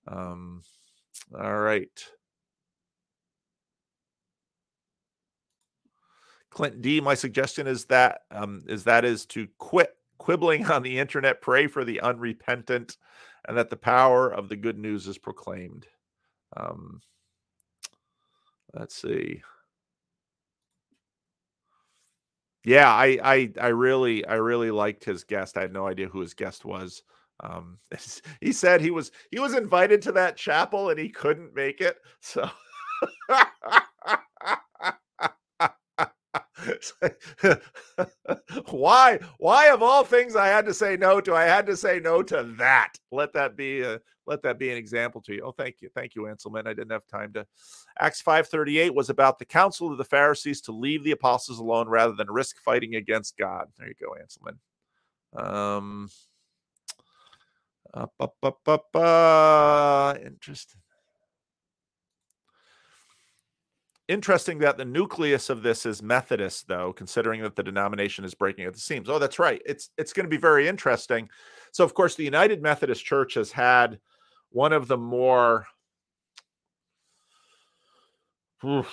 Um, 0.06 0.62
all 1.36 1.58
right. 1.58 2.04
Clint 6.50 6.82
D, 6.82 7.00
my 7.00 7.14
suggestion 7.14 7.66
is 7.66 7.86
that 7.86 8.20
um, 8.30 8.62
is 8.68 8.84
that 8.84 9.04
is 9.04 9.26
to 9.26 9.48
quit 9.58 9.96
quibbling 10.18 10.64
on 10.66 10.82
the 10.82 10.98
internet, 10.98 11.40
pray 11.40 11.66
for 11.66 11.84
the 11.84 12.00
unrepentant, 12.00 12.96
and 13.48 13.56
that 13.56 13.70
the 13.70 13.76
power 13.76 14.28
of 14.28 14.48
the 14.48 14.56
good 14.56 14.78
news 14.78 15.08
is 15.08 15.18
proclaimed. 15.18 15.86
Um, 16.56 17.00
let's 18.74 18.94
see. 18.94 19.42
Yeah, 22.64 22.90
I, 22.90 23.18
I 23.22 23.52
I 23.60 23.66
really 23.68 24.24
I 24.26 24.34
really 24.34 24.70
liked 24.70 25.04
his 25.04 25.24
guest. 25.24 25.58
I 25.58 25.62
had 25.62 25.72
no 25.72 25.86
idea 25.86 26.08
who 26.08 26.20
his 26.20 26.34
guest 26.34 26.64
was. 26.64 27.02
Um, 27.40 27.78
he 28.40 28.52
said 28.52 28.80
he 28.80 28.90
was 28.90 29.10
he 29.30 29.38
was 29.38 29.54
invited 29.54 30.00
to 30.02 30.12
that 30.12 30.36
chapel 30.36 30.90
and 30.90 30.98
he 30.98 31.08
couldn't 31.10 31.54
make 31.54 31.80
it. 31.80 31.96
So 32.20 32.48
why 38.70 39.18
why 39.38 39.68
of 39.68 39.82
all 39.82 40.04
things 40.04 40.36
i 40.36 40.46
had 40.46 40.64
to 40.66 40.74
say 40.74 40.96
no 40.96 41.20
to 41.20 41.34
i 41.34 41.44
had 41.44 41.66
to 41.66 41.76
say 41.76 42.00
no 42.00 42.22
to 42.22 42.42
that. 42.58 42.94
Let 43.10 43.32
that 43.34 43.56
be 43.56 43.82
a 43.82 44.00
let 44.26 44.42
that 44.42 44.58
be 44.58 44.70
an 44.70 44.76
example 44.76 45.20
to 45.22 45.34
you. 45.34 45.42
Oh 45.44 45.52
thank 45.52 45.76
you 45.80 45.88
thank 45.94 46.14
you 46.14 46.22
anselman. 46.22 46.66
I 46.66 46.74
didn't 46.74 46.92
have 46.92 47.06
time 47.06 47.32
to. 47.34 47.46
Acts 47.98 48.20
538 48.20 48.94
was 48.94 49.10
about 49.10 49.38
the 49.38 49.44
counsel 49.44 49.92
of 49.92 49.98
the 49.98 50.04
pharisees 50.04 50.60
to 50.62 50.72
leave 50.72 51.04
the 51.04 51.12
apostles 51.12 51.58
alone 51.58 51.88
rather 51.88 52.14
than 52.14 52.30
risk 52.30 52.56
fighting 52.64 52.94
against 52.96 53.36
god. 53.36 53.68
There 53.78 53.88
you 53.88 53.94
go 54.00 54.14
anselman. 54.14 54.58
Um 55.36 56.08
up, 57.92 58.12
up, 58.18 58.34
up, 58.42 58.58
up, 58.66 58.86
uh, 58.96 60.18
interesting 60.20 60.80
Interesting 64.08 64.58
that 64.58 64.76
the 64.76 64.84
nucleus 64.84 65.48
of 65.48 65.62
this 65.62 65.86
is 65.86 66.02
Methodist, 66.02 66.68
though, 66.68 66.92
considering 66.92 67.40
that 67.42 67.56
the 67.56 67.62
denomination 67.62 68.22
is 68.24 68.34
breaking 68.34 68.66
at 68.66 68.74
the 68.74 68.80
seams. 68.80 69.08
Oh, 69.08 69.18
that's 69.18 69.38
right. 69.38 69.62
It's 69.64 69.88
it's 69.96 70.12
going 70.12 70.24
to 70.24 70.30
be 70.30 70.36
very 70.36 70.68
interesting. 70.68 71.28
So, 71.72 71.84
of 71.84 71.94
course, 71.94 72.14
the 72.14 72.24
United 72.24 72.62
Methodist 72.62 73.02
Church 73.02 73.34
has 73.34 73.50
had 73.50 73.98
one 74.50 74.74
of 74.74 74.88
the 74.88 74.98
more 74.98 75.66
one 78.60 78.84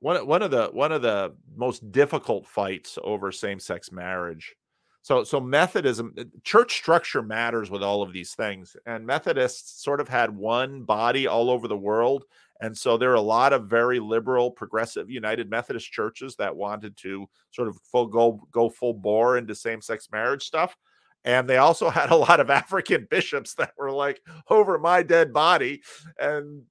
one 0.00 0.42
of 0.42 0.52
the 0.52 0.68
one 0.72 0.92
of 0.92 1.02
the 1.02 1.34
most 1.56 1.90
difficult 1.90 2.46
fights 2.46 2.98
over 3.02 3.32
same-sex 3.32 3.90
marriage. 3.90 4.54
So 5.02 5.24
so 5.24 5.40
Methodism 5.40 6.14
eh, 6.16 6.24
church 6.44 6.74
structure 6.74 7.22
matters 7.22 7.70
with 7.70 7.82
all 7.82 8.02
of 8.02 8.12
these 8.12 8.34
things 8.34 8.76
and 8.86 9.06
Methodists 9.06 9.82
sort 9.82 10.00
of 10.00 10.08
had 10.08 10.34
one 10.34 10.82
body 10.84 11.26
all 11.26 11.50
over 11.50 11.68
the 11.68 11.76
world 11.76 12.24
and 12.62 12.78
so 12.78 12.96
there 12.96 13.10
are 13.10 13.14
a 13.14 13.20
lot 13.20 13.52
of 13.52 13.66
very 13.66 13.98
liberal, 13.98 14.48
progressive 14.48 15.10
United 15.10 15.50
Methodist 15.50 15.90
churches 15.90 16.36
that 16.36 16.54
wanted 16.54 16.96
to 16.98 17.28
sort 17.50 17.66
of 17.66 17.76
full 17.82 18.06
go 18.06 18.46
go 18.52 18.68
full 18.68 18.94
bore 18.94 19.36
into 19.36 19.52
same-sex 19.52 20.08
marriage 20.12 20.44
stuff. 20.44 20.76
And 21.24 21.48
they 21.48 21.56
also 21.56 21.90
had 21.90 22.10
a 22.10 22.16
lot 22.16 22.38
of 22.38 22.50
African 22.50 23.08
bishops 23.10 23.54
that 23.54 23.72
were 23.76 23.90
like 23.90 24.20
over 24.48 24.78
my 24.78 25.02
dead 25.02 25.32
body. 25.32 25.82
And 26.20 26.62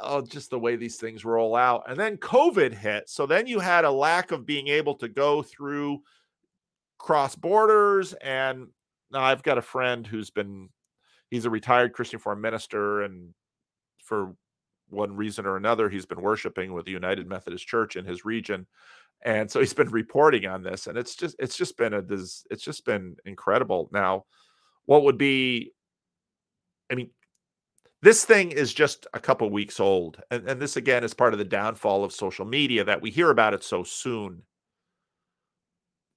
oh, 0.00 0.22
just 0.22 0.50
the 0.50 0.58
way 0.58 0.74
these 0.74 0.96
things 0.96 1.24
roll 1.24 1.54
out. 1.54 1.84
And 1.88 1.98
then 1.98 2.16
COVID 2.16 2.74
hit. 2.74 3.08
So 3.08 3.24
then 3.24 3.46
you 3.46 3.60
had 3.60 3.84
a 3.84 3.90
lack 3.92 4.32
of 4.32 4.46
being 4.46 4.66
able 4.66 4.96
to 4.96 5.06
go 5.06 5.42
through 5.42 6.02
cross 6.98 7.34
borders. 7.34 8.12
And 8.14 8.68
now 9.10 9.22
I've 9.22 9.42
got 9.42 9.58
a 9.58 9.62
friend 9.62 10.06
who's 10.06 10.30
been, 10.30 10.68
he's 11.30 11.44
a 11.44 11.50
retired 11.50 11.92
Christian 11.92 12.18
Reformed 12.18 12.42
minister. 12.42 13.02
And 13.02 13.34
for 14.02 14.34
one 14.90 15.14
reason 15.14 15.46
or 15.46 15.56
another, 15.56 15.88
he's 15.88 16.06
been 16.06 16.20
worshiping 16.20 16.72
with 16.72 16.84
the 16.84 16.92
United 16.92 17.26
Methodist 17.26 17.66
Church 17.66 17.96
in 17.96 18.04
his 18.04 18.24
region, 18.24 18.66
and 19.22 19.50
so 19.50 19.60
he's 19.60 19.74
been 19.74 19.88
reporting 19.90 20.46
on 20.46 20.62
this, 20.62 20.86
and 20.86 20.96
it's 20.96 21.14
just 21.14 21.36
it's 21.38 21.56
just 21.56 21.76
been 21.76 21.94
a 21.94 22.02
it's 22.08 22.64
just 22.64 22.84
been 22.84 23.16
incredible. 23.24 23.88
Now, 23.92 24.24
what 24.86 25.04
would 25.04 25.18
be, 25.18 25.72
I 26.90 26.94
mean, 26.94 27.10
this 28.02 28.24
thing 28.24 28.52
is 28.52 28.72
just 28.72 29.06
a 29.12 29.20
couple 29.20 29.50
weeks 29.50 29.80
old, 29.80 30.22
and, 30.30 30.48
and 30.48 30.60
this 30.60 30.76
again 30.76 31.04
is 31.04 31.14
part 31.14 31.32
of 31.32 31.38
the 31.38 31.44
downfall 31.44 32.04
of 32.04 32.12
social 32.12 32.46
media 32.46 32.84
that 32.84 33.02
we 33.02 33.10
hear 33.10 33.30
about 33.30 33.54
it 33.54 33.62
so 33.62 33.82
soon, 33.84 34.42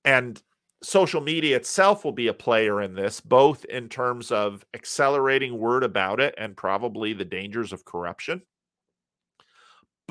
and 0.06 0.42
social 0.84 1.22
media 1.22 1.56
itself 1.58 2.04
will 2.04 2.12
be 2.12 2.28
a 2.28 2.34
player 2.34 2.82
in 2.82 2.96
this, 2.96 3.20
both 3.22 3.66
in 3.66 3.90
terms 3.90 4.32
of 4.32 4.66
accelerating 4.74 5.58
word 5.58 5.84
about 5.84 6.20
it 6.20 6.34
and 6.38 6.58
probably 6.58 7.14
the 7.14 7.26
dangers 7.26 7.72
of 7.74 7.86
corruption 7.86 8.42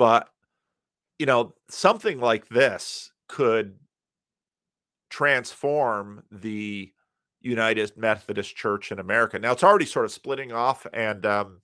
but, 0.01 0.31
you 1.18 1.27
know, 1.27 1.55
something 1.68 2.21
like 2.21 2.49
this 2.49 3.12
could 3.29 3.79
transform 5.11 6.23
the 6.31 6.91
United 7.42 7.92
Methodist 7.97 8.57
Church 8.57 8.92
in 8.92 8.99
America. 8.99 9.38
Now 9.38 9.53
it's 9.53 9.64
already 9.64 9.84
sort 9.84 10.07
of 10.07 10.13
splitting 10.13 10.53
off, 10.53 10.87
and 10.95 11.25
um, 11.26 11.61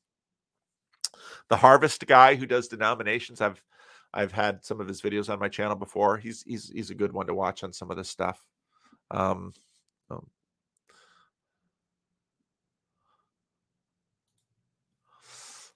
the 1.48 1.56
Harvest 1.56 2.06
guy 2.06 2.34
who 2.34 2.44
does 2.44 2.68
denominations, 2.68 3.40
I've 3.40 3.62
I've 4.12 4.32
had 4.32 4.64
some 4.64 4.80
of 4.80 4.88
his 4.88 5.00
videos 5.00 5.30
on 5.30 5.38
my 5.38 5.48
channel 5.48 5.76
before. 5.76 6.18
He's 6.18 6.42
he's 6.42 6.68
he's 6.68 6.90
a 6.90 6.94
good 6.94 7.12
one 7.12 7.26
to 7.26 7.34
watch 7.34 7.64
on 7.64 7.72
some 7.72 7.90
of 7.90 7.96
this 7.96 8.10
stuff. 8.10 8.44
Um, 9.10 9.52
um, 10.10 10.26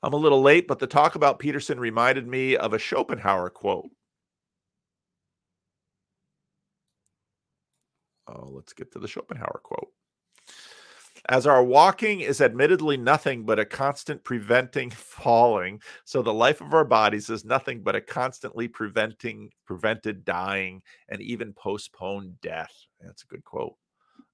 I'm 0.02 0.12
a 0.12 0.16
little 0.16 0.42
late, 0.42 0.66
but 0.68 0.78
the 0.78 0.86
talk 0.86 1.14
about 1.14 1.38
Peterson 1.38 1.80
reminded 1.80 2.26
me 2.26 2.56
of 2.56 2.72
a 2.72 2.78
Schopenhauer 2.78 3.50
quote. 3.50 3.90
Oh, 8.26 8.48
let's 8.52 8.72
get 8.72 8.92
to 8.92 8.98
the 8.98 9.08
Schopenhauer 9.08 9.60
quote. 9.62 9.92
As 11.28 11.46
our 11.46 11.62
walking 11.62 12.20
is 12.20 12.40
admittedly 12.40 12.96
nothing 12.96 13.44
but 13.44 13.58
a 13.58 13.64
constant 13.64 14.24
preventing 14.24 14.90
falling, 14.90 15.80
so 16.04 16.22
the 16.22 16.32
life 16.34 16.60
of 16.60 16.74
our 16.74 16.84
bodies 16.84 17.30
is 17.30 17.44
nothing 17.44 17.82
but 17.82 17.96
a 17.96 18.00
constantly 18.00 18.68
preventing 18.68 19.50
prevented 19.66 20.24
dying 20.24 20.82
and 21.08 21.20
even 21.20 21.52
postponed 21.52 22.40
death. 22.40 22.72
That's 23.00 23.22
a 23.22 23.26
good 23.26 23.44
quote. 23.44 23.76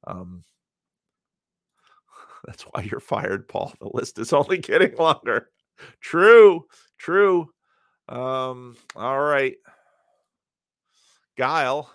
Um, 0.06 0.44
that's 2.46 2.62
why 2.62 2.82
you're 2.82 3.00
fired, 3.00 3.48
Paul. 3.48 3.74
The 3.80 3.90
list 3.92 4.18
is 4.18 4.32
only 4.32 4.58
getting 4.58 4.96
longer 4.96 5.50
true, 6.00 6.66
true. 6.98 7.50
Um, 8.08 8.76
all 8.94 9.20
right. 9.20 9.56
Guile, 11.36 11.90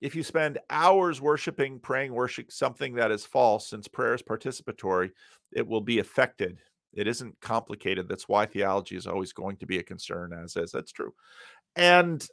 if 0.00 0.14
you 0.14 0.22
spend 0.22 0.58
hours 0.70 1.20
worshiping, 1.20 1.78
praying, 1.80 2.12
worship 2.12 2.52
something 2.52 2.94
that 2.94 3.10
is 3.10 3.26
false, 3.26 3.68
since 3.68 3.88
prayer 3.88 4.14
is 4.14 4.22
participatory, 4.22 5.10
it 5.52 5.66
will 5.66 5.80
be 5.80 5.98
affected. 5.98 6.58
It 6.94 7.06
isn't 7.06 7.38
complicated. 7.40 8.08
That's 8.08 8.28
why 8.28 8.46
theology 8.46 8.96
is 8.96 9.06
always 9.06 9.32
going 9.32 9.56
to 9.58 9.66
be 9.66 9.78
a 9.78 9.82
concern, 9.82 10.32
as 10.32 10.56
is. 10.56 10.72
That's 10.72 10.92
true. 10.92 11.12
And 11.76 12.26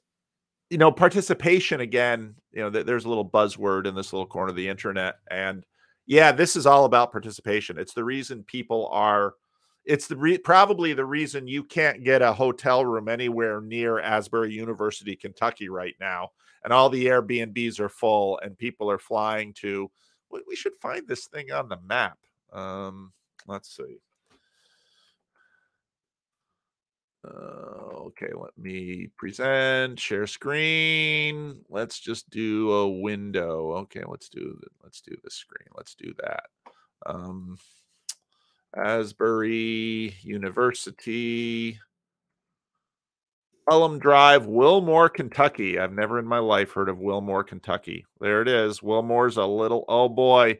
you 0.70 0.78
know, 0.78 0.92
participation 0.92 1.82
again, 1.82 2.36
you 2.52 2.62
know, 2.62 2.70
th- 2.70 2.86
there's 2.86 3.06
a 3.06 3.10
little 3.10 3.30
buzzword 3.30 3.86
in 3.86 3.96
this 3.96 4.12
little 4.12 4.26
corner 4.26 4.50
of 4.50 4.56
the 4.56 4.68
internet. 4.68 5.16
And 5.30 5.64
yeah, 6.08 6.32
this 6.32 6.56
is 6.56 6.66
all 6.66 6.86
about 6.86 7.12
participation. 7.12 7.78
It's 7.78 7.94
the 7.94 8.04
reason 8.04 8.44
people 8.44 8.90
are, 8.92 9.36
it's 9.86 10.08
the 10.08 10.18
re- 10.18 10.38
probably 10.38 10.94
the 10.94 11.06
reason 11.06 11.48
you 11.48 11.64
can't 11.64 12.04
get 12.04 12.22
a 12.22 12.34
hotel 12.34 12.84
room 12.84 13.08
anywhere 13.08 13.62
near 13.62 14.00
Asbury 14.00 14.54
University, 14.54 15.16
Kentucky 15.16 15.70
right 15.70 15.96
now. 16.00 16.30
And 16.66 16.74
all 16.74 16.90
the 16.90 17.06
Airbnbs 17.06 17.80
are 17.80 17.90
full 17.90 18.40
and 18.40 18.58
people 18.58 18.90
are 18.90 18.98
flying 18.98 19.54
to, 19.54 19.90
we, 20.32 20.56
should 20.56 20.74
find 20.82 21.08
this 21.08 21.28
thing 21.28 21.52
on 21.52 21.70
the 21.70 21.78
map. 21.86 22.18
Um, 22.52 23.14
let's 23.46 23.78
see. 23.78 24.00
Uh, 27.24 28.08
okay, 28.08 28.32
let 28.36 28.58
me 28.58 29.10
present, 29.16 30.00
share 30.00 30.26
screen. 30.26 31.62
Let's 31.70 32.00
just 32.00 32.32
do 32.32 32.72
a 32.72 32.90
window. 32.90 33.74
Okay, 33.74 34.02
let's 34.08 34.30
do 34.30 34.60
let's 34.84 35.02
do 35.02 35.16
the 35.24 35.32
screen. 35.32 35.68
Let's 35.76 35.96
do 35.96 36.14
that. 36.20 36.46
Um, 37.06 37.58
Asbury 38.76 40.16
University, 40.22 41.80
Pelham 43.68 43.98
Drive, 43.98 44.46
Wilmore, 44.46 45.10
Kentucky. 45.10 45.80
I've 45.80 45.92
never 45.92 46.20
in 46.20 46.26
my 46.26 46.38
life 46.40 46.72
heard 46.72 46.90
of 46.90 47.00
Wilmore, 47.00 47.44
Kentucky. 47.44 48.06
There 48.20 48.42
it 48.42 48.48
is. 48.48 48.84
Wilmore's 48.84 49.38
a 49.38 49.46
little. 49.46 49.86
Oh 49.88 50.08
boy, 50.08 50.60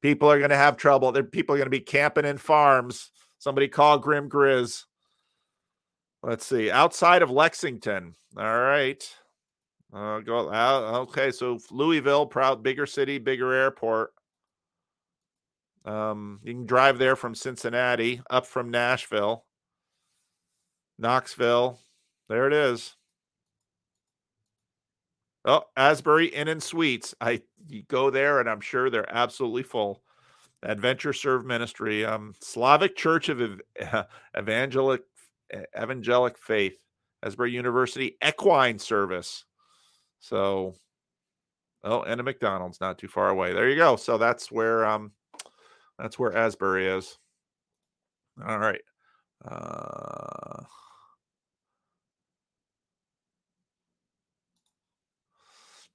people 0.00 0.30
are 0.30 0.38
going 0.38 0.50
to 0.50 0.56
have 0.56 0.76
trouble. 0.76 1.10
There, 1.10 1.24
people 1.24 1.54
are 1.54 1.58
going 1.58 1.66
to 1.66 1.70
be 1.70 1.80
camping 1.80 2.24
in 2.24 2.38
farms. 2.38 3.10
Somebody 3.38 3.68
call 3.68 3.98
Grim 3.98 4.28
Grizz. 4.28 4.84
Let's 6.22 6.46
see. 6.46 6.70
Outside 6.70 7.22
of 7.22 7.30
Lexington. 7.30 8.14
All 8.36 8.58
right. 8.60 9.02
Uh, 9.92 10.20
go 10.20 10.50
out. 10.52 11.02
Okay. 11.08 11.30
So 11.30 11.58
Louisville, 11.70 12.26
proud, 12.26 12.62
bigger 12.62 12.86
city, 12.86 13.18
bigger 13.18 13.52
airport. 13.52 14.12
Um, 15.84 16.40
you 16.42 16.52
can 16.52 16.66
drive 16.66 16.98
there 16.98 17.14
from 17.14 17.34
Cincinnati, 17.34 18.20
up 18.28 18.46
from 18.46 18.70
Nashville, 18.70 19.44
Knoxville. 20.98 21.78
There 22.28 22.46
it 22.46 22.52
is. 22.52 22.96
Oh, 25.44 25.62
Asbury 25.76 26.26
Inn 26.26 26.48
and 26.48 26.62
Suites. 26.62 27.14
I 27.20 27.40
you 27.68 27.84
go 27.88 28.10
there, 28.10 28.40
and 28.40 28.48
I'm 28.50 28.60
sure 28.60 28.90
they're 28.90 29.12
absolutely 29.14 29.62
full. 29.62 30.02
Adventure 30.62 31.12
Serve 31.12 31.44
Ministry, 31.44 32.04
um, 32.04 32.34
Slavic 32.40 32.96
Church 32.96 33.28
of 33.28 33.40
Ev- 33.40 33.60
Evangelic 34.36 35.02
Evangelic 35.80 36.36
Faith, 36.38 36.76
Asbury 37.22 37.52
University 37.52 38.16
Equine 38.26 38.78
Service. 38.78 39.44
So, 40.18 40.74
oh, 41.84 42.02
and 42.02 42.20
a 42.20 42.24
McDonald's 42.24 42.80
not 42.80 42.98
too 42.98 43.08
far 43.08 43.28
away. 43.28 43.52
There 43.52 43.68
you 43.68 43.76
go. 43.76 43.94
So 43.94 44.18
that's 44.18 44.50
where 44.50 44.84
um, 44.84 45.12
that's 45.98 46.18
where 46.18 46.36
Asbury 46.36 46.88
is. 46.88 47.18
All 48.44 48.58
right. 48.58 48.80
Uh, 49.48 50.64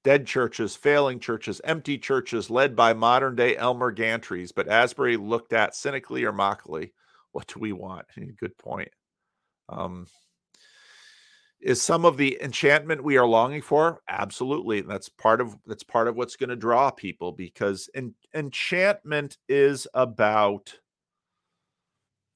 dead 0.04 0.26
churches, 0.26 0.76
failing 0.76 1.20
churches, 1.20 1.62
empty 1.64 1.98
churches 1.98 2.50
led 2.50 2.76
by 2.76 2.94
modern 2.94 3.36
day 3.36 3.56
Elmer 3.56 3.94
Gantries, 3.94 4.52
but 4.54 4.68
Asbury 4.68 5.18
looked 5.18 5.54
at 5.54 5.76
cynically 5.76 6.24
or 6.24 6.32
mockily. 6.32 6.94
What 7.32 7.48
do 7.48 7.60
we 7.60 7.72
want? 7.72 8.06
Good 8.40 8.58
point. 8.58 8.90
Um, 9.70 10.08
is 11.62 11.82
some 11.82 12.06
of 12.06 12.18
the 12.18 12.38
enchantment 12.42 13.04
we 13.04 13.18
are 13.18 13.26
longing 13.26 13.62
for 13.62 14.02
absolutely 14.10 14.82
that's 14.82 15.10
part 15.10 15.40
of 15.40 15.56
that's 15.68 15.84
part 15.84 16.08
of 16.08 16.16
what's 16.16 16.36
going 16.36 16.50
to 16.50 16.56
draw 16.56 16.90
people 16.90 17.32
because 17.32 17.90
en- 17.94 18.16
enchantment 18.34 19.38
is 19.48 19.88
about 19.94 20.74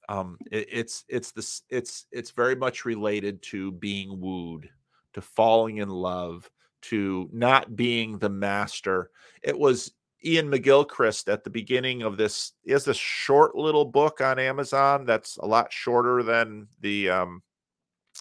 um 0.08 0.38
it, 0.50 0.68
it's 0.70 1.04
it's 1.08 1.32
this 1.32 1.62
it's 1.68 2.06
it's 2.12 2.30
very 2.30 2.54
much 2.54 2.84
related 2.84 3.42
to 3.42 3.72
being 3.72 4.20
wooed 4.20 4.70
to 5.12 5.20
falling 5.20 5.78
in 5.78 5.88
love 5.88 6.48
to 6.88 7.28
not 7.32 7.76
being 7.76 8.18
the 8.18 8.28
master 8.28 9.10
it 9.42 9.58
was 9.58 9.92
Iain 10.24 10.50
McGilchrist 10.50 11.32
at 11.32 11.44
the 11.44 11.50
beginning 11.50 12.02
of 12.02 12.16
this 12.16 12.52
he 12.64 12.72
has 12.72 12.84
this 12.84 12.96
short 12.96 13.54
little 13.54 13.84
book 13.84 14.20
on 14.20 14.38
Amazon 14.38 15.04
that's 15.04 15.36
a 15.36 15.46
lot 15.46 15.72
shorter 15.72 16.22
than 16.22 16.66
the 16.80 17.10
um, 17.10 17.42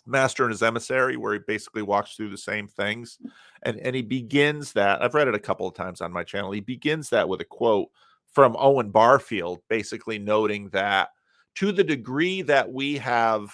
Master 0.05 0.43
and 0.43 0.51
His 0.51 0.63
Emissary, 0.63 1.17
where 1.17 1.33
he 1.33 1.39
basically 1.39 1.81
walks 1.81 2.15
through 2.15 2.29
the 2.29 2.37
same 2.37 2.67
things. 2.67 3.17
And, 3.63 3.79
and 3.79 3.95
he 3.95 4.01
begins 4.01 4.73
that. 4.73 5.01
I've 5.01 5.13
read 5.13 5.27
it 5.27 5.35
a 5.35 5.39
couple 5.39 5.67
of 5.67 5.73
times 5.73 6.01
on 6.01 6.11
my 6.11 6.23
channel. 6.23 6.51
He 6.51 6.59
begins 6.59 7.09
that 7.09 7.27
with 7.27 7.41
a 7.41 7.45
quote 7.45 7.89
from 8.33 8.55
Owen 8.59 8.91
Barfield, 8.91 9.61
basically 9.69 10.19
noting 10.19 10.69
that 10.69 11.09
to 11.55 11.71
the 11.71 11.83
degree 11.83 12.41
that 12.43 12.71
we 12.71 12.97
have 12.97 13.53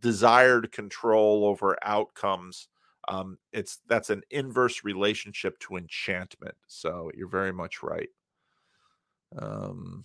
desired 0.00 0.72
control 0.72 1.44
over 1.44 1.76
outcomes 1.82 2.68
um, 3.08 3.38
it's 3.52 3.78
that's 3.88 4.10
an 4.10 4.22
inverse 4.30 4.84
relationship 4.84 5.58
to 5.60 5.76
enchantment. 5.76 6.54
So 6.66 7.10
you're 7.14 7.28
very 7.28 7.52
much 7.52 7.82
right. 7.82 8.08
Um, 9.38 10.04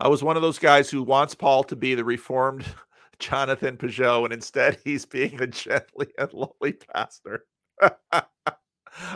I 0.00 0.08
was 0.08 0.22
one 0.22 0.36
of 0.36 0.42
those 0.42 0.58
guys 0.58 0.90
who 0.90 1.02
wants 1.02 1.34
Paul 1.34 1.64
to 1.64 1.76
be 1.76 1.94
the 1.94 2.04
reformed 2.04 2.64
Jonathan 3.18 3.76
Pageau, 3.76 4.24
and 4.24 4.32
instead 4.32 4.78
he's 4.84 5.06
being 5.06 5.40
a 5.40 5.46
gently 5.48 6.08
and 6.18 6.32
lowly 6.32 6.72
pastor. 6.72 7.44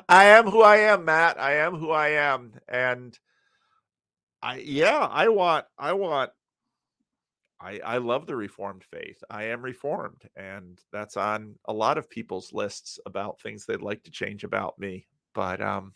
I 0.08 0.24
am 0.24 0.46
who 0.46 0.62
I 0.62 0.76
am, 0.78 1.04
Matt. 1.04 1.38
I 1.40 1.56
am 1.56 1.76
who 1.76 1.90
I 1.90 2.08
am, 2.10 2.52
and 2.68 3.18
I 4.42 4.58
yeah, 4.58 5.08
I 5.10 5.28
want 5.28 5.66
I 5.78 5.92
want 5.92 6.30
I, 7.60 7.80
I 7.84 7.98
love 7.98 8.26
the 8.26 8.36
Reformed 8.36 8.84
faith. 8.84 9.22
I 9.30 9.44
am 9.44 9.62
Reformed, 9.62 10.28
and 10.36 10.78
that's 10.92 11.16
on 11.16 11.56
a 11.66 11.72
lot 11.72 11.96
of 11.96 12.10
people's 12.10 12.52
lists 12.52 12.98
about 13.06 13.40
things 13.40 13.64
they'd 13.64 13.80
like 13.80 14.02
to 14.04 14.10
change 14.10 14.44
about 14.44 14.78
me. 14.78 15.06
But 15.34 15.60
um, 15.62 15.94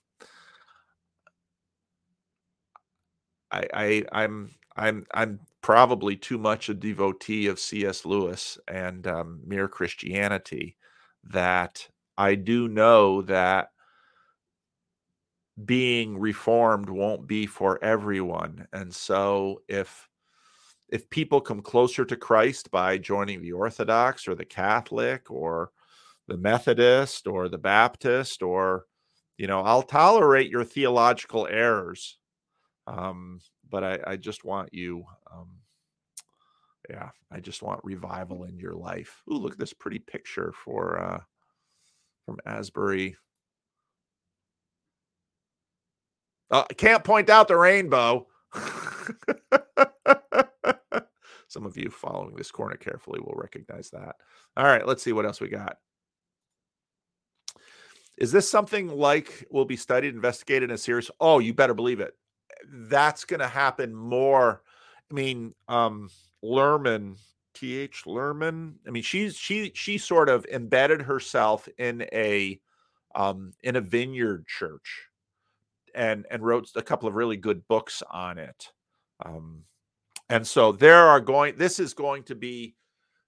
I, 3.51 3.67
I 3.73 4.05
I'm 4.13 4.51
I'm 4.77 5.05
I'm 5.13 5.41
probably 5.63 6.17
too 6.17 6.39
much 6.39 6.69
a 6.69 6.75
devotee 6.75 7.47
of 7.47 7.59
C.S. 7.61 8.05
Lewis 8.05 8.59
and 8.69 9.07
um, 9.07 9.41
mere 9.45 9.69
Christianity 9.69 10.77
that 11.25 11.89
I 12.17 12.35
do 12.37 12.69
know 12.69 13.23
that 13.23 13.71
being 15.65 16.19
reformed 16.19 16.89
won't 16.89 17.27
be 17.27 17.47
for 17.47 17.83
everyone, 17.83 18.67
and 18.73 18.95
so 18.95 19.63
if 19.69 20.10
if 20.91 21.09
people 21.11 21.41
come 21.41 21.63
closer 21.63 22.05
to 22.05 22.17
Christ 22.17 22.71
by 22.71 22.99
joining 22.99 23.41
the 23.41 23.53
Orthodox 23.53 24.27
or 24.27 24.35
the 24.35 24.45
Catholic 24.45 25.31
or 25.31 25.71
the 26.27 26.37
Methodist 26.37 27.27
or 27.27 27.49
the 27.49 27.59
Baptist, 27.59 28.43
or, 28.43 28.87
you 29.39 29.47
know, 29.47 29.61
I'll 29.63 29.83
tolerate 29.83 30.51
your 30.51 30.65
theological 30.65 31.47
errors. 31.49 32.19
Um, 32.87 33.41
but 33.69 33.85
I, 33.85 33.99
I 34.07 34.17
just 34.17 34.45
want 34.45 34.75
you, 34.75 35.05
um, 35.33 35.49
yeah, 36.89 37.11
I 37.31 37.39
just 37.39 37.63
want 37.63 37.81
revival 37.85 38.45
in 38.45 38.59
your 38.59 38.75
life. 38.75 39.23
Ooh, 39.31 39.37
look 39.37 39.53
at 39.53 39.59
this 39.59 39.73
pretty 39.73 40.01
picture 40.01 40.53
for, 40.65 40.99
uh, 41.01 41.21
from 42.27 42.39
Asbury. 42.47 43.17
Uh, 46.51 46.65
I 46.69 46.75
can't 46.75 47.05
point 47.05 47.31
out 47.31 47.47
the 47.47 47.57
rainbow. 47.57 48.27
Some 51.51 51.67
of 51.67 51.77
you 51.77 51.91
following 51.91 52.37
this 52.37 52.53
corner 52.53 52.77
carefully 52.77 53.19
will 53.19 53.35
recognize 53.35 53.91
that. 53.91 54.15
All 54.57 54.65
right, 54.65 54.87
let's 54.87 55.03
see 55.03 55.13
what 55.13 55.27
else 55.27 55.41
we 55.41 55.49
got. 55.49 55.79
Is 58.17 58.31
this 58.31 58.49
something 58.49 58.87
like 58.87 59.49
will 59.51 59.65
be 59.65 59.75
studied, 59.75 60.15
investigated 60.15 60.71
in 60.71 60.75
a 60.75 60.79
series? 60.79 61.11
Oh, 61.19 61.41
you 61.41 61.53
better 61.53 61.75
believe 61.75 61.99
it. 61.99 62.15
That's 62.69 63.25
going 63.25 63.41
to 63.41 63.49
happen 63.49 63.93
more. 63.93 64.63
I 65.11 65.15
mean, 65.15 65.53
um, 65.67 66.09
Luhrmann, 66.45 67.17
T.H. 67.55 68.05
Luhrmann. 68.07 68.75
I 68.87 68.91
mean, 68.91 69.03
she's 69.03 69.37
she 69.37 69.73
she 69.75 69.99
sort 69.99 70.29
of 70.29 70.47
embedded 70.53 71.03
herself 71.03 71.69
in 71.79 72.07
a 72.13 72.61
um, 73.17 73.55
in 73.65 73.75
a 73.75 73.81
vineyard 73.81 74.47
church, 74.47 75.09
and 75.97 76.27
and 76.31 76.45
wrote 76.45 76.71
a 76.77 76.83
couple 76.83 77.09
of 77.09 77.17
really 77.17 77.37
good 77.37 77.67
books 77.67 78.05
on 78.09 78.39
it. 78.39 78.69
Um, 79.25 79.65
and 80.31 80.47
so 80.47 80.73
there 80.73 81.07
are 81.07 81.21
going, 81.21 81.57
this 81.57 81.79
is 81.79 81.93
going 81.93 82.23
to 82.25 82.35
be, 82.35 82.75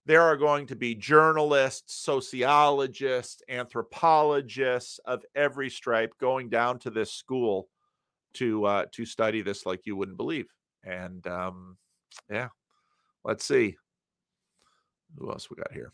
there 0.07 0.23
are 0.23 0.37
going 0.37 0.67
to 0.69 0.77
be 0.77 0.95
journalists, 0.95 1.97
sociologists, 1.97 3.43
anthropologists 3.49 4.99
of 5.05 5.25
every 5.35 5.69
stripe 5.69 6.15
going 6.19 6.49
down 6.49 6.79
to 6.81 6.91
this 6.91 7.13
school 7.13 7.69
to 8.35 8.65
uh, 8.65 8.87
to 8.93 9.05
study 9.05 9.43
this 9.43 9.67
like 9.67 9.85
you 9.85 9.97
wouldn't 9.97 10.17
believe. 10.17 10.47
And 10.85 11.27
um, 11.27 11.77
yeah, 12.31 12.49
let's 13.25 13.45
see 13.45 13.77
who 15.19 15.31
else 15.31 15.51
we 15.51 15.57
got 15.57 15.73
here. 15.73 15.93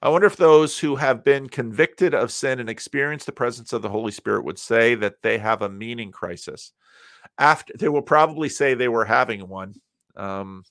I 0.00 0.08
wonder 0.08 0.26
if 0.26 0.36
those 0.36 0.78
who 0.78 0.96
have 0.96 1.24
been 1.24 1.48
convicted 1.48 2.14
of 2.14 2.30
sin 2.30 2.60
and 2.60 2.70
experienced 2.70 3.26
the 3.26 3.32
presence 3.32 3.72
of 3.72 3.82
the 3.82 3.88
Holy 3.88 4.12
Spirit 4.12 4.44
would 4.44 4.58
say 4.58 4.94
that 4.96 5.22
they 5.22 5.38
have 5.38 5.62
a 5.62 5.68
meaning 5.68 6.12
crisis. 6.12 6.72
After 7.36 7.72
they 7.76 7.88
will 7.88 8.02
probably 8.02 8.48
say 8.48 8.74
they 8.74 8.88
were 8.88 9.04
having 9.04 9.48
one. 9.48 9.74
Um, 10.18 10.64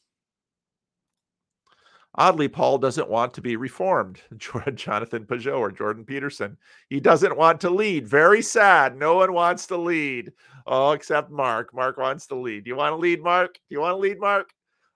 oddly, 2.15 2.47
Paul 2.47 2.77
doesn't 2.77 3.09
want 3.09 3.33
to 3.35 3.41
be 3.41 3.55
reformed. 3.55 4.21
Jonathan 4.37 5.25
Pageau 5.25 5.59
or 5.59 5.71
Jordan 5.71 6.05
Peterson. 6.05 6.57
He 6.89 6.99
doesn't 6.99 7.37
want 7.37 7.61
to 7.61 7.69
lead. 7.69 8.07
Very 8.07 8.41
sad. 8.41 8.97
No 8.97 9.15
one 9.15 9.33
wants 9.33 9.67
to 9.67 9.77
lead. 9.77 10.33
Oh, 10.65 10.91
except 10.91 11.31
Mark. 11.31 11.73
Mark 11.73 11.97
wants 11.97 12.27
to 12.27 12.35
lead. 12.35 12.65
Do 12.65 12.69
you 12.69 12.75
want 12.75 12.91
to 12.91 12.97
lead, 12.97 13.23
Mark? 13.23 13.53
Do 13.53 13.75
you 13.75 13.79
want 13.79 13.93
to 13.93 13.99
lead, 13.99 14.19
Mark? 14.19 14.51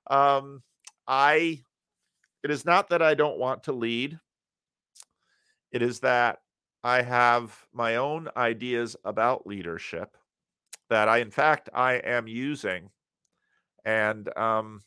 Um, 0.09 0.61
I 1.07 1.63
it 2.43 2.49
is 2.51 2.65
not 2.65 2.89
that 2.89 3.01
I 3.01 3.13
don't 3.13 3.37
want 3.37 3.63
to 3.63 3.71
lead. 3.71 4.19
It 5.71 5.81
is 5.81 5.99
that 5.99 6.39
I 6.83 7.01
have 7.01 7.55
my 7.71 7.97
own 7.97 8.27
ideas 8.35 8.95
about 9.05 9.45
leadership 9.45 10.17
that 10.89 11.07
I, 11.07 11.19
in 11.19 11.31
fact, 11.31 11.69
I 11.73 11.93
am 11.93 12.27
using. 12.27 12.89
And 13.85 14.35
um, 14.37 14.81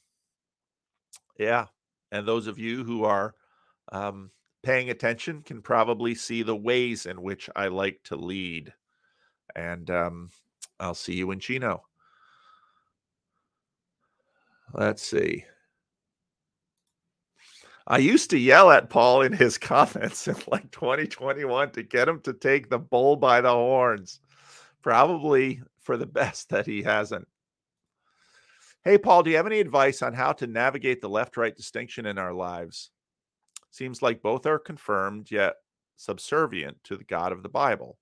yeah, 1.38 1.66
and 2.12 2.26
those 2.26 2.46
of 2.46 2.58
you 2.58 2.84
who 2.84 3.04
are 3.04 3.34
um, 3.92 4.30
paying 4.62 4.90
attention 4.90 5.42
can 5.42 5.62
probably 5.62 6.14
see 6.14 6.42
the 6.42 6.56
ways 6.56 7.06
in 7.06 7.22
which 7.22 7.50
I 7.54 7.68
like 7.68 8.00
to 8.04 8.16
lead. 8.16 8.72
And 9.56 9.90
um, 9.90 10.30
I'll 10.80 10.94
see 10.94 11.14
you 11.14 11.30
in 11.30 11.40
Chino. 11.40 11.82
Let's 14.72 15.02
see. 15.02 15.44
I 17.86 17.98
used 17.98 18.30
to 18.30 18.38
yell 18.38 18.70
at 18.70 18.88
Paul 18.88 19.22
in 19.22 19.32
his 19.32 19.58
comments 19.58 20.26
in 20.26 20.36
like 20.48 20.70
2021 20.70 21.70
to 21.72 21.82
get 21.82 22.08
him 22.08 22.20
to 22.20 22.32
take 22.32 22.70
the 22.70 22.78
bull 22.78 23.16
by 23.16 23.40
the 23.40 23.52
horns. 23.52 24.20
Probably 24.82 25.62
for 25.80 25.96
the 25.96 26.06
best 26.06 26.48
that 26.50 26.66
he 26.66 26.82
hasn't. 26.82 27.28
Hey, 28.84 28.98
Paul, 28.98 29.22
do 29.22 29.30
you 29.30 29.36
have 29.36 29.46
any 29.46 29.60
advice 29.60 30.02
on 30.02 30.12
how 30.12 30.32
to 30.34 30.46
navigate 30.46 31.00
the 31.00 31.08
left 31.08 31.38
right 31.38 31.56
distinction 31.56 32.04
in 32.04 32.18
our 32.18 32.34
lives? 32.34 32.90
Seems 33.70 34.02
like 34.02 34.20
both 34.20 34.44
are 34.44 34.58
confirmed, 34.58 35.30
yet 35.30 35.54
subservient 35.96 36.76
to 36.84 36.98
the 36.98 37.04
God 37.04 37.32
of 37.32 37.42
the 37.42 37.48
Bible. 37.48 37.96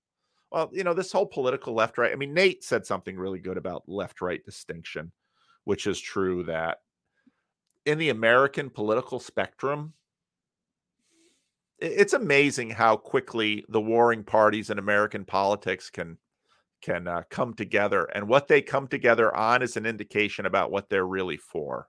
Well, 0.51 0.69
you 0.73 0.83
know, 0.83 0.93
this 0.93 1.13
whole 1.13 1.25
political 1.25 1.73
left 1.73 1.97
right, 1.97 2.11
I 2.11 2.15
mean, 2.15 2.33
Nate 2.33 2.65
said 2.65 2.85
something 2.85 3.15
really 3.15 3.39
good 3.39 3.55
about 3.55 3.87
left 3.87 4.19
right 4.19 4.43
distinction, 4.43 5.13
which 5.63 5.87
is 5.87 6.01
true 6.01 6.43
that 6.43 6.79
in 7.85 7.97
the 7.97 8.09
American 8.09 8.69
political 8.69 9.21
spectrum, 9.21 9.93
it's 11.79 12.13
amazing 12.13 12.71
how 12.71 12.97
quickly 12.97 13.63
the 13.69 13.81
warring 13.81 14.25
parties 14.25 14.69
in 14.69 14.79
American 14.79 15.23
politics 15.23 15.89
can 15.89 16.17
can 16.83 17.07
uh, 17.07 17.23
come 17.29 17.53
together, 17.53 18.05
and 18.05 18.27
what 18.27 18.47
they 18.47 18.61
come 18.61 18.87
together 18.87 19.35
on 19.35 19.61
is 19.63 19.77
an 19.77 19.85
indication 19.85 20.45
about 20.45 20.71
what 20.71 20.89
they're 20.89 21.07
really 21.07 21.37
for. 21.37 21.87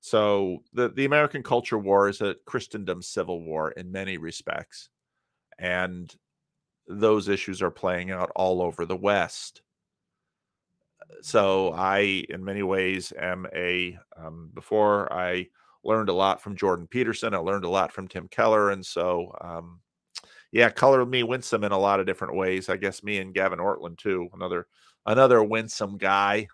So 0.00 0.58
the 0.72 0.88
the 0.88 1.04
American 1.04 1.42
culture 1.42 1.78
war 1.78 2.08
is 2.08 2.20
a 2.20 2.36
Christendom 2.46 3.02
civil 3.02 3.42
war 3.42 3.72
in 3.72 3.92
many 3.92 4.16
respects, 4.16 4.88
and 5.58 6.12
those 6.88 7.28
issues 7.28 7.62
are 7.62 7.70
playing 7.70 8.10
out 8.10 8.32
all 8.34 8.62
over 8.62 8.86
the 8.86 8.96
West 8.96 9.62
so 11.22 11.72
I, 11.72 12.24
in 12.28 12.44
many 12.44 12.62
ways, 12.62 13.12
am 13.18 13.46
a 13.54 13.98
um, 14.16 14.50
before 14.54 15.12
I 15.12 15.48
learned 15.84 16.08
a 16.08 16.14
lot 16.14 16.40
from 16.40 16.56
Jordan 16.56 16.86
Peterson. 16.86 17.34
I 17.34 17.38
learned 17.38 17.64
a 17.64 17.68
lot 17.70 17.92
from 17.92 18.08
Tim 18.08 18.28
Keller, 18.28 18.70
and 18.70 18.84
so 18.84 19.34
um, 19.40 19.80
yeah, 20.52 20.70
color 20.70 21.04
me 21.04 21.22
winsome 21.22 21.64
in 21.64 21.72
a 21.72 21.78
lot 21.78 22.00
of 22.00 22.06
different 22.06 22.36
ways. 22.36 22.68
I 22.68 22.76
guess 22.76 23.02
me 23.02 23.18
and 23.18 23.34
Gavin 23.34 23.58
Ortlund 23.58 23.98
too. 23.98 24.28
Another 24.32 24.66
another 25.06 25.42
winsome 25.42 25.98
guy. 25.98 26.48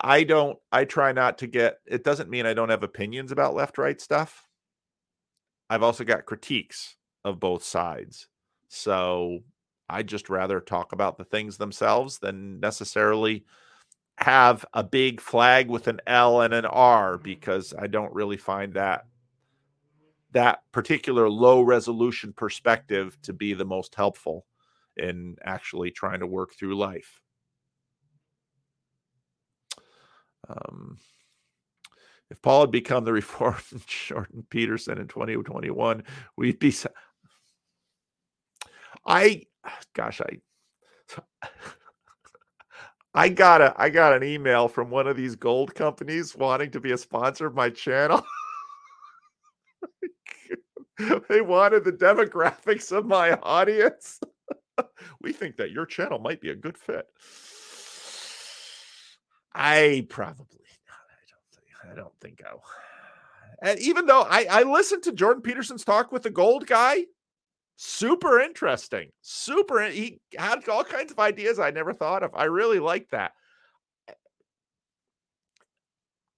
I 0.00 0.24
don't. 0.24 0.58
I 0.70 0.84
try 0.84 1.12
not 1.12 1.38
to 1.38 1.46
get. 1.46 1.78
It 1.86 2.04
doesn't 2.04 2.30
mean 2.30 2.46
I 2.46 2.54
don't 2.54 2.68
have 2.68 2.82
opinions 2.82 3.32
about 3.32 3.54
left 3.54 3.78
right 3.78 4.00
stuff. 4.00 4.46
I've 5.68 5.82
also 5.82 6.04
got 6.04 6.26
critiques 6.26 6.96
of 7.24 7.40
both 7.40 7.64
sides. 7.64 8.28
So 8.68 9.40
I 9.88 10.02
just 10.02 10.28
rather 10.28 10.60
talk 10.60 10.92
about 10.92 11.18
the 11.18 11.24
things 11.24 11.56
themselves 11.56 12.18
than 12.18 12.60
necessarily 12.60 13.44
have 14.18 14.64
a 14.72 14.82
big 14.82 15.20
flag 15.20 15.68
with 15.68 15.88
an 15.88 16.00
L 16.06 16.40
and 16.42 16.54
an 16.54 16.66
R 16.66 17.14
mm-hmm. 17.14 17.22
because 17.22 17.74
I 17.76 17.86
don't 17.86 18.14
really 18.14 18.36
find 18.36 18.74
that 18.74 19.06
that 20.36 20.60
particular 20.70 21.30
low 21.30 21.62
resolution 21.62 22.30
perspective 22.30 23.16
to 23.22 23.32
be 23.32 23.54
the 23.54 23.64
most 23.64 23.94
helpful 23.94 24.44
in 24.98 25.34
actually 25.42 25.90
trying 25.90 26.20
to 26.20 26.26
work 26.26 26.52
through 26.52 26.76
life. 26.76 27.22
Um, 30.46 30.98
if 32.30 32.42
Paul 32.42 32.60
had 32.60 32.70
become 32.70 33.06
the 33.06 33.12
reformed 33.14 33.62
Jordan 33.86 34.46
Peterson 34.50 34.98
in 34.98 35.08
2021, 35.08 36.02
we'd 36.36 36.58
be. 36.58 36.74
I 39.06 39.44
gosh, 39.94 40.20
I 40.20 41.48
I 43.14 43.30
got 43.30 43.62
a 43.62 43.72
I 43.78 43.88
got 43.88 44.12
an 44.12 44.22
email 44.22 44.68
from 44.68 44.90
one 44.90 45.06
of 45.06 45.16
these 45.16 45.34
gold 45.34 45.74
companies 45.74 46.36
wanting 46.36 46.72
to 46.72 46.80
be 46.80 46.92
a 46.92 46.98
sponsor 46.98 47.46
of 47.46 47.54
my 47.54 47.70
channel. 47.70 48.22
they 51.28 51.40
wanted 51.40 51.84
the 51.84 51.92
demographics 51.92 52.92
of 52.92 53.06
my 53.06 53.32
audience. 53.42 54.20
we 55.20 55.32
think 55.32 55.56
that 55.56 55.70
your 55.70 55.86
channel 55.86 56.18
might 56.18 56.40
be 56.40 56.50
a 56.50 56.56
good 56.56 56.78
fit. 56.78 57.06
I 59.54 60.06
probably 60.10 60.46
I 60.88 61.24
don't 61.30 61.50
think 61.52 61.92
I 61.92 61.94
don't 61.94 62.20
think 62.20 62.42
I 62.44 62.54
and 63.62 63.78
even 63.80 64.06
though 64.06 64.22
I, 64.22 64.46
I 64.50 64.62
listened 64.64 65.02
to 65.04 65.12
Jordan 65.12 65.42
Peterson's 65.42 65.84
talk 65.84 66.12
with 66.12 66.22
the 66.22 66.30
gold 66.30 66.66
guy, 66.66 67.04
super 67.76 68.40
interesting. 68.40 69.08
Super. 69.22 69.82
He 69.88 70.20
had 70.36 70.68
all 70.68 70.84
kinds 70.84 71.12
of 71.12 71.18
ideas 71.18 71.58
I 71.58 71.70
never 71.70 71.92
thought 71.92 72.22
of. 72.22 72.32
I 72.34 72.44
really 72.44 72.78
like 72.78 73.08
that. 73.10 73.32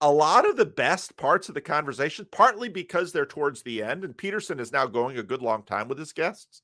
A 0.00 0.10
lot 0.10 0.48
of 0.48 0.56
the 0.56 0.64
best 0.64 1.16
parts 1.16 1.48
of 1.48 1.54
the 1.54 1.60
conversation, 1.60 2.26
partly 2.30 2.68
because 2.68 3.12
they're 3.12 3.26
towards 3.26 3.62
the 3.62 3.82
end, 3.82 4.04
and 4.04 4.16
Peterson 4.16 4.60
is 4.60 4.72
now 4.72 4.86
going 4.86 5.18
a 5.18 5.24
good 5.24 5.42
long 5.42 5.64
time 5.64 5.88
with 5.88 5.98
his 5.98 6.12
guests. 6.12 6.62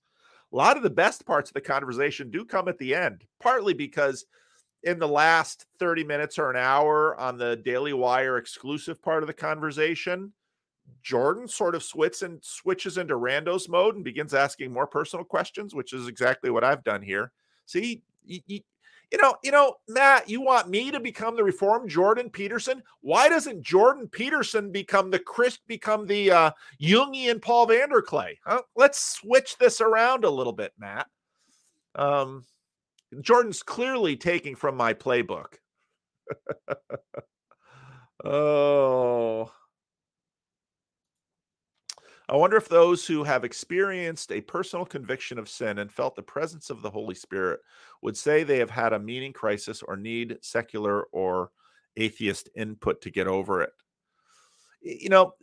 A 0.52 0.56
lot 0.56 0.76
of 0.76 0.84
the 0.84 0.90
best 0.90 1.26
parts 1.26 1.50
of 1.50 1.54
the 1.54 1.60
conversation 1.60 2.30
do 2.30 2.44
come 2.44 2.68
at 2.68 2.78
the 2.78 2.94
end, 2.94 3.24
partly 3.40 3.74
because 3.74 4.24
in 4.84 5.00
the 5.00 5.08
last 5.08 5.66
30 5.80 6.04
minutes 6.04 6.38
or 6.38 6.50
an 6.50 6.56
hour 6.56 7.18
on 7.18 7.36
the 7.36 7.56
Daily 7.56 7.92
Wire 7.92 8.36
exclusive 8.36 9.02
part 9.02 9.22
of 9.22 9.26
the 9.26 9.32
conversation, 9.32 10.32
Jordan 11.02 11.48
sort 11.48 11.74
of 11.74 11.82
switches 11.82 12.22
and 12.22 12.44
switches 12.44 12.98
into 12.98 13.14
randos 13.14 13.68
mode 13.68 13.96
and 13.96 14.04
begins 14.04 14.34
asking 14.34 14.72
more 14.72 14.86
personal 14.86 15.24
questions, 15.24 15.74
which 15.74 15.92
is 15.92 16.06
exactly 16.06 16.50
what 16.50 16.62
I've 16.62 16.84
done 16.84 17.02
here. 17.02 17.32
See, 17.66 18.02
you, 18.24 18.60
you 19.12 19.18
know, 19.18 19.36
you 19.42 19.50
know, 19.50 19.76
Matt, 19.88 20.28
you 20.28 20.40
want 20.40 20.68
me 20.68 20.90
to 20.90 21.00
become 21.00 21.36
the 21.36 21.44
reformed 21.44 21.90
Jordan 21.90 22.30
Peterson? 22.30 22.82
Why 23.00 23.28
doesn't 23.28 23.62
Jordan 23.62 24.08
Peterson 24.08 24.70
become 24.72 25.10
the 25.10 25.18
Chris, 25.18 25.58
become 25.66 26.06
the 26.06 26.30
uh, 26.30 26.50
Jungian 26.80 27.40
Paul 27.40 27.66
VanderKlay? 27.68 28.36
Huh? 28.44 28.62
Let's 28.76 28.98
switch 29.16 29.56
this 29.58 29.80
around 29.80 30.24
a 30.24 30.30
little 30.30 30.52
bit, 30.52 30.72
Matt. 30.78 31.06
Um, 31.94 32.44
Jordan's 33.20 33.62
clearly 33.62 34.16
taking 34.16 34.56
from 34.56 34.76
my 34.76 34.94
playbook. 34.94 35.54
oh. 38.24 39.52
I 42.28 42.36
wonder 42.36 42.56
if 42.56 42.68
those 42.68 43.06
who 43.06 43.22
have 43.22 43.44
experienced 43.44 44.32
a 44.32 44.40
personal 44.40 44.86
conviction 44.86 45.38
of 45.38 45.48
sin 45.48 45.78
and 45.78 45.92
felt 45.92 46.16
the 46.16 46.22
presence 46.22 46.70
of 46.70 46.80
the 46.80 46.90
Holy 46.90 47.14
Spirit 47.14 47.60
would 48.02 48.16
say 48.16 48.42
they 48.42 48.58
have 48.58 48.70
had 48.70 48.94
a 48.94 48.98
meaning 48.98 49.32
crisis 49.32 49.82
or 49.82 49.96
need 49.96 50.38
secular 50.40 51.04
or 51.12 51.50
atheist 51.96 52.48
input 52.56 53.02
to 53.02 53.10
get 53.10 53.26
over 53.26 53.62
it. 53.62 53.72
You 54.80 55.10
know, 55.10 55.34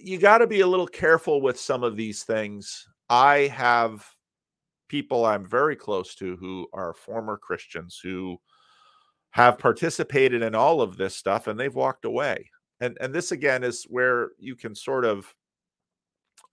you 0.00 0.18
got 0.18 0.38
to 0.38 0.46
be 0.46 0.60
a 0.60 0.66
little 0.66 0.86
careful 0.86 1.42
with 1.42 1.58
some 1.58 1.82
of 1.82 1.96
these 1.96 2.22
things. 2.24 2.86
I 3.10 3.50
have 3.54 4.06
people 4.88 5.26
I'm 5.26 5.46
very 5.46 5.76
close 5.76 6.14
to 6.16 6.36
who 6.36 6.68
are 6.72 6.94
former 6.94 7.36
Christians 7.36 8.00
who 8.02 8.38
have 9.30 9.58
participated 9.58 10.42
in 10.42 10.54
all 10.54 10.80
of 10.80 10.96
this 10.96 11.16
stuff 11.16 11.48
and 11.48 11.58
they've 11.58 11.74
walked 11.74 12.04
away. 12.04 12.50
And 12.80 12.96
and 13.00 13.14
this 13.14 13.32
again 13.32 13.62
is 13.62 13.84
where 13.88 14.30
you 14.38 14.56
can 14.56 14.74
sort 14.74 15.04
of 15.04 15.34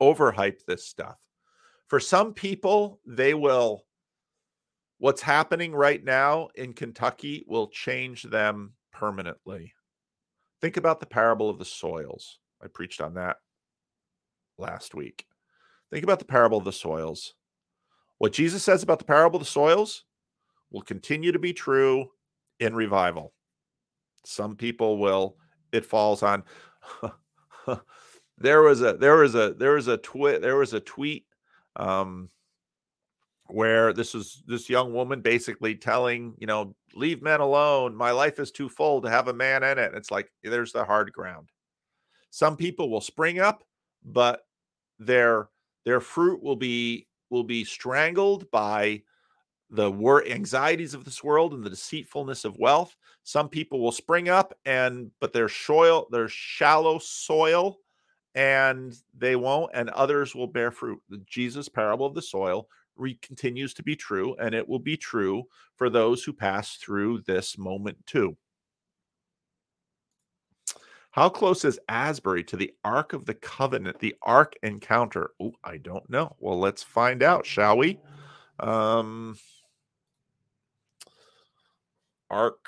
overhype 0.01 0.65
this 0.65 0.85
stuff. 0.85 1.17
For 1.87 1.99
some 1.99 2.33
people, 2.33 2.99
they 3.05 3.33
will, 3.33 3.83
what's 4.97 5.21
happening 5.21 5.73
right 5.73 6.03
now 6.03 6.49
in 6.55 6.73
Kentucky 6.73 7.45
will 7.47 7.67
change 7.67 8.23
them 8.23 8.73
permanently. 8.91 9.73
Think 10.61 10.77
about 10.77 10.99
the 10.99 11.05
parable 11.05 11.49
of 11.49 11.59
the 11.59 11.65
soils. 11.65 12.39
I 12.63 12.67
preached 12.67 13.01
on 13.01 13.15
that 13.15 13.37
last 14.57 14.93
week. 14.95 15.25
Think 15.91 16.03
about 16.03 16.19
the 16.19 16.25
parable 16.25 16.57
of 16.57 16.65
the 16.65 16.71
soils. 16.71 17.33
What 18.19 18.33
Jesus 18.33 18.63
says 18.63 18.83
about 18.83 18.99
the 18.99 19.05
parable 19.05 19.37
of 19.37 19.45
the 19.45 19.51
soils 19.51 20.05
will 20.71 20.83
continue 20.83 21.31
to 21.31 21.39
be 21.39 21.53
true 21.53 22.07
in 22.59 22.75
revival. 22.75 23.33
Some 24.23 24.55
people 24.55 24.99
will, 24.99 25.35
it 25.71 25.85
falls 25.85 26.23
on. 26.23 26.43
there 28.41 28.61
was 28.61 28.81
a 28.81 28.93
there 28.93 29.17
was 29.17 29.35
a 29.35 29.53
there 29.53 29.73
was 29.73 29.87
a 29.87 29.97
tweet 29.97 30.41
there 30.41 30.57
was 30.57 30.73
a 30.73 30.79
tweet 30.79 31.25
um 31.75 32.29
where 33.47 33.91
this 33.93 34.13
was 34.13 34.43
this 34.47 34.69
young 34.69 34.93
woman 34.93 35.21
basically 35.21 35.75
telling 35.75 36.33
you 36.37 36.47
know 36.47 36.75
leave 36.95 37.21
men 37.21 37.41
alone. 37.41 37.95
My 37.95 38.11
life 38.11 38.39
is 38.39 38.51
too 38.51 38.69
full 38.69 39.01
to 39.01 39.09
have 39.09 39.27
a 39.27 39.33
man 39.33 39.63
in 39.63 39.77
it. 39.77 39.93
It's 39.93 40.11
like 40.11 40.31
there's 40.43 40.71
the 40.71 40.85
hard 40.85 41.11
ground. 41.11 41.49
Some 42.29 42.55
people 42.55 42.89
will 42.89 43.01
spring 43.01 43.39
up 43.39 43.63
but 44.03 44.45
their 44.99 45.49
their 45.85 45.99
fruit 45.99 46.41
will 46.41 46.55
be 46.55 47.07
will 47.29 47.43
be 47.43 47.63
strangled 47.63 48.49
by 48.51 49.01
the 49.69 49.89
war 49.89 50.25
anxieties 50.25 50.93
of 50.93 51.05
this 51.05 51.23
world 51.23 51.53
and 51.53 51.63
the 51.63 51.69
deceitfulness 51.69 52.43
of 52.43 52.57
wealth. 52.57 52.95
Some 53.23 53.47
people 53.47 53.79
will 53.79 53.91
spring 53.91 54.29
up 54.29 54.53
and 54.65 55.11
but 55.19 55.33
they're 55.33 55.49
soil 55.49 56.07
they're 56.11 56.27
shallow 56.27 56.99
soil 56.99 57.77
and 58.35 58.95
they 59.17 59.35
won't 59.35 59.71
and 59.73 59.89
others 59.89 60.33
will 60.33 60.47
bear 60.47 60.71
fruit 60.71 61.01
the 61.09 61.21
jesus 61.27 61.67
parable 61.67 62.05
of 62.05 62.15
the 62.15 62.21
soil 62.21 62.67
re- 62.95 63.19
continues 63.21 63.73
to 63.73 63.83
be 63.83 63.95
true 63.95 64.35
and 64.39 64.55
it 64.55 64.67
will 64.67 64.79
be 64.79 64.95
true 64.95 65.43
for 65.75 65.89
those 65.89 66.23
who 66.23 66.31
pass 66.31 66.77
through 66.77 67.21
this 67.27 67.57
moment 67.57 67.97
too 68.05 68.35
how 71.11 71.27
close 71.27 71.65
is 71.65 71.79
Asbury 71.89 72.41
to 72.45 72.55
the 72.55 72.73
Ark 72.85 73.11
of 73.11 73.25
the 73.25 73.33
Covenant, 73.33 73.99
the 73.99 74.15
Ark 74.21 74.55
encounter? 74.63 75.31
Oh, 75.41 75.51
I 75.61 75.75
don't 75.75 76.09
know. 76.09 76.37
Well, 76.39 76.57
let's 76.57 76.83
find 76.83 77.21
out, 77.21 77.45
shall 77.45 77.77
we? 77.77 77.99
Um, 78.59 79.37
Ark. 82.29 82.65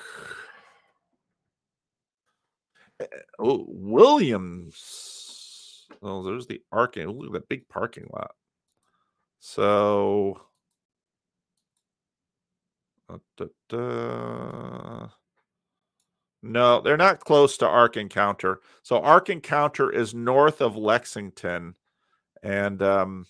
Eh, 2.99 3.05
Oh, 3.39 3.65
Williams. 3.69 5.22
Oh, 6.01 6.23
there's 6.23 6.47
the 6.47 6.61
Ark. 6.71 6.95
Look 6.95 7.27
at 7.27 7.33
that 7.33 7.49
big 7.49 7.67
parking 7.69 8.07
lot. 8.11 8.31
So, 9.39 10.39
uh, 13.09 13.17
da, 13.37 13.45
da. 13.69 15.07
no, 16.41 16.81
they're 16.81 16.97
not 16.97 17.19
close 17.19 17.57
to 17.57 17.67
Ark 17.67 17.97
Encounter. 17.97 18.61
So, 18.83 18.99
Ark 18.99 19.29
Encounter 19.29 19.91
is 19.91 20.13
north 20.13 20.61
of 20.61 20.77
Lexington, 20.77 21.75
and 22.41 22.81
um, 22.81 23.25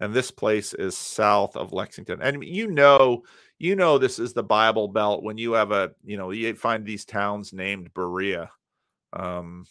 and 0.00 0.12
this 0.12 0.30
place 0.30 0.74
is 0.74 0.96
south 0.96 1.56
of 1.56 1.72
Lexington. 1.72 2.20
And 2.20 2.42
you 2.42 2.66
know, 2.66 3.22
you 3.58 3.76
know, 3.76 3.98
this 3.98 4.18
is 4.18 4.32
the 4.32 4.42
Bible 4.42 4.88
Belt 4.88 5.22
when 5.22 5.38
you 5.38 5.52
have 5.52 5.70
a, 5.70 5.92
you 6.04 6.16
know, 6.16 6.30
you 6.30 6.54
find 6.54 6.84
these 6.84 7.04
towns 7.04 7.52
named 7.52 7.94
Berea. 7.94 8.50
Um, 9.12 9.66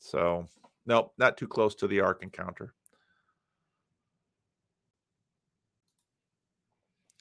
so, 0.00 0.48
nope, 0.86 1.12
not 1.18 1.36
too 1.36 1.48
close 1.48 1.74
to 1.76 1.86
the 1.86 2.00
Ark 2.00 2.22
Encounter. 2.22 2.74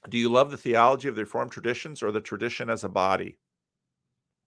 Do 0.09 0.17
you 0.17 0.29
love 0.29 0.51
the 0.51 0.57
theology 0.57 1.07
of 1.07 1.15
the 1.15 1.21
Reformed 1.23 1.51
traditions 1.51 2.03
or 2.03 2.11
the 2.11 2.21
tradition 2.21 2.69
as 2.69 2.83
a 2.83 2.89
body? 2.89 3.37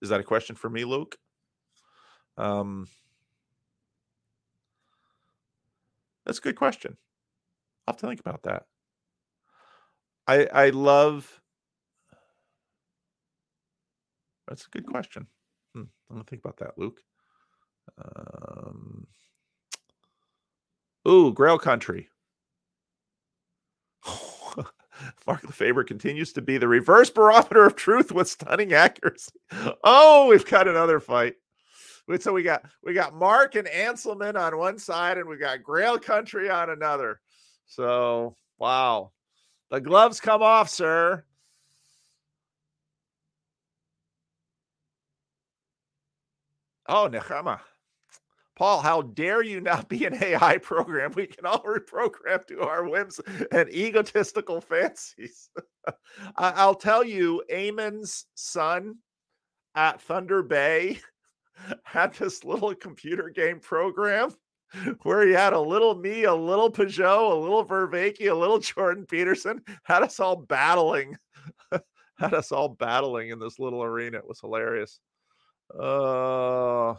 Is 0.02 0.10
that 0.10 0.20
a 0.20 0.24
question 0.24 0.55
for 0.55 0.68
me, 0.68 0.84
Luke? 0.84 1.16
Um, 2.36 2.86
that's 6.24 6.38
a 6.38 6.43
good 6.43 6.56
question. 6.56 6.97
I'll 7.86 7.94
have 7.94 8.01
to 8.01 8.06
think 8.09 8.20
about 8.20 8.43
that. 8.43 8.66
I 10.26 10.47
I 10.52 10.70
love. 10.70 11.40
That's 14.48 14.66
a 14.66 14.70
good 14.70 14.86
question. 14.86 15.26
Hmm, 15.74 15.82
I'm 16.10 16.16
gonna 16.16 16.24
think 16.24 16.44
about 16.44 16.59
that, 16.59 16.78
Luke. 16.78 17.01
Um, 17.99 19.07
ooh, 21.09 21.33
Grail 21.33 21.59
Country. 21.59 22.09
Mark 25.27 25.45
Lefebvre 25.45 25.85
continues 25.85 26.33
to 26.33 26.43
be 26.43 26.59
the 26.59 26.69
reverse 26.69 27.11
barometer 27.11 27.65
of 27.65 27.77
truth 27.77 28.13
with 28.13 28.29
stunning 28.29 28.73
accuracy. 28.73 29.33
Oh, 29.85 30.29
we've 30.29 30.47
got 30.47 30.69
another 30.69 31.01
fight. 31.01 31.35
So 32.21 32.33
we 32.33 32.45
got 32.45 32.65
we 32.85 32.95
got 32.95 33.15
Mark 33.15 33.57
and 33.57 33.67
Anselman 33.67 34.39
on 34.39 34.57
one 34.57 34.79
side, 34.79 35.19
and 35.19 35.29
we've 35.29 35.41
got 35.41 35.65
Grail 35.65 35.99
Country 35.99 36.49
on 36.49 36.71
another. 36.71 37.21
So 37.67 38.37
wow, 38.59 39.11
the 39.71 39.81
gloves 39.81 40.21
come 40.21 40.41
off, 40.41 40.71
sir. 40.71 41.25
Oh, 46.89 47.09
Nechama. 47.11 47.59
Paul, 48.57 48.81
how 48.81 49.03
dare 49.03 49.43
you 49.43 49.61
not 49.61 49.89
be 49.89 50.07
an 50.07 50.23
AI 50.23 50.57
program? 50.59 51.12
We 51.15 51.27
can 51.27 51.45
all 51.45 51.62
reprogram 51.62 52.45
to 52.47 52.62
our 52.62 52.89
whims 52.89 53.20
and 53.53 53.69
egotistical 53.69 54.62
fancies. 54.62 55.51
I'll 56.37 56.74
tell 56.74 57.05
you, 57.05 57.43
Eamon's 57.53 58.24
son 58.35 58.97
at 59.74 60.01
Thunder 60.01 60.43
Bay 60.43 61.01
had 61.85 62.15
this 62.15 62.45
little 62.45 62.74
computer 62.74 63.28
game 63.28 63.61
program 63.61 64.35
where 65.03 65.27
he 65.27 65.35
had 65.35 65.53
a 65.53 65.61
little 65.61 65.95
me, 65.95 66.24
a 66.24 66.35
little 66.35 66.73
Pageau, 66.73 67.33
a 67.33 67.35
little 67.35 67.65
Vervaeke, 67.65 68.27
a 68.27 68.35
little 68.35 68.59
Jordan 68.59 69.05
Peterson, 69.05 69.61
had 69.85 70.03
us 70.03 70.19
all 70.19 70.37
battling, 70.37 71.16
had 72.19 72.33
us 72.33 72.53
all 72.53 72.70
battling 72.70 73.28
in 73.28 73.39
this 73.39 73.59
little 73.59 73.83
arena. 73.83 74.16
It 74.16 74.27
was 74.27 74.41
hilarious. 74.41 74.99
Oh, 75.78 76.99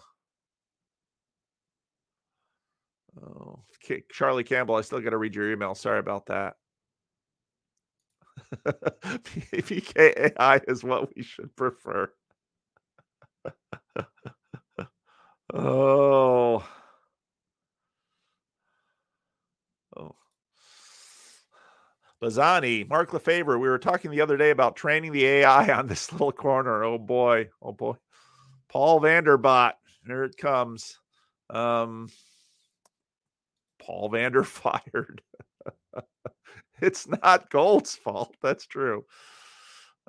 oh, 3.21 3.63
Charlie 4.11 4.43
Campbell, 4.43 4.75
I 4.75 4.81
still 4.81 4.99
got 4.99 5.11
to 5.11 5.17
read 5.17 5.35
your 5.35 5.51
email. 5.51 5.75
Sorry 5.75 5.99
about 5.99 6.27
that. 6.27 6.55
PKAI 8.65 10.61
is 10.67 10.83
what 10.83 11.15
we 11.15 11.23
should 11.23 11.55
prefer. 11.55 12.11
oh. 15.53 16.67
Oh. 19.95 20.15
Bazani, 22.21 22.87
Mark 22.87 23.13
Lefebvre, 23.13 23.59
we 23.59 23.69
were 23.69 23.77
talking 23.77 24.11
the 24.11 24.21
other 24.21 24.37
day 24.37 24.49
about 24.49 24.75
training 24.75 25.11
the 25.11 25.25
AI 25.25 25.71
on 25.73 25.87
this 25.87 26.11
little 26.11 26.31
corner. 26.31 26.83
Oh 26.83 26.97
boy. 26.97 27.49
Oh 27.61 27.73
boy. 27.73 27.95
Paul 28.69 29.01
Vanderbot. 29.01 29.73
Here 30.05 30.23
it 30.23 30.37
comes. 30.37 30.99
Um 31.49 32.09
Paul 33.87 34.09
Vander 34.09 34.43
fired. 34.43 35.21
it's 36.81 37.07
not 37.07 37.49
Gold's 37.49 37.95
fault. 37.95 38.35
That's 38.43 38.67
true. 38.67 39.05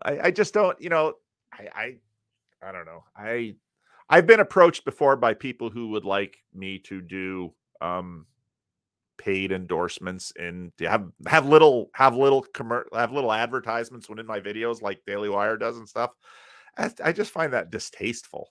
I, 0.02 0.18
I 0.24 0.30
just 0.32 0.52
don't, 0.52 0.80
you 0.80 0.90
know, 0.90 1.14
I, 1.52 1.68
I 1.74 1.96
I 2.68 2.72
don't 2.72 2.86
know. 2.86 3.04
I 3.16 3.54
I've 4.10 4.26
been 4.26 4.40
approached 4.40 4.84
before 4.84 5.16
by 5.16 5.34
people 5.34 5.70
who 5.70 5.88
would 5.90 6.04
like 6.04 6.38
me 6.52 6.80
to 6.80 7.00
do 7.00 7.54
um 7.80 8.26
paid 9.16 9.52
endorsements 9.52 10.32
and 10.38 10.72
have 10.80 11.06
have 11.26 11.46
little 11.46 11.90
have 11.94 12.16
little 12.16 12.44
commer- 12.54 12.92
have 12.92 13.12
little 13.12 13.32
advertisements 13.32 14.08
within 14.08 14.26
my 14.26 14.40
videos 14.40 14.82
like 14.82 15.00
Daily 15.06 15.28
Wire 15.28 15.56
does 15.56 15.76
and 15.78 15.88
stuff. 15.88 16.10
I, 16.76 16.90
I 17.04 17.12
just 17.12 17.30
find 17.30 17.52
that 17.52 17.70
distasteful. 17.70 18.48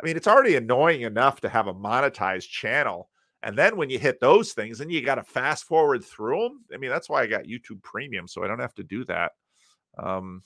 I 0.00 0.04
mean, 0.06 0.16
it's 0.16 0.26
already 0.26 0.56
annoying 0.56 1.02
enough 1.02 1.40
to 1.40 1.48
have 1.48 1.66
a 1.68 1.74
monetized 1.74 2.48
channel, 2.48 3.08
and 3.46 3.56
then 3.56 3.76
when 3.76 3.90
you 3.90 3.98
hit 4.00 4.18
those 4.18 4.54
things, 4.54 4.78
then 4.78 4.90
you 4.90 5.00
got 5.02 5.14
to 5.14 5.22
fast 5.22 5.66
forward 5.66 6.04
through 6.04 6.48
them. 6.48 6.64
I 6.74 6.78
mean, 6.78 6.90
that's 6.90 7.08
why 7.08 7.22
I 7.22 7.28
got 7.28 7.44
YouTube 7.44 7.80
Premium, 7.80 8.26
so 8.26 8.42
I 8.42 8.48
don't 8.48 8.58
have 8.58 8.74
to 8.74 8.82
do 8.82 9.04
that. 9.04 9.32
Um, 9.96 10.42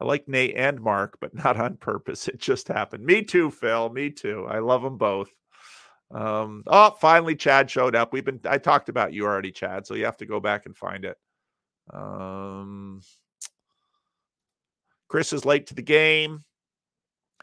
I 0.00 0.06
like 0.06 0.26
Nate 0.26 0.56
and 0.56 0.80
Mark, 0.80 1.18
but 1.20 1.32
not 1.44 1.56
on 1.56 1.76
purpose. 1.76 2.26
It 2.26 2.40
just 2.40 2.66
happened. 2.66 3.04
Me 3.04 3.22
too, 3.22 3.52
Phil. 3.52 3.90
Me 3.90 4.10
too. 4.10 4.44
I 4.50 4.58
love 4.58 4.82
them 4.82 4.98
both. 4.98 5.30
Um, 6.10 6.64
oh, 6.66 6.96
finally, 7.00 7.36
Chad 7.36 7.70
showed 7.70 7.94
up. 7.94 8.12
We've 8.12 8.24
been 8.24 8.40
I 8.44 8.58
talked 8.58 8.88
about 8.88 9.12
you 9.12 9.26
already, 9.26 9.52
Chad, 9.52 9.86
so 9.86 9.94
you 9.94 10.06
have 10.06 10.16
to 10.16 10.26
go 10.26 10.40
back 10.40 10.66
and 10.66 10.76
find 10.76 11.04
it. 11.04 11.16
Um, 11.94 13.02
Chris 15.06 15.32
is 15.32 15.44
late 15.44 15.68
to 15.68 15.76
the 15.76 15.82
game. 15.82 16.42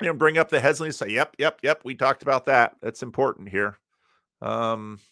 You 0.01 0.07
know, 0.07 0.13
bring 0.13 0.37
up 0.37 0.49
the 0.49 0.59
Hesley 0.59 0.85
and 0.85 0.95
say, 0.95 1.09
Yep, 1.09 1.35
yep, 1.39 1.59
yep. 1.63 1.81
We 1.83 1.95
talked 1.95 2.21
about 2.21 2.45
that. 2.45 2.75
That's 2.81 3.03
important 3.03 3.49
here. 3.49 3.77
Um. 4.41 4.99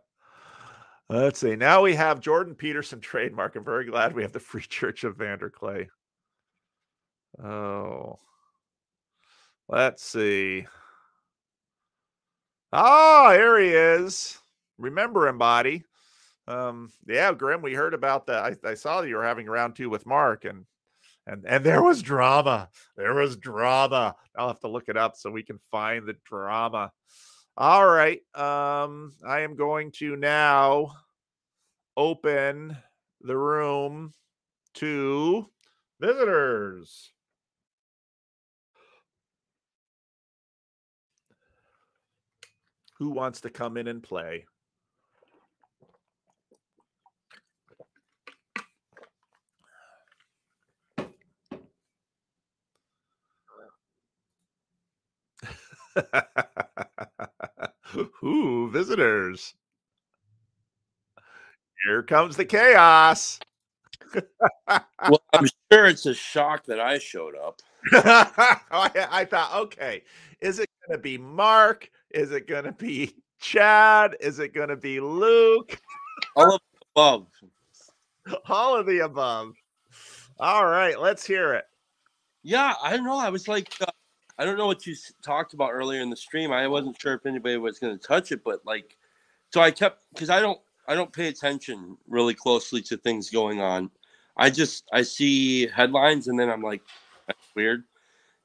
Let's 1.09 1.39
see. 1.39 1.55
Now 1.55 1.83
we 1.83 1.93
have 1.95 2.19
Jordan 2.19 2.55
Peterson 2.55 2.99
trademark. 3.01 3.55
I'm 3.55 3.63
very 3.63 3.85
glad 3.85 4.15
we 4.15 4.23
have 4.23 4.31
the 4.33 4.39
Free 4.39 4.61
Church 4.61 5.03
of 5.03 5.17
VanderKlay. 5.17 5.87
Oh. 7.43 8.19
Let's 9.67 10.03
see. 10.03 10.65
Oh, 12.71 13.31
here 13.31 13.59
he 13.59 13.69
is. 13.69 14.37
Remember 14.77 15.27
him, 15.27 15.37
body. 15.37 15.85
Um, 16.47 16.91
yeah, 17.07 17.33
Grim, 17.33 17.61
we 17.61 17.73
heard 17.73 17.93
about 17.93 18.27
that. 18.27 18.57
I, 18.65 18.69
I 18.69 18.73
saw 18.75 19.01
that 19.01 19.07
you 19.07 19.15
were 19.15 19.23
having 19.23 19.47
round 19.47 19.75
two 19.75 19.89
with 19.89 20.05
Mark, 20.05 20.45
and 20.45 20.65
and 21.25 21.43
and 21.47 21.63
there 21.63 21.81
was 21.81 22.01
drama. 22.01 22.69
There 22.95 23.15
was 23.15 23.37
drama. 23.37 24.15
I'll 24.37 24.49
have 24.49 24.59
to 24.59 24.67
look 24.67 24.89
it 24.89 24.97
up 24.97 25.15
so 25.15 25.31
we 25.31 25.43
can 25.43 25.59
find 25.71 26.05
the 26.05 26.15
drama. 26.25 26.91
All 27.57 27.87
right. 27.87 28.19
Um, 28.35 29.13
I 29.25 29.41
am 29.41 29.55
going 29.55 29.91
to 29.93 30.15
now 30.15 30.91
open 31.97 32.77
the 33.21 33.37
room 33.37 34.11
to 34.75 35.49
visitors. 35.99 37.11
Who 42.99 43.09
wants 43.09 43.41
to 43.41 43.49
come 43.49 43.77
in 43.77 43.87
and 43.87 44.03
play? 44.03 44.45
Ooh, 58.23 58.69
visitors. 58.71 59.53
Here 61.85 62.01
comes 62.03 62.35
the 62.37 62.45
chaos. 62.45 63.39
Well, 64.67 65.21
I'm 65.33 65.47
sure 65.71 65.85
it's 65.85 66.05
a 66.05 66.13
shock 66.13 66.65
that 66.65 66.79
I 66.79 66.97
showed 66.97 67.35
up. 67.35 67.61
I, 67.91 69.07
I 69.11 69.25
thought, 69.25 69.53
okay, 69.55 70.03
is 70.41 70.59
it 70.59 70.69
going 70.87 70.97
to 70.97 71.01
be 71.01 71.17
Mark? 71.17 71.89
Is 72.11 72.31
it 72.31 72.47
going 72.47 72.63
to 72.63 72.71
be 72.71 73.15
Chad? 73.39 74.15
Is 74.19 74.39
it 74.39 74.53
going 74.53 74.69
to 74.69 74.75
be 74.75 74.99
Luke? 74.99 75.79
All 76.35 76.55
of 76.55 76.61
the 76.73 76.85
above. 76.95 77.27
All 78.49 78.75
of 78.75 78.85
the 78.85 78.99
above. 78.99 79.53
All 80.39 80.65
right, 80.65 80.99
let's 80.99 81.25
hear 81.25 81.53
it. 81.53 81.65
Yeah, 82.43 82.73
I 82.81 82.95
don't 82.95 83.05
know. 83.05 83.17
I 83.17 83.29
was 83.29 83.47
like, 83.47 83.73
uh, 83.81 83.85
I 84.37 84.45
don't 84.45 84.57
know 84.57 84.67
what 84.67 84.85
you 84.85 84.95
talked 85.23 85.53
about 85.53 85.71
earlier 85.71 86.01
in 86.01 86.09
the 86.09 86.15
stream. 86.15 86.51
I 86.51 86.67
wasn't 86.67 86.99
sure 86.99 87.13
if 87.13 87.25
anybody 87.25 87.57
was 87.57 87.79
going 87.79 87.97
to 87.97 88.07
touch 88.07 88.31
it, 88.31 88.43
but 88.43 88.65
like, 88.65 88.97
so 89.53 89.61
I 89.61 89.71
kept 89.71 90.03
because 90.13 90.29
I 90.29 90.41
don't 90.41 90.59
I 90.87 90.95
don't 90.95 91.11
pay 91.11 91.27
attention 91.27 91.97
really 92.07 92.33
closely 92.33 92.81
to 92.83 92.97
things 92.97 93.29
going 93.29 93.61
on. 93.61 93.89
I 94.37 94.49
just 94.49 94.83
I 94.91 95.03
see 95.03 95.67
headlines 95.67 96.27
and 96.27 96.37
then 96.37 96.49
I'm 96.49 96.61
like, 96.61 96.81
that's 97.27 97.47
weird. 97.55 97.83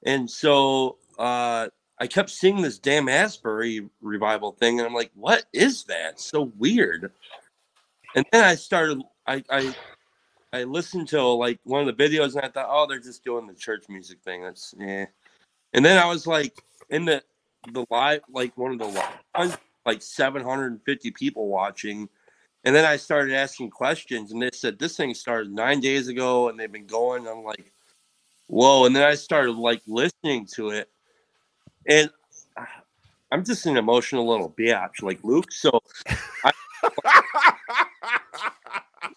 And 0.04 0.30
so 0.30 0.98
uh, 1.18 1.68
I 1.98 2.06
kept 2.06 2.30
seeing 2.30 2.62
this 2.62 2.78
damn 2.78 3.08
Asbury 3.08 3.86
revival 4.00 4.52
thing, 4.52 4.78
and 4.78 4.86
I'm 4.86 4.94
like, 4.94 5.10
what 5.14 5.44
is 5.52 5.84
that? 5.84 6.20
So 6.20 6.52
weird. 6.56 7.12
And 8.14 8.24
then 8.32 8.44
I 8.44 8.54
started 8.54 9.02
I 9.26 9.42
I 9.50 9.74
I 10.52 10.64
listened 10.64 11.08
to 11.08 11.22
like 11.22 11.60
one 11.64 11.86
of 11.86 11.96
the 11.96 12.08
videos 12.08 12.34
and 12.34 12.44
I 12.44 12.48
thought, 12.48 12.68
oh, 12.68 12.86
they're 12.88 12.98
just 12.98 13.24
doing 13.24 13.46
the 13.46 13.54
church 13.54 13.84
music 13.88 14.18
thing. 14.24 14.42
That's 14.42 14.74
yeah. 14.78 15.06
And 15.72 15.84
then 15.84 15.98
I 15.98 16.06
was 16.06 16.26
like 16.26 16.62
in 16.88 17.05
the 17.05 17.22
the 17.72 17.84
live 17.90 18.22
like 18.30 18.56
one 18.56 18.72
of 18.72 18.78
the 18.78 18.86
live 19.36 19.59
like 19.86 20.02
750 20.02 21.10
people 21.12 21.48
watching. 21.48 22.09
And 22.64 22.74
then 22.74 22.84
I 22.84 22.97
started 22.97 23.34
asking 23.34 23.70
questions 23.70 24.32
and 24.32 24.42
they 24.42 24.51
said 24.52 24.78
this 24.78 24.97
thing 24.97 25.14
started 25.14 25.52
nine 25.52 25.80
days 25.80 26.09
ago 26.09 26.48
and 26.48 26.59
they've 26.59 26.70
been 26.70 26.86
going. 26.86 27.26
I'm 27.26 27.42
like, 27.42 27.72
whoa. 28.47 28.84
And 28.84 28.94
then 28.94 29.02
I 29.02 29.14
started 29.14 29.56
like 29.56 29.82
listening 29.86 30.47
to 30.55 30.70
it. 30.70 30.90
And 31.86 32.10
I'm 33.32 33.44
just 33.44 33.64
an 33.66 33.76
emotional 33.76 34.28
little 34.28 34.51
bitch, 34.51 35.02
like 35.02 35.22
Luke. 35.22 35.52
So 35.52 35.80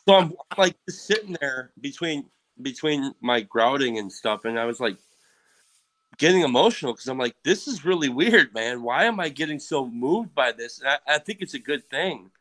so 0.08 0.16
I'm 0.16 0.34
like 0.58 0.76
just 0.88 1.08
sitting 1.08 1.36
there 1.42 1.72
between 1.82 2.26
between 2.62 3.14
my 3.22 3.42
grouting 3.42 3.98
and 3.98 4.12
stuff, 4.12 4.46
and 4.46 4.60
I 4.60 4.66
was 4.66 4.80
like 4.80 4.98
getting 6.24 6.44
emotional 6.44 6.94
because 6.94 7.10
I'm 7.10 7.18
like, 7.18 7.36
this 7.44 7.68
is 7.68 7.84
really 7.84 8.08
weird, 8.08 8.54
man. 8.54 8.82
Why 8.82 9.04
am 9.04 9.20
I 9.20 9.28
getting 9.28 9.60
so 9.60 9.86
moved 9.86 10.34
by 10.34 10.54
this? 10.54 10.80
And 10.80 10.88
I, 10.88 11.16
I 11.16 11.18
think 11.18 11.42
it's 11.42 11.54
a 11.54 11.60
good 11.60 11.90
thing. 11.90 12.32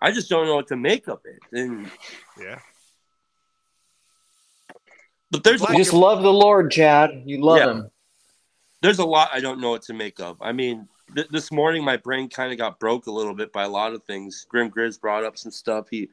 I 0.00 0.10
just 0.10 0.30
don't 0.30 0.46
know 0.46 0.54
what 0.54 0.68
to 0.68 0.76
make 0.76 1.06
of 1.06 1.20
it. 1.26 1.40
And 1.52 1.90
yeah. 2.40 2.60
but 5.30 5.44
there's 5.44 5.60
You 5.60 5.76
just 5.76 5.92
love 5.92 6.22
the 6.22 6.32
Lord, 6.32 6.70
Chad. 6.70 7.24
You 7.26 7.42
love 7.42 7.58
Yeah. 7.58 7.70
him. 7.72 7.90
there's 8.80 9.00
a 9.00 9.04
lot 9.04 9.28
I 9.34 9.40
don't 9.40 9.60
know 9.60 9.68
what 9.68 9.82
to 9.82 9.92
make 9.92 10.18
of. 10.18 10.38
I 10.40 10.52
mean, 10.52 10.88
th- 11.14 11.28
this 11.28 11.52
morning 11.52 11.84
my 11.84 11.98
brain 11.98 12.30
kind 12.30 12.52
of 12.52 12.56
got 12.56 12.80
broke 12.80 13.06
a 13.06 13.10
little 13.12 13.34
bit 13.34 13.52
by 13.52 13.64
a 13.64 13.68
lot 13.68 13.92
of 13.92 14.02
things. 14.04 14.46
Grim 14.48 14.70
Grizz 14.70 14.98
brought 14.98 15.24
up 15.24 15.36
some 15.36 15.52
stuff. 15.52 15.88
He 15.90 16.08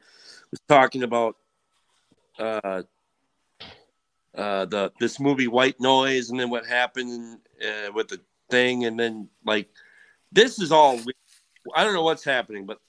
was 0.51 0.59
talking 0.67 1.03
about 1.03 1.37
uh, 2.37 2.83
uh, 4.35 4.65
the 4.65 4.91
this 4.99 5.19
movie 5.19 5.47
White 5.47 5.79
Noise, 5.79 6.29
and 6.29 6.39
then 6.39 6.49
what 6.49 6.65
happened 6.65 7.39
uh, 7.65 7.91
with 7.93 8.07
the 8.07 8.19
thing, 8.49 8.85
and 8.85 8.99
then 8.99 9.29
like 9.45 9.69
this 10.31 10.59
is 10.59 10.71
all. 10.71 10.97
we- 10.97 11.13
I 11.75 11.83
don't 11.85 11.93
know 11.93 12.03
what's 12.03 12.25
happening, 12.25 12.65
but 12.65 12.79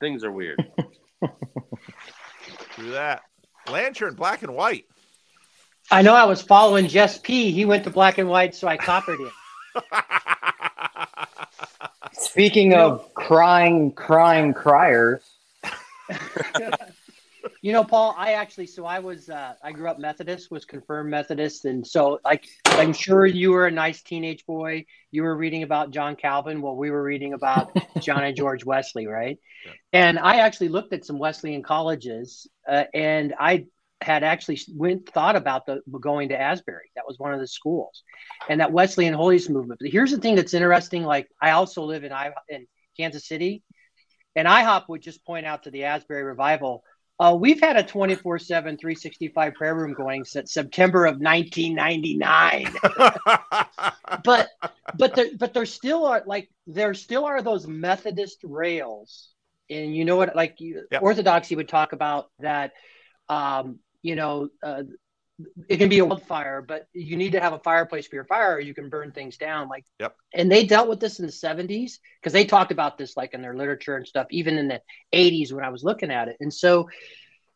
things 0.00 0.24
are 0.24 0.32
weird. 0.32 0.58
Do 2.76 2.90
that. 2.92 3.22
Lantern, 3.70 4.14
black 4.14 4.42
and 4.42 4.54
white. 4.54 4.86
I 5.90 6.00
know 6.00 6.14
I 6.14 6.24
was 6.24 6.40
following 6.40 6.88
Jess 6.88 7.18
P. 7.18 7.50
He 7.52 7.66
went 7.66 7.84
to 7.84 7.90
black 7.90 8.16
and 8.18 8.28
white, 8.28 8.54
so 8.54 8.66
I 8.66 8.78
copied 8.78 9.18
him. 9.20 9.30
Speaking 12.12 12.74
of 12.74 13.12
crying, 13.14 13.92
crying 13.92 14.54
criers, 14.54 15.22
You 17.64 17.72
know, 17.72 17.82
Paul, 17.82 18.14
I 18.18 18.32
actually, 18.32 18.66
so 18.66 18.84
I 18.84 18.98
was, 18.98 19.30
uh, 19.30 19.54
I 19.62 19.72
grew 19.72 19.88
up 19.88 19.98
Methodist, 19.98 20.50
was 20.50 20.66
confirmed 20.66 21.10
Methodist. 21.10 21.64
And 21.64 21.86
so, 21.86 22.20
like, 22.22 22.46
I'm 22.66 22.92
sure 22.92 23.24
you 23.24 23.52
were 23.52 23.66
a 23.66 23.70
nice 23.70 24.02
teenage 24.02 24.44
boy. 24.44 24.84
You 25.10 25.22
were 25.22 25.34
reading 25.34 25.62
about 25.62 25.90
John 25.90 26.14
Calvin 26.14 26.60
while 26.60 26.76
we 26.76 26.90
were 26.90 27.02
reading 27.02 27.32
about 27.32 27.74
John 28.00 28.22
and 28.22 28.36
George 28.36 28.66
Wesley, 28.66 29.06
right? 29.06 29.38
And 29.94 30.18
I 30.18 30.40
actually 30.40 30.68
looked 30.68 30.92
at 30.92 31.06
some 31.06 31.18
Wesleyan 31.18 31.62
colleges 31.62 32.46
uh, 32.68 32.84
and 32.92 33.32
I 33.40 33.64
had 34.02 34.24
actually 34.24 34.60
went 34.68 35.08
thought 35.08 35.34
about 35.34 35.64
the 35.64 35.80
going 36.02 36.28
to 36.28 36.38
Asbury. 36.38 36.90
That 36.96 37.06
was 37.08 37.18
one 37.18 37.32
of 37.32 37.40
the 37.40 37.48
schools, 37.48 38.02
and 38.46 38.60
that 38.60 38.72
Wesleyan 38.72 39.14
Holiness 39.14 39.48
movement. 39.48 39.80
But 39.80 39.90
here's 39.90 40.10
the 40.10 40.18
thing 40.18 40.34
that's 40.34 40.52
interesting. 40.52 41.04
Like 41.04 41.28
I 41.40 41.52
also 41.52 41.84
live 41.84 42.04
in 42.04 42.12
I 42.12 42.30
in 42.50 42.66
Kansas 42.98 43.26
City, 43.26 43.62
and 44.36 44.46
IHOP 44.46 44.90
would 44.90 45.00
just 45.00 45.24
point 45.24 45.46
out 45.46 45.62
to 45.62 45.70
the 45.70 45.84
Asbury 45.84 46.24
revival. 46.24 46.84
Uh, 47.20 47.36
we've 47.38 47.60
had 47.60 47.76
a 47.76 47.82
24 47.82 48.38
7 48.38 48.76
365 48.76 49.54
prayer 49.54 49.74
room 49.74 49.92
going 49.92 50.24
since 50.24 50.52
September 50.52 51.06
of 51.06 51.18
1999 51.20 52.74
but 54.24 54.48
but 54.98 55.14
there 55.14 55.26
but 55.38 55.54
there 55.54 55.66
still 55.66 56.06
are 56.06 56.22
like 56.26 56.50
there 56.66 56.94
still 56.94 57.24
are 57.24 57.42
those 57.42 57.66
Methodist 57.66 58.38
rails, 58.42 59.30
and 59.70 59.94
you 59.94 60.04
know 60.04 60.16
what? 60.16 60.34
Like 60.34 60.60
you, 60.60 60.86
Yep. 60.90 61.02
Orthodoxy 61.02 61.56
would 61.56 61.68
talk 61.68 61.92
about 61.92 62.30
that. 62.40 62.72
Um, 63.28 63.78
you 64.02 64.16
know, 64.16 64.48
uh, 64.62 64.82
it 65.68 65.78
can 65.78 65.88
be 65.88 65.98
a 65.98 66.04
wildfire, 66.04 66.62
but 66.62 66.86
you 66.92 67.16
need 67.16 67.32
to 67.32 67.40
have 67.40 67.52
a 67.52 67.58
fireplace 67.58 68.06
for 68.06 68.14
your 68.14 68.24
fire, 68.24 68.54
or 68.54 68.60
you 68.60 68.74
can 68.74 68.88
burn 68.88 69.12
things 69.12 69.36
down. 69.36 69.68
Like, 69.68 69.84
Yep. 70.00 70.16
and 70.32 70.50
they 70.50 70.64
dealt 70.64 70.88
with 70.88 71.00
this 71.00 71.18
in 71.18 71.26
the 71.26 71.32
'70s 71.32 71.98
because 72.20 72.32
they 72.32 72.44
talked 72.44 72.72
about 72.72 72.98
this 72.98 73.16
like 73.16 73.34
in 73.34 73.42
their 73.42 73.56
literature 73.56 73.96
and 73.96 74.06
stuff, 74.06 74.26
even 74.30 74.58
in 74.58 74.68
the 74.68 74.80
'80s 75.12 75.52
when 75.52 75.64
I 75.64 75.70
was 75.70 75.82
looking 75.84 76.10
at 76.10 76.28
it. 76.28 76.36
And 76.40 76.52
so, 76.52 76.88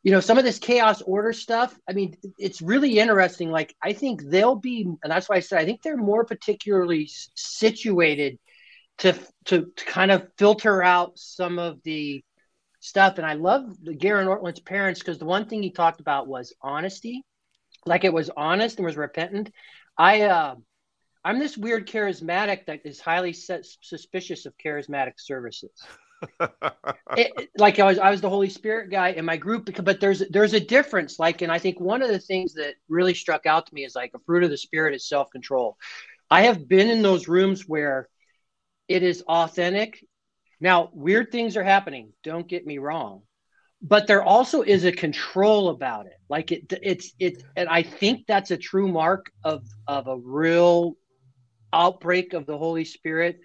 you 0.03 0.13
know, 0.13 0.21
some 0.21 0.39
of 0.39 0.45
this 0.45 0.59
chaos 0.59 1.03
order 1.03 1.33
stuff, 1.33 1.79
I 1.89 1.93
mean, 1.93 2.17
it's 2.39 2.63
really 2.63 2.99
interesting. 2.99 3.51
Like, 3.51 3.75
I 3.83 3.93
think 3.93 4.23
they'll 4.25 4.57
be, 4.57 4.83
and 4.83 5.13
that's 5.13 5.29
why 5.29 5.37
I 5.37 5.41
said 5.41 5.61
I 5.61 5.65
think 5.65 5.83
they're 5.83 5.97
more 5.97 6.25
particularly 6.25 7.09
situated 7.35 8.39
to, 8.99 9.15
to, 9.47 9.67
to 9.77 9.85
kind 9.85 10.11
of 10.11 10.29
filter 10.37 10.83
out 10.83 11.19
some 11.19 11.59
of 11.59 11.83
the 11.85 12.25
stuff. 12.81 13.19
And 13.19 13.27
I 13.27 13.35
love 13.35 13.77
the 13.83 13.95
Gavin 13.95 14.27
Ortlund's 14.27 14.61
parents 14.61 15.01
because 15.01 15.19
the 15.19 15.25
one 15.25 15.47
thing 15.49 15.63
he 15.63 15.71
talked 15.71 16.01
about 16.01 16.27
was 16.29 16.55
honesty, 16.63 17.25
like 17.89 18.05
it 18.05 18.13
was 18.13 18.31
honest 18.37 18.79
and 18.79 18.87
was 18.87 18.97
repentant. 18.97 19.51
I, 19.97 20.23
uh, 20.23 20.55
I'm 21.25 21.39
this 21.39 21.57
weird 21.57 21.89
charismatic 21.89 22.67
that 22.67 22.81
is 22.85 23.01
highly 23.01 23.33
suspicious 23.33 24.47
of 24.47 24.55
charismatic 24.65 25.15
services 25.17 25.73
it, 27.17 27.51
like 27.57 27.79
I 27.79 27.85
was, 27.85 27.99
I 27.99 28.11
was 28.11 28.21
the 28.21 28.29
Holy 28.29 28.49
Spirit 28.49 28.91
guy 28.91 29.11
in 29.11 29.25
my 29.25 29.37
group, 29.37 29.65
because, 29.65 29.85
but 29.85 30.01
there's 30.01 30.23
there's 30.31 30.55
a 30.55 30.61
difference. 30.61 31.19
Like, 31.19 31.43
and 31.43 31.53
I 31.53 31.59
think 31.59 31.81
one 31.81 32.03
of 32.03 32.09
the 32.09 32.19
things 32.19 32.55
that 32.55 32.75
really 32.89 33.15
struck 33.15 33.47
out 33.47 33.67
to 33.67 33.75
me 33.75 33.85
is 33.85 33.95
like 33.95 34.13
a 34.15 34.19
fruit 34.21 34.45
of 34.45 34.51
the 34.51 34.57
Spirit 34.57 34.95
is 34.95 35.09
self 35.09 35.31
control. 35.31 35.77
I 36.31 36.43
have 36.43 36.69
been 36.69 36.91
in 36.91 37.03
those 37.03 37.29
rooms 37.29 37.63
where 37.67 38.09
it 38.89 39.03
is 39.03 39.23
authentic. 39.23 40.05
Now, 40.61 40.91
weird 40.93 41.31
things 41.31 41.57
are 41.57 41.65
happening. 41.65 42.13
Don't 42.25 42.49
get 42.49 42.67
me 42.67 42.79
wrong, 42.79 43.23
but 43.81 44.07
there 44.07 44.23
also 44.23 44.63
is 44.63 44.85
a 44.85 44.93
control 44.93 45.69
about 45.69 46.07
it. 46.07 46.19
Like 46.29 46.53
it, 46.53 46.73
it's 46.83 47.13
it, 47.19 47.43
and 47.57 47.69
I 47.69 47.83
think 47.83 48.27
that's 48.27 48.51
a 48.51 48.57
true 48.57 48.89
mark 48.89 49.31
of 49.45 49.65
of 49.87 50.09
a 50.09 50.17
real 50.17 50.97
outbreak 51.73 52.33
of 52.33 52.47
the 52.47 52.57
Holy 52.59 52.85
Spirit 52.85 53.41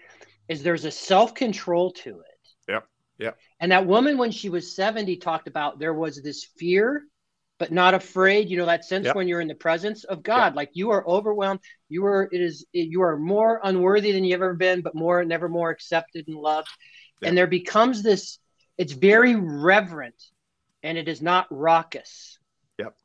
is 0.48 0.64
there's 0.64 0.86
a 0.86 0.92
self 0.92 1.34
control 1.34 1.92
to 1.92 2.20
it. 2.20 2.50
Yep. 2.70 2.88
Yep. 3.20 3.38
And 3.60 3.72
that 3.72 3.86
woman, 3.86 4.18
when 4.18 4.32
she 4.32 4.50
was 4.50 4.76
70, 4.76 5.18
talked 5.18 5.48
about 5.48 5.80
there 5.80 5.94
was 5.94 6.22
this 6.22 6.46
fear, 6.58 7.04
but 7.60 7.72
not 7.72 7.94
afraid. 7.94 8.50
You 8.50 8.58
know, 8.58 8.66
that 8.66 8.86
sense 8.86 9.06
Yep. 9.06 9.16
when 9.16 9.28
you're 9.28 9.42
in 9.42 9.48
the 9.48 9.56
presence 9.56 10.04
of 10.04 10.24
God, 10.24 10.56
like 10.56 10.72
you 10.74 10.92
are 10.92 11.08
overwhelmed. 11.08 11.60
You 11.90 12.06
are, 12.06 12.28
it 12.32 12.42
is, 12.42 12.66
you 12.74 13.02
are 13.04 13.18
more 13.18 13.62
unworthy 13.64 14.12
than 14.12 14.24
you've 14.24 14.42
ever 14.42 14.56
been, 14.56 14.82
but 14.82 14.96
more, 14.96 15.24
never 15.24 15.48
more 15.48 15.70
accepted 15.70 16.28
and 16.28 16.36
loved. 16.36 16.70
Yep. 17.22 17.30
And 17.30 17.38
there 17.38 17.48
becomes 17.48 18.02
this, 18.02 18.40
it's 18.78 18.94
very 18.94 19.36
reverent 19.36 20.22
and 20.82 20.98
it 20.98 21.08
is 21.08 21.22
not 21.22 21.48
raucous. 21.50 22.40
Yep. 22.80 22.96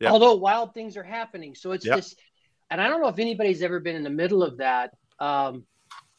Yep. 0.00 0.10
Although 0.10 0.34
wild 0.34 0.74
things 0.74 0.96
are 0.96 1.04
happening. 1.04 1.54
So 1.54 1.72
it's 1.72 1.86
Yep. 1.86 1.96
this, 1.96 2.14
and 2.70 2.80
I 2.80 2.88
don't 2.88 3.00
know 3.00 3.08
if 3.08 3.18
anybody's 3.18 3.62
ever 3.62 3.80
been 3.80 3.96
in 3.96 4.02
the 4.02 4.10
middle 4.10 4.42
of 4.42 4.58
that. 4.58 4.92
Um, 5.18 5.66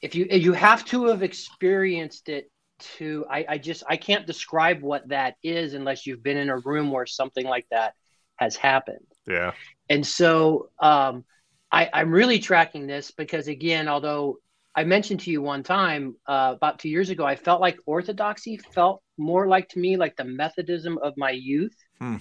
if 0.01 0.15
you 0.15 0.27
you 0.29 0.53
have 0.53 0.85
to 0.85 1.07
have 1.07 1.23
experienced 1.23 2.29
it 2.29 2.49
to 2.97 3.25
I, 3.29 3.45
I 3.47 3.57
just 3.57 3.83
I 3.87 3.97
can't 3.97 4.27
describe 4.27 4.81
what 4.81 5.07
that 5.09 5.35
is 5.43 5.73
unless 5.73 6.05
you've 6.05 6.23
been 6.23 6.37
in 6.37 6.49
a 6.49 6.57
room 6.57 6.91
where 6.91 7.05
something 7.05 7.45
like 7.45 7.67
that 7.71 7.93
has 8.35 8.55
happened. 8.55 9.05
Yeah. 9.27 9.53
And 9.89 10.05
so 10.05 10.69
um, 10.79 11.23
I, 11.71 11.89
I'm 11.93 12.11
really 12.11 12.39
tracking 12.39 12.87
this 12.87 13.11
because, 13.11 13.47
again, 13.47 13.87
although 13.87 14.37
I 14.75 14.83
mentioned 14.83 15.19
to 15.21 15.31
you 15.31 15.41
one 15.41 15.63
time 15.63 16.15
uh, 16.27 16.53
about 16.55 16.79
two 16.79 16.89
years 16.89 17.09
ago, 17.09 17.25
I 17.25 17.35
felt 17.35 17.61
like 17.61 17.77
Orthodoxy 17.85 18.57
felt 18.57 19.03
more 19.17 19.47
like 19.47 19.69
to 19.69 19.79
me 19.79 19.97
like 19.97 20.15
the 20.15 20.23
Methodism 20.23 20.97
of 20.97 21.13
my 21.15 21.31
youth. 21.31 21.75
Hmm. 21.99 22.17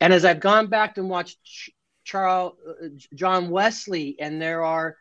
And 0.00 0.12
as 0.12 0.24
I've 0.24 0.40
gone 0.40 0.68
back 0.68 0.98
and 0.98 1.08
watched 1.08 1.42
Ch- 1.42 1.70
Charles 2.04 2.54
uh, 2.68 2.88
John 3.14 3.50
Wesley, 3.50 4.16
and 4.20 4.40
there 4.40 4.64
are 4.64 4.96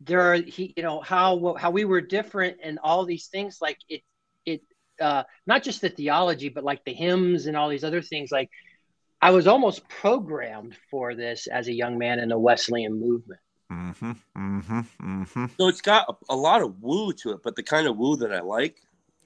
there 0.00 0.20
are 0.20 0.34
he 0.34 0.74
you 0.76 0.82
know 0.82 1.00
how 1.00 1.54
how 1.58 1.70
we 1.70 1.84
were 1.84 2.00
different 2.00 2.58
and 2.62 2.78
all 2.82 3.04
these 3.04 3.28
things 3.28 3.58
like 3.60 3.78
it 3.88 4.02
it 4.44 4.60
uh, 5.00 5.22
not 5.46 5.62
just 5.62 5.80
the 5.80 5.88
theology 5.88 6.48
but 6.48 6.64
like 6.64 6.84
the 6.84 6.92
hymns 6.92 7.46
and 7.46 7.56
all 7.56 7.68
these 7.68 7.84
other 7.84 8.02
things 8.02 8.30
like 8.32 8.50
I 9.20 9.30
was 9.30 9.46
almost 9.46 9.88
programmed 9.88 10.76
for 10.90 11.14
this 11.14 11.46
as 11.46 11.68
a 11.68 11.72
young 11.72 11.96
man 11.96 12.18
in 12.18 12.28
the 12.28 12.38
Wesleyan 12.38 12.98
movement. 12.98 13.40
Mm-hmm. 13.72 14.10
Mm-hmm. 14.36 14.80
Mm-hmm. 15.22 15.46
So 15.58 15.68
it's 15.68 15.80
got 15.80 16.06
a, 16.08 16.34
a 16.34 16.36
lot 16.36 16.60
of 16.62 16.82
woo 16.82 17.12
to 17.14 17.30
it, 17.32 17.42
but 17.42 17.56
the 17.56 17.62
kind 17.62 17.86
of 17.86 17.96
woo 17.96 18.16
that 18.16 18.32
I 18.32 18.40
like. 18.40 18.82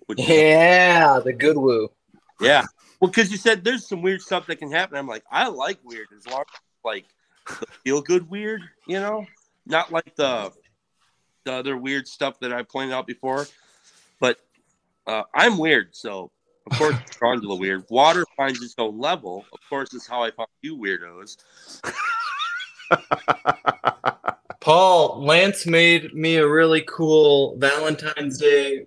Which 0.06 0.20
is- 0.20 0.28
Yeah, 0.28 1.18
the 1.24 1.32
good 1.32 1.56
woo. 1.56 1.88
yeah. 2.40 2.64
Well, 3.00 3.10
because 3.10 3.30
you 3.30 3.36
said 3.38 3.64
there's 3.64 3.86
some 3.88 4.02
weird 4.02 4.22
stuff 4.22 4.46
that 4.46 4.56
can 4.56 4.70
happen. 4.70 4.96
I'm 4.96 5.06
like, 5.08 5.24
I 5.30 5.48
like 5.48 5.78
weird 5.84 6.06
as 6.16 6.26
long 6.26 6.44
as 6.54 6.60
like 6.84 7.04
the 7.60 7.66
feel 7.84 8.00
good 8.00 8.30
weird, 8.30 8.62
you 8.86 9.00
know, 9.00 9.26
not 9.66 9.90
like 9.92 10.14
the 10.16 10.52
the 11.44 11.52
other 11.52 11.76
weird 11.76 12.08
stuff 12.08 12.40
that 12.40 12.52
I 12.52 12.62
pointed 12.62 12.92
out 12.94 13.06
before. 13.06 13.46
But 14.20 14.38
uh, 15.06 15.24
I'm 15.34 15.58
weird, 15.58 15.94
so 15.94 16.30
of 16.70 16.78
course 16.78 16.94
I'm 16.94 17.02
drawn 17.18 17.40
to 17.42 17.46
the 17.48 17.54
weird. 17.54 17.84
Water 17.90 18.24
finds 18.36 18.62
its 18.62 18.74
own 18.78 18.98
level. 18.98 19.44
Of 19.52 19.60
course, 19.68 19.92
is 19.92 20.06
how 20.06 20.22
I 20.24 20.30
found 20.30 20.48
you 20.62 20.76
weirdos. 20.78 21.36
Paul, 24.66 25.24
Lance 25.24 25.64
made 25.64 26.12
me 26.12 26.38
a 26.38 26.48
really 26.48 26.82
cool 26.88 27.56
Valentine's 27.56 28.36
Day 28.36 28.84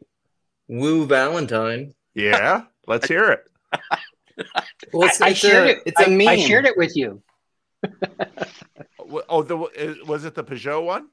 woo 0.67 1.05
Valentine. 1.05 1.93
Yeah. 2.13 2.63
Let's 2.85 3.07
hear 3.07 3.31
it. 3.31 3.43
Well, 4.93 5.07
it's, 5.07 5.19
I, 5.19 5.27
I 5.27 5.33
shared 5.33 5.67
a, 5.67 5.71
it. 5.71 5.83
It's 5.85 5.99
a 5.99 6.05
I, 6.05 6.09
meme. 6.09 6.27
I 6.29 6.37
shared 6.37 6.65
it 6.65 6.77
with 6.77 6.95
you. 6.95 7.21
Oh, 9.27 9.41
the 9.41 9.57
was 10.05 10.23
it 10.23 10.35
the 10.35 10.43
Pageau 10.43 10.85
one? 10.85 11.07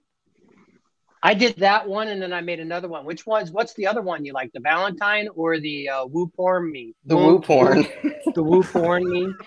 I 1.23 1.33
did 1.33 1.57
that 1.57 1.89
one, 1.89 2.09
and 2.09 2.21
then 2.21 2.33
I 2.33 2.43
made 2.43 2.61
another 2.61 2.89
one. 2.89 3.07
Which 3.07 3.27
one's? 3.27 3.51
What's 3.51 3.73
the 3.73 3.87
other 3.87 4.03
one 4.03 4.25
you 4.25 4.35
like? 4.35 4.53
The 4.53 4.61
Valentine 4.61 5.29
or 5.35 5.59
the 5.59 5.89
uh, 5.89 6.05
woo 6.05 6.29
porn 6.29 6.71
meme? 6.71 6.93
The 7.07 7.17
woo 7.17 7.41
porn. 7.41 7.87
the 8.35 8.43
woo 8.43 8.63
porn 8.63 9.11
meme. 9.11 9.39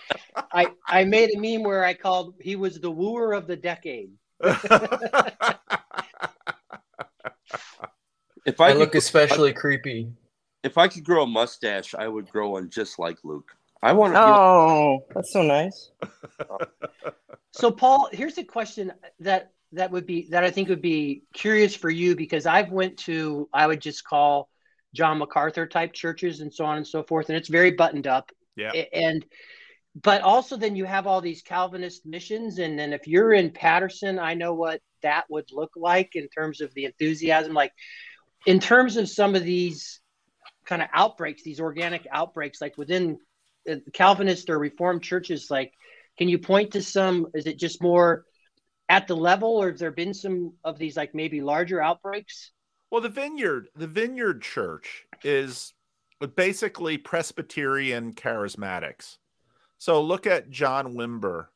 I 0.52 0.68
I 0.88 1.04
made 1.04 1.30
a 1.36 1.40
meme 1.40 1.62
where 1.62 1.86
I 1.86 1.94
called 1.94 2.34
he 2.42 2.56
was 2.56 2.80
the 2.80 2.92
wooer 2.92 3.34
of 3.34 3.46
the 3.46 3.56
decade. 3.56 4.10
If 8.46 8.62
I, 8.62 8.70
I 8.70 8.72
could, 8.72 8.80
look 8.80 8.96
especially 8.96 9.54
creepy. 9.54 10.12
if 10.64 10.78
I 10.78 10.88
could 10.88 11.04
grow 11.04 11.24
a 11.24 11.28
mustache, 11.28 11.94
I 11.94 12.08
would 12.08 12.30
grow 12.30 12.52
one 12.52 12.70
just 12.70 12.98
like 12.98 13.18
Luke. 13.24 13.52
I 13.84 13.94
want 13.94 14.14
to. 14.14 14.20
Oh, 14.22 15.06
that's 15.14 15.32
so 15.32 15.42
nice. 15.44 15.92
So 17.52 17.72
Paul, 17.72 18.10
here's 18.12 18.38
a 18.38 18.44
question 18.44 18.92
that 19.20 19.52
that 19.74 19.92
would 19.92 20.06
be 20.06 20.28
that 20.32 20.44
I 20.44 20.52
think 20.52 20.70
would 20.70 20.82
be 20.82 21.24
curious 21.34 21.76
for 21.76 21.90
you 21.90 22.16
because 22.16 22.46
I've 22.46 22.72
went 22.72 22.98
to 23.00 23.48
I 23.54 23.68
would 23.68 23.82
just 23.82 24.04
call 24.04 24.50
John 24.94 25.18
MacArthur 25.20 25.68
type 25.68 25.94
churches 25.94 26.40
and 26.40 26.52
so 26.54 26.66
on 26.66 26.78
and 26.78 26.88
so 26.88 27.04
forth, 27.04 27.30
and 27.30 27.38
it's 27.38 27.50
very 27.50 27.72
buttoned 27.72 28.08
up. 28.08 28.32
Yeah. 28.56 28.72
A- 28.74 28.96
And 28.96 29.26
but 29.96 30.22
also 30.22 30.56
then 30.56 30.76
you 30.76 30.86
have 30.86 31.08
all 31.08 31.22
these 31.22 31.42
Calvinist 31.42 32.06
missions, 32.06 32.60
and 32.60 32.78
then 32.78 32.94
if 32.94 33.08
you're 33.08 33.34
in 33.34 33.52
Patterson, 33.52 34.20
I 34.20 34.34
know 34.34 34.54
what 34.54 34.82
that 35.02 35.26
would 35.30 35.52
look 35.52 35.72
like 35.76 36.16
in 36.16 36.28
terms 36.30 36.62
of 36.62 36.74
the 36.74 36.86
enthusiasm. 36.86 37.54
Like 37.54 37.72
in 38.46 38.60
terms 38.60 38.98
of 38.98 39.10
some 39.10 39.36
of 39.36 39.44
these 39.44 40.00
kind 40.66 40.82
of 40.82 40.90
outbreaks, 40.94 41.44
these 41.44 41.60
organic 41.60 42.06
outbreaks, 42.12 42.62
like 42.62 42.78
within 42.78 43.18
uh, 43.70 43.76
Calvinist 43.94 44.50
or 44.50 44.60
Reformed 44.60 45.02
churches, 45.02 45.50
like 45.50 45.74
can 46.18 46.30
you 46.30 46.38
point 46.38 46.72
to 46.72 46.82
some? 46.82 47.28
Is 47.34 47.48
it 47.48 47.58
just 47.58 47.82
more 47.82 48.26
at 48.90 49.08
the 49.08 49.16
level, 49.16 49.56
or 49.58 49.72
has 49.72 49.80
there 49.80 49.92
been 49.92 50.14
some 50.14 50.54
of 50.64 50.78
these 50.78 50.98
like 50.98 51.16
maybe 51.16 51.42
larger 51.42 51.82
outbreaks? 51.82 52.52
Well, 52.92 53.02
the 53.02 53.10
Vineyard, 53.10 53.70
the 53.76 53.88
Vineyard 53.88 54.42
Church 54.42 55.06
is 55.24 55.74
basically 56.36 56.98
Presbyterian 56.98 58.14
charismatics. 58.14 59.18
So 59.80 60.02
look 60.02 60.28
at 60.28 60.50
John 60.50 60.94
Wimber 60.94 61.48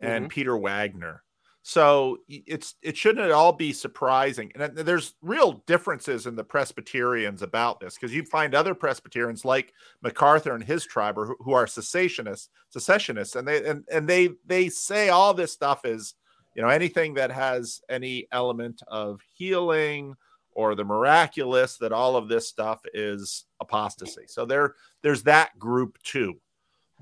and 0.00 0.24
mm-hmm. 0.24 0.28
Peter 0.28 0.56
Wagner. 0.56 1.22
So 1.62 2.18
it's 2.28 2.74
it 2.82 2.96
shouldn't 2.96 3.24
at 3.24 3.32
all 3.32 3.52
be 3.52 3.72
surprising. 3.72 4.50
And 4.54 4.76
there's 4.76 5.14
real 5.20 5.62
differences 5.66 6.26
in 6.26 6.34
the 6.34 6.44
Presbyterians 6.44 7.42
about 7.42 7.80
this 7.80 7.94
because 7.94 8.14
you 8.14 8.24
find 8.24 8.54
other 8.54 8.74
Presbyterians 8.74 9.44
like 9.44 9.74
MacArthur 10.02 10.54
and 10.54 10.64
his 10.64 10.86
tribe 10.86 11.18
are, 11.18 11.36
who 11.38 11.52
are 11.52 11.66
cessationists, 11.66 12.48
secessionists, 12.70 13.36
and 13.36 13.46
they 13.46 13.64
and, 13.64 13.84
and 13.92 14.08
they 14.08 14.30
they 14.46 14.70
say 14.70 15.10
all 15.10 15.34
this 15.34 15.52
stuff 15.52 15.84
is 15.84 16.14
you 16.54 16.62
know 16.62 16.68
anything 16.68 17.14
that 17.14 17.30
has 17.30 17.82
any 17.88 18.26
element 18.32 18.82
of 18.88 19.20
healing 19.34 20.14
or 20.52 20.74
the 20.74 20.84
miraculous 20.84 21.76
that 21.76 21.92
all 21.92 22.16
of 22.16 22.28
this 22.28 22.48
stuff 22.48 22.80
is 22.92 23.44
apostasy 23.60 24.24
so 24.26 24.44
there 24.44 24.74
there's 25.02 25.22
that 25.22 25.56
group 25.58 25.96
too 26.02 26.34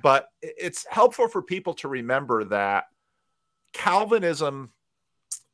but 0.02 0.28
it's 0.40 0.86
helpful 0.88 1.28
for 1.28 1.42
people 1.42 1.74
to 1.74 1.88
remember 1.88 2.44
that 2.44 2.84
calvinism 3.72 4.70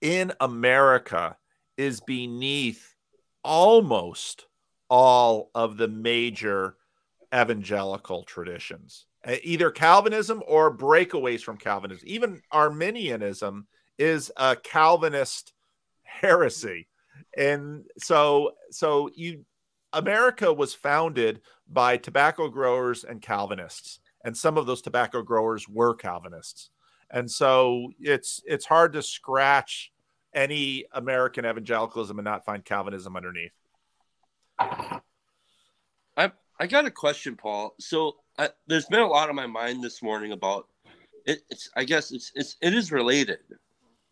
in 0.00 0.32
america 0.40 1.36
is 1.76 2.00
beneath 2.00 2.94
almost 3.42 4.46
all 4.88 5.50
of 5.54 5.76
the 5.76 5.88
major 5.88 6.76
evangelical 7.34 8.22
traditions. 8.22 9.06
Either 9.42 9.70
calvinism 9.70 10.42
or 10.46 10.76
breakaways 10.76 11.40
from 11.42 11.56
calvinism. 11.56 12.06
Even 12.06 12.42
arminianism 12.52 13.66
is 13.98 14.30
a 14.36 14.54
calvinist 14.54 15.52
heresy. 16.02 16.86
And 17.36 17.84
so 17.98 18.52
so 18.70 19.10
you 19.14 19.44
america 19.92 20.52
was 20.52 20.74
founded 20.74 21.40
by 21.68 21.96
tobacco 21.96 22.48
growers 22.48 23.04
and 23.04 23.22
calvinists 23.22 24.00
and 24.24 24.36
some 24.36 24.58
of 24.58 24.66
those 24.66 24.82
tobacco 24.82 25.22
growers 25.22 25.68
were 25.68 25.94
calvinists 25.94 26.70
and 27.10 27.30
so 27.30 27.90
it's 28.00 28.42
it's 28.46 28.64
hard 28.64 28.92
to 28.92 29.02
scratch 29.02 29.92
any 30.34 30.84
american 30.92 31.44
evangelicalism 31.46 32.18
and 32.18 32.24
not 32.24 32.44
find 32.44 32.64
calvinism 32.64 33.16
underneath 33.16 33.52
I 36.16 36.32
I 36.58 36.66
got 36.66 36.86
a 36.86 36.90
question, 36.90 37.36
Paul. 37.36 37.74
So 37.80 38.16
I, 38.38 38.50
there's 38.66 38.86
been 38.86 39.00
a 39.00 39.06
lot 39.06 39.28
on 39.28 39.34
my 39.34 39.46
mind 39.46 39.82
this 39.82 40.02
morning 40.02 40.32
about 40.32 40.68
it. 41.26 41.40
It's 41.50 41.70
I 41.76 41.84
guess 41.84 42.12
it's 42.12 42.32
it's 42.34 42.56
it 42.60 42.74
is 42.74 42.92
related. 42.92 43.38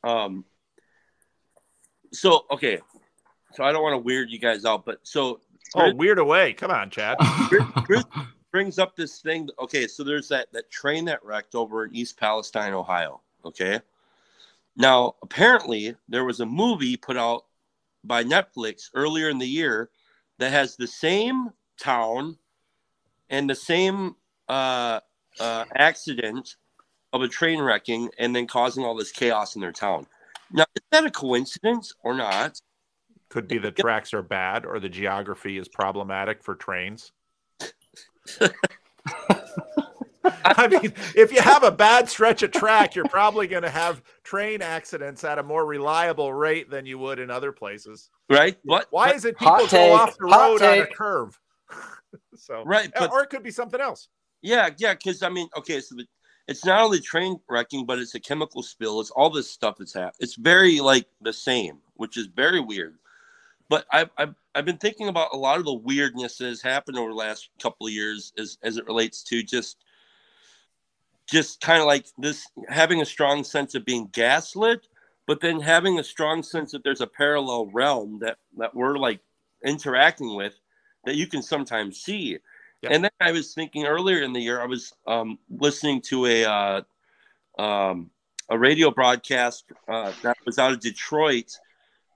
Um. 0.05 0.44
So 2.12 2.44
okay, 2.51 2.78
so 3.55 3.64
I 3.64 3.72
don't 3.72 3.82
want 3.82 3.94
to 3.94 3.98
weird 3.98 4.30
you 4.30 4.39
guys 4.39 4.64
out, 4.64 4.84
but 4.84 4.98
so 5.02 5.40
oh 5.74 5.94
weird 5.94 6.18
away 6.18 6.52
come 6.52 6.70
on 6.70 6.90
chad 6.90 7.16
brings 8.52 8.78
up 8.78 8.94
this 8.94 9.18
thing. 9.18 9.48
Okay, 9.58 9.86
so 9.88 10.04
there's 10.04 10.28
that 10.28 10.52
that 10.52 10.70
train 10.70 11.06
that 11.06 11.24
wrecked 11.24 11.54
over 11.54 11.84
in 11.84 11.94
East 11.94 12.18
Palestine, 12.18 12.74
Ohio. 12.74 13.20
Okay. 13.44 13.80
Now, 14.76 15.16
apparently, 15.22 15.96
there 16.08 16.24
was 16.24 16.40
a 16.40 16.46
movie 16.46 16.96
put 16.96 17.16
out 17.16 17.44
by 18.04 18.24
Netflix 18.24 18.90
earlier 18.94 19.28
in 19.28 19.38
the 19.38 19.46
year 19.46 19.90
that 20.38 20.50
has 20.50 20.76
the 20.76 20.86
same 20.86 21.50
town 21.78 22.38
and 23.28 23.48
the 23.48 23.54
same 23.54 24.16
uh, 24.48 25.00
uh, 25.40 25.64
accident 25.74 26.56
of 27.12 27.22
a 27.22 27.28
train 27.28 27.60
wrecking 27.60 28.10
and 28.18 28.34
then 28.34 28.46
causing 28.46 28.84
all 28.84 28.94
this 28.94 29.12
chaos 29.12 29.56
in 29.56 29.60
their 29.60 29.72
town. 29.72 30.06
Now, 30.50 30.64
is 30.74 30.82
that 30.90 31.04
a 31.04 31.10
coincidence 31.10 31.94
or 32.02 32.14
not? 32.14 32.60
Could 33.28 33.48
be 33.48 33.58
the 33.58 33.70
tracks 33.70 34.12
are 34.12 34.22
bad 34.22 34.66
or 34.66 34.80
the 34.80 34.88
geography 34.88 35.58
is 35.58 35.68
problematic 35.68 36.42
for 36.42 36.54
trains. 36.54 37.12
I 40.24 40.69
mean, 40.69 40.93
if 41.16 41.32
you 41.32 41.40
have 41.40 41.65
a 41.65 41.70
bad 41.70 42.09
stretch 42.09 42.43
of 42.43 42.53
track, 42.53 42.94
you're 42.94 43.09
probably 43.09 43.49
going 43.49 43.65
to 43.65 43.70
have 43.70 44.03
train 44.23 44.62
accidents 44.62 45.24
at 45.24 45.39
a 45.39 45.43
more 45.43 45.66
reliable 45.66 46.32
rate 46.32 46.70
than 46.70 46.86
you 46.86 46.99
would 46.99 47.19
in 47.19 47.31
other 47.31 47.51
places. 47.51 48.11
Right? 48.31 48.57
What? 48.65 48.86
Why 48.90 49.09
but- 49.09 49.16
is 49.16 49.24
it 49.24 49.36
people 49.39 49.53
Hot 49.55 49.61
go 49.62 49.66
take. 49.66 49.93
off 49.93 50.16
the 50.19 50.28
Hot 50.28 50.51
road 50.51 50.62
on 50.62 50.78
a 50.78 50.86
curve? 50.86 51.39
so 52.36 52.62
Right, 52.65 52.90
but- 52.97 53.11
or 53.11 53.23
it 53.23 53.31
could 53.31 53.43
be 53.43 53.51
something 53.51 53.81
else. 53.81 54.09
Yeah, 54.43 54.70
yeah, 54.78 54.94
because 54.94 55.23
I 55.23 55.28
mean, 55.28 55.49
okay, 55.57 55.81
so 55.81 55.94
the, 55.94 56.05
it's 56.49 56.65
not 56.65 56.82
only 56.82 57.01
train 57.01 57.39
wrecking, 57.49 57.86
but 57.86 57.99
it's 58.01 58.16
a 58.16 58.20
chemical 58.20 58.62
spill. 58.62 59.01
It's 59.01 59.11
all 59.12 59.31
this 59.31 59.49
stuff 59.51 59.77
that's 59.78 59.94
happened. 59.94 60.16
It's 60.19 60.35
very 60.35 60.81
like 60.81 61.07
the 61.20 61.32
same, 61.32 61.78
which 61.94 62.16
is 62.16 62.27
very 62.27 62.59
weird. 62.61 62.97
But 63.73 63.86
I've, 63.90 64.11
I've 64.19 64.35
I've 64.55 64.65
been 64.66 64.77
thinking 64.77 65.09
about 65.09 65.32
a 65.32 65.39
lot 65.39 65.57
of 65.57 65.65
the 65.65 65.73
weirdness 65.73 66.36
that 66.36 66.44
has 66.44 66.61
happened 66.61 66.99
over 66.99 67.09
the 67.09 67.16
last 67.16 67.49
couple 67.59 67.86
of 67.86 67.93
years 67.94 68.31
as 68.36 68.59
as 68.62 68.77
it 68.77 68.85
relates 68.85 69.23
to 69.23 69.43
just 69.43 69.78
just 71.27 71.62
kind 71.62 71.81
of 71.81 71.86
like 71.86 72.05
this 72.19 72.47
having 72.69 73.01
a 73.01 73.07
strong 73.07 73.43
sense 73.43 73.74
of 73.74 73.86
being 73.86 74.11
gaslit, 74.12 74.89
but 75.27 75.40
then 75.40 75.59
having 75.59 75.99
a 75.99 76.05
strong 76.05 76.43
sense 76.43 76.73
that 76.73 76.85
there's 76.85 77.01
a 77.01 77.07
parallel 77.07 77.65
realm 77.65 78.19
that 78.19 78.36
that 78.59 78.74
we're 78.74 78.99
like 78.99 79.20
interacting 79.65 80.36
with 80.36 80.53
that 81.07 81.16
you 81.16 81.27
can 81.27 81.40
sometimes 81.40 81.99
see. 81.99 82.36
And 82.82 83.05
then 83.05 83.11
I 83.23 83.32
was 83.32 83.55
thinking 83.55 83.86
earlier 83.86 84.20
in 84.20 84.35
the 84.35 84.40
year, 84.40 84.61
I 84.61 84.66
was 84.66 84.93
um, 85.07 85.39
listening 85.49 86.03
to 86.09 86.27
a 86.27 86.44
uh, 86.44 86.82
um, 87.59 88.11
a 88.51 88.59
radio 88.59 88.90
broadcast 88.90 89.65
uh, 89.89 90.12
that 90.23 90.36
was 90.44 90.59
out 90.59 90.73
of 90.73 90.81
Detroit 90.81 91.57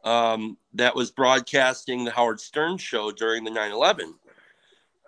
um, 0.07 0.57
that 0.75 0.95
was 0.95 1.11
broadcasting 1.11 2.05
the 2.05 2.13
Howard 2.13 2.41
Stern 2.41 2.79
show 2.79 3.11
during 3.11 3.45
the 3.45 3.51
9/11, 3.51 4.15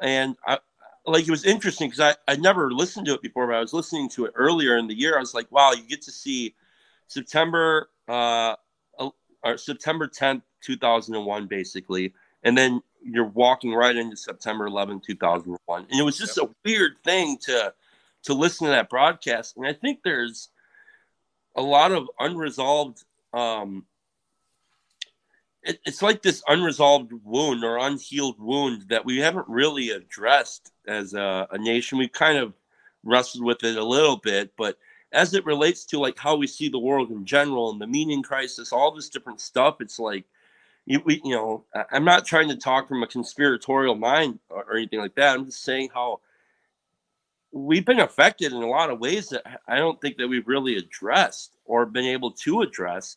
and 0.03 0.37
I, 0.47 0.59
like 1.07 1.27
it 1.27 1.31
was 1.31 1.45
interesting 1.45 1.89
because 1.89 2.17
I 2.29 2.33
I 2.33 2.37
never 2.37 2.71
listened 2.73 3.07
to 3.07 3.15
it 3.15 3.23
before, 3.23 3.47
but 3.47 3.57
I 3.57 3.61
was 3.61 3.73
listening 3.73 4.09
to 4.11 4.27
it 4.27 4.33
earlier 4.35 4.77
in 4.77 4.89
the 4.89 4.99
year. 4.99 5.17
I 5.17 5.21
was 5.21 5.35
like, 5.35 5.51
wow, 5.53 5.73
you 5.73 5.83
get 5.85 6.03
to 6.03 6.11
see 6.13 6.55
September 7.07 7.89
uh, 8.09 8.57
or 9.45 9.57
September 9.57 10.09
10th, 10.09 10.43
2001, 10.63 11.47
basically, 11.47 12.13
and 12.43 12.59
then 12.59 12.83
you're 13.01 13.25
walking 13.25 13.73
right 13.73 13.97
into 13.97 14.17
September 14.17 14.67
11, 14.67 15.01
2001. 15.07 15.87
And 15.89 16.01
it 16.01 16.03
was 16.03 16.19
just 16.19 16.39
a 16.39 16.51
weird 16.65 16.99
thing 17.05 17.39
to 17.43 17.73
to 18.25 18.35
listen 18.35 18.67
to 18.67 18.73
that 18.73 18.91
broadcast. 18.91 19.57
And 19.57 19.65
I 19.65 19.73
think 19.73 20.01
there's 20.03 20.49
a 21.55 21.63
lot 21.63 21.93
of 21.93 22.09
unresolved 22.19 23.05
um 23.33 23.85
it, 25.69 25.81
it's 25.85 26.03
like 26.03 26.23
this 26.23 26.43
unresolved 26.49 27.13
wound 27.25 27.63
or 27.63 27.79
unhealed 27.79 28.41
wound 28.41 28.87
that 28.89 29.05
we 29.05 29.19
haven't 29.19 29.47
really 29.49 29.91
addressed 29.91 30.73
as 30.89 31.13
a, 31.13 31.47
a 31.53 31.59
nation. 31.59 31.99
We've 31.99 32.11
kind 32.11 32.39
of 32.39 32.55
wrestled 33.05 33.45
with 33.45 33.63
it 33.63 33.77
a 33.77 33.85
little 33.85 34.17
bit, 34.17 34.51
but 34.57 34.79
as 35.13 35.35
it 35.35 35.45
relates 35.45 35.85
to 35.87 35.99
like 35.99 36.19
how 36.19 36.37
we 36.37 36.47
see 36.47 36.69
the 36.69 36.79
world 36.79 37.11
in 37.11 37.25
general 37.25 37.71
and 37.71 37.81
the 37.81 37.87
meaning 37.87 38.23
crisis, 38.23 38.73
all 38.73 38.91
this 38.91 39.11
different 39.11 39.41
stuff, 39.41 39.81
it's 39.81 39.99
like 39.99 40.25
you, 40.87 41.03
we, 41.05 41.21
you 41.23 41.35
know, 41.35 41.65
I'm 41.93 42.05
not 42.05 42.25
trying 42.25 42.49
to 42.49 42.57
talk 42.57 42.89
from 42.89 43.03
a 43.03 43.07
conspiratorial 43.07 43.95
mind 43.95 44.39
or, 44.49 44.65
or 44.65 44.77
anything 44.77 45.01
like 45.01 45.15
that. 45.17 45.37
I'm 45.37 45.45
just 45.45 45.63
saying 45.65 45.91
how 45.93 46.21
we've 47.53 47.85
been 47.85 48.01
affected 48.01 48.53
in 48.53 48.63
a 48.63 48.69
lot 48.69 48.91
of 48.91 49.01
ways 49.01 49.29
that 49.29 49.61
I 49.69 49.77
don't 49.77 50.01
think 50.01 50.17
that 50.17 50.29
we've 50.29 50.49
really 50.49 50.79
addressed 50.79 51.57
or 51.67 51.85
been 51.85 52.07
able 52.07 52.31
to 52.31 52.63
address. 52.63 53.17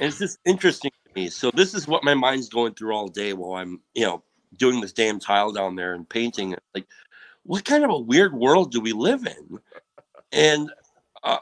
And 0.00 0.08
it's 0.08 0.18
just 0.18 0.38
interesting 0.44 0.90
me. 1.14 1.28
So 1.28 1.50
this 1.54 1.74
is 1.74 1.88
what 1.88 2.04
my 2.04 2.14
mind's 2.14 2.48
going 2.48 2.74
through 2.74 2.94
all 2.94 3.08
day 3.08 3.32
while 3.32 3.60
I'm, 3.60 3.80
you 3.94 4.04
know, 4.04 4.22
doing 4.56 4.80
this 4.80 4.92
damn 4.92 5.20
tile 5.20 5.52
down 5.52 5.76
there 5.76 5.94
and 5.94 6.08
painting 6.08 6.52
it. 6.52 6.62
Like, 6.74 6.86
what 7.44 7.64
kind 7.64 7.84
of 7.84 7.90
a 7.90 7.98
weird 7.98 8.34
world 8.34 8.70
do 8.72 8.80
we 8.80 8.92
live 8.92 9.26
in? 9.26 9.58
And 10.32 10.70
uh, 11.22 11.38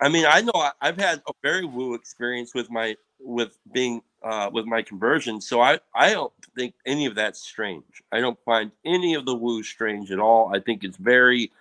I 0.00 0.08
mean, 0.08 0.26
I 0.28 0.40
know 0.40 0.52
I, 0.54 0.72
I've 0.80 0.96
had 0.96 1.22
a 1.28 1.32
very 1.42 1.64
woo 1.64 1.94
experience 1.94 2.54
with 2.54 2.70
my 2.70 2.96
with 3.20 3.58
being 3.72 4.02
uh, 4.22 4.50
with 4.52 4.66
my 4.66 4.82
conversion, 4.82 5.40
so 5.40 5.60
I 5.60 5.78
I 5.94 6.12
don't 6.12 6.32
think 6.56 6.74
any 6.86 7.06
of 7.06 7.14
that's 7.14 7.40
strange. 7.40 8.02
I 8.12 8.20
don't 8.20 8.38
find 8.44 8.70
any 8.84 9.14
of 9.14 9.26
the 9.26 9.34
woo 9.34 9.62
strange 9.62 10.10
at 10.10 10.18
all. 10.18 10.54
I 10.54 10.60
think 10.60 10.84
it's 10.84 10.96
very 10.96 11.52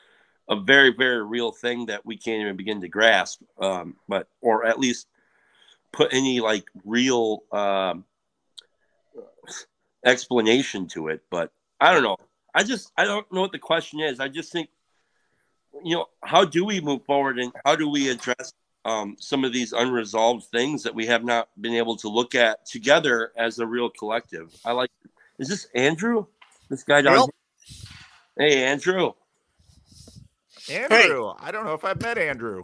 a 0.50 0.56
very 0.60 0.94
very 0.94 1.24
real 1.24 1.52
thing 1.52 1.86
that 1.88 2.06
we 2.06 2.18
can't 2.18 2.42
even 2.42 2.56
begin 2.56 2.82
to 2.82 2.90
grasp, 2.90 3.42
um, 3.60 3.96
but 4.08 4.28
or 4.42 4.66
at 4.66 4.80
least 4.80 5.08
put 5.94 6.14
any 6.14 6.42
like 6.42 6.66
real 6.84 7.44
um, 7.52 8.04
explanation 10.04 10.88
to 10.90 11.08
it. 11.08 11.22
But 11.30 11.52
I 11.80 11.94
don't 11.94 12.04
know. 12.04 12.18
I 12.54 12.64
just 12.64 12.92
I 12.98 13.06
don't 13.06 13.32
know 13.32 13.42
what 13.42 13.54
the 13.54 13.60
question 13.60 14.02
is. 14.02 14.20
I 14.20 14.28
just 14.28 14.52
think 14.52 14.70
you 15.84 15.96
know 15.96 16.08
how 16.22 16.44
do 16.44 16.66
we 16.66 16.82
move 16.82 17.06
forward 17.06 17.40
and 17.40 17.54
how 17.66 17.76
do 17.76 17.90
we 17.90 18.10
address 18.10 18.54
um, 18.86 19.16
some 19.20 19.46
of 19.46 19.54
these 19.54 19.72
unresolved 19.72 20.46
things 20.46 20.84
that 20.84 20.94
we 20.94 21.06
have 21.06 21.24
not 21.24 21.50
been 21.62 21.74
able 21.74 21.96
to 21.98 22.10
look 22.10 22.36
at 22.36 22.66
together 22.66 23.32
as 23.38 23.60
a 23.60 23.66
real 23.66 23.90
collective. 23.90 24.54
I 24.66 24.74
like. 24.74 24.90
Is 25.40 25.48
this 25.48 25.68
Andrew? 25.74 26.26
This 26.70 26.84
guy 26.84 27.02
down 27.02 27.18
here? 27.18 27.28
Hey, 28.38 28.64
Andrew. 28.64 29.14
Andrew, 30.70 31.34
I 31.40 31.52
don't 31.52 31.66
know 31.66 31.74
if 31.74 31.84
I've 31.84 32.02
met 32.02 32.18
Andrew. 32.18 32.64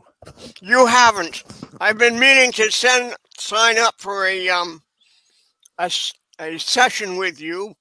You 0.62 0.86
haven't. 0.86 1.44
I've 1.82 1.98
been 1.98 2.20
meaning 2.20 2.52
to 2.54 2.72
send 2.72 3.16
sign 3.38 3.78
up 3.78 3.96
for 3.98 4.26
a 4.26 4.50
um 4.50 4.82
a, 5.78 5.92
a 6.40 6.58
session 6.58 7.18
with 7.18 7.42
you 7.42 7.74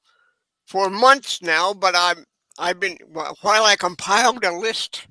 for 0.66 0.90
months 0.90 1.42
now, 1.42 1.72
but 1.72 1.94
I'm 1.96 2.24
I've 2.58 2.80
been 2.80 2.96
while 3.12 3.64
I 3.64 3.76
compiled 3.76 4.44
a 4.44 4.52
list. 4.52 5.06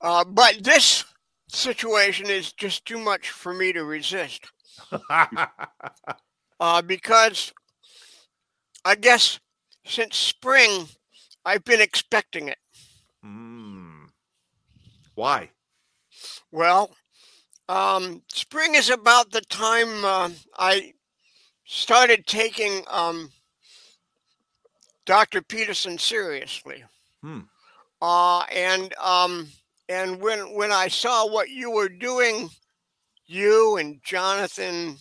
Uh, 0.00 0.24
but 0.24 0.62
this 0.62 1.04
situation 1.48 2.26
is 2.28 2.52
just 2.52 2.84
too 2.84 2.98
much 2.98 3.30
for 3.30 3.54
me 3.54 3.72
to 3.72 3.84
resist. 3.84 4.44
uh, 6.60 6.82
because 6.82 7.52
I 8.84 8.96
guess 8.96 9.38
since 9.86 10.16
spring 10.16 10.88
I've 11.44 11.64
been 11.64 11.80
expecting 11.80 12.48
it. 12.48 12.58
Why? 15.14 15.50
Well, 16.50 16.90
um, 17.68 18.22
spring 18.28 18.74
is 18.74 18.90
about 18.90 19.30
the 19.30 19.40
time 19.42 20.04
uh, 20.04 20.30
I 20.58 20.92
started 21.64 22.26
taking 22.26 22.82
um, 22.88 23.30
Dr. 25.06 25.42
Peterson 25.42 25.98
seriously. 25.98 26.84
Hmm. 27.22 27.40
Uh, 28.02 28.40
and 28.52 28.94
um, 29.02 29.48
and 29.88 30.20
when 30.20 30.54
when 30.54 30.72
I 30.72 30.88
saw 30.88 31.26
what 31.26 31.48
you 31.50 31.70
were 31.70 31.88
doing, 31.88 32.50
you 33.26 33.76
and 33.78 34.00
Jonathan, 34.02 34.96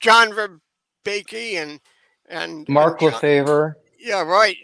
John 0.00 0.30
Vervaeke 0.30 1.54
and 1.54 1.80
and 2.28 2.68
Mark 2.68 3.02
and 3.02 3.10
John- 3.10 3.20
Lefevre. 3.20 3.76
Yeah, 4.06 4.22
right. 4.22 4.56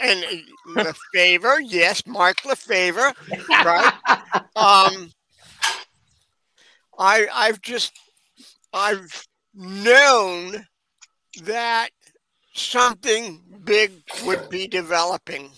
And 0.00 0.24
uh, 0.24 0.82
Lefevre, 1.14 1.60
yes, 1.60 2.02
Mark 2.06 2.44
Lefevre, 2.46 3.12
right? 3.62 3.92
um, 4.56 5.10
I 6.98 7.26
I've 7.30 7.60
just 7.60 7.92
I've 8.72 9.26
known 9.54 10.66
that 11.42 11.90
something 12.54 13.42
big 13.64 13.92
would 14.24 14.48
be 14.48 14.66
developing, 14.66 15.50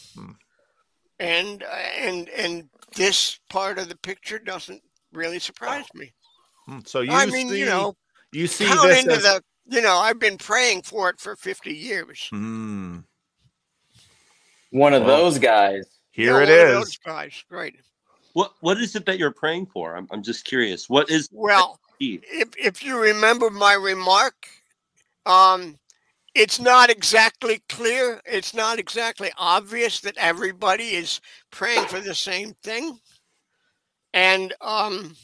and 1.20 1.62
uh, 1.62 1.66
and 1.96 2.28
and 2.30 2.68
this 2.96 3.38
part 3.48 3.78
of 3.78 3.88
the 3.88 3.98
picture 3.98 4.40
doesn't 4.40 4.82
really 5.12 5.38
surprise 5.38 5.86
me. 5.94 6.12
Hmm, 6.66 6.80
So 6.84 7.02
you 7.02 7.12
I 7.12 7.26
mean, 7.26 7.50
see, 7.50 7.60
you 7.60 7.66
know, 7.66 7.94
you 8.32 8.48
see 8.48 8.66
count 8.66 8.88
this 8.88 9.04
into 9.04 9.14
as 9.14 9.22
the 9.22 9.42
you 9.68 9.80
know 9.80 9.96
I've 9.96 10.18
been 10.18 10.38
praying 10.38 10.82
for 10.82 11.08
it 11.08 11.20
for 11.20 11.36
fifty 11.36 11.72
years. 11.72 12.26
Hmm. 12.32 12.98
One 14.70 14.94
of 14.94 15.04
Well, 15.04 15.24
those 15.24 15.38
guys. 15.38 15.84
Here 16.10 16.40
Yeah, 16.40 16.42
it 16.42 16.48
one 16.50 16.60
of 16.60 16.68
is. 16.68 16.74
those 16.74 16.98
guys, 16.98 17.44
right? 17.50 17.74
What 18.32 18.52
what 18.60 18.78
is 18.78 18.94
it 18.94 19.06
that 19.06 19.18
you're 19.18 19.32
praying 19.32 19.66
for? 19.66 19.96
I'm 19.96 20.06
I'm 20.10 20.22
just 20.22 20.44
curious. 20.44 20.88
What 20.88 21.10
is 21.10 21.28
Well, 21.32 21.80
if 22.00 22.48
if 22.56 22.82
you 22.82 23.00
remember 23.00 23.50
my 23.50 23.74
remark, 23.74 24.48
um, 25.26 25.78
it's 26.34 26.60
not 26.60 26.90
exactly 26.90 27.62
clear. 27.68 28.20
It's 28.26 28.54
not 28.54 28.78
exactly 28.78 29.30
obvious 29.38 30.00
that 30.00 30.16
everybody 30.18 30.90
is 30.94 31.20
praying 31.50 31.86
for 31.86 32.00
the 32.00 32.14
same 32.14 32.52
thing, 32.62 32.98
and 34.12 34.54
um, 34.60 35.16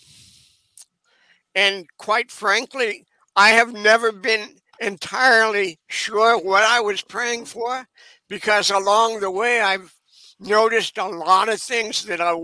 and 1.55 1.87
quite 1.99 2.31
frankly, 2.31 3.07
I 3.37 3.51
have 3.51 3.73
never 3.73 4.11
been 4.13 4.57
entirely 4.81 5.79
sure 5.89 6.39
what 6.39 6.65
I 6.65 6.81
was 6.81 7.03
praying 7.03 7.45
for, 7.45 7.87
because 8.35 8.71
along 8.71 9.21
the 9.21 9.31
way 9.31 9.61
I've 9.61 9.95
noticed 10.41 10.99
a 10.99 11.07
lot 11.07 11.49
of 11.49 11.61
things 11.63 12.05
that 12.07 12.21
I 12.21 12.35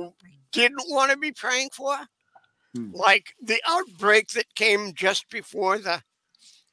didn't 0.52 0.84
want 0.88 1.10
to 1.10 1.16
be 1.18 1.32
praying 1.32 1.70
for. 1.72 1.96
like 2.92 3.34
the 3.42 3.60
outbreak 3.66 4.28
that 4.28 4.54
came 4.54 4.92
just 4.94 5.28
before 5.30 5.78
the 5.78 6.00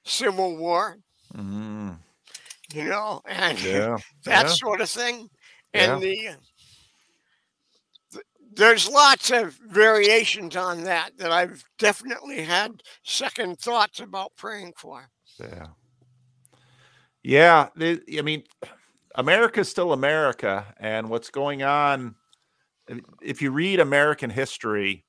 Civil 0.05 0.55
War, 0.57 0.97
Mm, 1.35 1.97
you 2.73 2.83
know, 2.85 3.21
and 3.25 3.59
yeah. 3.63 3.97
that 4.25 4.45
yeah. 4.45 4.51
sort 4.53 4.81
of 4.81 4.89
thing. 4.89 5.29
And 5.73 5.99
the 6.01 6.15
th- 8.13 8.25
there's 8.53 8.87
lots 8.87 9.31
of 9.31 9.53
variations 9.67 10.55
on 10.55 10.83
that 10.83 11.17
that 11.17 11.31
I've 11.31 11.63
definitely 11.79 12.43
had 12.43 12.83
second 13.03 13.59
thoughts 13.59 13.99
about 13.99 14.31
praying 14.37 14.73
for. 14.77 15.09
Yeah. 15.39 15.67
Yeah. 17.23 17.69
the- 17.75 18.03
I 18.17 18.21
mean, 18.21 18.43
America's 19.17 19.67
still 19.67 19.91
America. 19.93 20.73
And 20.79 21.09
what's 21.09 21.29
going 21.29 21.63
on, 21.63 22.15
if- 22.87 23.03
if 23.21 23.41
you 23.41 23.51
read 23.51 23.79
American 23.79 24.29
history, 24.29 25.05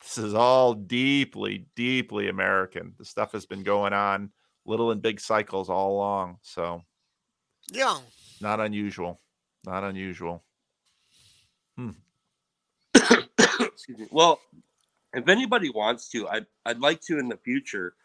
this 0.00 0.18
is 0.18 0.34
all 0.34 0.74
deeply, 0.74 1.66
deeply 1.74 2.28
American. 2.28 2.94
The 2.98 3.04
stuff 3.04 3.32
has 3.32 3.46
been 3.46 3.62
going 3.62 3.92
on 3.94 4.30
little 4.66 4.90
and 4.90 5.02
big 5.02 5.20
cycles 5.20 5.68
all 5.68 5.96
along. 5.96 6.38
So, 6.42 6.84
Yeah. 7.70 7.98
not 8.40 8.60
unusual. 8.60 9.20
Not 9.64 9.82
unusual. 9.82 10.44
Excuse 12.94 13.98
me. 13.98 14.06
Well, 14.10 14.40
if 15.14 15.28
anybody 15.28 15.70
wants 15.70 16.08
to, 16.10 16.28
I'd, 16.28 16.46
I'd 16.66 16.80
like 16.80 17.00
to 17.02 17.18
in 17.18 17.28
the 17.28 17.36
future 17.38 17.96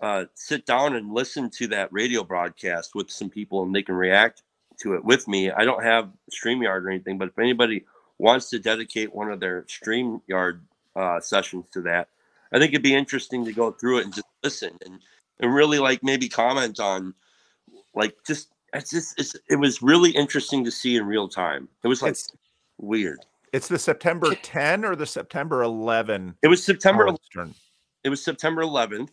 uh, 0.00 0.26
sit 0.34 0.66
down 0.66 0.94
and 0.96 1.12
listen 1.12 1.50
to 1.50 1.66
that 1.68 1.92
radio 1.92 2.22
broadcast 2.24 2.94
with 2.94 3.10
some 3.10 3.30
people 3.30 3.62
and 3.62 3.74
they 3.74 3.82
can 3.82 3.94
react 3.94 4.43
to 4.80 4.94
it 4.94 5.04
with 5.04 5.28
me. 5.28 5.50
I 5.50 5.64
don't 5.64 5.82
have 5.82 6.10
StreamYard 6.32 6.82
or 6.82 6.90
anything, 6.90 7.18
but 7.18 7.28
if 7.28 7.38
anybody 7.38 7.84
wants 8.18 8.50
to 8.50 8.58
dedicate 8.58 9.14
one 9.14 9.30
of 9.30 9.40
their 9.40 9.62
StreamYard 9.62 10.60
uh, 10.96 11.20
sessions 11.20 11.66
to 11.72 11.80
that, 11.82 12.08
I 12.52 12.58
think 12.58 12.72
it'd 12.72 12.82
be 12.82 12.94
interesting 12.94 13.44
to 13.44 13.52
go 13.52 13.72
through 13.72 13.98
it 13.98 14.04
and 14.04 14.14
just 14.14 14.26
listen 14.42 14.76
and, 14.84 15.00
and 15.40 15.54
really 15.54 15.78
like 15.78 16.02
maybe 16.02 16.28
comment 16.28 16.78
on 16.80 17.14
like 17.94 18.16
just 18.26 18.48
it's 18.72 18.90
just 18.90 19.18
it's 19.18 19.34
it 19.48 19.56
was 19.56 19.82
really 19.82 20.10
interesting 20.10 20.64
to 20.64 20.70
see 20.70 20.96
in 20.96 21.06
real 21.06 21.28
time. 21.28 21.68
It 21.82 21.88
was 21.88 22.02
like 22.02 22.10
It's- 22.12 22.30
weird. 22.78 23.20
It's 23.52 23.68
the 23.68 23.78
September 23.78 24.34
10 24.34 24.84
or 24.84 24.96
the 24.96 25.06
September 25.06 25.62
11. 25.62 26.34
It 26.42 26.48
was 26.48 26.64
September 26.64 27.14
turn. 27.32 27.54
It 28.02 28.08
was 28.08 28.22
September 28.24 28.62
11th, 28.62 29.10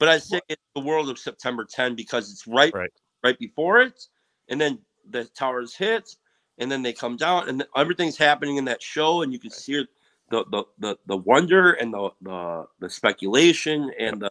but 0.00 0.08
I 0.08 0.18
say 0.18 0.40
it's 0.48 0.60
the 0.74 0.80
world 0.82 1.08
of 1.08 1.16
September 1.16 1.64
10 1.64 1.94
because 1.94 2.32
it's 2.32 2.44
right 2.48 2.74
Right. 2.74 2.90
right 3.22 3.38
before 3.38 3.80
it, 3.80 4.04
and 4.48 4.60
then 4.60 4.80
the 5.10 5.24
towers 5.26 5.76
hit, 5.76 6.16
and 6.58 6.70
then 6.70 6.82
they 6.82 6.92
come 6.92 7.16
down, 7.16 7.48
and 7.48 7.64
everything's 7.76 8.18
happening 8.18 8.56
in 8.56 8.64
that 8.66 8.82
show, 8.82 9.22
and 9.22 9.32
you 9.32 9.38
can 9.38 9.50
see 9.50 9.86
the 10.30 10.44
the 10.50 10.64
the, 10.78 10.96
the 11.06 11.16
wonder 11.18 11.72
and 11.74 11.94
the, 11.94 12.10
the 12.22 12.66
the 12.80 12.90
speculation 12.90 13.90
and 13.98 14.22
the 14.22 14.30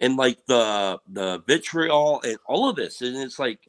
and 0.00 0.16
like 0.16 0.38
the 0.46 0.98
the 1.12 1.42
vitriol 1.46 2.22
and 2.24 2.38
all 2.46 2.68
of 2.68 2.76
this, 2.76 3.02
and 3.02 3.16
it's 3.16 3.38
like 3.38 3.60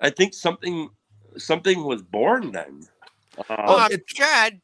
I 0.00 0.10
think 0.10 0.34
something 0.34 0.90
something 1.38 1.84
was 1.84 2.02
born 2.02 2.52
then. 2.52 2.82
Um, 3.50 3.56
Uh, 3.66 3.90
Chad, 4.06 4.60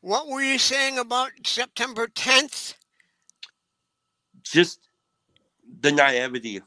what 0.00 0.28
were 0.28 0.42
you 0.42 0.58
saying 0.58 0.98
about 0.98 1.32
September 1.44 2.08
10th? 2.08 2.74
just 4.44 4.88
the 5.80 5.92
naivety 5.92 6.60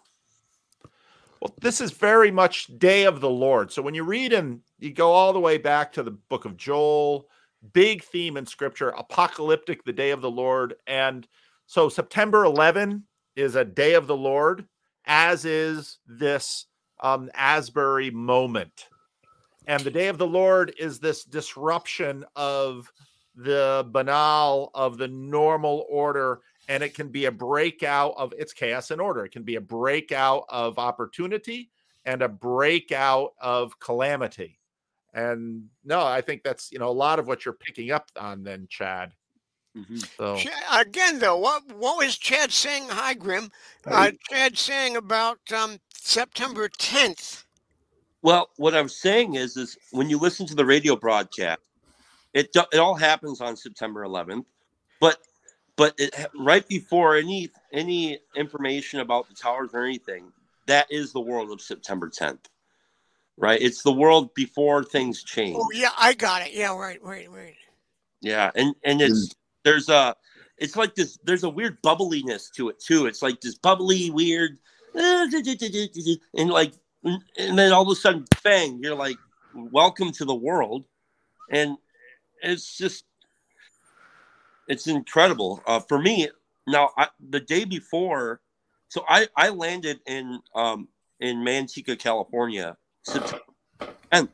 Well, 1.46 1.54
this 1.62 1.80
is 1.80 1.92
very 1.92 2.32
much 2.32 2.76
day 2.80 3.04
of 3.04 3.22
the 3.22 3.30
Lord. 3.30 3.72
So 3.72 3.84
when 3.84 3.94
you 3.94 4.04
read 4.04 4.34
and 4.34 4.62
you 4.80 4.92
go 4.92 5.12
all 5.12 5.32
the 5.32 5.40
way 5.40 5.60
back 5.60 5.94
to 5.94 6.02
the 6.02 6.10
book 6.10 6.46
of 6.46 6.58
Joel, 6.58 7.28
big 7.72 8.04
theme 8.04 8.36
in 8.36 8.48
scripture, 8.48 8.90
apocalyptic, 8.90 9.84
the 9.84 9.94
day 9.94 10.10
of 10.10 10.22
the 10.22 10.32
Lord. 10.32 10.74
And 10.88 11.28
so 11.68 11.88
September 11.88 12.46
11 12.46 13.04
is 13.36 13.56
a 13.56 13.64
day 13.64 13.94
of 13.94 14.08
the 14.08 14.18
Lord, 14.18 14.66
as 15.06 15.46
is 15.46 16.00
this 16.08 16.66
um, 17.02 17.30
Asbury 17.36 18.10
moment. 18.10 18.88
And 19.68 19.84
the 19.84 19.92
day 19.92 20.08
of 20.08 20.18
the 20.18 20.26
Lord 20.26 20.74
is 20.80 20.98
this 20.98 21.26
disruption 21.26 22.26
of 22.36 22.92
the 23.36 23.88
banal, 23.92 24.72
of 24.74 24.98
the 24.98 25.10
normal 25.10 25.86
order. 25.92 26.42
And 26.68 26.82
it 26.84 26.94
can 26.94 27.10
be 27.10 27.26
a 27.26 27.32
breakout 27.32 28.16
of 28.18 28.34
its 28.38 28.54
chaos 28.54 28.92
and 28.92 29.00
order. 29.00 29.26
It 29.26 29.32
can 29.32 29.44
be 29.44 29.56
a 29.56 29.62
breakout 29.62 30.46
of 30.50 30.80
opportunity 30.80 31.70
and 32.06 32.22
a 32.22 32.30
breakout 32.30 33.34
of 33.40 33.80
calamity. 33.80 34.60
And 35.14 35.66
no, 35.84 36.02
I 36.02 36.22
think 36.22 36.44
that's 36.44 36.72
you 36.72 36.80
know 36.80 36.90
a 36.90 36.92
lot 36.92 37.20
of 37.20 37.28
what 37.28 37.46
you're 37.46 37.54
picking 37.54 37.92
up 37.92 38.12
on 38.18 38.44
then, 38.44 38.68
Chad. 38.70 39.14
So 40.18 40.36
Again, 40.74 41.20
though, 41.20 41.38
what 41.38 41.64
what 41.74 41.98
was 41.98 42.18
Chad 42.18 42.52
saying? 42.52 42.86
Hi, 42.90 43.14
Grim. 43.14 43.52
Uh, 43.86 44.12
Chad 44.30 44.58
saying 44.58 44.96
about 44.98 45.40
um, 45.54 45.80
September 45.94 46.70
10th. 46.70 47.44
Well, 48.22 48.50
what 48.58 48.74
I'm 48.74 48.90
saying 48.90 49.36
is, 49.36 49.56
is 49.56 49.78
when 49.92 50.10
you 50.10 50.18
listen 50.18 50.46
to 50.48 50.56
the 50.56 50.66
radio 50.66 50.96
broadcast, 50.96 51.62
it 52.34 52.52
do- 52.54 52.66
it 52.74 52.78
all 52.78 52.96
happens 52.96 53.40
on 53.40 53.56
September 53.56 54.04
11th, 54.06 54.46
but 55.00 55.18
but 55.78 55.94
it, 55.98 56.14
right 56.38 56.68
before 56.68 57.16
any 57.16 57.50
any 57.72 58.20
information 58.36 59.00
about 59.00 59.28
the 59.28 59.36
towers 59.36 59.72
or 59.74 59.84
anything, 59.84 60.32
that 60.68 60.88
is 60.90 61.12
the 61.12 61.22
world 61.22 61.52
of 61.52 61.62
September 61.62 62.10
10th, 62.10 62.46
right? 63.38 63.62
It's 63.62 63.84
the 63.84 63.92
world 63.92 64.34
before 64.34 64.84
things 64.84 65.24
change. 65.24 65.58
Oh, 65.60 65.70
yeah, 65.74 65.92
I 65.98 66.14
got 66.14 66.42
it. 66.44 66.54
Yeah, 66.54 66.78
right, 66.78 67.02
right, 67.04 67.30
right. 67.30 67.56
Yeah, 68.22 68.52
and 68.56 68.76
and 68.84 69.02
it's 69.02 69.30
mm. 69.30 69.36
there's 69.64 69.90
a 69.90 70.16
it's 70.58 70.76
like 70.76 70.96
this 70.96 71.20
there's 71.24 71.44
a 71.44 71.50
weird 71.50 71.82
bubbliness 71.82 72.50
to 72.52 72.70
it 72.70 72.80
too. 72.80 73.06
It's 73.06 73.22
like 73.22 73.42
this 73.42 73.58
bubbly 73.58 74.10
weird 74.10 74.58
and 74.96 76.50
like 76.50 76.74
and 77.04 77.58
then 77.58 77.72
all 77.74 77.84
of 77.84 77.90
a 77.90 77.96
sudden 77.96 78.26
bang, 78.44 78.80
you're 78.82 78.96
like 78.96 79.18
welcome 79.54 80.12
to 80.14 80.26
the 80.26 80.36
world. 80.36 80.86
And 81.52 81.78
it's 82.42 82.78
just 82.78 83.06
it's 84.68 84.88
incredible. 84.88 85.62
Uh 85.66 85.80
for 85.80 86.00
me 86.00 86.30
now 86.68 86.92
I, 86.98 87.08
the 87.30 87.40
day 87.40 87.66
before 87.66 88.42
so 88.90 89.04
I 89.08 89.28
I 89.36 89.50
landed 89.50 90.00
in 90.08 90.40
um 90.54 90.88
in 91.20 91.38
Manteca, 91.38 91.98
California, 91.98 92.78
September 93.04 93.44
10th 94.14 94.30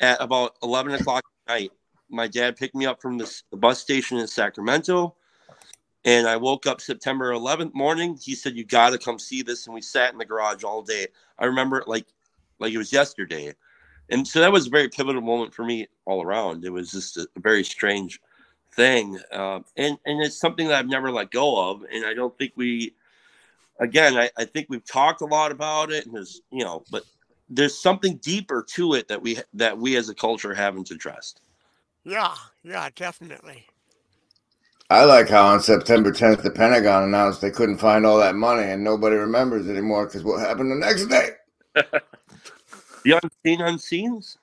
at 0.00 0.20
about 0.20 0.56
11 0.62 0.94
o'clock 0.94 1.22
at 1.48 1.52
night 1.52 1.72
my 2.10 2.26
dad 2.26 2.56
picked 2.56 2.74
me 2.74 2.86
up 2.86 3.00
from 3.00 3.18
this, 3.18 3.44
the 3.50 3.56
bus 3.56 3.78
station 3.80 4.18
in 4.18 4.26
Sacramento. 4.26 5.14
And 6.04 6.26
I 6.26 6.36
woke 6.36 6.66
up 6.66 6.80
September 6.80 7.32
11th 7.32 7.74
morning. 7.74 8.18
He 8.20 8.34
said, 8.34 8.56
"You 8.56 8.64
got 8.64 8.90
to 8.90 8.98
come 8.98 9.18
see 9.18 9.42
this." 9.42 9.66
And 9.66 9.74
we 9.74 9.82
sat 9.82 10.12
in 10.12 10.18
the 10.18 10.24
garage 10.24 10.64
all 10.64 10.82
day. 10.82 11.08
I 11.38 11.44
remember 11.44 11.78
it 11.78 11.88
like, 11.88 12.06
like 12.58 12.72
it 12.72 12.78
was 12.78 12.92
yesterday. 12.92 13.54
And 14.08 14.26
so 14.26 14.40
that 14.40 14.50
was 14.50 14.66
a 14.66 14.70
very 14.70 14.88
pivotal 14.88 15.20
moment 15.20 15.54
for 15.54 15.64
me 15.64 15.88
all 16.06 16.22
around. 16.22 16.64
It 16.64 16.72
was 16.72 16.90
just 16.90 17.18
a, 17.18 17.28
very 17.36 17.62
strange 17.62 18.20
thing, 18.72 19.18
uh, 19.32 19.60
and 19.76 19.98
and 20.06 20.22
it's 20.22 20.38
something 20.38 20.68
that 20.68 20.78
I've 20.78 20.88
never 20.88 21.10
let 21.10 21.30
go 21.30 21.70
of. 21.70 21.84
And 21.92 22.04
I 22.04 22.14
don't 22.14 22.36
think 22.38 22.52
we, 22.56 22.94
again, 23.78 24.16
I, 24.16 24.30
I 24.36 24.44
think 24.44 24.66
we've 24.68 24.84
talked 24.84 25.20
a 25.20 25.26
lot 25.26 25.52
about 25.52 25.90
it, 25.90 26.06
and 26.06 26.14
there's 26.14 26.42
you 26.50 26.64
know, 26.64 26.84
but 26.90 27.04
there's 27.48 27.78
something 27.78 28.16
deeper 28.16 28.64
to 28.70 28.94
it 28.94 29.08
that 29.08 29.20
we 29.20 29.38
that 29.54 29.76
we 29.76 29.96
as 29.96 30.08
a 30.08 30.14
culture 30.14 30.54
haven't 30.54 30.90
addressed. 30.90 31.40
Yeah, 32.04 32.34
yeah, 32.62 32.88
definitely. 32.94 33.66
I 34.88 35.04
like 35.04 35.28
how 35.28 35.46
on 35.46 35.60
September 35.60 36.10
10th, 36.10 36.42
the 36.42 36.50
Pentagon 36.50 37.04
announced 37.04 37.40
they 37.40 37.52
couldn't 37.52 37.78
find 37.78 38.04
all 38.04 38.18
that 38.18 38.34
money 38.34 38.64
and 38.64 38.82
nobody 38.82 39.14
remembers 39.14 39.68
anymore 39.68 40.06
because 40.06 40.24
what 40.24 40.40
happened 40.40 40.72
the 40.72 40.74
next 40.74 41.06
day? 41.06 41.30
The 43.02 43.18
unseen 43.22 43.60
unseens. 43.60 44.36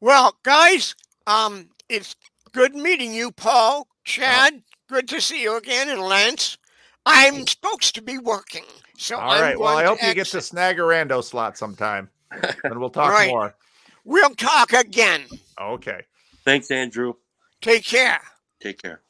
Well, 0.00 0.36
guys, 0.42 0.94
um, 1.26 1.68
it's 1.92 2.16
good 2.52 2.74
meeting 2.74 3.12
you, 3.12 3.30
Paul, 3.30 3.86
Chad. 4.04 4.62
Good 4.88 5.08
to 5.08 5.20
see 5.20 5.42
you 5.42 5.56
again, 5.56 5.88
and 5.88 6.00
Lance. 6.00 6.58
I'm 7.04 7.46
supposed 7.46 7.94
to 7.96 8.02
be 8.02 8.18
working, 8.18 8.64
so 8.96 9.16
all 9.18 9.32
I'm 9.32 9.42
right. 9.42 9.58
Well, 9.58 9.76
I 9.76 9.84
hope 9.84 10.00
to 10.00 10.06
you 10.06 10.14
get 10.14 10.26
to 10.28 10.38
Snagarando 10.38 11.22
slot 11.22 11.58
sometime, 11.58 12.08
and 12.64 12.78
we'll 12.78 12.90
talk 12.90 13.06
All 13.06 13.10
right. 13.10 13.28
more. 13.28 13.54
We'll 14.04 14.34
talk 14.34 14.72
again. 14.72 15.22
Okay. 15.60 16.02
Thanks, 16.44 16.70
Andrew. 16.70 17.14
Take 17.60 17.84
care. 17.84 18.20
Take 18.60 18.80
care. 18.80 19.02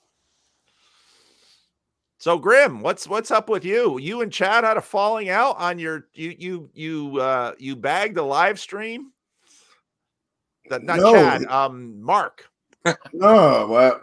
So 2.18 2.38
Grim, 2.38 2.82
what's 2.82 3.08
what's 3.08 3.30
up 3.30 3.48
with 3.48 3.64
you? 3.64 3.98
You 3.98 4.20
and 4.20 4.32
Chad 4.32 4.64
had 4.64 4.76
a 4.76 4.80
falling 4.80 5.28
out 5.28 5.56
on 5.58 5.78
your 5.78 6.06
you 6.14 6.34
you 6.38 6.70
you 6.72 7.20
uh 7.20 7.54
you 7.58 7.74
bagged 7.74 8.16
a 8.16 8.22
live 8.22 8.60
stream. 8.60 9.12
That 10.70 10.84
not 10.84 11.00
No. 11.00 11.12
Chad, 11.12 11.44
um 11.46 12.00
Mark. 12.00 12.48
No, 13.12 13.66
well, 13.68 14.00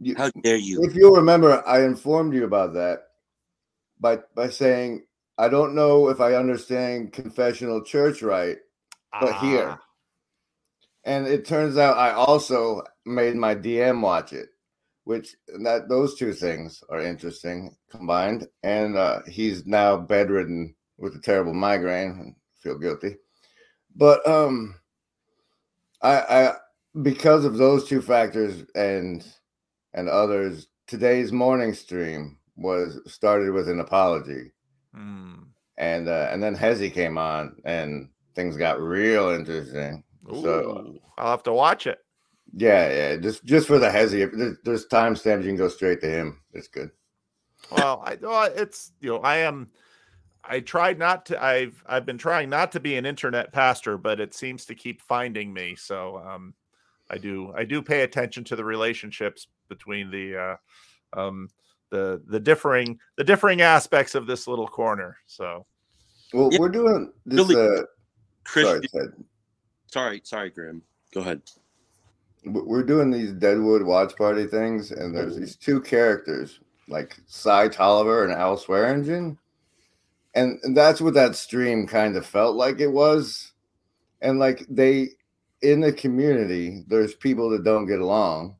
you, 0.00 0.14
How 0.16 0.30
dare 0.42 0.56
you? 0.56 0.82
if 0.82 0.94
you'll 0.94 1.14
remember, 1.16 1.62
I 1.66 1.84
informed 1.84 2.34
you 2.34 2.44
about 2.44 2.72
that 2.74 3.04
by 4.00 4.18
by 4.34 4.48
saying 4.48 5.04
I 5.38 5.48
don't 5.48 5.74
know 5.74 6.08
if 6.08 6.20
I 6.20 6.34
understand 6.34 7.12
confessional 7.12 7.82
church 7.82 8.22
right, 8.22 8.58
but 9.20 9.34
here, 9.40 9.68
Ah. 9.70 9.78
And 11.04 11.26
it 11.26 11.46
turns 11.46 11.78
out 11.78 11.96
I 11.96 12.12
also 12.12 12.82
made 13.06 13.34
my 13.34 13.54
DM 13.54 14.02
watch 14.02 14.32
it, 14.34 14.50
which 15.04 15.34
that 15.62 15.88
those 15.88 16.14
two 16.14 16.34
things 16.34 16.82
are 16.90 17.00
interesting 17.00 17.74
combined. 17.90 18.46
And 18.62 18.96
uh, 18.96 19.20
he's 19.26 19.64
now 19.66 19.96
bedridden 19.96 20.74
with 20.98 21.16
a 21.16 21.20
terrible 21.20 21.54
migraine. 21.54 22.10
And 22.20 22.34
feel 22.60 22.76
guilty, 22.78 23.16
but 23.96 24.26
um, 24.28 24.74
I, 26.02 26.12
I 26.20 26.54
because 27.02 27.44
of 27.44 27.56
those 27.56 27.88
two 27.88 28.02
factors 28.02 28.64
and 28.74 29.24
and 29.94 30.08
others, 30.08 30.68
today's 30.86 31.32
morning 31.32 31.74
stream 31.74 32.38
was 32.56 33.00
started 33.06 33.52
with 33.52 33.68
an 33.68 33.80
apology, 33.80 34.52
Hmm. 34.94 35.34
and 35.78 36.08
uh, 36.08 36.28
and 36.30 36.42
then 36.42 36.56
Hezi 36.56 36.92
came 36.92 37.18
on, 37.18 37.56
and 37.64 38.08
things 38.34 38.56
got 38.56 38.80
real 38.80 39.30
interesting. 39.30 40.04
So 40.42 41.00
I'll 41.18 41.30
have 41.30 41.42
to 41.44 41.52
watch 41.52 41.86
it. 41.86 41.98
yeah, 42.54 42.88
yeah, 42.92 43.16
just 43.16 43.44
just 43.44 43.66
for 43.66 43.78
the 43.78 43.88
Hezi, 43.88 44.24
if 44.26 44.32
there's, 44.32 44.56
there's 44.64 44.86
timestamps, 44.88 45.42
you 45.42 45.48
can 45.48 45.56
go 45.56 45.68
straight 45.68 46.00
to 46.02 46.08
him. 46.10 46.40
It's 46.52 46.68
good. 46.68 46.90
well, 47.70 48.02
I 48.04 48.16
well, 48.20 48.50
it's 48.54 48.92
you 49.00 49.10
know, 49.10 49.18
I 49.20 49.38
am 49.38 49.68
I 50.44 50.60
tried 50.60 50.98
not 50.98 51.26
to 51.26 51.42
I've 51.42 51.82
I've 51.86 52.06
been 52.06 52.18
trying 52.18 52.50
not 52.50 52.72
to 52.72 52.80
be 52.80 52.96
an 52.96 53.06
internet 53.06 53.52
pastor, 53.52 53.98
but 53.98 54.20
it 54.20 54.34
seems 54.34 54.66
to 54.66 54.74
keep 54.74 55.00
finding 55.02 55.52
me. 55.52 55.76
So 55.76 56.18
um 56.18 56.54
I 57.10 57.18
do 57.18 57.52
I 57.56 57.64
do 57.64 57.82
pay 57.82 58.02
attention 58.02 58.44
to 58.44 58.56
the 58.56 58.64
relationships 58.64 59.48
between 59.68 60.10
the 60.10 60.36
uh 60.36 60.56
um 61.20 61.48
the 61.90 62.22
the 62.28 62.38
differing 62.40 62.98
the 63.16 63.24
differing 63.24 63.60
aspects 63.62 64.14
of 64.14 64.26
this 64.26 64.46
little 64.46 64.68
corner. 64.68 65.16
So 65.26 65.66
Well, 66.32 66.50
Yeah, 66.52 66.58
we're 66.60 66.68
doing 66.68 67.12
this. 67.26 67.48
really 67.48 67.56
Uh, 67.80 67.82
Christian. 68.44 68.88
sorry, 68.88 69.06
Ted. 69.06 69.24
Sorry, 69.92 70.20
sorry, 70.24 70.50
Grim. 70.50 70.82
Go 71.12 71.20
ahead. 71.20 71.42
we're 72.44 72.84
doing 72.84 73.10
these 73.10 73.32
Deadwood 73.32 73.82
watch 73.82 74.16
party 74.16 74.46
things, 74.46 74.92
and 74.92 75.14
there's 75.14 75.36
these 75.36 75.56
two 75.56 75.80
characters 75.80 76.60
like 76.88 77.16
Cy 77.26 77.68
Tolliver 77.68 78.24
and 78.24 78.32
Al 78.32 78.56
Swearingen, 78.56 79.36
and, 80.34 80.58
and 80.62 80.76
that's 80.76 81.00
what 81.00 81.14
that 81.14 81.34
stream 81.36 81.86
kind 81.86 82.16
of 82.16 82.24
felt 82.24 82.56
like 82.56 82.80
it 82.80 82.88
was. 82.88 83.52
And 84.22 84.38
like 84.38 84.64
they 84.70 85.08
in 85.62 85.80
the 85.80 85.92
community, 85.92 86.84
there's 86.86 87.14
people 87.14 87.50
that 87.50 87.64
don't 87.64 87.86
get 87.86 88.00
along, 88.00 88.56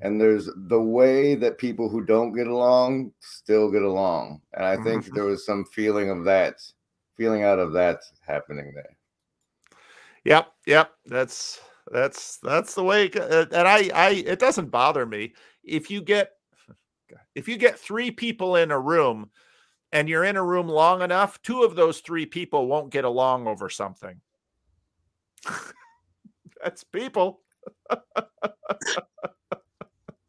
and 0.00 0.20
there's 0.20 0.48
the 0.68 0.80
way 0.80 1.34
that 1.34 1.58
people 1.58 1.88
who 1.88 2.04
don't 2.04 2.32
get 2.32 2.46
along 2.46 3.12
still 3.20 3.70
get 3.70 3.82
along. 3.82 4.40
And 4.54 4.64
I 4.64 4.76
think 4.76 5.04
mm-hmm. 5.04 5.14
there 5.14 5.24
was 5.24 5.44
some 5.44 5.64
feeling 5.64 6.10
of 6.10 6.24
that, 6.24 6.56
feeling 7.16 7.42
out 7.42 7.58
of 7.58 7.72
that 7.72 8.00
happening 8.26 8.72
there. 8.74 8.96
Yep, 10.24 10.52
yep. 10.66 10.92
That's 11.06 11.60
that's 11.90 12.38
that's 12.38 12.74
the 12.74 12.82
way. 12.82 13.06
it 13.06 13.52
And 13.52 13.68
I, 13.68 13.90
I, 13.94 14.10
it 14.26 14.38
doesn't 14.38 14.70
bother 14.70 15.06
me 15.06 15.34
if 15.64 15.90
you 15.90 16.02
get 16.02 16.32
if 17.34 17.48
you 17.48 17.56
get 17.56 17.78
three 17.78 18.10
people 18.10 18.56
in 18.56 18.70
a 18.70 18.80
room, 18.80 19.30
and 19.92 20.08
you're 20.08 20.24
in 20.24 20.36
a 20.36 20.44
room 20.44 20.68
long 20.68 21.02
enough, 21.02 21.40
two 21.42 21.62
of 21.62 21.76
those 21.76 22.00
three 22.00 22.26
people 22.26 22.66
won't 22.66 22.90
get 22.90 23.04
along 23.04 23.46
over 23.46 23.70
something. 23.70 24.20
that's 26.66 26.82
people. 26.82 27.42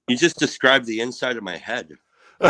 You 0.07 0.15
just 0.15 0.37
described 0.37 0.85
the 0.85 1.01
inside 1.01 1.35
of 1.35 1.41
my 1.41 1.57
head. 1.57 1.97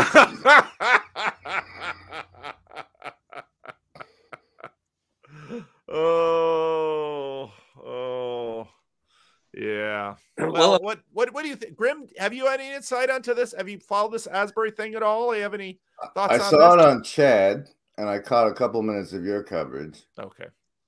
oh, 5.88 7.50
oh, 7.82 8.68
yeah. 9.54 10.16
Well, 10.38 10.52
Well, 10.52 10.74
uh 10.74 10.78
what 10.80 11.00
what 11.12 11.32
what 11.32 11.42
do 11.42 11.48
you 11.48 11.56
think, 11.56 11.74
Grim? 11.74 12.06
Have 12.18 12.34
you 12.34 12.46
any 12.46 12.72
insight 12.72 13.08
onto 13.10 13.32
this? 13.34 13.54
Have 13.56 13.68
you 13.70 13.78
followed 13.80 14.12
this 14.12 14.26
Asbury 14.26 14.70
thing 14.70 14.94
at 14.94 15.02
all? 15.02 15.30
Do 15.30 15.36
you 15.38 15.42
have 15.42 15.54
any 15.54 15.80
thoughts 16.14 16.34
I 16.34 16.38
on 16.38 16.50
saw 16.50 16.76
this? 16.76 16.84
it 16.84 16.88
on 16.88 17.02
Chad, 17.02 17.68
and 17.96 18.08
I 18.08 18.18
caught 18.18 18.48
a 18.48 18.54
couple 18.54 18.82
minutes 18.82 19.14
of 19.14 19.24
your 19.24 19.42
coverage. 19.42 20.02
Okay. 20.18 20.46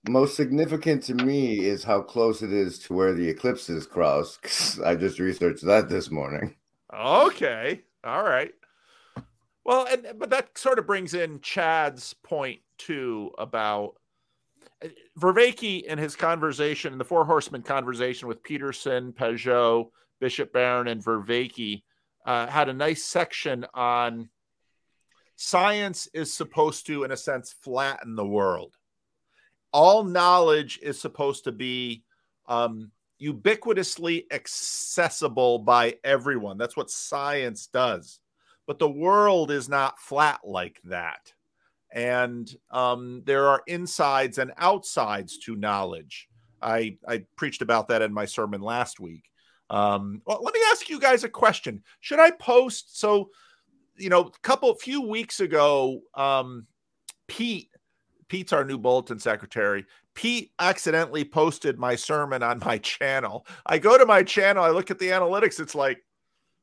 Most 0.08 0.34
significant 0.34 1.02
to 1.04 1.14
me 1.14 1.60
is 1.60 1.84
how 1.84 2.00
close 2.00 2.42
it 2.42 2.52
is 2.52 2.78
to 2.80 2.94
where 2.94 3.12
the 3.12 3.28
eclipses 3.28 3.86
cross. 3.86 4.38
'cause 4.38 4.80
I 4.80 4.96
just 4.96 5.18
researched 5.18 5.64
that 5.66 5.88
this 5.88 6.10
morning. 6.10 6.56
Okay. 6.92 7.82
All 8.02 8.22
right. 8.22 8.54
Well, 9.64 9.86
and 9.86 10.18
but 10.18 10.30
that 10.30 10.56
sort 10.56 10.78
of 10.78 10.86
brings 10.86 11.12
in 11.12 11.40
Chad's 11.40 12.14
point 12.14 12.60
too 12.78 13.30
about 13.36 13.96
uh, 14.82 14.88
Vervaeke 15.18 15.82
in 15.82 15.98
his 15.98 16.16
conversation, 16.16 16.96
the 16.96 17.04
Four 17.04 17.26
Horsemen 17.26 17.62
conversation 17.62 18.26
with 18.26 18.42
Peterson, 18.42 19.12
Pageau, 19.12 19.90
Bishop 20.18 20.52
Barron, 20.52 20.88
and 20.88 21.04
Vervaeke, 21.04 21.82
uh, 22.24 22.46
had 22.46 22.70
a 22.70 22.72
nice 22.72 23.04
section 23.04 23.66
on 23.74 24.30
science 25.36 26.08
is 26.14 26.32
supposed 26.32 26.86
to, 26.86 27.04
in 27.04 27.12
a 27.12 27.16
sense, 27.16 27.52
flatten 27.52 28.14
the 28.16 28.26
world. 28.26 28.76
All 29.72 30.04
knowledge 30.04 30.78
is 30.82 31.00
supposed 31.00 31.44
to 31.44 31.52
be 31.52 32.04
um, 32.48 32.90
ubiquitously 33.22 34.24
accessible 34.32 35.58
by 35.60 35.96
everyone. 36.02 36.58
That's 36.58 36.76
what 36.76 36.90
science 36.90 37.66
does. 37.66 38.20
But 38.66 38.78
the 38.78 38.90
world 38.90 39.50
is 39.50 39.68
not 39.68 39.98
flat 39.98 40.40
like 40.44 40.80
that. 40.84 41.32
And 41.92 42.48
um, 42.70 43.22
there 43.26 43.48
are 43.48 43.62
insides 43.66 44.38
and 44.38 44.52
outsides 44.58 45.38
to 45.38 45.56
knowledge. 45.56 46.28
I, 46.62 46.98
I 47.08 47.24
preached 47.36 47.62
about 47.62 47.88
that 47.88 48.02
in 48.02 48.12
my 48.12 48.26
sermon 48.26 48.60
last 48.60 49.00
week. 49.00 49.24
Um, 49.70 50.22
well, 50.26 50.40
let 50.42 50.54
me 50.54 50.60
ask 50.70 50.88
you 50.88 51.00
guys 51.00 51.24
a 51.24 51.28
question. 51.28 51.82
Should 52.00 52.20
I 52.20 52.30
post? 52.32 52.98
So, 52.98 53.30
you 53.96 54.08
know, 54.08 54.22
a 54.22 54.30
couple, 54.42 54.74
few 54.74 55.00
weeks 55.02 55.40
ago, 55.40 56.00
um, 56.14 56.66
Pete, 57.28 57.69
Pete's 58.30 58.54
our 58.54 58.64
new 58.64 58.78
bulletin 58.78 59.18
secretary. 59.18 59.84
Pete 60.14 60.52
accidentally 60.58 61.24
posted 61.24 61.78
my 61.78 61.94
sermon 61.94 62.42
on 62.42 62.60
my 62.64 62.78
channel. 62.78 63.46
I 63.66 63.78
go 63.78 63.98
to 63.98 64.06
my 64.06 64.22
channel, 64.22 64.64
I 64.64 64.70
look 64.70 64.90
at 64.90 64.98
the 64.98 65.08
analytics, 65.08 65.60
it's 65.60 65.74
like, 65.74 66.02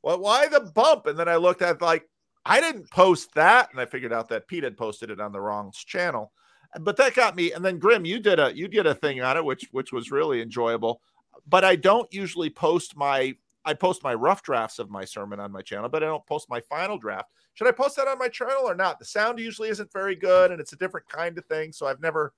well, 0.01 0.19
why 0.19 0.47
the 0.47 0.61
bump? 0.61 1.05
And 1.05 1.19
then 1.19 1.27
I 1.27 1.35
looked 1.35 1.61
at 1.61 1.81
like, 1.81 2.07
I 2.45 2.61
didn't 2.61 2.89
post 2.89 3.33
that, 3.35 3.69
and 3.71 3.79
I 3.81 3.85
figured 3.85 4.13
out 4.13 4.29
that 4.29 4.47
Pete 4.47 4.63
had 4.63 4.77
posted 4.77 5.11
it 5.11 5.19
on 5.19 5.33
the 5.33 5.41
wrong 5.41 5.71
channel. 5.75 6.31
But 6.79 6.95
that 6.97 7.13
got 7.13 7.35
me. 7.35 7.51
And 7.51 7.63
then 7.63 7.77
Grim, 7.77 8.05
you 8.05 8.19
did 8.19 8.39
a 8.39 8.55
you 8.55 8.67
did 8.67 8.85
a 8.85 8.95
thing 8.95 9.21
on 9.21 9.35
it, 9.37 9.43
which 9.43 9.67
which 9.71 9.91
was 9.91 10.11
really 10.11 10.41
enjoyable. 10.41 11.01
But 11.45 11.65
I 11.65 11.75
don't 11.75 12.11
usually 12.13 12.49
post 12.49 12.95
my 12.95 13.35
I 13.67 13.73
post 13.73 14.01
my 14.01 14.13
rough 14.13 14.43
drafts 14.43 14.79
of 14.79 14.89
my 14.89 15.03
sermon 15.03 15.41
on 15.41 15.51
my 15.51 15.61
channel, 15.61 15.89
but 15.89 16.01
I 16.01 16.05
don't 16.05 16.25
post 16.25 16.49
my 16.49 16.61
final 16.61 16.97
draft. 16.97 17.29
Should 17.53 17.67
I 17.67 17.71
post 17.71 17.97
that 17.97 18.07
on 18.07 18.17
my 18.17 18.29
channel 18.29 18.63
or 18.63 18.73
not? 18.73 18.97
The 18.97 19.03
sound 19.03 19.39
usually 19.39 19.67
isn't 19.67 19.91
very 19.91 20.15
good, 20.15 20.51
and 20.51 20.61
it's 20.61 20.71
a 20.71 20.77
different 20.77 21.09
kind 21.09 21.37
of 21.37 21.45
thing. 21.45 21.73
So 21.73 21.85
I've 21.85 21.99
never 21.99 22.33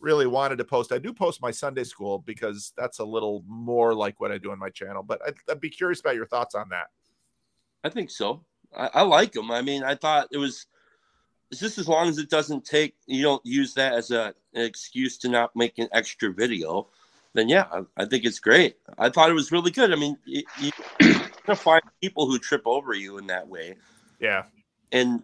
really 0.00 0.26
wanted 0.26 0.56
to 0.56 0.64
post. 0.64 0.90
I 0.90 0.98
do 0.98 1.12
post 1.12 1.40
my 1.40 1.52
Sunday 1.52 1.84
school 1.84 2.18
because 2.18 2.72
that's 2.76 2.98
a 2.98 3.04
little 3.04 3.44
more 3.46 3.94
like 3.94 4.20
what 4.20 4.32
I 4.32 4.38
do 4.38 4.50
on 4.50 4.58
my 4.58 4.70
channel. 4.70 5.04
But 5.04 5.20
I'd, 5.24 5.34
I'd 5.48 5.60
be 5.60 5.70
curious 5.70 6.00
about 6.00 6.16
your 6.16 6.26
thoughts 6.26 6.56
on 6.56 6.68
that. 6.70 6.88
I 7.84 7.88
think 7.88 8.10
so. 8.10 8.44
I, 8.76 8.90
I 8.94 9.02
like 9.02 9.30
them. 9.30 9.52
I 9.52 9.62
mean, 9.62 9.84
I 9.84 9.94
thought 9.94 10.26
it 10.32 10.38
was 10.38 10.66
just 11.52 11.78
as 11.78 11.86
long 11.86 12.08
as 12.08 12.18
it 12.18 12.28
doesn't 12.28 12.64
take 12.64 12.96
you 13.06 13.22
don't 13.22 13.44
use 13.44 13.74
that 13.74 13.92
as 13.92 14.10
a, 14.10 14.34
an 14.54 14.62
excuse 14.62 15.16
to 15.18 15.28
not 15.28 15.54
make 15.54 15.78
an 15.78 15.88
extra 15.92 16.32
video. 16.32 16.88
Then 17.34 17.48
yeah, 17.48 17.64
I, 17.72 17.82
I 17.96 18.04
think 18.04 18.24
it's 18.24 18.38
great. 18.40 18.76
I 18.98 19.08
thought 19.08 19.30
it 19.30 19.34
was 19.34 19.50
really 19.52 19.70
good. 19.70 19.92
I 19.92 19.96
mean, 19.96 20.16
you, 20.24 20.42
you, 20.60 20.70
you're 21.00 21.14
gonna 21.46 21.56
find 21.56 21.82
people 22.02 22.26
who 22.26 22.38
trip 22.38 22.62
over 22.66 22.92
you 22.94 23.18
in 23.18 23.26
that 23.28 23.48
way, 23.48 23.76
Yeah. 24.20 24.44
and 24.92 25.22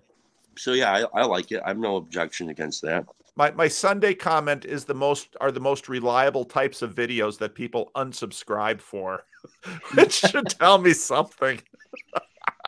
so 0.56 0.72
yeah, 0.72 0.90
I, 0.92 1.20
I 1.20 1.24
like 1.24 1.52
it. 1.52 1.62
I 1.64 1.68
have 1.68 1.78
no 1.78 1.96
objection 1.96 2.48
against 2.48 2.82
that. 2.82 3.04
My 3.36 3.50
my 3.52 3.68
Sunday 3.68 4.14
comment 4.14 4.64
is 4.64 4.84
the 4.84 4.94
most 4.94 5.36
are 5.40 5.52
the 5.52 5.60
most 5.60 5.88
reliable 5.88 6.44
types 6.44 6.82
of 6.82 6.94
videos 6.94 7.38
that 7.38 7.54
people 7.54 7.90
unsubscribe 7.94 8.80
for, 8.80 9.24
which 9.94 10.14
should 10.14 10.48
tell 10.58 10.78
me 10.78 10.94
something. 10.94 11.60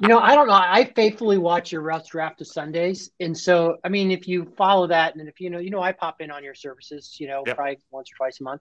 You 0.00 0.08
know, 0.08 0.18
I 0.18 0.34
don't 0.34 0.46
know. 0.46 0.54
I 0.54 0.90
faithfully 0.96 1.36
watch 1.38 1.72
your 1.72 1.82
rough 1.82 2.08
draft 2.08 2.40
of 2.40 2.46
Sundays, 2.46 3.10
and 3.20 3.36
so 3.36 3.78
I 3.84 3.88
mean, 3.88 4.10
if 4.10 4.28
you 4.28 4.52
follow 4.56 4.86
that, 4.86 5.16
and 5.16 5.28
if 5.28 5.40
you 5.40 5.50
know, 5.50 5.58
you 5.58 5.70
know, 5.70 5.82
I 5.82 5.92
pop 5.92 6.20
in 6.20 6.30
on 6.30 6.44
your 6.44 6.54
services, 6.54 7.16
you 7.18 7.26
know, 7.26 7.42
Yep. 7.46 7.56
probably 7.56 7.78
once 7.90 8.10
or 8.12 8.16
twice 8.16 8.40
a 8.40 8.44
month. 8.44 8.60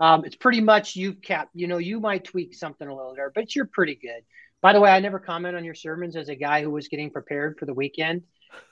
Um, 0.00 0.24
it's 0.24 0.36
pretty 0.36 0.60
much 0.60 0.96
you've 0.96 1.20
kept, 1.20 1.50
You 1.54 1.66
know, 1.66 1.78
you 1.78 2.00
might 2.00 2.24
tweak 2.24 2.54
something 2.54 2.86
a 2.86 2.94
little 2.94 3.14
there, 3.14 3.32
but 3.34 3.54
you're 3.54 3.66
pretty 3.66 3.96
good. 3.96 4.22
By 4.60 4.72
the 4.72 4.80
way, 4.80 4.90
I 4.90 5.00
never 5.00 5.18
comment 5.18 5.56
on 5.56 5.64
your 5.64 5.74
sermons 5.74 6.16
as 6.16 6.28
a 6.28 6.34
guy 6.34 6.62
who 6.62 6.70
was 6.70 6.88
getting 6.88 7.10
prepared 7.10 7.58
for 7.58 7.66
the 7.66 7.74
weekend. 7.74 8.22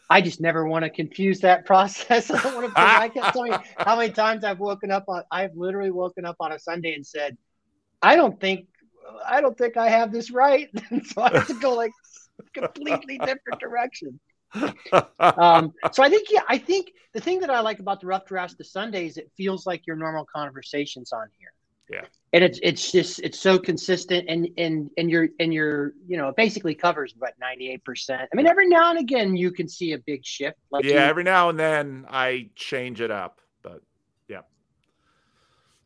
I 0.09 0.21
just 0.21 0.41
never 0.41 0.67
want 0.67 0.85
to 0.85 0.91
confuse 0.91 1.41
that 1.41 1.67
process. 1.67 2.31
I 2.31 2.43
don't 2.43 2.55
want 2.55 2.75
to. 2.75 2.81
I 2.81 3.09
can't 3.09 3.33
tell 3.33 3.47
you 3.47 3.57
how 3.79 3.97
many 3.97 4.13
times 4.13 4.45
I've 4.45 4.61
woken 4.61 4.91
up 4.91 5.05
on. 5.09 5.23
I've 5.31 5.55
literally 5.57 5.91
woken 5.91 6.25
up 6.25 6.37
on 6.41 6.53
a 6.53 6.59
Sunday 6.59 6.95
and 6.95 7.07
said, 7.07 7.37
"I 8.03 8.17
don't 8.17 8.41
think, 8.41 8.67
I 9.27 9.41
don't 9.41 9.57
think 9.57 9.77
I 9.77 9.89
have 9.89 10.13
this 10.13 10.31
right." 10.31 10.69
And 10.91 11.07
so 11.07 11.23
I 11.23 11.31
have 11.31 11.47
to 11.49 11.55
go 11.55 11.75
like 11.75 11.93
completely 12.55 13.19
different 13.19 13.61
direction. 13.61 14.19
Um, 14.55 15.73
so 15.93 16.03
I 16.03 16.09
think, 16.09 16.29
yeah, 16.31 16.43
I 16.49 16.59
think 16.59 16.93
the 17.13 17.21
thing 17.21 17.41
that 17.41 17.51
I 17.51 17.61
like 17.61 17.79
about 17.79 18.01
the 18.01 18.07
rough 18.07 18.27
drafts 18.27 18.55
the 18.57 18.65
Sundays, 18.65 19.17
it 19.17 19.31
feels 19.37 19.67
like 19.67 19.87
your 19.87 19.97
normal 19.97 20.27
conversations 20.35 21.13
on 21.13 21.27
here. 21.39 21.53
Yeah. 21.89 22.05
And 22.33 22.43
it's 22.43 22.59
it's 22.65 22.91
just 22.91 23.21
it's 23.21 23.39
so 23.39 23.61
consistent 23.61 24.29
and 24.29 24.49
and 24.59 24.91
and 24.99 25.09
you're 25.09 25.29
and 25.39 25.55
you're 25.55 25.93
you 26.09 26.17
know 26.17 26.29
it 26.31 26.37
basically 26.37 26.75
covers 26.75 27.15
about 27.17 27.35
ninety 27.41 27.71
eight 27.71 27.85
percent. 27.85 28.29
I 28.33 28.37
mean 28.37 28.49
every 28.49 28.69
now 28.69 28.91
and 28.91 28.99
again 28.99 29.37
you 29.37 29.53
can 29.53 29.69
see 29.69 29.93
a 29.93 29.99
big 29.99 30.25
shift. 30.25 30.59
Like 30.73 30.85
yeah, 30.85 30.91
you- 30.91 30.99
every 30.99 31.23
now 31.23 31.49
and 31.49 31.57
then 31.59 32.05
I 32.11 32.51
change 32.57 33.01
it 33.01 33.13
up, 33.13 33.41
but 33.63 33.83
yeah. 34.27 34.41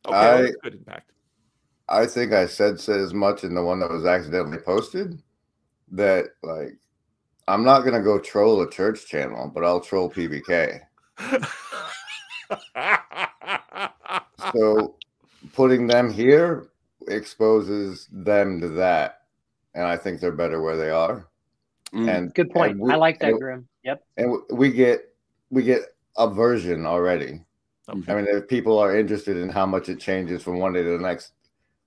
Okay, 0.06 0.16
I- 0.16 0.40
well, 0.40 0.52
good 0.62 0.74
impact. 0.74 1.12
I 1.86 2.06
think 2.06 2.32
I 2.32 2.46
said 2.46 2.80
said 2.80 3.00
as 3.00 3.12
much 3.12 3.44
in 3.44 3.54
the 3.54 3.62
one 3.62 3.80
that 3.80 3.90
was 3.90 4.06
accidentally 4.06 4.58
posted 4.58 5.22
that 5.92 6.28
like 6.42 6.78
I'm 7.50 7.64
not 7.64 7.84
gonna 7.84 8.02
go 8.02 8.18
troll 8.20 8.62
a 8.62 8.70
church 8.70 9.06
channel, 9.06 9.50
but 9.52 9.64
I'll 9.64 9.80
troll 9.80 10.08
PVK. 10.08 10.80
so 14.52 14.94
putting 15.52 15.88
them 15.88 16.12
here 16.12 16.68
exposes 17.08 18.08
them 18.12 18.60
to 18.60 18.68
that, 18.68 19.22
and 19.74 19.84
I 19.84 19.96
think 19.96 20.20
they're 20.20 20.30
better 20.30 20.62
where 20.62 20.76
they 20.76 20.90
are. 20.90 21.26
Mm. 21.92 22.08
And 22.08 22.34
good 22.34 22.50
point. 22.50 22.72
and 22.72 22.80
we- 22.80 22.92
I 22.92 22.96
like 22.96 23.18
that, 23.18 23.30
and- 23.30 23.40
Grim. 23.40 23.68
Yep. 23.82 24.04
and 24.16 24.36
we 24.52 24.70
get 24.70 25.12
we 25.50 25.64
get 25.64 25.82
a 26.16 26.28
version 26.28 26.86
already. 26.86 27.40
I 27.88 27.94
mean, 27.94 28.28
if 28.28 28.46
people 28.46 28.78
are 28.78 28.96
interested 28.96 29.36
in 29.36 29.48
how 29.48 29.66
much 29.66 29.88
it 29.88 29.98
changes 29.98 30.44
from 30.44 30.60
one 30.60 30.72
day 30.72 30.84
to 30.84 30.90
the 30.90 31.02
next, 31.02 31.32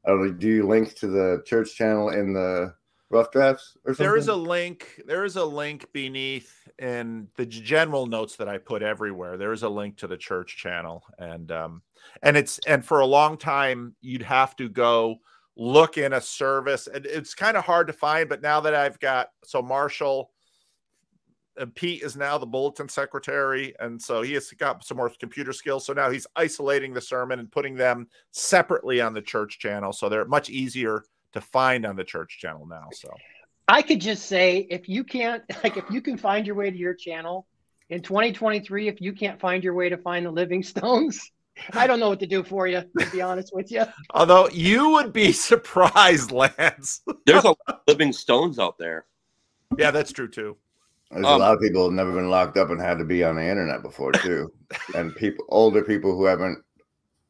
I 0.06 0.10
don't 0.10 0.26
know. 0.26 0.34
Do 0.34 0.50
you 0.50 0.68
link 0.68 0.96
to 0.96 1.08
the 1.08 1.42
church 1.46 1.76
channel 1.76 2.10
in 2.10 2.34
the 2.34 2.74
rough 3.14 3.32
drafts 3.32 3.78
or 3.86 3.94
something? 3.94 4.04
There 4.06 4.18
is 4.18 4.28
a 4.28 4.36
link. 4.36 5.02
There 5.06 5.24
is 5.24 5.36
a 5.36 5.46
link 5.46 5.86
beneath 5.94 6.68
in 6.80 7.28
the 7.36 7.46
general 7.46 8.08
notes 8.08 8.36
that 8.38 8.50
I 8.50 8.58
put 8.58 8.82
everywhere. 8.82 9.38
There 9.38 9.54
is 9.54 9.64
a 9.64 9.70
link 9.70 9.98
to 9.98 10.08
the 10.08 10.18
church 10.18 10.58
channel, 10.58 11.04
and 11.20 11.52
um, 11.52 11.82
and 12.22 12.36
it's 12.36 12.60
and 12.68 12.84
for 12.84 13.00
a 13.00 13.06
long 13.06 13.38
time 13.38 13.96
you'd 14.02 14.24
have 14.24 14.56
to 14.58 14.68
go 14.68 15.18
look 15.56 15.98
in 15.98 16.14
a 16.14 16.22
service, 16.22 16.88
and 16.88 17.06
it's 17.06 17.36
kind 17.36 17.56
of 17.56 17.64
hard 17.64 17.88
to 17.88 17.94
find. 17.94 18.28
But 18.28 18.42
now 18.42 18.60
that 18.62 18.76
I've 18.76 19.00
got 19.00 19.30
so 19.44 19.62
Marshall. 19.62 20.32
And 21.56 21.76
Pete 21.76 22.02
is 22.02 22.16
now 22.16 22.40
the 22.40 22.48
bulletin 22.48 22.90
secretary, 22.90 23.76
and 23.80 24.02
so 24.02 24.24
he 24.24 24.34
has 24.34 24.50
got 24.54 24.84
some 24.84 24.98
more 24.98 25.12
computer 25.20 25.54
skills. 25.54 25.86
So 25.86 25.94
now 25.94 26.10
he's 26.10 26.26
isolating 26.36 26.96
the 26.96 27.00
sermon 27.00 27.38
and 27.38 27.52
putting 27.52 27.76
them 27.76 28.08
separately 28.32 29.00
on 29.02 29.14
the 29.14 29.22
church 29.22 29.60
channel, 29.60 29.94
so 29.94 30.10
they're 30.10 30.26
much 30.26 30.50
easier 30.50 31.04
to 31.34 31.42
find 31.42 31.86
on 31.86 31.96
the 31.96 32.04
church 32.04 32.38
channel 32.40 32.66
now. 32.66 32.88
So 32.94 33.10
I 33.68 33.82
could 33.82 34.02
just 34.02 34.26
say 34.26 34.68
if 34.70 34.88
you 34.88 35.04
can't 35.04 35.44
like 35.64 35.78
if 35.78 35.86
you 35.90 36.02
can 36.02 36.18
find 36.18 36.46
your 36.46 36.56
way 36.56 36.70
to 36.70 36.78
your 36.78 36.94
channel 36.94 37.48
in 37.90 38.02
2023, 38.02 38.88
if 38.88 39.02
you 39.02 39.14
can't 39.14 39.40
find 39.40 39.64
your 39.64 39.74
way 39.74 39.90
to 39.90 39.98
find 39.98 40.26
the 40.26 40.32
Living 40.32 40.64
Stones, 40.74 41.32
I 41.74 41.86
don't 41.88 42.00
know 42.00 42.10
what 42.10 42.20
to 42.22 42.28
do 42.28 42.44
for 42.44 42.68
you, 42.68 42.84
to 42.98 43.10
be 43.12 43.22
honest 43.22 43.52
with 43.54 43.72
you. 43.72 43.84
Although 44.14 44.50
you 44.50 44.90
would 44.92 45.14
be 45.14 45.32
surprised, 45.32 46.32
Lance. 46.32 47.02
There's 47.26 47.44
a 47.44 47.50
lot 47.50 47.58
of 47.68 47.80
living 47.88 48.14
stones 48.14 48.58
out 48.58 48.78
there. 48.78 49.06
Yeah, 49.78 49.92
that's 49.92 50.12
true 50.12 50.28
too. 50.28 50.58
There's 51.12 51.26
Um, 51.26 51.34
a 51.34 51.38
lot 51.38 51.54
of 51.54 51.62
people 51.62 51.84
who've 51.86 51.94
never 51.94 52.12
been 52.12 52.30
locked 52.30 52.58
up 52.58 52.72
and 52.72 52.82
had 52.82 52.98
to 52.98 53.06
be 53.06 53.24
on 53.24 53.36
the 53.36 53.44
internet 53.44 53.84
before 53.84 54.12
too, 54.12 54.52
and 54.96 55.16
people 55.16 55.46
older 55.50 55.84
people 55.84 56.16
who 56.16 56.26
haven't 56.26 56.64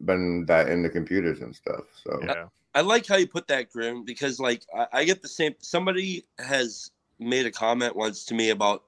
been 0.05 0.45
that 0.45 0.69
into 0.69 0.89
computers 0.89 1.41
and 1.41 1.55
stuff. 1.55 1.83
So 2.03 2.19
Yeah. 2.23 2.45
I 2.75 2.81
like 2.81 3.05
how 3.07 3.17
you 3.17 3.27
put 3.27 3.47
that, 3.47 3.71
Grim, 3.71 4.03
because 4.03 4.39
like 4.39 4.65
I, 4.75 4.87
I 4.93 5.03
get 5.03 5.21
the 5.21 5.27
same. 5.27 5.53
Somebody 5.59 6.25
has 6.39 6.91
made 7.19 7.45
a 7.45 7.51
comment 7.51 7.95
once 7.95 8.25
to 8.25 8.33
me 8.33 8.49
about, 8.49 8.83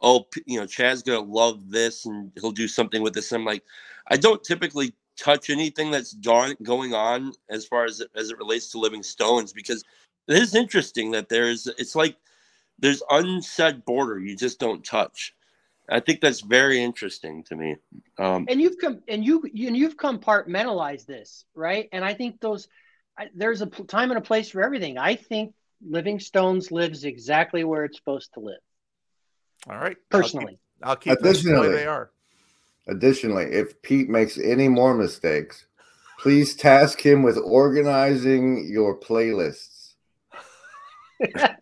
oh, 0.00 0.26
you 0.46 0.60
know, 0.60 0.66
Chad's 0.66 1.02
gonna 1.02 1.20
love 1.20 1.70
this 1.70 2.06
and 2.06 2.30
he'll 2.40 2.52
do 2.52 2.68
something 2.68 3.02
with 3.02 3.14
this. 3.14 3.32
And 3.32 3.40
I'm 3.40 3.46
like, 3.46 3.64
I 4.08 4.16
don't 4.16 4.42
typically 4.42 4.94
touch 5.16 5.50
anything 5.50 5.90
that's 5.90 6.14
going 6.14 6.94
on 6.94 7.32
as 7.50 7.66
far 7.66 7.84
as 7.84 8.00
it, 8.00 8.08
as 8.16 8.30
it 8.30 8.38
relates 8.38 8.70
to 8.70 8.78
Living 8.78 9.02
Stones 9.02 9.52
because 9.52 9.84
it 10.28 10.36
is 10.36 10.54
interesting 10.54 11.10
that 11.10 11.28
there's 11.28 11.66
it's 11.66 11.94
like 11.96 12.16
there's 12.78 13.02
unsaid 13.10 13.84
border 13.84 14.18
you 14.18 14.36
just 14.36 14.58
don't 14.58 14.84
touch. 14.84 15.34
I 15.92 15.98
think 15.98 16.20
that's 16.20 16.40
very 16.40 16.80
interesting 16.80 17.42
to 17.44 17.56
me. 17.56 17.76
Um, 18.16 18.46
and 18.48 18.60
you've 18.60 18.78
come 18.78 19.00
and 19.08 19.24
you 19.24 19.42
and 19.42 19.76
you've 19.76 19.96
compartmentalized 19.96 21.06
this 21.06 21.44
right 21.54 21.88
and 21.92 22.04
i 22.04 22.14
think 22.14 22.40
those 22.40 22.68
I, 23.20 23.28
there's 23.34 23.60
a 23.60 23.66
p- 23.66 23.84
time 23.84 24.10
and 24.10 24.18
a 24.18 24.22
place 24.22 24.50
for 24.50 24.62
everything 24.62 24.96
i 24.98 25.14
think 25.14 25.52
living 25.86 26.18
stones 26.18 26.72
lives 26.72 27.04
exactly 27.04 27.62
where 27.64 27.84
it's 27.84 27.98
supposed 27.98 28.32
to 28.34 28.40
live 28.40 28.60
All 29.68 29.76
right. 29.78 29.96
personally 30.08 30.58
I'll 30.82 30.96
keep, 30.96 31.10
I'll 31.12 31.16
keep 31.16 31.22
them 31.44 31.54
the 31.54 31.60
way 31.60 31.66
Additionally- 31.66 31.76
they 31.76 31.86
are. 31.86 32.10
Additionally, 32.88 33.44
if 33.44 33.82
Pete 33.82 34.08
makes 34.08 34.38
any 34.38 34.66
more 34.68 34.94
mistakes, 34.94 35.66
please 36.18 36.56
task 36.56 37.00
him 37.04 37.22
with 37.22 37.36
organizing 37.38 38.66
your 38.68 38.98
playlists. 38.98 39.92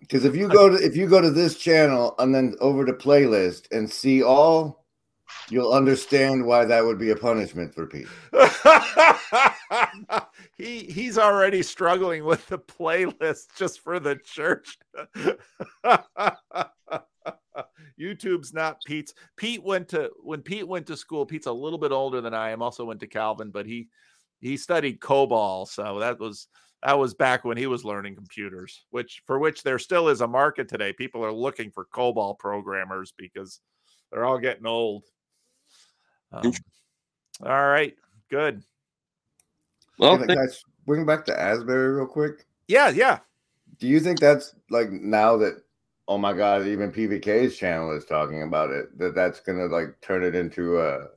Because 0.00 0.24
if 0.24 0.36
you 0.36 0.46
go 0.48 0.68
to 0.68 0.76
if 0.76 0.94
you 0.94 1.08
go 1.08 1.20
to 1.20 1.30
this 1.30 1.56
channel 1.58 2.14
and 2.20 2.32
then 2.32 2.54
over 2.60 2.84
to 2.84 2.92
playlist 2.92 3.66
and 3.72 3.90
see 3.90 4.22
all, 4.22 4.85
you'll 5.50 5.72
understand 5.72 6.44
why 6.44 6.64
that 6.64 6.84
would 6.84 6.98
be 6.98 7.10
a 7.10 7.16
punishment 7.16 7.74
for 7.74 7.86
Pete. 7.86 8.08
he 10.56 10.80
he's 10.80 11.18
already 11.18 11.62
struggling 11.62 12.24
with 12.24 12.46
the 12.46 12.58
playlist 12.58 13.46
just 13.56 13.80
for 13.80 14.00
the 14.00 14.16
church. 14.16 14.78
YouTube's 17.98 18.52
not 18.52 18.78
Pete's. 18.84 19.14
Pete 19.36 19.62
went 19.62 19.88
to 19.88 20.10
when 20.22 20.42
Pete 20.42 20.68
went 20.68 20.86
to 20.86 20.96
school. 20.96 21.26
Pete's 21.26 21.46
a 21.46 21.52
little 21.52 21.78
bit 21.78 21.92
older 21.92 22.20
than 22.20 22.34
I 22.34 22.50
am. 22.50 22.62
Also 22.62 22.84
went 22.84 23.00
to 23.00 23.06
Calvin, 23.06 23.50
but 23.50 23.66
he 23.66 23.88
he 24.40 24.56
studied 24.56 25.00
COBOL, 25.00 25.66
so 25.66 25.98
that 25.98 26.18
was 26.18 26.48
that 26.82 26.98
was 26.98 27.14
back 27.14 27.44
when 27.44 27.56
he 27.56 27.66
was 27.66 27.84
learning 27.84 28.14
computers, 28.14 28.84
which 28.90 29.22
for 29.26 29.38
which 29.38 29.62
there 29.62 29.78
still 29.78 30.08
is 30.08 30.20
a 30.20 30.28
market 30.28 30.68
today. 30.68 30.92
People 30.92 31.24
are 31.24 31.32
looking 31.32 31.70
for 31.70 31.86
COBOL 31.86 32.38
programmers 32.38 33.12
because 33.16 33.60
they're 34.10 34.24
all 34.24 34.38
getting 34.38 34.66
old. 34.66 35.04
Um, 36.44 36.52
all 37.42 37.66
right, 37.66 37.94
good. 38.30 38.62
Well, 39.98 40.18
Can 40.18 40.30
I- 40.30 40.34
guys, 40.34 40.62
bring 40.86 41.06
back 41.06 41.24
to 41.26 41.40
Asbury 41.40 41.96
real 41.96 42.06
quick. 42.06 42.46
Yeah, 42.68 42.90
yeah. 42.90 43.20
Do 43.78 43.86
you 43.86 44.00
think 44.00 44.20
that's 44.20 44.54
like 44.70 44.90
now 44.90 45.36
that 45.38 45.62
oh 46.08 46.18
my 46.18 46.32
god, 46.32 46.66
even 46.66 46.92
PVK's 46.92 47.56
channel 47.56 47.96
is 47.96 48.04
talking 48.04 48.42
about 48.42 48.70
it, 48.70 48.96
that 48.98 49.14
that's 49.14 49.40
gonna 49.40 49.66
like 49.66 50.00
turn 50.00 50.22
it 50.22 50.34
into 50.34 50.80
a 50.80 51.08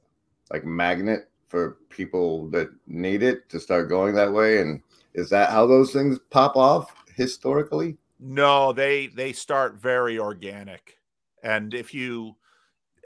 like 0.52 0.66
magnet 0.66 1.30
for 1.48 1.78
people 1.90 2.48
that 2.50 2.70
need 2.88 3.24
it 3.24 3.50
to 3.50 3.60
start 3.60 3.90
going 3.90 4.14
that 4.16 4.32
way? 4.32 4.60
And 4.60 4.82
is 5.14 5.30
that 5.30 5.50
how 5.50 5.66
those 5.66 5.91
things 5.91 6.20
pop 6.30 6.56
off 6.56 6.94
historically? 7.16 7.98
No, 8.20 8.74
they 8.74 9.08
they 9.08 9.32
start 9.32 9.76
very 9.76 10.20
organic, 10.20 10.98
and 11.44 11.74
if 11.74 11.94
you, 11.94 12.36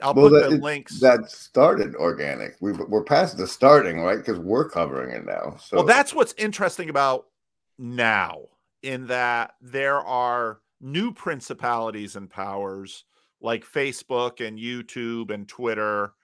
I'll 0.02 0.14
well, 0.14 0.28
put 0.28 0.42
that, 0.42 0.50
the 0.50 0.56
it- 0.56 0.62
links. 0.62 1.00
that 1.00 1.30
started 1.30 1.94
organic. 1.96 2.56
We 2.60 2.72
we're 2.72 3.04
past 3.04 3.36
the 3.36 3.46
starting, 3.46 4.00
right? 4.00 4.18
Because 4.18 4.38
we're 4.38 4.68
covering 4.68 5.14
it 5.14 5.24
now. 5.24 5.56
So 5.60 5.78
well, 5.78 5.86
that's 5.86 6.14
what's 6.14 6.34
interesting 6.38 6.90
about 6.90 7.26
now, 7.78 8.40
in 8.82 9.06
that 9.08 9.54
there 9.60 10.00
are 10.00 10.60
new 10.80 11.12
principalities 11.12 12.16
and 12.16 12.28
powers 12.28 13.04
like 13.40 13.64
Facebook 13.64 14.46
and 14.46 14.58
YouTube 14.58 15.30
and 15.30 15.48
Twitter, 15.48 16.14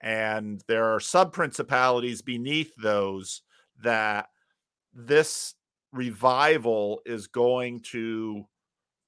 and 0.00 0.62
there 0.68 0.84
are 0.84 1.00
sub 1.00 1.32
principalities 1.32 2.22
beneath 2.22 2.72
those 2.76 3.42
that 3.82 4.28
this 4.94 5.54
revival 5.92 7.00
is 7.06 7.26
going 7.26 7.80
to 7.80 8.46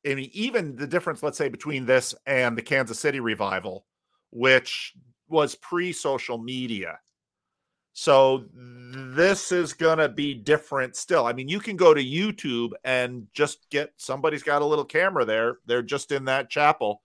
I 0.06 0.14
mean, 0.14 0.30
even 0.32 0.76
the 0.76 0.86
difference, 0.86 1.22
let's 1.22 1.36
say, 1.36 1.48
between 1.48 1.84
this 1.84 2.14
and 2.26 2.56
the 2.56 2.62
Kansas 2.62 2.98
City 2.98 3.20
revival, 3.20 3.84
which 4.30 4.94
was 5.28 5.54
pre 5.54 5.92
social 5.92 6.38
media. 6.38 6.98
So 7.92 8.44
this 8.54 9.52
is 9.52 9.72
going 9.72 9.98
to 9.98 10.08
be 10.08 10.32
different 10.32 10.96
still. 10.96 11.26
I 11.26 11.32
mean, 11.32 11.48
you 11.48 11.60
can 11.60 11.76
go 11.76 11.92
to 11.92 12.02
YouTube 12.02 12.70
and 12.84 13.26
just 13.32 13.68
get 13.70 13.92
somebody's 13.96 14.42
got 14.42 14.62
a 14.62 14.66
little 14.66 14.84
camera 14.84 15.24
there. 15.24 15.58
They're 15.66 15.82
just 15.82 16.12
in 16.12 16.24
that 16.26 16.48
chapel. 16.48 17.02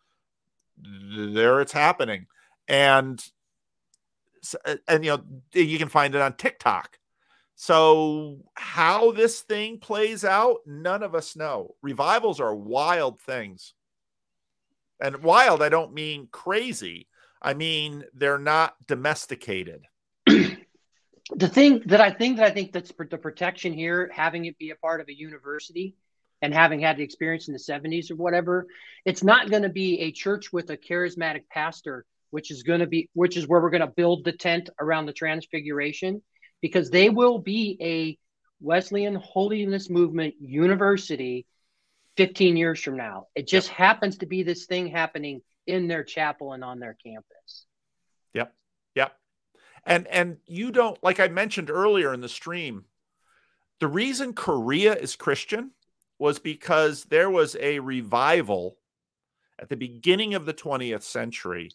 There 0.77 1.61
it's 1.61 1.71
happening. 1.71 2.27
And 2.67 3.23
uh, 4.63 4.75
and 4.87 5.03
you 5.03 5.11
know, 5.11 5.23
you 5.53 5.77
can 5.77 5.89
find 5.89 6.15
it 6.15 6.21
on 6.21 6.33
TikTok. 6.33 6.99
So, 7.55 8.39
how 8.55 9.11
this 9.11 9.41
thing 9.41 9.79
plays 9.79 10.25
out, 10.25 10.57
none 10.65 11.03
of 11.03 11.15
us 11.15 11.35
know. 11.35 11.75
Revivals 11.81 12.41
are 12.41 12.53
wild 12.53 13.19
things. 13.19 13.73
And 14.99 15.23
wild, 15.23 15.61
I 15.61 15.69
don't 15.69 15.93
mean 15.93 16.27
crazy. 16.31 17.07
I 17.45 17.53
mean, 17.53 18.03
they're 18.15 18.39
not 18.39 18.75
domesticated. 18.87 19.85
the 20.25 21.47
thing 21.47 21.83
that 21.85 22.01
I 22.01 22.09
think 22.09 22.37
that 22.37 22.45
I 22.47 22.49
think 22.49 22.73
that's 22.73 22.91
the 22.91 23.19
protection 23.19 23.71
here, 23.71 24.09
having 24.11 24.45
it 24.45 24.57
be 24.57 24.71
a 24.71 24.75
part 24.75 24.99
of 24.99 25.07
a 25.09 25.15
university 25.15 25.95
and 26.41 26.51
having 26.51 26.79
had 26.79 26.97
the 26.97 27.03
experience 27.03 27.47
in 27.47 27.53
the 27.53 27.59
70s 27.59 28.09
or 28.09 28.15
whatever, 28.15 28.65
it's 29.05 29.23
not 29.23 29.51
going 29.51 29.61
to 29.61 29.69
be 29.69 29.99
a 29.99 30.11
church 30.11 30.51
with 30.51 30.71
a 30.71 30.77
charismatic 30.77 31.43
pastor, 31.51 32.03
which 32.31 32.49
is 32.49 32.63
going 32.63 32.79
to 32.79 32.87
be 32.87 33.11
which 33.13 33.37
is 33.37 33.47
where 33.47 33.61
we're 33.61 33.69
going 33.69 33.81
to 33.81 33.87
build 33.87 34.25
the 34.25 34.33
tent 34.33 34.71
around 34.79 35.05
the 35.05 35.13
transfiguration. 35.13 36.23
because 36.61 36.89
they 36.89 37.09
will 37.09 37.37
be 37.37 37.77
a 37.79 38.17
Wesleyan 38.59 39.15
Holiness 39.15 39.87
Movement 39.87 40.33
University 40.39 41.45
15 42.17 42.57
years 42.57 42.81
from 42.81 42.97
now. 42.97 43.27
It 43.35 43.47
just 43.47 43.67
happens 43.67 44.17
to 44.17 44.25
be 44.25 44.41
this 44.41 44.65
thing 44.65 44.87
happening 44.87 45.41
in 45.67 45.87
their 45.87 46.03
chapel 46.03 46.53
and 46.53 46.63
on 46.63 46.79
their 46.79 46.93
campus. 46.93 47.65
Yep. 48.33 48.53
Yep. 48.95 49.13
And 49.85 50.07
and 50.07 50.37
you 50.45 50.71
don't 50.71 51.01
like 51.03 51.19
I 51.19 51.27
mentioned 51.27 51.69
earlier 51.69 52.13
in 52.13 52.21
the 52.21 52.29
stream, 52.29 52.85
the 53.79 53.87
reason 53.87 54.33
Korea 54.33 54.95
is 54.95 55.15
Christian 55.15 55.71
was 56.17 56.39
because 56.39 57.05
there 57.05 57.29
was 57.29 57.55
a 57.59 57.79
revival 57.79 58.77
at 59.59 59.69
the 59.69 59.75
beginning 59.75 60.33
of 60.33 60.45
the 60.45 60.53
20th 60.53 61.03
century 61.03 61.71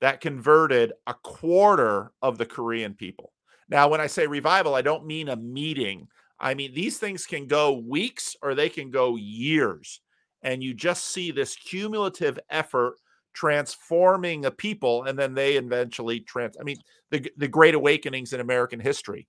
that 0.00 0.20
converted 0.20 0.92
a 1.06 1.14
quarter 1.14 2.12
of 2.22 2.38
the 2.38 2.46
Korean 2.46 2.94
people. 2.94 3.32
Now, 3.68 3.88
when 3.88 4.00
I 4.00 4.06
say 4.06 4.26
revival, 4.26 4.74
I 4.74 4.82
don't 4.82 5.06
mean 5.06 5.28
a 5.28 5.36
meeting. 5.36 6.08
I 6.38 6.54
mean, 6.54 6.72
these 6.74 6.98
things 6.98 7.26
can 7.26 7.46
go 7.46 7.72
weeks 7.72 8.36
or 8.42 8.54
they 8.54 8.68
can 8.68 8.90
go 8.90 9.16
years. 9.16 10.00
And 10.42 10.62
you 10.62 10.72
just 10.72 11.06
see 11.06 11.30
this 11.30 11.56
cumulative 11.56 12.38
effort 12.48 12.94
transforming 13.38 14.46
a 14.46 14.50
people, 14.50 15.04
and 15.04 15.16
then 15.16 15.32
they 15.32 15.54
eventually 15.54 16.18
trans. 16.18 16.56
I 16.60 16.64
mean, 16.64 16.78
the, 17.10 17.30
the 17.36 17.46
great 17.46 17.76
awakenings 17.76 18.32
in 18.32 18.40
American 18.40 18.80
history. 18.80 19.28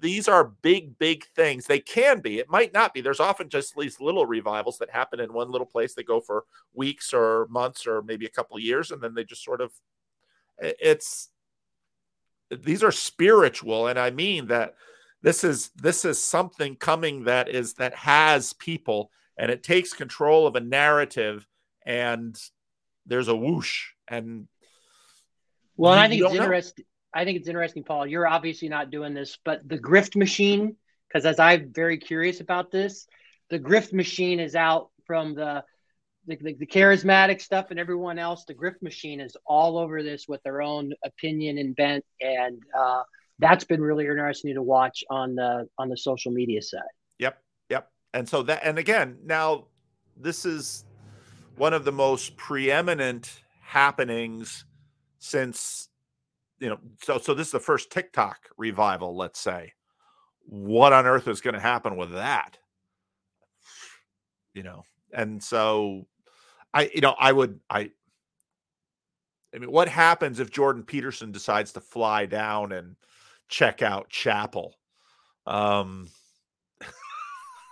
These 0.00 0.26
are 0.26 0.54
big, 0.62 0.98
big 0.98 1.26
things. 1.36 1.66
They 1.66 1.80
can 1.80 2.20
be. 2.20 2.38
It 2.38 2.48
might 2.48 2.72
not 2.72 2.94
be. 2.94 3.02
There's 3.02 3.20
often 3.20 3.50
just 3.50 3.76
these 3.76 4.00
little 4.00 4.24
revivals 4.24 4.78
that 4.78 4.88
happen 4.88 5.20
in 5.20 5.34
one 5.34 5.50
little 5.50 5.66
place. 5.66 5.92
They 5.92 6.02
go 6.02 6.18
for 6.18 6.44
weeks 6.72 7.12
or 7.12 7.46
months 7.50 7.86
or 7.86 8.00
maybe 8.00 8.24
a 8.24 8.30
couple 8.30 8.56
of 8.56 8.62
years, 8.62 8.90
and 8.90 9.02
then 9.02 9.12
they 9.12 9.24
just 9.24 9.44
sort 9.44 9.60
of. 9.60 9.70
It's 10.58 11.28
these 12.50 12.82
are 12.82 12.92
spiritual, 12.92 13.88
and 13.88 13.98
I 13.98 14.08
mean 14.08 14.46
that 14.46 14.76
this 15.20 15.44
is 15.44 15.72
this 15.76 16.06
is 16.06 16.22
something 16.22 16.74
coming 16.76 17.24
that 17.24 17.50
is 17.50 17.74
that 17.74 17.94
has 17.96 18.54
people 18.54 19.10
and 19.36 19.50
it 19.50 19.62
takes 19.62 19.92
control 19.92 20.46
of 20.46 20.56
a 20.56 20.60
narrative 20.60 21.46
and 21.84 22.40
there's 23.06 23.28
a 23.28 23.36
whoosh 23.36 23.86
and 24.08 24.48
well 25.76 25.92
you- 25.92 26.00
and 26.00 26.04
i 26.04 26.08
think 26.08 26.22
it's 26.22 26.34
interesting 26.34 26.84
i 27.14 27.24
think 27.24 27.38
it's 27.38 27.48
interesting 27.48 27.84
paul 27.84 28.06
you're 28.06 28.26
obviously 28.26 28.68
not 28.68 28.90
doing 28.90 29.14
this 29.14 29.38
but 29.44 29.66
the 29.68 29.78
grift 29.78 30.16
machine 30.16 30.76
because 31.08 31.24
as 31.26 31.38
i'm 31.38 31.72
very 31.72 31.98
curious 31.98 32.40
about 32.40 32.70
this 32.70 33.06
the 33.50 33.58
grift 33.58 33.92
machine 33.92 34.40
is 34.40 34.54
out 34.54 34.90
from 35.06 35.34
the 35.34 35.62
the, 36.26 36.36
the 36.36 36.54
the 36.54 36.66
charismatic 36.66 37.40
stuff 37.40 37.70
and 37.70 37.78
everyone 37.78 38.18
else 38.18 38.44
the 38.46 38.54
grift 38.54 38.82
machine 38.82 39.20
is 39.20 39.36
all 39.46 39.78
over 39.78 40.02
this 40.02 40.26
with 40.28 40.42
their 40.42 40.60
own 40.60 40.92
opinion 41.04 41.58
and 41.58 41.76
bent 41.76 42.04
and 42.20 42.60
uh, 42.76 43.02
that's 43.38 43.64
been 43.64 43.80
really 43.82 44.04
interesting 44.06 44.54
to 44.54 44.62
watch 44.62 45.04
on 45.10 45.34
the 45.34 45.68
on 45.78 45.88
the 45.88 45.96
social 45.96 46.32
media 46.32 46.60
side 46.60 46.80
Yep, 47.18 47.42
yep. 47.70 47.90
And 48.14 48.28
so 48.28 48.42
that, 48.44 48.60
and 48.64 48.78
again, 48.78 49.18
now 49.24 49.66
this 50.16 50.44
is 50.44 50.84
one 51.56 51.72
of 51.72 51.84
the 51.84 51.92
most 51.92 52.36
preeminent 52.36 53.42
happenings 53.62 54.64
since, 55.18 55.88
you 56.58 56.68
know, 56.68 56.78
so 57.02 57.18
so 57.18 57.34
this 57.34 57.48
is 57.48 57.52
the 57.52 57.60
first 57.60 57.90
TikTok 57.90 58.38
revival, 58.56 59.16
let's 59.16 59.40
say. 59.40 59.72
What 60.48 60.92
on 60.92 61.06
earth 61.06 61.26
is 61.28 61.40
going 61.40 61.54
to 61.54 61.60
happen 61.60 61.96
with 61.96 62.12
that? 62.12 62.58
You 64.54 64.62
know, 64.62 64.84
and 65.12 65.42
so 65.42 66.06
I, 66.72 66.90
you 66.94 67.00
know, 67.00 67.14
I 67.18 67.32
would, 67.32 67.58
I, 67.70 67.90
I 69.54 69.58
mean, 69.58 69.70
what 69.70 69.88
happens 69.88 70.40
if 70.40 70.50
Jordan 70.50 70.82
Peterson 70.82 71.32
decides 71.32 71.72
to 71.72 71.80
fly 71.80 72.26
down 72.26 72.72
and 72.72 72.96
check 73.48 73.80
out 73.80 74.10
Chapel? 74.10 74.74
Um, 75.46 76.10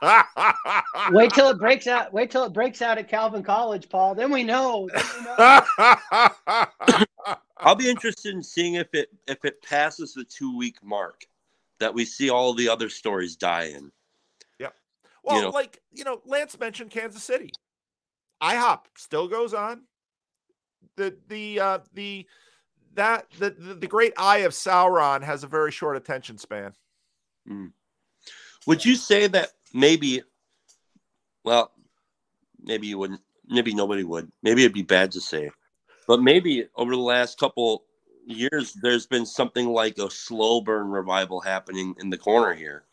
wait 1.11 1.33
till 1.33 1.49
it 1.49 1.59
breaks 1.59 1.87
out 1.87 2.13
wait 2.13 2.31
till 2.31 2.45
it 2.45 2.53
breaks 2.53 2.83
out 2.83 2.99
at 2.99 3.09
calvin 3.09 3.43
college 3.43 3.89
paul 3.89 4.15
then 4.15 4.31
we 4.31 4.43
know, 4.43 4.89
then 4.93 5.05
we 5.19 5.25
know. 5.25 7.07
I'll 7.65 7.75
be 7.75 7.89
interested 7.89 8.35
in 8.35 8.43
seeing 8.43 8.75
if 8.75 8.89
it 8.93 9.09
if 9.27 9.45
it 9.45 9.63
passes 9.63 10.13
the 10.15 10.25
two 10.25 10.57
week 10.57 10.77
mark 10.83 11.27
that 11.81 11.93
we 11.93 12.05
see 12.05 12.31
all 12.31 12.55
the 12.55 12.69
other 12.69 12.89
stories 12.89 13.37
die 13.37 13.65
in. 13.75 13.91
Yep. 14.59 14.75
Well, 15.23 15.43
know. 15.43 15.51
like 15.51 15.81
you 15.93 16.05
know, 16.05 16.21
Lance 16.27 16.59
mentioned 16.59 16.91
Kansas 16.91 17.23
City. 17.23 17.51
IHOP 18.43 18.81
still 18.97 19.29
goes 19.29 19.55
on. 19.55 19.83
The 20.97 21.17
the 21.29 21.61
uh 21.61 21.79
the 21.95 22.27
that 22.95 23.27
the 23.39 23.51
the, 23.51 23.75
the 23.75 23.87
great 23.87 24.13
eye 24.19 24.39
of 24.39 24.53
Sauron 24.53 25.23
has 25.23 25.43
a 25.43 25.49
very 25.49 25.73
short 25.73 25.97
attention 25.97 26.39
span. 26.39 26.75
Mm. 27.49 27.73
Would 28.67 28.85
you 28.85 28.95
say 28.95 29.27
that 29.29 29.51
maybe? 29.75 30.23
Well, 31.45 31.73
maybe 32.63 32.87
you 32.87 32.97
wouldn't. 32.97 33.21
Maybe 33.47 33.75
nobody 33.75 34.05
would. 34.05 34.33
Maybe 34.43 34.63
it'd 34.63 34.73
be 34.73 34.83
bad 34.83 35.13
to 35.13 35.21
say, 35.21 35.51
but 36.09 36.23
maybe 36.23 36.67
over 36.77 36.93
the 36.93 37.03
last 37.03 37.39
couple 37.39 37.85
years, 38.27 38.73
there's 38.73 39.07
been 39.07 39.27
something 39.27 39.69
like 39.69 39.99
a 39.99 40.11
slow 40.11 40.63
burn 40.63 40.89
revival 40.89 41.41
happening 41.41 41.95
in 42.01 42.09
the 42.09 42.17
corner 42.17 42.55
here. 42.55 42.85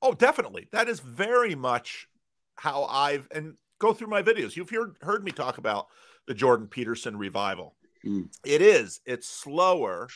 Oh, 0.00 0.14
definitely. 0.14 0.68
That 0.72 0.88
is 0.88 1.00
very 1.00 1.54
much 1.54 2.08
how 2.56 2.84
I've 2.84 3.28
and 3.30 3.56
go 3.78 3.92
through 3.92 4.08
my 4.08 4.22
videos. 4.22 4.56
You've 4.56 4.70
heard 4.70 4.96
heard 5.02 5.24
me 5.24 5.32
talk 5.32 5.58
about 5.58 5.88
the 6.26 6.34
Jordan 6.34 6.66
Peterson 6.66 7.16
revival. 7.16 7.74
Mm. 8.04 8.28
It 8.44 8.62
is. 8.62 9.00
It's 9.04 9.28
slower, 9.28 10.08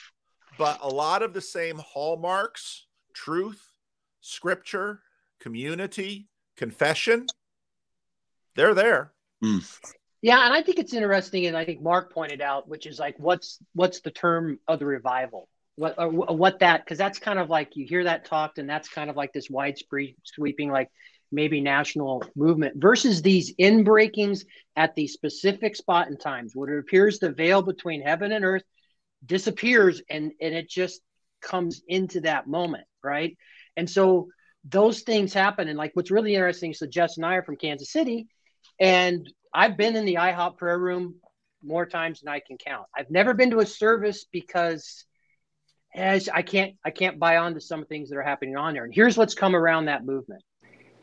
but 0.58 0.78
a 0.80 0.88
lot 0.88 1.22
of 1.22 1.34
the 1.34 1.40
same 1.40 1.78
hallmarks, 1.78 2.86
truth, 3.12 3.72
scripture, 4.20 5.02
community, 5.40 6.28
confession, 6.56 7.26
they're 8.54 8.74
there. 8.74 9.12
Mm. 9.42 9.78
Yeah, 10.22 10.44
and 10.44 10.52
I 10.52 10.62
think 10.62 10.78
it's 10.78 10.94
interesting, 10.94 11.46
and 11.46 11.56
I 11.56 11.64
think 11.64 11.82
Mark 11.82 12.12
pointed 12.12 12.40
out, 12.40 12.68
which 12.68 12.86
is 12.86 12.98
like, 12.98 13.14
what's 13.18 13.58
what's 13.74 14.00
the 14.00 14.10
term 14.10 14.58
of 14.66 14.78
the 14.78 14.86
revival? 14.86 15.48
What 15.76 15.94
or 15.98 16.08
what 16.10 16.60
that? 16.60 16.84
Because 16.84 16.98
that's 16.98 17.18
kind 17.18 17.38
of 17.38 17.50
like 17.50 17.76
you 17.76 17.86
hear 17.86 18.04
that 18.04 18.24
talked, 18.24 18.58
and 18.58 18.68
that's 18.68 18.88
kind 18.88 19.10
of 19.10 19.16
like 19.16 19.32
this 19.32 19.50
widespread 19.50 20.14
sweeping, 20.24 20.70
like 20.70 20.88
maybe 21.30 21.60
national 21.60 22.24
movement 22.34 22.74
versus 22.76 23.20
these 23.20 23.54
inbreakings 23.56 24.44
at 24.74 24.94
the 24.94 25.06
specific 25.06 25.76
spot 25.76 26.08
and 26.08 26.18
times, 26.18 26.52
where 26.54 26.76
it 26.76 26.80
appears 26.80 27.18
the 27.18 27.30
veil 27.30 27.62
between 27.62 28.00
heaven 28.00 28.32
and 28.32 28.44
earth 28.44 28.64
disappears, 29.24 30.02
and 30.08 30.32
and 30.40 30.54
it 30.54 30.68
just 30.68 31.02
comes 31.42 31.82
into 31.86 32.22
that 32.22 32.46
moment, 32.46 32.84
right? 33.04 33.36
And 33.76 33.88
so 33.88 34.28
those 34.68 35.02
things 35.02 35.32
happen, 35.32 35.68
and 35.68 35.78
like 35.78 35.92
what's 35.94 36.10
really 36.10 36.34
interesting. 36.34 36.74
So 36.74 36.86
Jess 36.86 37.16
and 37.16 37.26
I 37.26 37.34
are 37.34 37.42
from 37.42 37.56
Kansas 37.56 37.90
City, 37.90 38.26
and 38.80 39.28
I've 39.54 39.76
been 39.76 39.96
in 39.96 40.04
the 40.04 40.16
IHOP 40.16 40.58
prayer 40.58 40.78
room 40.78 41.16
more 41.64 41.86
times 41.86 42.20
than 42.20 42.32
I 42.32 42.40
can 42.40 42.58
count. 42.58 42.86
I've 42.96 43.10
never 43.10 43.34
been 43.34 43.50
to 43.50 43.60
a 43.60 43.66
service 43.66 44.26
because 44.30 45.04
as 45.94 46.28
I 46.28 46.42
can't 46.42 46.74
I 46.84 46.90
can't 46.90 47.18
buy 47.18 47.38
on 47.38 47.54
to 47.54 47.60
some 47.60 47.84
things 47.86 48.10
that 48.10 48.16
are 48.16 48.22
happening 48.22 48.56
on 48.56 48.74
there. 48.74 48.84
And 48.84 48.94
here's 48.94 49.16
what's 49.16 49.34
come 49.34 49.56
around 49.56 49.86
that 49.86 50.04
movement. 50.04 50.42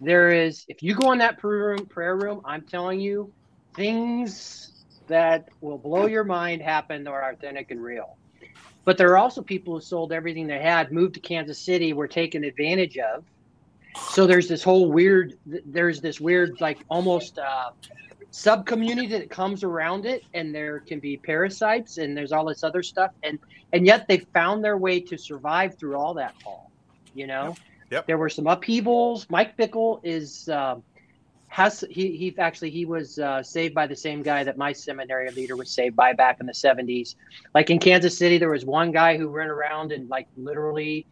There 0.02 0.30
is 0.30 0.66
if 0.68 0.84
you 0.84 0.96
go 0.96 1.12
in 1.12 1.20
that 1.20 1.40
prayer 1.40 1.68
room, 1.68 1.86
prayer 1.88 2.16
room, 2.16 2.42
I'm 2.46 2.66
telling 2.66 3.00
you, 3.00 3.34
things 3.76 4.70
that 5.08 5.50
will 5.62 5.78
blow 5.78 6.06
your 6.06 6.24
mind 6.24 6.62
happen 6.62 7.04
that 7.04 7.10
are 7.10 7.32
authentic 7.32 7.72
and 7.72 7.82
real. 7.82 8.18
But 8.86 8.98
there 8.98 9.12
are 9.12 9.18
also 9.18 9.42
people 9.42 9.76
who 9.76 9.82
sold 9.82 10.12
everything 10.12 10.48
they 10.48 10.60
had, 10.60 10.92
moved 10.92 11.16
to 11.16 11.20
Kansas 11.22 11.64
City, 11.64 11.94
were 11.94 12.08
taken 12.08 12.44
advantage 12.44 12.98
of. 12.98 13.24
So 13.96 14.28
there's 14.28 14.48
this 14.48 14.64
whole 14.64 14.92
weird, 14.92 15.34
there's 15.46 16.02
this 16.02 16.20
weird, 16.20 16.60
like 16.62 16.80
almost 16.90 17.40
uh, 17.40 17.72
sub 18.32 18.66
community 18.66 19.08
that 19.08 19.30
comes 19.30 19.64
around 19.64 20.06
it, 20.06 20.24
and 20.34 20.54
there 20.54 20.80
can 20.80 21.00
be 21.00 21.18
parasites, 21.18 21.98
and 21.98 22.16
there's 22.18 22.32
all 22.32 22.46
this 22.46 22.64
other 22.64 22.84
stuff, 22.84 23.12
and 23.24 23.40
and 23.72 23.86
yet 23.86 24.08
they 24.08 24.20
found 24.34 24.64
their 24.64 24.78
way 24.78 25.00
to 25.00 25.18
survive 25.18 25.78
through 25.78 25.96
all 25.96 26.14
that, 26.16 26.34
Paul. 26.44 26.72
You 27.14 27.28
know, 27.28 27.56
Yep. 27.92 28.08
there 28.08 28.18
were 28.18 28.30
some 28.30 28.48
upheavals. 28.48 29.28
Mike 29.30 29.56
Bickle 29.58 30.00
is 30.04 30.50
uh, 30.50 30.76
has 31.48 31.84
he 31.90 32.18
he 32.18 32.36
actually 32.40 32.72
he 32.72 32.86
was 32.86 33.20
uh, 33.20 33.44
saved 33.44 33.76
by 33.76 33.86
the 33.86 33.96
same 33.96 34.24
guy 34.24 34.44
that 34.44 34.58
my 34.58 34.74
seminary 34.74 35.30
leader 35.32 35.56
was 35.56 35.70
saved 35.70 35.96
by 35.96 36.14
back 36.14 36.38
in 36.40 36.48
the 36.48 36.54
70s. 36.54 37.16
Like 37.54 37.70
in 37.70 37.78
Kansas 37.78 38.18
City, 38.18 38.40
there 38.40 38.50
was 38.50 38.66
one 38.66 38.92
guy 38.92 39.18
who 39.18 39.30
ran 39.30 39.50
around 39.50 39.92
and 39.92 40.10
like 40.10 40.28
literally 40.36 41.06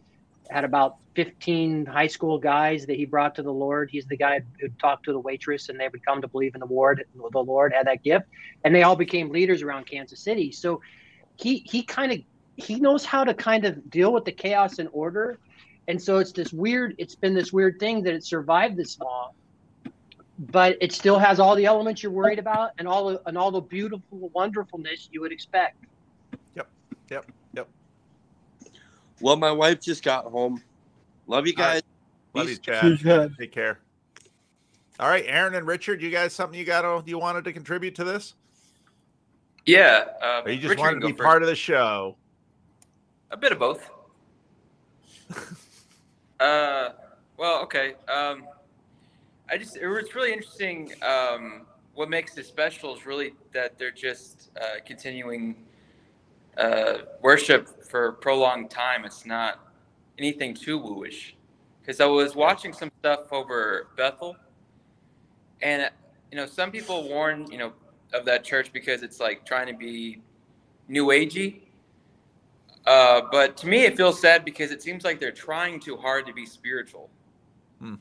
had 0.51 0.65
about 0.65 0.97
15 1.15 1.85
high 1.85 2.07
school 2.07 2.37
guys 2.37 2.85
that 2.85 2.95
he 2.95 3.05
brought 3.05 3.35
to 3.35 3.43
the 3.43 3.53
Lord. 3.53 3.89
He's 3.91 4.05
the 4.05 4.17
guy 4.17 4.41
who 4.59 4.69
talked 4.81 5.05
to 5.05 5.13
the 5.13 5.19
waitress 5.19 5.69
and 5.69 5.79
they 5.79 5.87
would 5.87 6.05
come 6.05 6.21
to 6.21 6.27
believe 6.27 6.53
in 6.55 6.59
the 6.59 6.67
Lord. 6.67 7.03
The 7.31 7.39
Lord 7.39 7.73
had 7.73 7.87
that 7.87 8.03
gift, 8.03 8.25
and 8.63 8.73
they 8.75 8.83
all 8.83 8.95
became 8.95 9.29
leaders 9.29 9.61
around 9.61 9.85
Kansas 9.85 10.19
City. 10.19 10.51
So 10.51 10.81
he 11.37 11.65
he 11.69 11.83
kind 11.83 12.11
of 12.11 12.19
he 12.57 12.79
knows 12.79 13.05
how 13.05 13.23
to 13.23 13.33
kind 13.33 13.65
of 13.65 13.89
deal 13.89 14.13
with 14.13 14.25
the 14.25 14.31
chaos 14.31 14.79
and 14.79 14.89
order. 14.91 15.39
And 15.87 16.01
so 16.01 16.19
it's 16.19 16.31
this 16.31 16.53
weird. 16.53 16.95
It's 16.97 17.15
been 17.15 17.33
this 17.33 17.51
weird 17.51 17.79
thing 17.79 18.03
that 18.03 18.13
it 18.13 18.23
survived 18.23 18.77
this 18.77 18.99
long, 18.99 19.31
but 20.37 20.77
it 20.79 20.91
still 20.91 21.17
has 21.17 21.39
all 21.39 21.55
the 21.55 21.65
elements 21.65 22.03
you're 22.03 22.11
worried 22.11 22.39
about 22.39 22.71
and 22.77 22.87
all 22.87 23.09
the 23.09 23.21
and 23.25 23.37
all 23.37 23.51
the 23.51 23.61
beautiful 23.61 24.29
wonderfulness 24.33 25.09
you 25.11 25.21
would 25.21 25.31
expect. 25.31 25.77
Yep. 26.55 26.69
Yep. 27.09 27.31
Yep. 29.21 29.23
Well, 29.23 29.35
my 29.37 29.51
wife 29.51 29.79
just 29.79 30.03
got 30.03 30.25
home. 30.25 30.63
Love 31.27 31.45
you 31.45 31.53
All 31.57 31.63
right. 31.63 31.73
guys. 31.73 31.83
Love 32.33 32.49
you, 32.49 32.57
Chad. 32.57 33.35
Take 33.37 33.51
care. 33.51 33.79
All 34.99 35.09
right, 35.09 35.25
Aaron 35.27 35.55
and 35.55 35.65
Richard, 35.67 36.01
you 36.01 36.09
guys 36.09 36.33
something 36.33 36.57
you 36.57 36.65
got 36.65 37.07
you 37.07 37.17
wanted 37.17 37.43
to 37.45 37.53
contribute 37.53 37.95
to 37.95 38.03
this? 38.03 38.35
Yeah. 39.65 40.05
Uh, 40.21 40.41
Or 40.45 40.51
you 40.51 40.57
just 40.57 40.69
Richard 40.69 40.79
wanted 40.81 40.99
to 41.01 41.07
be 41.07 41.13
go 41.13 41.23
part 41.23 41.41
of 41.43 41.47
the 41.47 41.55
show? 41.55 42.15
A 43.31 43.37
bit 43.37 43.51
of 43.51 43.59
both. 43.59 43.89
uh, 46.39 46.89
well, 47.37 47.61
okay. 47.63 47.93
Um, 48.13 48.43
I 49.49 49.57
just 49.57 49.77
it 49.77 49.87
was 49.87 50.13
really 50.15 50.33
interesting. 50.33 50.91
Um, 51.01 51.61
what 51.93 52.09
makes 52.09 52.37
it 52.37 52.45
special 52.45 52.95
is 52.95 53.05
really 53.05 53.33
that 53.53 53.77
they're 53.77 53.91
just 53.91 54.49
uh, 54.59 54.79
continuing 54.85 55.55
uh, 56.61 56.97
worship 57.21 57.83
for 57.85 58.07
a 58.07 58.13
prolonged 58.13 58.69
time. 58.69 59.03
It's 59.05 59.25
not 59.25 59.59
anything 60.17 60.53
too 60.53 60.79
wooish. 60.79 61.33
Because 61.81 61.99
I 61.99 62.05
was 62.05 62.35
watching 62.35 62.73
some 62.73 62.91
stuff 62.99 63.33
over 63.33 63.87
Bethel, 63.97 64.35
and 65.61 65.89
you 66.31 66.37
know, 66.37 66.45
some 66.45 66.71
people 66.71 67.07
warn 67.07 67.51
you 67.51 67.57
know 67.57 67.73
of 68.13 68.25
that 68.25 68.43
church 68.43 68.71
because 68.71 69.01
it's 69.03 69.19
like 69.19 69.45
trying 69.45 69.67
to 69.67 69.73
be 69.73 70.21
new 70.87 71.07
agey. 71.07 71.61
Uh, 72.85 73.21
but 73.31 73.57
to 73.57 73.67
me, 73.67 73.83
it 73.83 73.95
feels 73.97 74.19
sad 74.19 74.43
because 74.43 74.71
it 74.71 74.81
seems 74.81 75.03
like 75.03 75.19
they're 75.19 75.31
trying 75.31 75.79
too 75.79 75.95
hard 75.95 76.25
to 76.25 76.33
be 76.33 76.45
spiritual. 76.45 77.09
Hmm. 77.79 77.95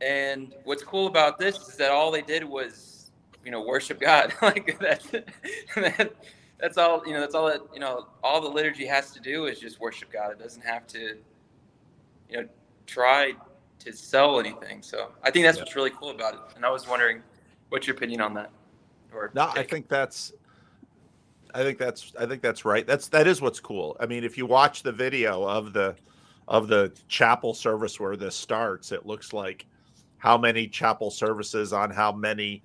And 0.00 0.54
what's 0.64 0.82
cool 0.82 1.06
about 1.06 1.38
this 1.38 1.56
is 1.56 1.76
that 1.76 1.90
all 1.90 2.10
they 2.10 2.22
did 2.22 2.44
was, 2.44 3.10
you 3.44 3.50
know, 3.50 3.62
worship 3.62 4.00
God. 4.00 4.34
like 4.42 4.78
that's 4.80 5.06
that, 5.76 6.12
that's 6.60 6.78
all. 6.78 7.02
You 7.06 7.12
know, 7.12 7.20
that's 7.20 7.34
all 7.34 7.46
that 7.46 7.60
you 7.72 7.80
know. 7.80 8.08
All 8.22 8.40
the 8.40 8.48
liturgy 8.48 8.86
has 8.86 9.10
to 9.12 9.20
do 9.20 9.46
is 9.46 9.60
just 9.60 9.80
worship 9.80 10.12
God. 10.12 10.32
It 10.32 10.38
doesn't 10.38 10.62
have 10.64 10.86
to, 10.88 11.18
you 12.28 12.36
know, 12.36 12.48
try 12.86 13.34
to 13.78 13.92
sell 13.92 14.40
anything. 14.40 14.82
So 14.82 15.12
I 15.22 15.30
think 15.30 15.44
that's 15.44 15.56
Yeah. 15.58 15.62
what's 15.64 15.76
really 15.76 15.90
cool 15.90 16.10
about 16.10 16.34
it. 16.34 16.40
And 16.56 16.64
I 16.64 16.70
was 16.70 16.88
wondering, 16.88 17.22
what's 17.68 17.86
your 17.86 17.96
opinion 17.96 18.20
on 18.20 18.34
that? 18.34 18.50
Or 19.12 19.30
No, 19.34 19.50
I 19.54 19.62
think 19.62 19.88
that's 19.88 20.32
I 21.54 21.62
think 21.62 21.78
that's 21.78 22.12
I 22.18 22.26
think 22.26 22.42
that's 22.42 22.64
right. 22.64 22.86
That's 22.86 23.08
that 23.08 23.26
is 23.26 23.40
what's 23.40 23.60
cool. 23.60 23.96
I 24.00 24.06
mean, 24.06 24.24
if 24.24 24.36
you 24.36 24.46
watch 24.46 24.82
the 24.82 24.92
video 24.92 25.44
of 25.44 25.72
the 25.72 25.96
of 26.48 26.68
the 26.68 26.92
chapel 27.08 27.54
service 27.54 28.00
where 28.00 28.16
this 28.16 28.34
starts, 28.34 28.92
it 28.92 29.06
looks 29.06 29.32
like 29.32 29.66
how 30.18 30.36
many 30.36 30.66
chapel 30.66 31.10
services 31.10 31.72
on 31.72 31.90
how 31.90 32.10
many 32.10 32.62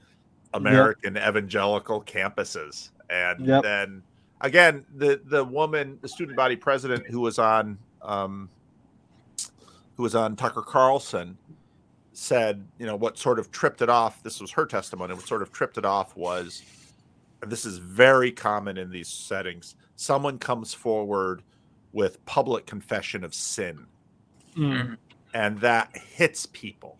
American 0.53 1.17
evangelical 1.17 2.01
campuses. 2.03 2.89
And 3.13 3.45
Yep. 3.45 3.63
then 3.63 4.03
again, 4.41 4.85
the 4.95 5.21
the 5.25 5.43
woman, 5.43 5.99
the 6.01 6.07
student 6.07 6.35
body 6.35 6.55
president 6.55 7.05
who 7.07 7.21
was 7.21 7.37
on 7.39 7.77
um 8.01 8.49
who 9.95 10.03
was 10.03 10.15
on 10.15 10.35
Tucker 10.35 10.63
Carlson 10.63 11.37
said, 12.13 12.65
you 12.79 12.85
know, 12.85 12.95
what 12.95 13.17
sort 13.17 13.39
of 13.39 13.51
tripped 13.51 13.81
it 13.81 13.89
off, 13.89 14.21
this 14.23 14.41
was 14.41 14.51
her 14.51 14.65
testimony, 14.65 15.13
what 15.13 15.27
sort 15.27 15.41
of 15.41 15.51
tripped 15.51 15.77
it 15.77 15.85
off 15.85 16.15
was, 16.15 16.63
and 17.41 17.51
this 17.51 17.65
is 17.65 17.77
very 17.77 18.31
common 18.31 18.77
in 18.77 18.89
these 18.89 19.07
settings, 19.07 19.75
someone 19.95 20.37
comes 20.37 20.73
forward 20.73 21.43
with 21.91 22.23
public 22.25 22.65
confession 22.65 23.23
of 23.23 23.33
sin. 23.33 23.85
Mm. 24.55 24.97
And 25.33 25.59
that 25.61 25.95
hits 25.95 26.45
people 26.47 26.97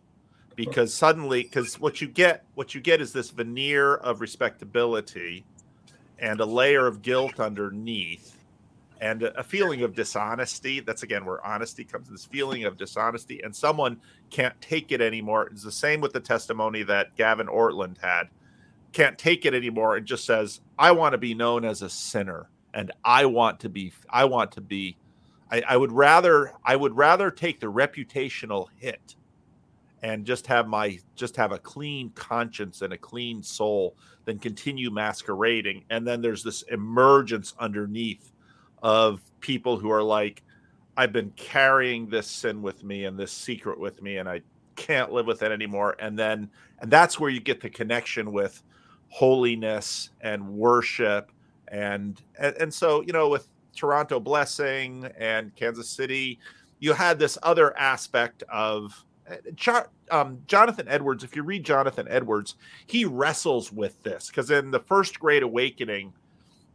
because 0.56 0.94
suddenly, 0.94 1.44
because 1.44 1.80
what 1.80 2.02
you 2.02 2.08
get, 2.08 2.46
what 2.56 2.74
you 2.74 2.82
get 2.82 3.02
is 3.02 3.14
this 3.14 3.30
veneer 3.30 3.96
of 3.96 4.22
respectability 4.22 5.46
and 6.24 6.40
a 6.40 6.46
layer 6.46 6.88
of 6.88 7.02
guilt 7.02 7.40
underneath 7.40 8.38
and 9.02 9.24
a 9.24 9.44
feeling 9.44 9.84
of 9.84 9.94
dishonesty. 9.94 10.80
That's 10.80 11.04
again 11.04 11.26
where 11.26 11.46
honesty 11.46 11.84
comes. 11.84 12.10
This 12.10 12.24
feeling 12.24 12.64
of 12.64 12.78
dishonesty, 12.78 13.42
and 13.44 13.54
someone 13.54 14.00
can't 14.30 14.60
take 14.62 14.94
it 14.94 15.02
anymore. 15.02 15.48
It's 15.48 15.64
the 15.64 15.72
same 15.72 16.00
with 16.00 16.14
the 16.14 16.22
testimony 16.22 16.82
that 16.84 17.14
Gavin 17.18 17.48
Ortlund 17.48 17.98
had. 18.02 18.30
Can't 18.94 19.18
take 19.18 19.46
it 19.46 19.54
anymore 19.54 19.98
and 19.98 20.06
just 20.06 20.24
says, 20.24 20.62
"I 20.80 20.92
want 20.94 21.12
to 21.12 21.18
be 21.18 21.34
known 21.34 21.66
as 21.66 21.82
a 21.82 21.90
sinner, 21.90 22.48
and 22.74 22.94
I 23.04 23.26
want 23.26 23.60
to 23.60 23.70
be. 23.70 23.92
I 24.10 24.24
want 24.24 24.54
to 24.54 24.62
be. 24.62 24.96
I, 25.52 25.62
I 25.68 25.76
would 25.76 25.92
rather. 25.92 26.54
I 26.64 26.78
would 26.78 26.96
rather 26.96 27.30
take 27.30 27.60
the 27.60 27.72
reputational 27.72 28.68
hit." 28.78 29.16
and 30.04 30.26
just 30.26 30.48
have 30.48 30.68
my 30.68 31.00
just 31.16 31.38
have 31.38 31.54
a 31.54 31.58
clean 31.58 32.10
conscience 32.10 32.82
and 32.82 32.92
a 32.92 32.98
clean 32.98 33.42
soul 33.42 33.96
than 34.26 34.40
continue 34.40 34.90
masquerading. 34.90 35.84
And 35.90 36.08
then 36.08 36.22
there's 36.22 36.44
this 36.44 36.62
emergence 36.64 37.54
underneath 37.60 38.32
of 38.82 39.22
people 39.40 39.78
who 39.78 39.90
are 39.90 40.04
like 40.04 40.44
i've 40.98 41.14
been 41.14 41.32
carrying 41.38 42.10
this 42.10 42.28
sin 42.28 42.62
with 42.62 42.84
me 42.84 43.06
and 43.06 43.18
this 43.18 43.32
secret 43.32 43.80
with 43.80 44.02
me 44.02 44.18
and 44.18 44.28
i 44.28 44.42
can't 44.76 45.12
live 45.12 45.26
with 45.26 45.42
it 45.44 45.52
anymore. 45.52 45.96
And 46.00 46.18
then 46.18 46.50
and 46.80 46.92
that's 46.92 47.20
where 47.20 47.30
you 47.30 47.40
get 47.40 47.62
the 47.62 47.70
connection 47.70 48.32
with 48.32 48.62
holiness 49.10 50.10
and 50.22 50.48
worship. 50.50 51.32
And 51.70 52.22
and, 52.38 52.56
and 52.58 52.74
so 52.74 53.02
you 53.02 53.14
know 53.14 53.30
with 53.30 53.48
toronto 53.76 54.20
blessing 54.20 55.10
and 55.18 55.56
kansas 55.56 55.90
city 55.90 56.38
you 56.80 56.94
had 56.94 57.18
this 57.18 57.40
other 57.42 57.76
aspect 57.76 58.44
of 58.48 59.04
Um, 60.12 60.40
Jonathan 60.48 60.88
Edwards, 60.88 61.24
if 61.24 61.36
you 61.36 61.44
read 61.44 61.64
Jonathan 61.64 62.08
Edwards, 62.10 62.56
he 62.86 63.06
wrestles 63.06 63.72
with 63.72 64.02
this 64.04 64.28
because 64.28 64.52
in 64.52 64.72
the 64.72 64.80
first 64.80 65.20
Great 65.20 65.44
Awakening, 65.44 66.14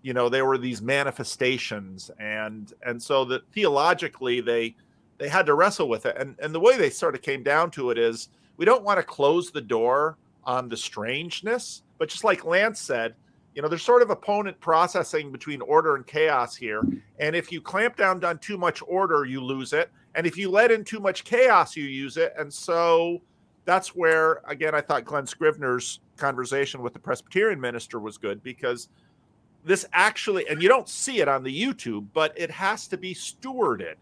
you 0.03 0.15
know, 0.15 0.29
there 0.29 0.47
were 0.47 0.59
these 0.59 0.81
manifestations, 0.81 2.11
and 2.19 2.73
and 2.85 3.03
so 3.03 3.25
that 3.27 3.47
theologically 3.53 4.41
they 4.41 4.75
they 5.19 5.29
had 5.29 5.47
to 5.47 5.55
wrestle 5.55 5.89
with 5.89 6.07
it, 6.07 6.17
and 6.17 6.37
and 6.41 6.55
the 6.55 6.61
way 6.61 6.77
they 6.77 6.91
sort 6.91 7.15
of 7.15 7.23
came 7.23 7.43
down 7.43 7.71
to 7.73 7.91
it 7.91 7.99
is 7.99 8.29
we 8.57 8.65
don't 8.65 8.85
want 8.85 8.99
to 8.99 9.03
close 9.03 9.51
the 9.51 9.61
door 9.61 10.17
on 10.45 10.69
the 10.69 10.77
strangeness, 10.77 11.83
but 11.99 12.09
just 12.09 12.25
like 12.25 12.45
Lance 12.45 12.81
said, 12.81 13.15
you 13.55 13.63
know, 13.63 13.69
there's 13.69 13.83
sort 13.83 14.03
of 14.03 14.11
opponent 14.11 14.59
processing 14.61 15.31
between 15.31 15.61
order 15.61 15.97
and 15.97 16.07
chaos 16.07 16.55
here, 16.55 16.83
and 17.19 17.35
if 17.35 17.51
you 17.51 17.61
clamp 17.61 17.97
down 17.97 18.25
on 18.25 18.39
too 18.39 18.57
much 18.57 18.83
order, 18.87 19.25
you 19.25 19.41
lose 19.43 19.73
it. 19.73 19.91
And 20.19 20.27
if 20.27 20.37
you 20.37 20.51
let 20.51 20.73
in 20.73 20.83
too 20.83 20.99
much 20.99 21.23
chaos, 21.23 21.77
you 21.77 21.85
use 21.85 22.17
it. 22.17 22.35
And 22.37 22.53
so 22.53 23.23
that's 23.65 23.95
where, 23.95 24.41
again, 24.49 24.75
I 24.75 24.81
thought 24.81 25.05
Glen 25.05 25.29
Scrivener's 25.29 26.01
conversation 26.17 26.83
with 26.83 26.93
the 26.93 26.99
Presbyterian 26.99 27.61
minister 27.61 28.01
was 28.01 28.19
good 28.19 28.43
because 28.43 28.89
this 29.65 29.87
actually, 29.93 30.49
and 30.49 30.61
you 30.61 30.69
don't 30.69 30.89
see 30.89 31.21
it 31.21 31.29
on 31.29 31.45
the 31.45 31.57
YouTube, 31.57 32.07
but 32.15 32.37
it 32.37 32.51
has 32.51 32.89
to 32.89 32.97
be 32.97 33.15
stewarded. 33.15 33.95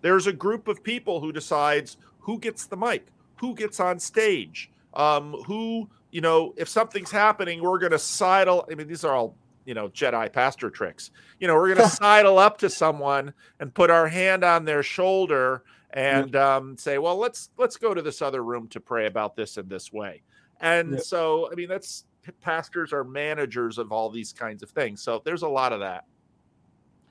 There's 0.00 0.26
a 0.26 0.32
group 0.32 0.68
of 0.68 0.82
people 0.82 1.20
who 1.20 1.32
decides 1.32 1.98
who 2.20 2.38
gets 2.38 2.64
the 2.64 2.78
mic, 2.78 3.08
who 3.36 3.54
gets 3.54 3.78
on 3.78 3.98
stage, 3.98 4.70
um, 4.94 5.34
who, 5.46 5.86
you 6.12 6.22
know, 6.22 6.54
if 6.56 6.70
something's 6.70 7.10
happening, 7.10 7.60
we're 7.60 7.78
going 7.78 7.92
to 7.92 7.98
sidle. 7.98 8.66
I 8.72 8.74
mean, 8.74 8.88
these 8.88 9.04
are 9.04 9.14
all 9.14 9.36
you 9.64 9.74
know 9.74 9.88
jedi 9.88 10.32
pastor 10.32 10.70
tricks. 10.70 11.10
You 11.38 11.46
know 11.46 11.54
we're 11.54 11.74
going 11.74 11.88
to 11.88 11.94
sidle 11.96 12.38
up 12.38 12.58
to 12.58 12.70
someone 12.70 13.32
and 13.60 13.74
put 13.74 13.90
our 13.90 14.08
hand 14.08 14.44
on 14.44 14.64
their 14.64 14.82
shoulder 14.82 15.64
and 15.90 16.34
um, 16.36 16.76
say 16.78 16.98
well 16.98 17.16
let's 17.16 17.50
let's 17.58 17.76
go 17.76 17.94
to 17.94 18.02
this 18.02 18.22
other 18.22 18.42
room 18.42 18.68
to 18.68 18.80
pray 18.80 19.06
about 19.06 19.36
this 19.36 19.56
in 19.56 19.68
this 19.68 19.92
way. 19.92 20.22
And 20.60 20.92
Yeah. 20.94 20.98
so 21.00 21.48
i 21.50 21.54
mean 21.54 21.68
that's 21.68 22.04
pastors 22.40 22.92
are 22.92 23.02
managers 23.04 23.78
of 23.78 23.90
all 23.90 24.08
these 24.08 24.32
kinds 24.32 24.62
of 24.62 24.70
things 24.70 25.02
so 25.02 25.20
there's 25.24 25.42
a 25.42 25.48
lot 25.48 25.72
of 25.72 25.80
that. 25.80 26.04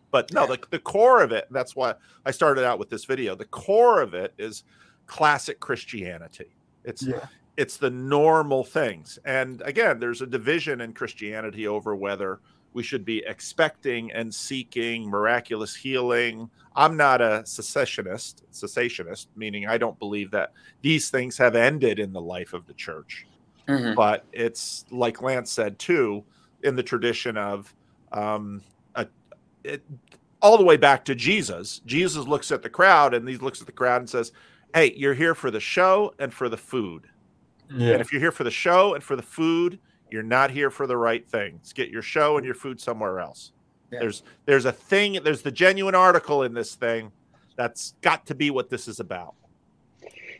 But 0.10 0.34
no 0.34 0.48
the, 0.48 0.60
the 0.69 0.80
core 0.80 1.22
of 1.22 1.32
it 1.32 1.48
that's 1.52 1.76
why 1.76 1.95
i 2.26 2.32
started 2.32 2.64
out 2.65 2.80
with 2.80 2.90
this 2.90 3.06
video 3.06 3.36
the 3.36 3.45
core 3.45 4.02
of 4.02 4.14
it 4.14 4.34
is 4.38 4.64
classic 5.07 5.60
christianity. 5.60 6.56
It's 6.84 7.03
Yeah. 7.03 7.26
It's 7.61 7.77
the 7.77 7.91
normal 7.91 8.63
things. 8.63 9.19
And 9.23 9.61
again, 9.61 9.99
there's 9.99 10.23
a 10.23 10.25
division 10.25 10.81
in 10.81 10.93
Christianity 10.93 11.67
over 11.67 11.95
whether 11.95 12.39
we 12.73 12.81
should 12.81 13.05
be 13.05 13.23
expecting 13.27 14.11
and 14.13 14.33
seeking 14.33 15.07
miraculous 15.07 15.75
healing. 15.75 16.49
I'm 16.75 16.97
not 16.97 17.21
a 17.21 17.43
secessionist, 17.45 18.43
cessationist, 18.51 19.27
meaning 19.35 19.67
I 19.67 19.77
don't 19.77 19.99
believe 19.99 20.31
that 20.31 20.53
these 20.81 21.11
things 21.11 21.38
have 21.38 21.55
ended 21.55 21.99
in 21.99 22.11
the 22.13 22.21
life 22.21 22.53
of 22.53 22.65
the 22.65 22.73
church. 22.73 23.27
Mhm. 23.67 23.93
But 23.93 24.25
it's 24.31 24.85
like 24.89 25.21
Lance 25.21 25.51
said 25.51 25.77
too, 25.77 26.23
in 26.63 26.75
the 26.75 26.81
tradition 26.81 27.38
of 27.38 27.75
um, 28.11 28.63
a, 28.95 29.05
it, 29.63 29.83
all 30.41 30.57
the 30.57 30.65
way 30.65 30.77
back 30.77 31.05
to 31.05 31.13
Jesus. 31.13 31.79
Jesus 31.85 32.25
looks 32.25 32.51
at 32.51 32.63
the 32.63 32.69
crowd 32.71 33.13
and 33.13 33.29
he 33.29 33.38
looks 33.38 33.61
at 33.61 33.67
the 33.67 33.71
crowd 33.71 34.01
and 34.01 34.09
says, 34.09 34.31
Hey, 34.73 34.95
you're 34.97 35.13
here 35.13 35.35
for 35.35 35.51
the 35.51 35.59
show 35.59 36.15
and 36.17 36.33
for 36.33 36.49
the 36.49 36.57
food. 36.57 37.05
Yeah. 37.76 37.93
And 37.93 38.02
if 38.02 38.11
you're 38.11 38.22
here 38.22 38.31
for 38.31 38.43
the 38.43 38.52
show 38.52 38.93
and 38.95 39.03
for 39.03 39.15
the 39.15 39.22
food, 39.22 39.80
you're 40.10 40.23
not 40.23 40.52
here 40.52 40.69
for 40.69 40.88
the 40.88 40.98
right 40.98 41.27
things. 41.27 41.73
Get 41.73 41.89
your 41.89 42.02
show 42.02 42.38
and 42.38 42.45
your 42.45 42.56
food 42.56 42.80
somewhere 42.81 43.19
else. 43.19 43.53
Yeah. 43.91 43.99
There's 43.99 44.23
there's 44.45 44.65
a 44.65 44.72
thing, 44.72 45.19
there's 45.23 45.41
the 45.41 45.52
genuine 45.52 45.95
article 45.95 46.43
in 46.43 46.53
this 46.53 46.76
thing 46.76 47.11
that's 47.56 47.93
got 48.02 48.26
to 48.27 48.35
be 48.35 48.52
what 48.52 48.69
this 48.69 48.88
is 48.88 48.99
about. 48.99 49.35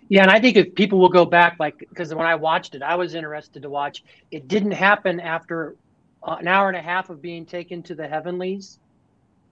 Yeah, 0.10 0.24
and 0.24 0.32
I 0.32 0.40
think 0.42 0.58
if 0.58 0.76
people 0.76 1.00
will 1.00 1.10
go 1.10 1.24
back, 1.26 1.56
like, 1.60 1.80
because 1.80 2.14
when 2.14 2.28
I 2.28 2.36
watched 2.36 2.76
it, 2.76 2.82
I 2.82 2.96
was 2.96 3.16
interested 3.16 3.62
to 3.64 3.70
watch. 3.70 4.04
It 4.32 4.48
didn't 4.50 4.72
happen 4.72 5.20
after 5.22 5.76
an 6.28 6.48
hour 6.48 6.68
and 6.68 6.76
a 6.78 6.82
half 6.82 7.10
of 7.10 7.22
being 7.22 7.46
taken 7.46 7.82
to 7.84 7.96
the 7.96 8.08
heavenlies. 8.08 8.80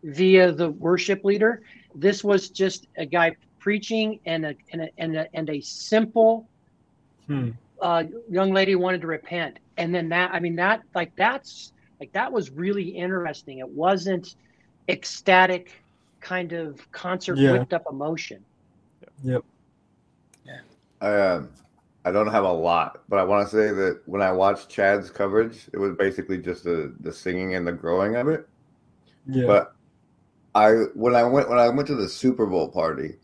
via 0.03 0.51
the 0.51 0.71
worship 0.71 1.23
leader. 1.25 1.61
This 1.95 2.23
was 2.23 2.49
just 2.49 2.87
a 2.97 3.05
guy 3.05 3.35
preaching 3.59 4.19
and 4.25 4.45
a 4.45 4.55
and 4.71 4.81
a 4.83 4.89
and 4.97 5.15
a, 5.17 5.35
and 5.35 5.49
a 5.49 5.61
simple 5.61 6.47
Hmm. 7.27 7.51
Uh, 7.81 8.03
young 8.29 8.51
lady 8.53 8.75
wanted 8.75 9.01
to 9.01 9.07
repent, 9.07 9.59
and 9.77 9.93
then 9.93 10.09
that 10.09 10.31
I 10.33 10.39
mean 10.39 10.55
that 10.57 10.81
like 10.95 11.15
that's 11.15 11.73
like 11.99 12.11
that 12.13 12.31
was 12.31 12.49
really 12.51 12.83
interesting. 12.89 13.59
It 13.59 13.69
wasn't 13.69 14.35
ecstatic 14.87 15.83
kind 16.19 16.53
of 16.53 16.89
concert 16.91 17.37
Yeah. 17.37 17.53
whipped 17.53 17.73
up 17.73 17.83
emotion. 17.89 18.43
Yep. 19.23 19.43
Yeah. 20.45 20.59
I 21.01 21.19
um, 21.19 21.49
I 22.05 22.11
don't 22.11 22.27
have 22.27 22.43
a 22.43 22.51
lot, 22.51 23.03
but 23.09 23.19
I 23.19 23.23
want 23.23 23.47
to 23.47 23.55
say 23.55 23.71
that 23.73 24.01
when 24.05 24.21
I 24.21 24.31
watched 24.31 24.69
Chad's 24.69 25.09
coverage, 25.09 25.69
it 25.73 25.77
was 25.77 25.95
basically 25.95 26.37
just 26.37 26.63
the 26.63 26.93
the 27.01 27.13
singing 27.13 27.55
and 27.55 27.67
the 27.67 27.73
growing 27.73 28.15
of 28.15 28.27
it. 28.27 28.47
Yeah. 29.27 29.45
But 29.45 29.75
I 30.55 30.71
when 30.93 31.15
I 31.15 31.23
went 31.23 31.49
when 31.49 31.59
I 31.59 31.69
went 31.69 31.87
to 31.87 31.95
the 31.95 32.09
Super 32.09 32.45
Bowl 32.45 32.67
party, 32.69 33.15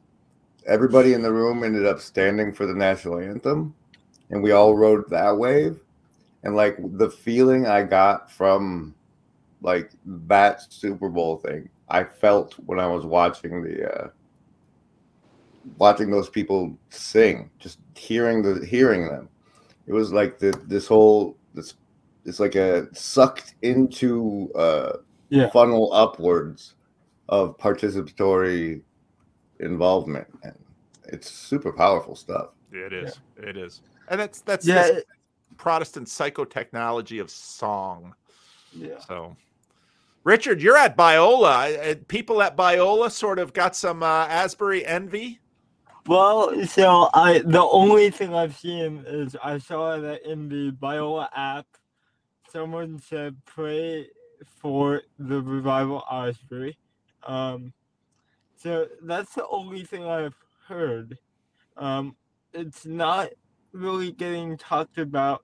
everybody 0.67 1.13
in 1.13 1.21
the 1.21 1.31
room 1.31 1.63
ended 1.63 1.85
up 1.85 1.99
standing 1.99 2.53
for 2.53 2.65
the 2.65 2.73
national 2.73 3.19
anthem, 3.19 3.73
and 4.29 4.41
we 4.41 4.51
all 4.51 4.75
rode 4.75 5.09
that 5.09 5.37
wave. 5.37 5.79
And 6.43 6.55
like 6.55 6.77
the 6.97 7.09
feeling 7.09 7.65
I 7.65 7.83
got 7.83 8.31
from 8.31 8.93
like 9.61 9.91
that 10.05 10.71
Super 10.71 11.09
Bowl 11.09 11.37
thing, 11.37 11.69
I 11.89 12.03
felt 12.03 12.53
when 12.65 12.79
I 12.79 12.87
was 12.87 13.05
watching 13.05 13.63
the 13.63 13.91
uh 13.91 14.07
watching 15.77 16.11
those 16.11 16.29
people 16.29 16.77
sing, 16.89 17.49
just 17.59 17.79
hearing 17.95 18.41
the 18.41 18.65
hearing 18.65 19.07
them. 19.07 19.29
It 19.87 19.93
was 19.93 20.13
like 20.13 20.37
the 20.39 20.59
this 20.67 20.87
whole 20.87 21.35
this 21.53 21.75
it's 22.25 22.39
like 22.39 22.55
a 22.55 22.93
sucked 22.95 23.55
into 23.61 24.51
uh 24.55 24.97
Yeah. 25.29 25.49
funnel 25.49 25.91
upwards 25.93 26.75
of 27.29 27.57
participatory 27.57 28.81
involvement 29.59 30.27
and 30.43 30.55
it's 31.07 31.29
super 31.31 31.71
powerful 31.71 32.15
stuff. 32.15 32.49
It 32.71 32.93
is. 32.93 33.19
It 33.37 33.57
is. 33.57 33.81
And 34.07 34.19
that's 34.19 34.41
that's 34.41 34.65
Yeah, 34.65 34.85
it- 34.87 35.07
Protestant 35.57 36.07
psychotechnology 36.07 37.21
of 37.21 37.29
song. 37.29 38.13
Yeah. 38.73 38.99
So, 39.07 39.35
Richard, 40.23 40.61
you're 40.61 40.77
at 40.77 40.97
Biola. 40.97 42.07
People 42.07 42.41
at 42.41 42.57
Biola 42.57 43.11
sort 43.11 43.39
of 43.39 43.53
got 43.53 43.75
some 43.75 44.03
uh, 44.03 44.27
Asbury 44.27 44.85
envy. 44.85 45.39
Well, 46.07 46.65
so 46.67 47.09
I 47.13 47.39
the 47.39 47.63
only 47.63 48.11
thing 48.11 48.33
I've 48.35 48.55
seen 48.55 49.03
is 49.07 49.35
I 49.43 49.57
saw 49.57 49.97
that 49.97 50.23
in 50.29 50.49
the 50.49 50.71
Biola 50.71 51.29
app, 51.35 51.65
someone 52.51 52.99
said 52.99 53.37
pray 53.45 54.07
for 54.45 55.01
the 55.17 55.41
revival 55.41 56.03
Asbury. 56.11 56.77
Um, 57.25 57.73
so 58.55 58.87
that's 59.01 59.33
the 59.33 59.47
only 59.47 59.83
thing 59.83 60.05
I've 60.05 60.35
heard. 60.67 61.17
Um, 61.77 62.15
it's 62.53 62.85
not 62.85 63.29
really 63.75 64.11
getting 64.11 64.57
talked 64.57 64.97
about, 64.97 65.43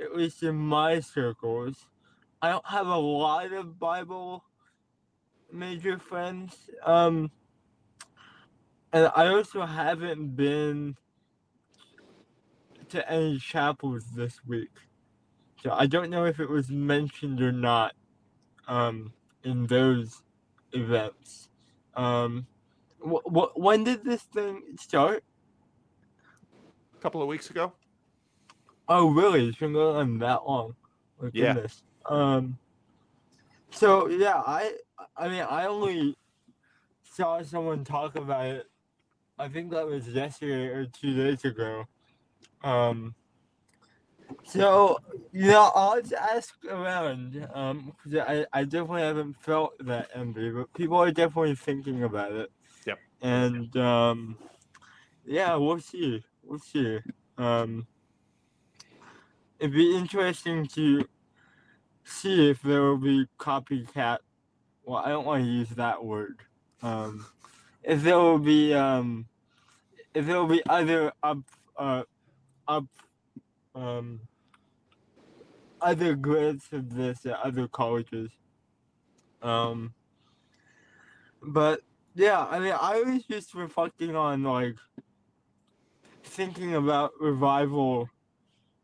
at 0.00 0.14
least 0.16 0.42
in 0.42 0.56
my 0.56 1.00
circles. 1.00 1.88
I 2.42 2.50
don't 2.50 2.66
have 2.66 2.86
a 2.86 2.96
lot 2.96 3.52
of 3.52 3.78
Bible 3.78 4.44
major 5.52 5.98
friends. 5.98 6.70
Um, 6.84 7.30
and 8.92 9.10
I 9.16 9.28
also 9.28 9.64
haven't 9.64 10.36
been 10.36 10.96
to 12.90 13.10
any 13.10 13.38
chapels 13.38 14.04
this 14.14 14.40
week. 14.46 14.70
So 15.62 15.72
I 15.72 15.86
don't 15.86 16.10
know 16.10 16.26
if 16.26 16.40
it 16.40 16.50
was 16.50 16.70
mentioned 16.70 17.40
or 17.40 17.52
not 17.52 17.94
um, 18.68 19.12
in 19.42 19.66
those 19.66 20.22
events. 20.72 21.48
Um, 21.94 22.46
wh- 23.00 23.26
wh- 23.26 23.56
when 23.56 23.84
did 23.84 24.04
this 24.04 24.22
thing 24.22 24.62
start? 24.78 25.24
Couple 27.04 27.20
of 27.20 27.28
weeks 27.28 27.50
ago. 27.50 27.70
Oh, 28.88 29.10
really? 29.10 29.46
It's 29.50 29.58
been 29.58 29.74
going 29.74 29.94
on 29.94 30.18
that 30.20 30.48
long. 30.48 30.74
My 31.20 31.28
Yeah. 31.34 31.52
goodness. 31.52 31.82
Um. 32.06 32.56
So 33.70 34.08
yeah, 34.08 34.40
I 34.46 34.72
I 35.14 35.28
mean 35.28 35.42
I 35.42 35.66
only 35.66 36.16
saw 37.02 37.42
someone 37.42 37.84
talk 37.84 38.16
about 38.16 38.46
it. 38.46 38.70
I 39.38 39.48
think 39.48 39.70
that 39.72 39.86
was 39.86 40.08
yesterday 40.08 40.68
or 40.68 40.86
two 40.86 41.14
days 41.14 41.44
ago. 41.44 41.84
Um. 42.62 43.14
So 44.44 44.96
you 45.30 45.48
know, 45.48 45.72
I'll 45.74 46.00
just 46.00 46.14
ask 46.14 46.54
around. 46.64 47.46
Um, 47.52 47.92
'cause 48.02 48.14
I 48.16 48.46
I 48.50 48.64
definitely 48.64 49.02
haven't 49.02 49.34
felt 49.42 49.74
that 49.80 50.08
envy, 50.14 50.48
but 50.52 50.72
people 50.72 50.96
are 50.96 51.12
definitely 51.12 51.54
thinking 51.54 52.04
about 52.04 52.32
it. 52.32 52.50
Yep. 52.86 52.98
And 53.20 53.76
um, 53.76 54.38
yeah, 55.26 55.54
we'll 55.56 55.80
see. 55.80 56.24
We'll 56.46 56.58
see. 56.58 57.00
Um 57.38 57.86
it'd 59.58 59.74
be 59.74 59.96
interesting 59.96 60.66
to 60.66 61.06
see 62.04 62.50
if 62.50 62.60
there 62.62 62.82
will 62.82 62.98
be 62.98 63.26
copycat. 63.38 64.18
Well, 64.84 64.98
I 64.98 65.08
don't 65.08 65.24
want 65.24 65.42
to 65.42 65.48
use 65.48 65.70
that 65.70 66.04
word. 66.04 66.40
Um, 66.82 67.26
if 67.82 68.02
there 68.02 68.18
will 68.18 68.38
be 68.38 68.74
um, 68.74 69.26
if 70.12 70.26
there 70.26 70.36
will 70.38 70.48
be 70.48 70.62
other 70.68 71.12
up 71.22 71.38
uh, 71.78 72.02
up 72.68 72.84
um, 73.74 74.20
other 75.80 76.14
grades 76.14 76.66
of 76.72 76.94
this 76.94 77.24
at 77.24 77.40
other 77.42 77.68
colleges. 77.68 78.30
Um, 79.42 79.94
but 81.42 81.80
yeah, 82.14 82.44
I 82.44 82.58
mean, 82.58 82.74
I 82.78 83.02
was 83.02 83.24
just 83.24 83.54
reflecting 83.54 84.14
on 84.14 84.42
like 84.42 84.76
thinking 86.24 86.74
about 86.74 87.12
revival 87.20 88.08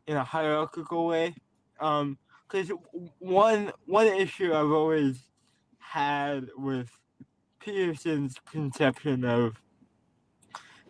in 0.07 0.17
a 0.17 0.23
hierarchical 0.23 1.07
way. 1.07 1.35
Um, 1.79 2.17
because 2.51 2.71
one 3.19 3.71
one 3.85 4.07
issue 4.07 4.53
I've 4.53 4.71
always 4.71 5.27
had 5.79 6.47
with 6.57 6.89
Peterson's 7.59 8.35
conception 8.49 9.23
of 9.23 9.61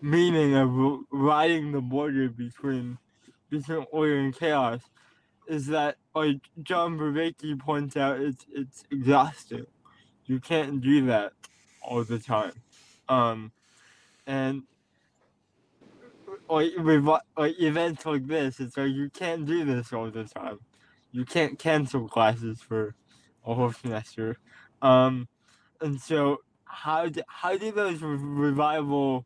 meaning 0.02 0.56
of 0.56 1.04
riding 1.12 1.72
the 1.72 1.82
border 1.82 2.30
between 2.30 2.98
between 3.50 3.86
order 3.92 4.18
and 4.18 4.36
chaos 4.36 4.82
is 5.48 5.68
that 5.68 5.98
like 6.16 6.40
John 6.64 6.98
Vervaeke 6.98 7.60
points 7.60 7.96
out 7.96 8.20
it's 8.20 8.46
it's 8.52 8.84
exhausting. 8.92 9.66
You 10.26 10.40
can't 10.40 10.82
do 10.82 11.06
that 11.08 11.34
all 11.82 12.04
the 12.04 12.20
time. 12.20 12.54
Um 13.08 13.52
and 14.26 14.64
revi- 16.52 17.20
like 17.38 17.60
events 17.60 18.06
like 18.06 18.28
this, 18.28 18.60
it's 18.60 18.78
like 18.78 18.92
you 18.92 19.10
can't 19.10 19.46
do 19.46 19.64
this 19.66 19.94
all 19.94 20.10
the 20.10 20.26
time. 20.26 20.60
You 21.12 21.26
can't 21.26 21.58
cancel 21.58 22.08
classes 22.08 22.62
for 22.62 22.96
a 23.46 23.54
whole 23.54 23.72
semester. 23.72 24.38
Um, 24.82 25.28
and 25.82 26.00
so 26.00 26.38
how 26.66 27.08
do, 27.08 27.22
how 27.28 27.58
do 27.58 27.72
those 27.72 28.02
revival 28.02 29.26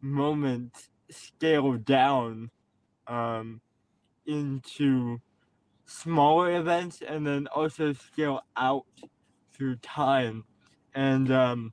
moments 0.00 0.88
scale 1.10 1.74
down 1.74 2.50
um, 3.06 3.60
into 4.26 5.20
smaller 5.84 6.56
events 6.56 7.02
and 7.06 7.26
then 7.26 7.46
also 7.48 7.92
scale 7.92 8.42
out 8.56 8.86
through 9.52 9.76
time? 9.76 10.44
And 10.94 11.30
um, 11.30 11.72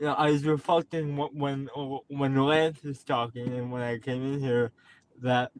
you 0.00 0.06
know, 0.06 0.14
I 0.14 0.30
was 0.30 0.46
reflecting 0.46 1.16
wh- 1.16 1.34
when 1.34 1.68
when 2.08 2.34
Lance 2.34 2.82
was 2.82 3.04
talking 3.04 3.48
and 3.52 3.70
when 3.70 3.82
I 3.82 3.98
came 3.98 4.24
in 4.32 4.40
here 4.40 4.72
that 5.20 5.52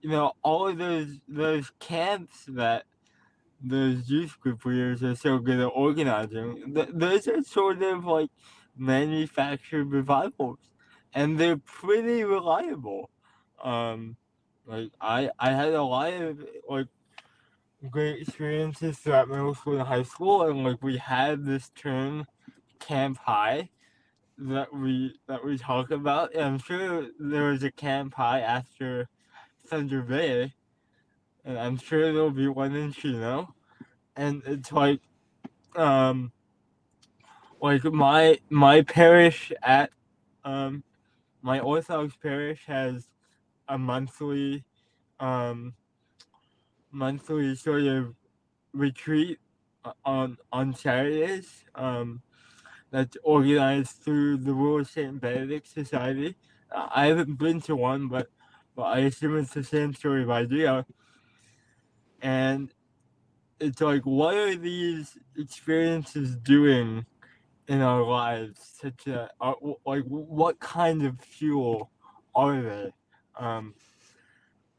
you 0.00 0.10
know 0.10 0.32
all 0.42 0.66
of 0.66 0.78
those 0.78 1.20
those 1.28 1.70
camps 1.78 2.44
that 2.48 2.84
those 3.62 4.10
youth 4.10 4.38
group 4.40 4.64
leaders 4.64 5.02
are 5.04 5.14
so 5.14 5.38
good 5.38 5.60
at 5.60 5.66
organizing, 5.66 6.74
th- 6.74 6.88
those 6.92 7.28
are 7.28 7.42
sort 7.44 7.82
of 7.82 8.04
like 8.04 8.30
manufactured 8.76 9.84
revivals, 9.92 10.58
and 11.14 11.38
they're 11.38 11.56
pretty 11.56 12.24
reliable. 12.24 13.10
Um, 13.62 14.16
like 14.66 14.90
I 15.00 15.30
I 15.38 15.52
had 15.52 15.72
a 15.72 15.84
lot 15.84 16.12
of 16.14 16.44
like 16.68 16.88
great 17.90 18.22
experiences 18.22 18.98
throughout 18.98 19.28
middle 19.28 19.54
school 19.54 19.78
and 19.78 19.86
high 19.86 20.02
school, 20.02 20.42
and 20.42 20.64
like 20.64 20.82
we 20.82 20.96
had 20.96 21.44
this 21.44 21.70
term 21.76 22.26
camp 22.80 23.18
high 23.18 23.70
that 24.38 24.74
we 24.74 25.14
that 25.26 25.44
we 25.44 25.58
talk 25.58 25.90
about. 25.90 26.36
I'm 26.36 26.58
sure 26.58 27.08
there 27.18 27.50
was 27.50 27.62
a 27.62 27.70
camp 27.70 28.14
high 28.14 28.40
after 28.40 29.08
Thunder 29.66 30.02
Bay, 30.02 30.54
and 31.44 31.58
I'm 31.58 31.76
sure 31.76 32.12
there'll 32.12 32.30
be 32.30 32.48
one 32.48 32.74
in 32.74 32.92
Chino. 32.92 33.54
And 34.16 34.42
it's 34.46 34.72
like, 34.72 35.00
um, 35.76 36.32
like 37.60 37.84
my 37.84 38.38
my 38.50 38.82
parish 38.82 39.52
at 39.62 39.90
um 40.44 40.84
my 41.42 41.60
Orthodox 41.60 42.14
parish 42.16 42.64
has 42.66 43.08
a 43.68 43.78
monthly 43.78 44.64
um 45.20 45.74
monthly 46.90 47.54
sort 47.56 47.82
of 47.84 48.14
retreat 48.72 49.38
uh, 49.84 49.92
on 50.04 50.36
on 50.52 50.74
Saturdays. 50.74 51.64
Um, 51.74 52.22
that's 52.94 53.16
organized 53.24 53.90
through 54.04 54.36
the 54.36 54.54
Royal 54.54 54.84
Saint 54.84 55.20
Benedict 55.20 55.66
Society. 55.66 56.36
Uh, 56.70 56.86
I 56.94 57.06
haven't 57.06 57.34
been 57.38 57.60
to 57.62 57.74
one, 57.74 58.06
but 58.06 58.28
but 58.76 58.84
I 58.84 58.98
assume 59.00 59.36
it's 59.36 59.52
the 59.52 59.64
same 59.64 59.94
sort 59.94 60.20
of 60.20 60.30
idea. 60.30 60.86
And 62.22 62.72
it's 63.58 63.80
like, 63.80 64.02
what 64.02 64.36
are 64.36 64.54
these 64.54 65.18
experiences 65.36 66.36
doing 66.36 67.04
in 67.66 67.80
our 67.80 68.04
lives? 68.04 68.60
Such 68.80 69.08
a 69.08 69.28
are, 69.40 69.56
like, 69.84 70.04
what 70.04 70.60
kind 70.60 71.04
of 71.04 71.20
fuel 71.20 71.90
are 72.32 72.62
they? 72.62 72.92
Um, 73.36 73.74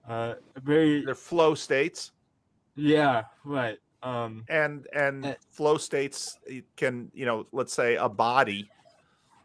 uh, 0.07 0.35
very 0.63 1.03
They're 1.03 1.15
flow 1.15 1.53
states. 1.53 2.11
yeah, 2.77 3.23
right. 3.43 3.77
Um, 4.05 4.45
and 4.49 4.87
and 4.93 5.35
flow 5.49 5.77
states 5.77 6.37
can 6.77 7.11
you 7.15 7.25
know 7.25 7.47
let's 7.51 7.73
say 7.73 7.95
a 7.95 8.07
body 8.07 8.69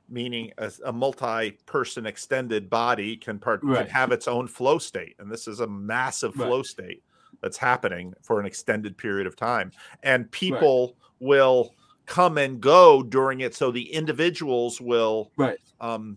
meaning 0.07 0.53
a, 0.59 0.71
a 0.85 0.93
multi-person 0.93 2.05
extended 2.05 2.69
body 2.69 3.17
can 3.17 3.39
part 3.39 3.63
Right. 3.63 3.87
can 3.87 3.95
have 3.95 4.13
its 4.13 4.29
own 4.29 4.47
flow 4.47 4.77
state 4.79 5.17
and 5.19 5.33
this 5.33 5.49
is 5.49 5.61
a 5.61 5.67
massive 5.67 6.37
Right. 6.37 6.47
flow 6.47 6.63
state 6.63 7.03
that's 7.41 7.57
happening 7.57 8.13
for 8.23 8.39
an 8.39 8.45
extended 8.45 8.99
period 8.99 9.27
of 9.27 9.35
time 9.35 9.73
and 10.03 10.31
people 10.31 10.99
will 11.21 11.75
come 12.05 12.37
and 12.37 12.61
go 12.61 13.03
during 13.03 13.41
it 13.41 13.55
so 13.55 13.71
the 13.71 13.91
individuals 13.91 14.79
will 14.79 15.31
right 15.39 15.59
um 15.81 16.15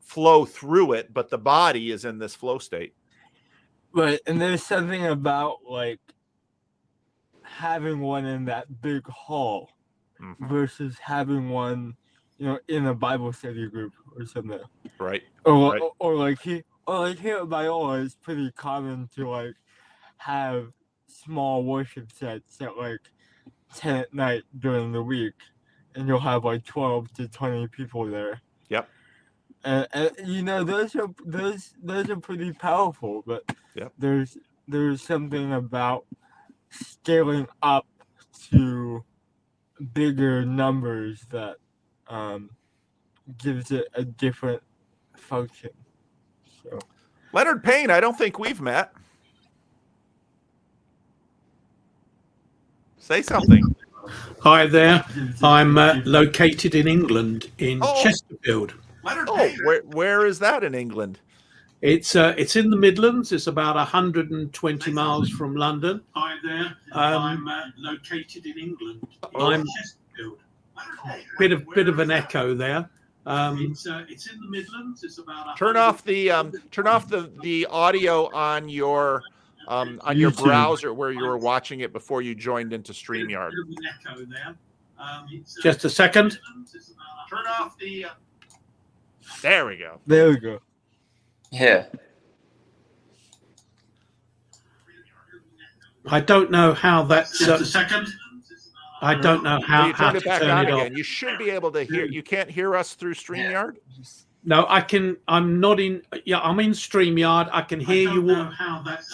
flow 0.00 0.44
through 0.44 0.92
it 0.92 1.12
but 1.12 1.28
the 1.28 1.38
body 1.38 1.90
is 1.90 2.04
in 2.04 2.18
this 2.18 2.36
flow 2.36 2.58
state 2.58 2.94
Right, 3.92 4.20
and 4.26 4.40
there's 4.40 4.62
something 4.62 5.06
about 5.06 5.58
like 5.68 6.00
having 7.54 8.00
one 8.00 8.24
in 8.26 8.44
that 8.46 8.80
big 8.82 9.06
hall 9.06 9.70
Mm-hmm. 10.22 10.46
versus 10.46 10.96
having 11.02 11.50
one, 11.50 11.96
you 12.38 12.46
know, 12.46 12.58
in 12.68 12.86
a 12.86 12.94
Bible 12.94 13.32
study 13.32 13.68
group 13.68 13.92
or 14.16 14.24
something. 14.24 14.60
right 14.98 15.22
Or, 15.44 15.72
right. 15.72 15.82
or, 15.82 15.92
or 15.98 16.14
like 16.14 16.40
he, 16.40 16.62
or 16.86 17.00
like 17.00 17.18
here 17.18 17.38
at 17.38 17.46
Biola, 17.46 18.04
it's 18.04 18.14
pretty 18.14 18.52
common 18.52 19.08
to 19.16 19.28
like 19.28 19.56
have 20.18 20.68
small 21.08 21.64
worship 21.64 22.12
sets 22.12 22.60
at 22.60 22.76
like 22.76 23.00
ten 23.74 23.96
at 23.96 24.14
night 24.14 24.44
during 24.60 24.92
the 24.92 25.02
week, 25.02 25.34
and 25.96 26.06
you'll 26.06 26.20
have 26.20 26.44
like 26.44 26.64
twelve 26.64 27.12
to 27.14 27.26
twenty 27.26 27.66
people 27.66 28.06
there. 28.06 28.40
Yep. 28.70 28.88
And, 29.64 29.88
and 29.92 30.10
you 30.24 30.42
know 30.42 30.62
those 30.62 30.94
are 30.94 31.08
those 31.26 31.74
those 31.82 32.08
are 32.08 32.16
pretty 32.16 32.52
powerful, 32.52 33.24
but 33.26 33.42
Yep. 33.74 33.92
there's 33.98 34.38
there's 34.68 35.02
something 35.02 35.52
about 35.52 36.06
scaling 36.80 37.46
up 37.62 37.86
to 38.50 39.04
bigger 39.92 40.44
numbers 40.44 41.24
that 41.30 41.56
um, 42.08 42.50
gives 43.38 43.70
it 43.70 43.86
a 43.94 44.04
different 44.04 44.62
function. 45.16 45.70
So 46.62 46.78
leonard 47.32 47.62
payne 47.64 47.90
i 47.90 47.98
don't 48.00 48.16
think 48.16 48.38
we've 48.38 48.60
met 48.60 48.92
say 52.98 53.22
something 53.22 53.62
Hi 54.40 54.66
there. 54.66 55.02
I'm 55.42 55.78
uh, 55.78 56.00
located 56.04 56.74
in 56.74 56.86
England, 56.86 57.50
in 57.56 57.78
Oh. 57.82 58.02
Chesterfield. 58.02 58.74
oh 59.06 59.50
where, 59.64 59.80
where 59.82 60.26
is 60.26 60.38
that 60.40 60.62
in 60.62 60.74
england 60.74 61.18
It's 61.84 62.16
uh, 62.16 62.34
it's 62.38 62.56
in 62.56 62.70
the 62.70 62.78
Midlands. 62.78 63.30
It's 63.30 63.46
about 63.46 63.76
120 63.76 64.90
miles 64.90 65.28
from 65.28 65.54
London. 65.54 66.00
Hi 66.12 66.36
there. 66.42 66.74
I'm 66.94 67.46
uh, 67.46 67.64
located 67.76 68.46
in 68.46 68.56
England. 68.56 69.06
I'm 69.38 69.66
Chesterfield. 69.66 70.38
Bit 71.38 71.52
of 71.52 71.68
bit 71.74 71.90
of 71.90 71.98
an 71.98 72.10
echo 72.10 72.54
there. 72.54 72.88
Um, 73.26 73.58
it's 73.70 73.86
uh, 73.86 74.06
it's 74.08 74.32
in 74.32 74.40
the 74.40 74.48
Midlands. 74.48 75.04
It's 75.04 75.18
about 75.18 75.58
turn 75.58 75.76
off 75.76 76.02
the 76.02 76.30
um 76.30 76.52
turn 76.70 76.86
off 76.86 77.06
the 77.06 77.30
the 77.42 77.66
audio 77.66 78.32
on 78.32 78.70
your 78.70 79.22
um 79.68 80.00
on 80.04 80.16
your 80.16 80.30
YouTube. 80.30 80.44
browser 80.44 80.94
where 80.94 81.12
you 81.12 81.26
were 81.26 81.36
watching 81.36 81.80
it 81.80 81.92
before 81.92 82.22
you 82.22 82.34
joined 82.34 82.72
into 82.72 82.94
StreamYard. 82.94 83.50
bit 83.50 84.10
of 84.10 84.20
an 84.20 84.34
echo. 84.34 84.48
Um, 84.48 84.56
uh, 84.98 85.22
Just 85.62 85.84
a 85.84 85.90
second. 85.90 86.38
Turn 87.28 87.44
off 87.60 87.76
the. 87.76 88.06
There 89.42 89.66
we 89.66 89.76
go. 89.76 90.00
there 90.06 90.30
we 90.30 90.38
go. 90.38 90.60
Yeah. 91.54 91.86
I 96.06 96.20
don't 96.20 96.50
know 96.50 96.74
how 96.74 97.04
that's. 97.04 97.38
Just 97.38 97.50
uh, 97.50 97.54
a 97.54 97.64
second. 97.64 98.08
I 99.00 99.14
don't 99.14 99.44
know 99.44 99.60
how, 99.60 99.86
you 99.86 99.92
how 99.92 100.10
turn 100.10 100.14
to 100.14 100.18
it 100.18 100.24
back 100.24 100.40
turn 100.42 100.50
on 100.50 100.66
it 100.66 100.72
off. 100.72 100.90
You 100.90 101.04
should 101.04 101.38
be 101.38 101.50
able 101.50 101.70
to 101.72 101.84
hear. 101.84 102.06
You 102.06 102.22
can't 102.22 102.50
hear 102.50 102.74
us 102.74 102.94
through 102.94 103.14
StreamYard. 103.14 103.76
No, 104.44 104.66
I 104.68 104.80
can. 104.80 105.16
I'm 105.28 105.60
not 105.60 105.78
in. 105.78 106.02
Yeah, 106.24 106.40
I'm 106.40 106.58
in 106.60 106.72
Streamyard. 106.72 107.48
I 107.52 107.62
can 107.62 107.80
hear 107.80 108.10
you 108.10 108.30
all. 108.30 108.50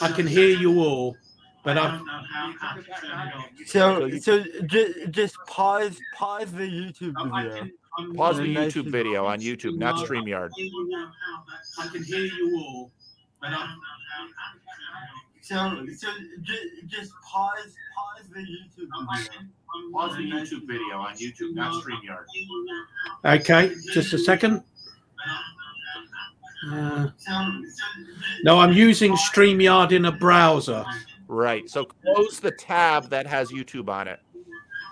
I 0.00 0.12
can 0.14 0.26
hear 0.26 0.48
you 0.48 0.80
all, 0.80 1.16
but 1.62 1.76
I'm. 1.76 2.04
So 3.66 4.10
so 4.18 4.44
just 4.66 5.10
just 5.10 5.36
pause 5.46 6.00
pause 6.16 6.50
the 6.52 6.64
YouTube 6.64 7.14
video. 7.22 7.68
Pause 8.16 8.38
the 8.38 8.56
And 8.56 8.72
YouTube 8.72 8.90
video 8.90 9.26
on 9.26 9.40
YouTube, 9.40 9.76
not 9.78 9.96
StreamYard. 10.06 10.50
I 11.78 11.86
can 11.88 12.02
hear 12.02 12.24
you 12.24 12.58
all, 12.58 12.90
but 13.40 13.50
I'm. 13.50 13.78
So 15.42 15.56
so 15.96 16.08
just, 16.42 16.62
just 16.86 17.12
pause 17.24 17.74
pause 17.96 18.28
the 18.32 18.40
YouTube 18.40 18.88
video. 19.16 19.48
Pause 19.92 20.16
the 20.16 20.30
YouTube 20.30 20.66
video 20.66 20.96
on 20.96 21.14
YouTube, 21.14 21.54
not 21.54 21.72
StreamYard. 21.82 22.24
Okay, 23.24 23.74
just 23.92 24.12
a 24.12 24.18
second. 24.18 24.62
Uh, 26.70 27.08
no, 28.44 28.60
I'm 28.60 28.72
using 28.72 29.12
StreamYard 29.14 29.92
in 29.92 30.04
a 30.04 30.12
browser. 30.12 30.84
Right. 31.26 31.68
So 31.70 31.84
close 31.84 32.40
the 32.40 32.50
tab 32.50 33.08
that 33.10 33.26
has 33.26 33.50
YouTube 33.50 33.88
on 33.88 34.08
it. 34.08 34.20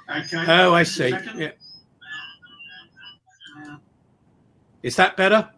Okay. 0.09 0.44
Oh, 0.48 0.72
I 0.72 0.82
see. 0.82 1.10
Yeah. 1.36 1.51
Is 4.82 4.96
that 4.96 5.16
better? 5.16 5.48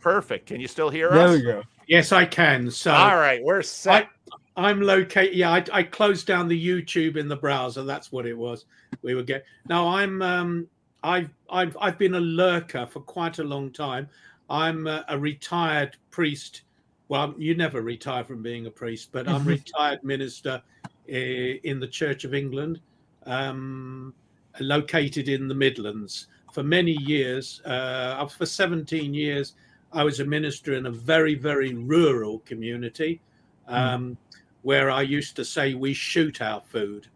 Perfect. 0.00 0.46
Can 0.46 0.60
you 0.60 0.68
still 0.68 0.90
hear 0.90 1.10
There 1.10 1.28
us? 1.28 1.32
we 1.32 1.42
go. 1.42 1.62
Yes, 1.86 2.12
I 2.12 2.24
can. 2.24 2.70
So 2.70 2.92
All 2.92 3.16
right, 3.16 3.42
we're 3.42 3.62
set. 3.62 4.08
I, 4.56 4.68
I'm 4.68 4.80
located. 4.80 5.34
Yeah, 5.34 5.50
I, 5.50 5.64
I 5.72 5.82
closed 5.82 6.26
down 6.26 6.48
the 6.48 6.66
YouTube 6.66 7.16
in 7.16 7.28
the 7.28 7.36
browser. 7.36 7.82
That's 7.82 8.12
what 8.12 8.26
it 8.26 8.36
was. 8.36 8.64
We 9.02 9.14
were 9.14 9.22
getting. 9.22 9.46
Now 9.68 9.88
I'm. 9.88 10.22
Um, 10.22 10.68
I've 11.02 11.30
I've 11.50 11.76
I've 11.80 11.98
been 11.98 12.14
a 12.14 12.20
lurker 12.20 12.86
for 12.86 13.00
quite 13.00 13.38
a 13.38 13.44
long 13.44 13.70
time. 13.70 14.08
I'm 14.48 14.86
a, 14.86 15.04
a 15.08 15.18
retired 15.18 15.96
priest. 16.10 16.62
Well, 17.08 17.34
you 17.38 17.54
never 17.56 17.82
retire 17.82 18.24
from 18.24 18.42
being 18.42 18.66
a 18.66 18.70
priest, 18.70 19.10
but 19.12 19.28
I'm 19.28 19.44
retired 19.56 20.04
minister 20.04 20.62
eh, 21.08 21.56
in 21.64 21.80
the 21.80 21.88
Church 21.88 22.24
of 22.24 22.34
England, 22.34 22.80
um, 23.26 24.14
located 24.60 25.28
in 25.28 25.48
the 25.48 25.54
Midlands. 25.54 26.28
For 26.52 26.62
many 26.62 26.92
years, 26.92 27.60
uh, 27.64 28.26
for 28.26 28.46
17 28.46 29.14
years, 29.14 29.54
I 29.92 30.04
was 30.04 30.20
a 30.20 30.24
minister 30.24 30.74
in 30.74 30.86
a 30.86 30.90
very, 30.90 31.34
very 31.34 31.74
rural 31.74 32.40
community 32.40 33.20
um, 33.68 34.16
where 34.62 34.90
I 34.90 35.02
used 35.02 35.36
to 35.36 35.44
say 35.44 35.74
we 35.74 35.94
shoot 35.94 36.40
our 36.42 36.60
food, 36.60 37.06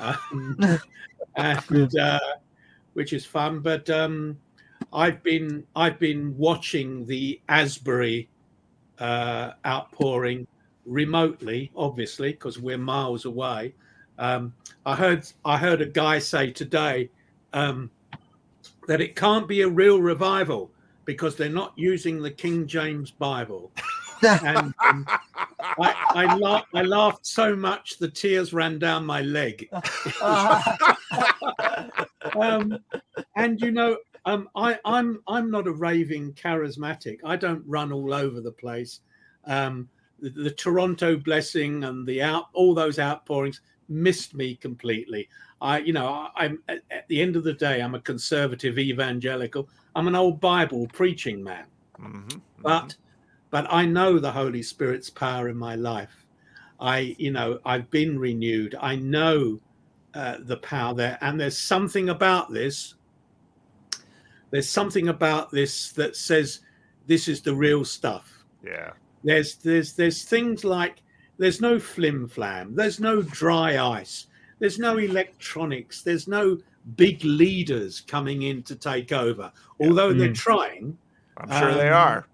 um, 0.00 0.58
and 1.36 1.98
uh, 1.98 2.18
which 2.94 3.12
is 3.12 3.24
fun. 3.24 3.60
But 3.60 3.88
um, 3.90 4.38
I've 4.92 5.22
been 5.22 5.66
I've 5.74 5.98
been 5.98 6.36
watching 6.36 7.06
the 7.06 7.40
Asbury 7.48 8.28
uh, 8.98 9.52
outpouring 9.66 10.46
remotely, 10.84 11.70
obviously, 11.76 12.32
because 12.32 12.58
we're 12.58 12.78
miles 12.78 13.24
away. 13.24 13.74
Um, 14.18 14.52
I 14.84 14.94
heard 14.94 15.26
I 15.44 15.56
heard 15.56 15.80
a 15.80 15.86
guy 15.86 16.18
say 16.18 16.50
today 16.50 17.10
um, 17.52 17.90
that 18.90 19.00
it 19.00 19.14
can't 19.14 19.46
be 19.46 19.60
a 19.60 19.68
real 19.68 20.00
revival 20.00 20.68
because 21.04 21.36
they're 21.36 21.48
not 21.48 21.72
using 21.76 22.20
the 22.20 22.30
King 22.30 22.66
James 22.66 23.12
Bible. 23.12 23.70
and 24.24 24.74
um, 24.80 25.06
I, 25.78 25.94
I, 26.08 26.34
la- 26.34 26.64
I 26.74 26.82
laughed 26.82 27.24
so 27.24 27.54
much 27.54 27.98
the 27.98 28.08
tears 28.10 28.52
ran 28.52 28.80
down 28.80 29.06
my 29.06 29.20
leg. 29.22 29.68
um, 32.36 32.80
and 33.36 33.60
you 33.60 33.70
know, 33.70 33.96
um, 34.24 34.48
I, 34.56 34.76
I'm 34.84 35.22
I'm 35.28 35.52
not 35.52 35.68
a 35.68 35.72
raving 35.72 36.32
charismatic. 36.32 37.18
I 37.22 37.36
don't 37.36 37.62
run 37.68 37.92
all 37.92 38.12
over 38.12 38.40
the 38.40 38.50
place. 38.50 39.02
Um, 39.44 39.88
the, 40.18 40.30
the 40.30 40.50
Toronto 40.50 41.16
blessing 41.16 41.84
and 41.84 42.04
the 42.08 42.22
out 42.22 42.46
all 42.54 42.74
those 42.74 42.98
outpourings 42.98 43.60
missed 43.90 44.34
me 44.34 44.54
completely. 44.54 45.28
I, 45.60 45.78
you 45.78 45.92
know, 45.92 46.28
I'm 46.36 46.62
at, 46.68 46.82
at 46.90 47.08
the 47.08 47.20
end 47.20 47.36
of 47.36 47.44
the 47.44 47.52
day, 47.52 47.80
I'm 47.82 47.94
a 47.94 48.00
conservative 48.00 48.78
evangelical. 48.78 49.68
I'm 49.94 50.08
an 50.08 50.14
old 50.14 50.40
Bible 50.40 50.86
preaching 50.92 51.42
man, 51.42 51.66
but 52.62 52.94
but 53.50 53.66
I 53.70 53.84
know 53.84 54.18
the 54.18 54.32
Holy 54.32 54.62
Spirit's 54.62 55.10
power 55.10 55.48
in 55.48 55.56
my 55.56 55.74
life. 55.74 56.26
I, 56.78 57.14
you 57.18 57.30
know, 57.30 57.58
I've 57.64 57.90
been 57.90 58.18
renewed. 58.18 58.74
I 58.80 58.96
know 58.96 59.60
uh, 60.14 60.36
the 60.40 60.56
power 60.58 60.94
there. 60.94 61.18
And 61.20 61.38
there's 61.38 61.58
something 61.58 62.08
about 62.08 62.50
this. 62.50 62.94
There's 64.50 64.68
something 64.68 65.08
about 65.08 65.50
this 65.50 65.92
that 65.92 66.16
says 66.16 66.60
this 67.06 67.28
is 67.28 67.42
the 67.42 67.54
real 67.54 67.84
stuff. 67.84 68.44
Yeah. 68.64 68.92
There's 69.22 69.56
there's 69.56 69.92
there's 69.92 70.24
things 70.24 70.64
like 70.64 71.02
there's 71.40 71.60
no 71.60 71.78
flim 71.80 72.28
flam. 72.28 72.74
There's 72.76 73.00
no 73.00 73.22
dry 73.22 73.78
ice. 74.00 74.26
There's 74.60 74.78
no 74.78 74.98
electronics. 74.98 76.02
There's 76.02 76.28
no 76.28 76.58
big 76.96 77.24
leaders 77.24 78.00
coming 78.02 78.42
in 78.42 78.62
to 78.64 78.76
take 78.76 79.10
over. 79.12 79.50
Although 79.80 80.12
they're 80.12 80.28
Mm. 80.28 80.34
trying. 80.34 80.98
I'm 81.38 81.48
sure 81.60 81.74
they 81.74 81.88
Um, 81.88 81.94
are. 81.94 82.26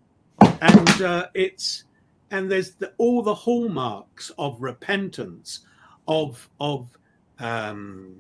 and 0.61 1.03
uh, 1.03 1.29
it's 1.35 1.85
and 2.33 2.51
there's 2.51 2.73
the, 2.73 2.93
all 2.99 3.23
the 3.23 3.35
hallmarks 3.35 4.31
of 4.39 4.61
repentance 4.61 5.61
of 6.09 6.49
of 6.61 6.89
um, 7.39 8.17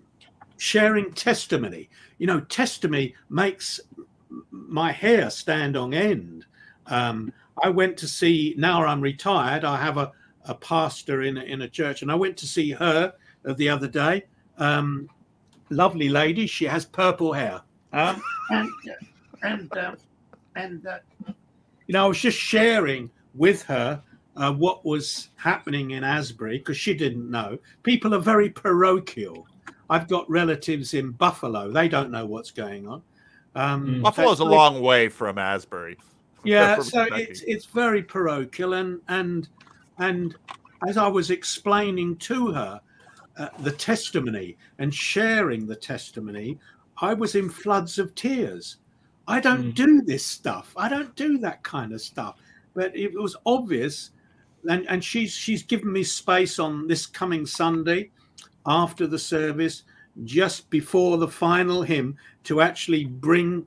sharing 0.58 1.12
testimony 1.12 1.88
you 2.18 2.26
know 2.26 2.40
testimony 2.40 3.14
makes 3.28 3.80
my 4.50 4.90
hair 4.92 5.28
stand 5.30 5.76
on 5.76 5.92
end 5.92 6.44
um, 6.86 7.32
i 7.62 7.68
went 7.68 7.96
to 7.96 8.08
see 8.08 8.54
now 8.56 8.82
i'm 8.84 9.00
retired 9.00 9.64
i 9.64 9.76
have 9.76 9.98
a, 9.98 10.12
a 10.46 10.54
pastor 10.54 11.22
in 11.22 11.36
a, 11.38 11.42
in 11.42 11.62
a 11.62 11.68
church 11.68 12.02
and 12.02 12.10
i 12.10 12.14
went 12.14 12.36
to 12.36 12.46
see 12.46 12.70
her 12.70 13.12
uh, 13.46 13.52
the 13.54 13.68
other 13.68 13.88
day 13.88 14.22
um, 14.58 15.08
lovely 15.70 16.08
lady 16.08 16.46
she 16.46 16.64
has 16.64 16.84
purple 16.84 17.32
hair 17.32 17.60
um, 17.92 18.20
and 18.50 18.70
and 19.42 19.78
um, 19.78 19.96
and 20.56 20.86
uh, 20.86 20.98
you 21.86 21.92
know, 21.92 22.04
I 22.04 22.08
was 22.08 22.18
just 22.18 22.38
sharing 22.38 23.10
with 23.34 23.62
her 23.62 24.02
uh, 24.36 24.52
what 24.52 24.84
was 24.84 25.30
happening 25.36 25.92
in 25.92 26.04
Asbury 26.04 26.58
because 26.58 26.76
she 26.76 26.94
didn't 26.94 27.30
know. 27.30 27.58
People 27.82 28.14
are 28.14 28.20
very 28.20 28.50
parochial. 28.50 29.46
I've 29.88 30.08
got 30.08 30.28
relatives 30.28 30.94
in 30.94 31.12
Buffalo; 31.12 31.70
they 31.70 31.88
don't 31.88 32.10
know 32.10 32.26
what's 32.26 32.50
going 32.50 32.88
on. 32.88 33.02
Um, 33.54 34.02
Buffalo's 34.02 34.40
a 34.40 34.44
long 34.44 34.82
way 34.82 35.08
from 35.08 35.38
Asbury. 35.38 35.96
yeah, 36.44 36.74
From 36.76 36.84
so 36.84 37.04
Kentucky. 37.04 37.22
it's 37.22 37.42
it's 37.42 37.66
very 37.66 38.02
parochial, 38.02 38.74
and 38.74 39.00
and 39.08 39.48
and 39.98 40.36
as 40.86 40.96
I 40.96 41.08
was 41.08 41.30
explaining 41.30 42.16
to 42.16 42.52
her 42.52 42.80
uh, 43.38 43.48
the 43.60 43.72
testimony 43.72 44.56
and 44.78 44.94
sharing 44.94 45.66
the 45.66 45.76
testimony, 45.76 46.58
I 47.00 47.14
was 47.14 47.34
in 47.34 47.50
floods 47.50 47.98
of 47.98 48.14
tears. 48.14 48.78
I 49.28 49.40
don't 49.40 49.72
do 49.72 50.02
this 50.02 50.24
stuff. 50.24 50.72
I 50.76 50.88
don't 50.88 51.14
do 51.16 51.38
that 51.38 51.62
kind 51.62 51.92
of 51.92 52.00
stuff. 52.00 52.36
But 52.74 52.96
it 52.96 53.12
was 53.12 53.36
obvious, 53.44 54.10
and 54.68 54.86
and 54.88 55.02
she's 55.02 55.32
she's 55.32 55.62
given 55.62 55.92
me 55.92 56.04
space 56.04 56.58
on 56.58 56.86
this 56.86 57.06
coming 57.06 57.46
Sunday, 57.46 58.10
after 58.66 59.06
the 59.06 59.18
service, 59.18 59.82
just 60.24 60.70
before 60.70 61.18
the 61.18 61.28
final 61.28 61.82
hymn, 61.82 62.16
to 62.44 62.60
actually 62.60 63.04
bring. 63.04 63.66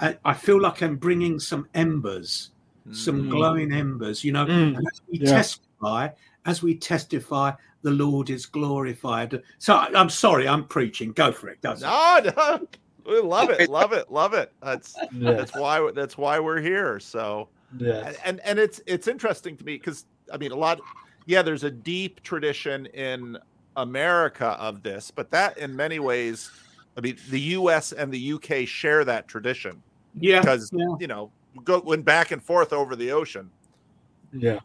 I, 0.00 0.16
I 0.24 0.34
feel 0.34 0.60
like 0.60 0.82
I'm 0.82 0.96
bringing 0.96 1.38
some 1.38 1.68
embers, 1.74 2.51
some 2.90 3.24
Mm. 3.24 3.30
glowing 3.30 3.72
embers. 3.72 4.24
You 4.24 4.32
know, 4.32 4.46
Mm. 4.46 4.76
as 4.78 5.00
we 5.08 5.18
Yeah. 5.18 5.30
testify, 5.30 6.08
as 6.46 6.62
we 6.62 6.74
testify, 6.74 7.52
the 7.82 7.90
Lord 7.90 8.30
is 8.30 8.46
glorified. 8.46 9.42
So 9.58 9.74
I, 9.74 9.90
I'm 9.94 10.10
sorry, 10.10 10.48
I'm 10.48 10.64
preaching. 10.64 11.12
Go 11.12 11.32
for 11.32 11.48
it. 11.48 11.60
Go. 11.62 11.74
No, 11.74 12.20
no, 12.36 12.66
we 13.06 13.20
love 13.20 13.50
it, 13.50 13.68
love 13.70 13.92
it, 13.92 14.10
love 14.10 14.34
it. 14.34 14.52
That's 14.62 14.96
Yeah. 15.12 15.32
that's 15.32 15.54
why 15.56 15.90
that's 15.94 16.16
why 16.18 16.38
we're 16.40 16.60
here. 16.60 16.98
So, 17.00 17.48
Yes. 17.78 18.16
and 18.24 18.40
and 18.40 18.58
it's 18.58 18.80
it's 18.86 19.06
interesting 19.08 19.56
to 19.56 19.64
me 19.64 19.76
because 19.78 20.06
I 20.32 20.36
mean 20.36 20.52
a 20.52 20.56
lot. 20.56 20.80
Yeah, 21.26 21.42
there's 21.42 21.62
a 21.64 21.70
deep 21.70 22.20
tradition 22.24 22.86
in 22.86 23.38
America 23.76 24.48
of 24.60 24.82
this, 24.82 25.10
but 25.10 25.30
that 25.30 25.56
in 25.56 25.74
many 25.74 25.98
ways, 26.00 26.50
I 26.96 27.00
mean, 27.00 27.16
the 27.30 27.40
U.S. 27.56 27.92
and 27.92 28.12
the 28.12 28.18
U.K. 28.18 28.64
share 28.66 29.04
that 29.04 29.28
tradition. 29.28 29.82
Yeah, 30.20 30.40
because 30.40 30.70
yeah. 30.74 30.84
you 31.00 31.06
know 31.06 31.30
go 31.64 31.80
went 31.80 32.04
back 32.04 32.30
and 32.30 32.42
forth 32.42 32.72
over 32.72 32.96
the 32.96 33.10
ocean. 33.12 33.50
Yeah. 34.32 34.60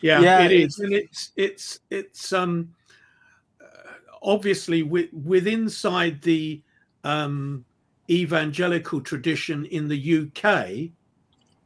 Yeah, 0.00 0.20
Yeah, 0.20 0.44
it 0.46 0.52
is, 0.52 0.78
and 0.80 0.92
it's 0.92 1.30
it's 1.36 1.80
it's 1.90 2.32
um 2.32 2.74
uh, 3.60 3.92
obviously 4.22 4.82
with 4.82 5.08
with 5.12 5.46
inside 5.46 6.20
the 6.22 6.60
um 7.04 7.64
evangelical 8.10 9.00
tradition 9.00 9.64
in 9.66 9.88
the 9.88 9.96
UK, 9.96 10.90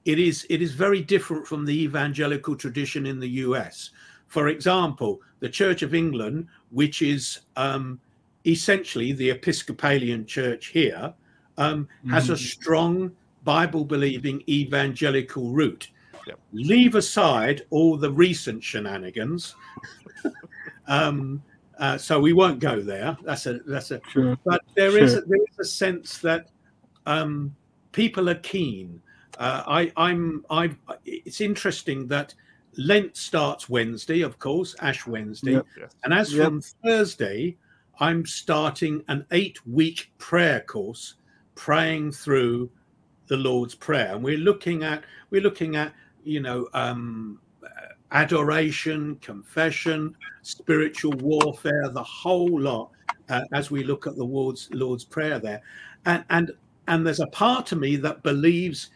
it 0.05 0.18
is 0.18 0.47
it 0.50 0.60
is 0.62 0.73
very 0.73 1.00
different 1.00 1.47
from 1.47 1.65
the 1.65 1.82
evangelical 1.82 2.55
tradition 2.55 3.07
in 3.07 3.18
the 3.18 3.28
US. 3.44 3.90
For 4.28 4.49
example, 4.49 5.20
the 5.40 5.49
Church 5.49 5.82
of 5.82 5.94
England, 5.94 6.47
which 6.70 7.00
is 7.00 7.40
um, 7.57 8.00
essentially 8.44 9.12
the 9.12 9.31
Episcopalian 9.31 10.26
Church 10.26 10.66
here, 10.66 11.15
um, 11.58 11.89
has 12.10 12.28
a 12.28 12.34
Mhm. 12.34 12.39
strong 12.39 13.16
Bible 13.47 13.84
believing 13.84 14.42
evangelical 14.49 15.50
root. 15.50 15.89
Leave 16.52 16.97
aside 16.97 17.62
all 17.70 17.97
the 17.97 18.10
recent 18.10 18.62
shenanigans. 18.62 19.55
um, 20.89 21.41
uh, 21.78 21.97
so 21.97 22.18
we 22.18 22.33
won't 22.33 22.58
go 22.58 22.81
there. 22.81 23.16
That's 23.23 23.47
a 23.47 23.58
that's 23.60 23.91
a. 23.92 24.00
Sure. 24.10 24.36
But 24.44 24.62
there 24.75 24.99
is 24.99 25.12
Sure. 25.12 25.23
a, 25.23 25.26
there 25.26 25.44
is 25.50 25.58
a 25.60 25.65
sense 25.65 26.18
that 26.18 26.49
um, 27.07 27.55
people 27.92 28.28
are 28.28 28.41
keen. 28.57 29.00
Uh, 29.39 29.62
I 29.66 29.92
I'm 29.97 30.44
I. 30.50 30.70
It's 31.05 31.41
interesting 31.41 32.08
that 32.08 32.34
Lent 32.76 33.16
starts 33.16 33.68
Wednesday, 33.68 34.23
of 34.23 34.39
course, 34.39 34.75
Ash 34.81 35.07
Wednesday, 35.07 35.52
Yep. 35.52 35.66
and 36.05 36.12
as 36.12 36.33
Yep. 36.33 36.44
from 36.44 36.60
Thursday, 36.84 37.57
I'm 38.00 38.26
starting 38.26 39.05
an 39.08 39.26
eight-week 39.31 40.10
prayer 40.18 40.60
course, 40.60 41.15
praying 41.55 42.12
through 42.12 42.70
the 43.26 43.36
Lord's 43.36 43.74
Prayer, 43.74 44.14
and 44.14 44.22
we're 44.22 44.38
looking 44.38 44.82
at 44.82 45.05
we're 45.30 45.42
looking 45.42 45.76
at 45.76 45.92
you 46.24 46.40
know 46.40 46.68
um, 46.74 47.40
adoration, 48.12 49.16
confession, 49.16 50.14
spiritual 50.42 51.12
warfare, 51.12 51.88
the 51.88 52.02
whole 52.02 52.60
lot, 52.60 52.90
uh, 53.28 53.42
as 53.52 53.70
we 53.70 53.84
look 53.84 54.06
at 54.06 54.16
the 54.16 54.24
Lord's 54.24 54.68
Lord's 54.72 55.05
Prayer 55.05 55.38
there, 55.38 55.62
and 56.05 56.24
and 56.30 56.52
and 56.88 57.06
there's 57.06 57.20
a 57.20 57.26
part 57.28 57.72
of 57.72 57.78
me 57.78 57.96
that 57.96 58.22
believes 58.22 58.90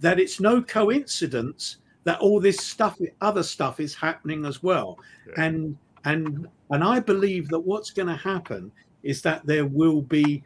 that 0.00 0.18
it's 0.18 0.40
no 0.40 0.60
coincidence 0.60 1.78
that 2.04 2.20
all 2.20 2.38
this 2.38 2.58
stuff, 2.58 2.98
other 3.20 3.42
stuff, 3.42 3.80
is 3.80 3.94
happening 3.94 4.44
as 4.44 4.62
well, 4.62 4.98
and 5.36 5.76
and 6.04 6.48
and 6.70 6.84
I 6.84 7.00
believe 7.00 7.48
that 7.48 7.60
what's 7.60 7.90
going 7.90 8.08
to 8.08 8.16
happen 8.16 8.72
is 9.02 9.22
that 9.22 9.46
there 9.46 9.66
will 9.66 10.02
be 10.02 10.42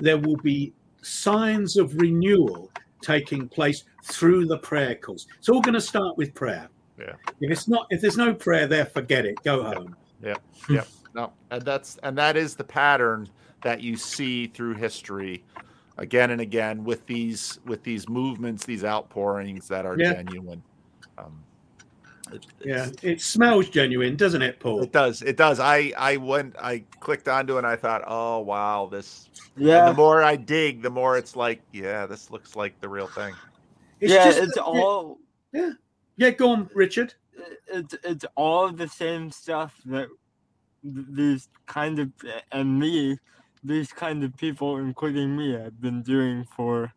there 0.00 0.18
will 0.18 0.36
be 0.36 0.72
signs 1.02 1.76
of 1.76 1.94
renewal 1.96 2.70
taking 3.02 3.48
place 3.48 3.84
through 4.04 4.46
the 4.46 4.58
prayer 4.58 4.94
course. 4.94 5.26
It's 5.38 5.48
all 5.48 5.60
going 5.60 5.74
to 5.74 5.80
start 5.80 6.16
with 6.16 6.34
prayer. 6.34 6.68
Yeah. 6.98 7.14
If 7.40 7.50
it's 7.50 7.66
not, 7.68 7.86
if 7.90 8.00
there's 8.00 8.16
no 8.18 8.34
prayer 8.34 8.66
there, 8.66 8.84
forget 8.86 9.24
it. 9.24 9.42
Go 9.42 9.62
home. 9.62 9.96
Yeah, 10.22 10.34
yeah. 10.68 10.84
No, 11.12 11.32
and 11.50 11.62
that's 11.62 11.98
and 12.04 12.16
that 12.18 12.36
is 12.36 12.54
the 12.54 12.62
pattern 12.62 13.28
that 13.64 13.80
you 13.80 13.96
see 13.96 14.46
through 14.46 14.74
history 14.74 15.42
again 15.98 16.30
and 16.30 16.40
again 16.40 16.84
with 16.84 17.04
these 17.06 17.58
with 17.66 17.82
these 17.82 18.08
movements, 18.08 18.64
these 18.64 18.84
outpourings 18.84 19.66
that 19.66 19.84
are 19.86 19.98
Yeah. 19.98 20.12
genuine. 20.12 20.62
Um, 21.18 21.26
it- 21.26 21.49
Yeah, 22.64 22.88
it 23.02 23.20
smells 23.20 23.68
genuine, 23.68 24.16
doesn't 24.16 24.42
it, 24.42 24.60
Paul? 24.60 24.82
It 24.82 24.92
does. 24.92 25.22
It 25.22 25.36
does. 25.36 25.58
I 25.60 25.92
I 25.96 26.16
went. 26.16 26.56
I 26.58 26.84
clicked 27.00 27.28
onto 27.28 27.54
it. 27.54 27.58
and 27.58 27.66
I 27.66 27.76
thought, 27.76 28.02
oh 28.06 28.40
wow, 28.40 28.86
this. 28.90 29.28
and 29.56 29.66
Yeah. 29.66 29.86
the 29.90 29.94
more 29.94 30.22
I 30.22 30.36
dig, 30.36 30.82
the 30.82 30.90
more 30.90 31.16
it's 31.18 31.36
like, 31.36 31.60
yeah, 31.72 32.06
this 32.06 32.30
looks 32.30 32.56
like 32.56 32.78
the 32.80 32.88
real 32.88 33.06
thing. 33.08 33.34
It's 34.00 34.12
yeah, 34.12 34.24
just 34.24 34.38
it's 34.38 34.54
that- 34.54 34.64
all 34.64 35.18
Yeah, 35.52 35.72
yeah. 36.16 36.30
Go 36.30 36.50
on, 36.50 36.70
Richard. 36.74 37.14
it's 37.72 37.94
it's 38.04 38.24
all 38.36 38.70
the 38.72 38.88
same 38.88 39.30
stuff 39.30 39.74
that 39.86 40.08
these 40.82 41.48
kind 41.66 41.98
of 41.98 42.10
and 42.52 42.78
me, 42.78 43.18
these 43.64 43.92
kind 43.92 44.24
of 44.24 44.36
people, 44.36 44.78
including 44.78 45.36
me, 45.36 45.52
have 45.52 45.80
been 45.80 46.02
doing 46.02 46.44
for 46.56 46.92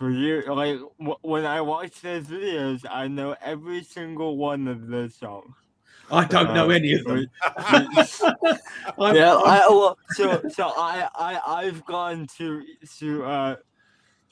for 0.00 0.10
you. 0.10 0.42
Like 0.48 0.80
w- 0.98 1.18
when 1.20 1.44
I 1.44 1.60
watch 1.60 2.00
those 2.00 2.24
videos, 2.24 2.86
I 2.90 3.06
know 3.06 3.36
every 3.42 3.84
single 3.84 4.38
one 4.38 4.66
of 4.66 4.88
those 4.88 5.14
songs. 5.14 5.54
I 6.10 6.24
don't 6.24 6.54
know 6.54 6.70
Uh, 6.70 6.74
any 6.80 6.94
of 6.94 7.04
them. 7.04 7.26
I'm- 7.56 9.14
yeah, 9.14 9.34
I'm- 9.34 9.44
I 9.44 9.66
well, 9.70 9.98
so 10.08 10.42
so 10.48 10.72
I 10.76 11.06
I 11.14 11.40
I've 11.46 11.84
gone 11.84 12.26
to 12.38 12.64
to 12.98 13.24
uh 13.24 13.56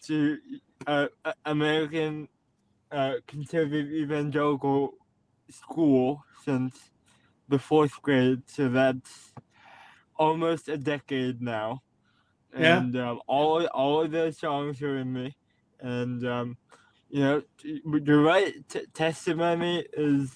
to 0.06 0.38
uh 0.86 1.08
American 1.44 2.28
uh 2.90 3.16
conservative 3.26 3.92
evangelical 3.92 4.94
school 5.50 6.24
since 6.44 6.90
the 7.48 7.58
fourth 7.58 8.00
grade, 8.00 8.42
so 8.46 8.68
that's 8.70 9.34
almost 10.16 10.68
a 10.70 10.78
decade 10.78 11.42
now. 11.42 11.82
Yeah. 12.58 12.78
And 12.78 12.96
um, 12.96 13.20
all 13.26 13.66
all 13.66 14.00
of 14.00 14.10
those 14.10 14.38
songs 14.38 14.80
are 14.82 14.96
in 14.96 15.12
me, 15.12 15.36
and 15.80 16.26
um, 16.26 16.56
you 17.10 17.20
know, 17.20 17.42
t- 17.58 17.80
you're 18.04 18.22
right. 18.22 18.54
T- 18.68 18.86
testimony 18.94 19.84
is 19.92 20.30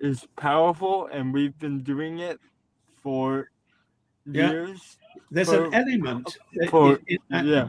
is 0.00 0.26
powerful, 0.36 1.06
and 1.12 1.32
we've 1.32 1.58
been 1.58 1.80
doing 1.82 2.18
it 2.18 2.40
for 3.02 3.50
Yeah. 4.26 4.50
years. 4.50 4.98
There's 5.30 5.48
for- 5.48 5.66
an 5.66 5.74
element. 5.74 6.36
For, 6.70 6.98
in- 7.06 7.18
in 7.30 7.46
yeah. 7.46 7.68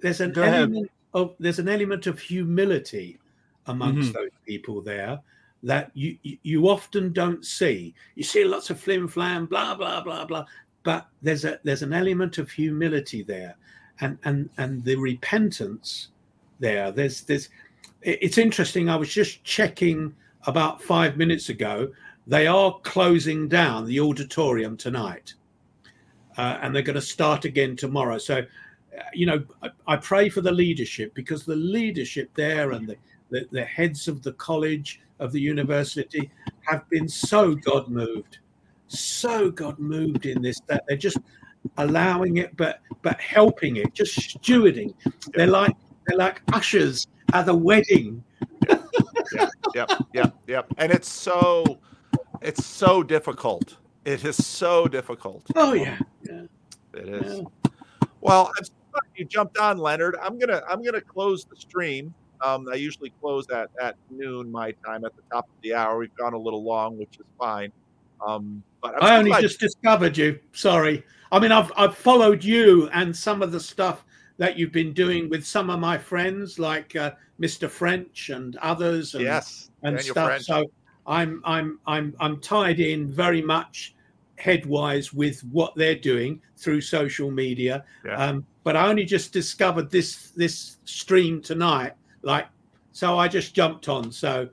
There's 0.00 0.20
an 0.20 0.32
Go 0.32 0.42
ahead. 0.42 0.54
element 0.62 0.90
of 1.14 1.34
there's 1.38 1.58
an 1.58 1.68
element 1.68 2.06
of 2.06 2.18
humility 2.18 3.18
amongst 3.66 4.10
Mhm. 4.10 4.14
those 4.14 4.30
people 4.46 4.80
there 4.80 5.20
that 5.62 5.90
you 5.94 6.16
you- 6.22 6.38
you 6.42 6.68
often 6.68 7.12
don't 7.12 7.44
see. 7.44 7.94
You 8.14 8.22
see 8.22 8.44
lots 8.44 8.70
of 8.70 8.80
flim 8.80 9.06
flam, 9.08 9.46
blah 9.46 9.74
blah 9.74 10.00
blah 10.02 10.24
blah, 10.24 10.46
but 10.82 11.08
there's 11.22 11.44
a 11.44 11.60
there's 11.64 11.82
an 11.82 11.92
element 11.92 12.38
of 12.38 12.50
humility 12.50 13.22
there, 13.22 13.56
and 14.00 14.18
and 14.24 14.50
and 14.58 14.84
the 14.84 14.96
repentance 14.96 16.08
there. 16.58 16.90
There's 16.90 17.22
there's 17.22 17.48
it's 18.02 18.38
interesting. 18.38 18.88
I 18.88 18.96
was 18.96 19.12
just 19.12 19.44
checking 19.44 20.14
about 20.46 20.82
five 20.82 21.16
minutes 21.16 21.48
ago. 21.48 21.92
They 22.26 22.46
are 22.46 22.78
closing 22.80 23.48
down 23.48 23.86
the 23.86 24.00
auditorium 24.00 24.76
tonight, 24.76 25.34
uh, 26.38 26.58
and 26.62 26.74
they're 26.74 26.82
going 26.82 26.94
to 26.94 27.02
start 27.02 27.44
again 27.44 27.76
tomorrow. 27.76 28.18
So, 28.18 28.38
uh, 28.38 29.02
you 29.12 29.26
know, 29.26 29.42
I, 29.62 29.70
I 29.86 29.96
pray 29.96 30.28
for 30.28 30.40
the 30.40 30.52
leadership 30.52 31.12
because 31.14 31.44
the 31.44 31.56
leadership 31.56 32.30
there 32.34 32.72
and 32.72 32.86
the, 32.88 32.96
the, 33.30 33.46
the 33.50 33.64
heads 33.64 34.06
of 34.08 34.22
the 34.22 34.32
college, 34.34 35.00
of 35.18 35.32
the 35.32 35.40
university, 35.40 36.30
have 36.62 36.88
been 36.88 37.08
so 37.08 37.54
God 37.54 37.88
moved, 37.88 38.38
so 38.86 39.50
God 39.50 39.78
moved 39.78 40.26
in 40.26 40.40
this 40.40 40.60
that 40.68 40.84
they're 40.86 40.96
just 40.96 41.18
allowing 41.76 42.38
it, 42.38 42.56
but 42.56 42.80
but 43.02 43.20
helping 43.20 43.76
it, 43.76 43.94
just 43.94 44.18
stewarding. 44.18 44.94
They're 45.34 45.46
like 45.46 45.76
they're 46.06 46.18
like 46.18 46.42
ushers 46.52 47.06
at 47.32 47.48
a 47.48 47.54
wedding. 47.54 48.22
yep, 49.32 49.50
yep, 49.74 49.90
yep, 50.12 50.34
yep. 50.46 50.66
And 50.78 50.92
it's 50.92 51.08
so 51.08 51.78
it's 52.40 52.64
so 52.64 53.02
difficult. 53.02 53.76
It 54.04 54.24
is 54.24 54.44
so 54.44 54.86
difficult. 54.86 55.44
Oh 55.56 55.72
yeah, 55.72 55.98
yeah. 56.28 56.42
It 56.94 57.08
is. 57.08 57.42
Well, 58.20 58.52
I'm 58.56 58.64
sorry 58.64 59.06
you 59.16 59.24
jumped 59.24 59.58
on, 59.58 59.78
Leonard. 59.78 60.16
I'm 60.22 60.38
gonna 60.38 60.62
I'm 60.68 60.82
gonna 60.82 61.00
close 61.00 61.44
the 61.44 61.56
stream. 61.56 62.14
Um, 62.42 62.66
I 62.72 62.76
usually 62.76 63.12
close 63.20 63.48
at 63.50 63.70
at 63.80 63.96
noon 64.10 64.50
my 64.50 64.72
time 64.84 65.04
at 65.04 65.14
the 65.14 65.22
top 65.30 65.44
of 65.44 65.62
the 65.62 65.74
hour. 65.74 65.98
We've 65.98 66.14
gone 66.16 66.32
a 66.32 66.38
little 66.38 66.64
long, 66.64 66.98
which 66.98 67.18
is 67.18 67.26
fine. 67.38 67.72
Um, 68.26 68.62
but 68.82 69.02
I 69.02 69.16
only 69.16 69.32
just 69.40 69.60
discovered 69.60 70.16
you. 70.16 70.38
Sorry. 70.52 71.04
I 71.32 71.38
mean, 71.38 71.52
I've 71.52 71.72
I've 71.76 71.96
followed 71.96 72.42
you 72.42 72.88
and 72.92 73.14
some 73.16 73.42
of 73.42 73.52
the 73.52 73.60
stuff 73.60 74.04
that 74.38 74.58
you've 74.58 74.72
been 74.72 74.92
doing 74.92 75.28
with 75.28 75.46
some 75.46 75.70
of 75.70 75.78
my 75.78 75.98
friends, 75.98 76.58
like 76.58 76.96
uh, 76.96 77.12
Mr. 77.40 77.68
French 77.68 78.30
and 78.30 78.56
others, 78.56 79.14
and, 79.14 79.24
Yes, 79.24 79.70
and 79.82 79.96
Daniel 79.96 80.14
stuff. 80.14 80.28
French. 80.28 80.44
So 80.44 80.64
I'm 81.06 81.42
I'm 81.44 81.78
I'm 81.86 82.14
I'm 82.20 82.40
tied 82.40 82.80
in 82.80 83.10
very 83.10 83.42
much 83.42 83.94
headwise 84.38 85.12
with 85.12 85.40
what 85.52 85.74
they're 85.74 85.94
doing 85.94 86.40
through 86.56 86.80
social 86.80 87.30
media. 87.30 87.84
Yeah. 88.04 88.16
Um, 88.16 88.46
but 88.64 88.76
I 88.76 88.88
only 88.88 89.04
just 89.04 89.32
discovered 89.32 89.90
this 89.90 90.30
this 90.30 90.78
stream 90.84 91.42
tonight, 91.42 91.92
like 92.22 92.46
so. 92.92 93.18
I 93.18 93.28
just 93.28 93.54
jumped 93.54 93.88
on. 93.88 94.10
So 94.10 94.48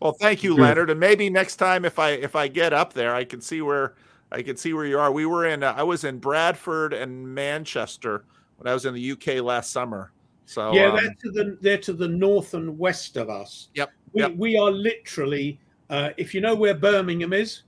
Well, 0.00 0.12
thank 0.12 0.42
you, 0.44 0.54
Leonard. 0.54 0.90
And 0.90 1.00
maybe 1.00 1.28
next 1.28 1.56
time, 1.56 1.84
if 1.84 1.98
I 1.98 2.10
if 2.10 2.36
I 2.36 2.46
get 2.48 2.72
up 2.72 2.92
there, 2.92 3.14
I 3.14 3.24
can 3.24 3.40
see 3.40 3.62
where 3.62 3.94
I 4.30 4.42
can 4.42 4.56
see 4.56 4.72
where 4.72 4.84
you 4.84 4.98
are. 4.98 5.10
We 5.10 5.26
were 5.26 5.46
in 5.46 5.62
uh, 5.62 5.74
I 5.76 5.82
was 5.82 6.04
in 6.04 6.18
Bradford 6.18 6.92
and 6.92 7.34
Manchester 7.34 8.24
when 8.58 8.70
I 8.70 8.74
was 8.74 8.84
in 8.84 8.94
the 8.94 9.12
UK 9.12 9.42
last 9.42 9.72
summer. 9.72 10.12
So 10.46 10.72
yeah, 10.72 10.86
um, 10.86 10.96
they're 10.96 11.14
to 11.22 11.30
the 11.30 11.58
they're 11.60 11.78
to 11.78 11.92
the 11.92 12.08
north 12.08 12.54
and 12.54 12.78
west 12.78 13.16
of 13.16 13.28
us. 13.28 13.68
Yep. 13.74 13.90
We, 14.12 14.22
yep. 14.22 14.36
we 14.36 14.56
are 14.56 14.70
literally, 14.70 15.60
uh, 15.90 16.10
if 16.16 16.32
you 16.32 16.40
know 16.40 16.54
where 16.54 16.74
Birmingham 16.74 17.34
is, 17.34 17.62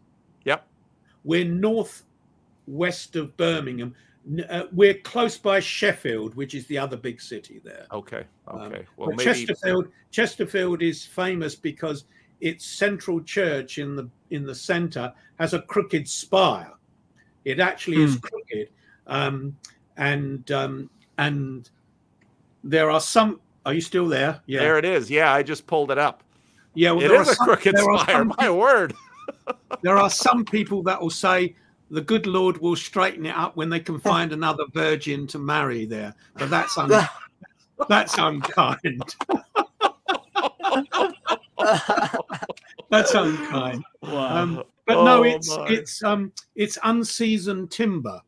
Yep. 0.45 0.67
we're 1.25 1.45
north 1.45 2.05
west 2.67 3.17
of 3.17 3.37
Birmingham. 3.37 3.95
N- 4.29 4.45
Uh, 4.51 4.67
we're 4.73 4.95
close 4.99 5.39
by 5.39 5.61
Sheffield, 5.61 6.35
which 6.35 6.55
is 6.55 6.67
the 6.67 6.77
other 6.79 6.97
big 6.97 7.21
city 7.21 7.61
there. 7.65 7.87
Okay. 7.93 8.25
Um, 8.49 8.61
Okay. 8.63 8.85
well, 8.97 9.11
maybe 9.11 9.25
Chesterfield 9.25 9.89
Chesterfield 10.11 10.83
is 10.83 11.05
famous 11.05 11.55
because 11.55 12.05
its 12.41 12.65
central 12.65 13.21
church 13.23 13.79
in 13.79 13.97
the 13.97 14.09
in 14.31 14.45
the 14.45 14.55
center 14.55 15.13
has 15.39 15.55
a 15.55 15.63
crooked 15.63 16.07
spire. 16.09 16.73
It 17.45 17.61
actually 17.61 18.03
is 18.03 18.15
Hmm. 18.15 18.21
crooked, 18.21 18.69
um, 19.07 19.57
and 19.97 20.51
um, 20.51 20.91
and 21.19 21.69
there 22.63 22.91
are 22.91 23.01
some. 23.01 23.41
Are 23.67 23.73
you 23.75 23.81
still 23.81 24.07
there? 24.09 24.41
Yeah. 24.47 24.61
there 24.61 24.79
it 24.79 24.85
is. 24.85 25.11
Yeah, 25.11 25.33
I 25.33 25.43
just 25.43 25.67
pulled 25.67 25.91
it 25.91 25.99
up. 25.99 26.23
Yeah, 26.75 26.93
well, 26.93 27.05
it 27.05 27.09
there 27.09 27.21
is 27.23 27.29
are 27.29 27.33
a 27.33 27.35
some- 27.35 27.47
crooked 27.47 27.79
spire. 27.79 28.07
some 28.17 28.35
My 28.39 28.51
word. 28.51 28.95
there 29.83 29.97
are 29.97 30.11
some 30.11 30.45
people 30.45 30.83
that 30.85 31.01
will 31.01 31.11
say 31.11 31.55
the 31.91 32.01
good 32.01 32.27
Lord 32.27 32.59
will 32.59 32.77
straighten 32.77 33.27
it 33.27 33.37
up 33.37 33.57
when 33.57 33.69
they 33.69 33.81
can 33.81 33.99
find 34.01 34.33
another 34.33 34.65
virgin 34.73 35.27
to 35.29 35.39
marry 35.39 35.85
there, 35.87 36.15
but 36.35 36.51
that's 36.51 36.77
un- 36.79 37.09
that's 37.89 38.17
unkind. 38.19 39.03
that's 42.91 43.15
unkind. 43.15 43.85
Um, 44.03 44.63
but 44.87 45.05
no, 45.05 45.21
Oh, 45.21 45.23
it's 45.23 45.57
my. 45.57 45.67
it's 45.69 46.03
um 46.03 46.33
it's 46.57 46.79
unseasoned 46.85 47.71
timber, 47.71 48.21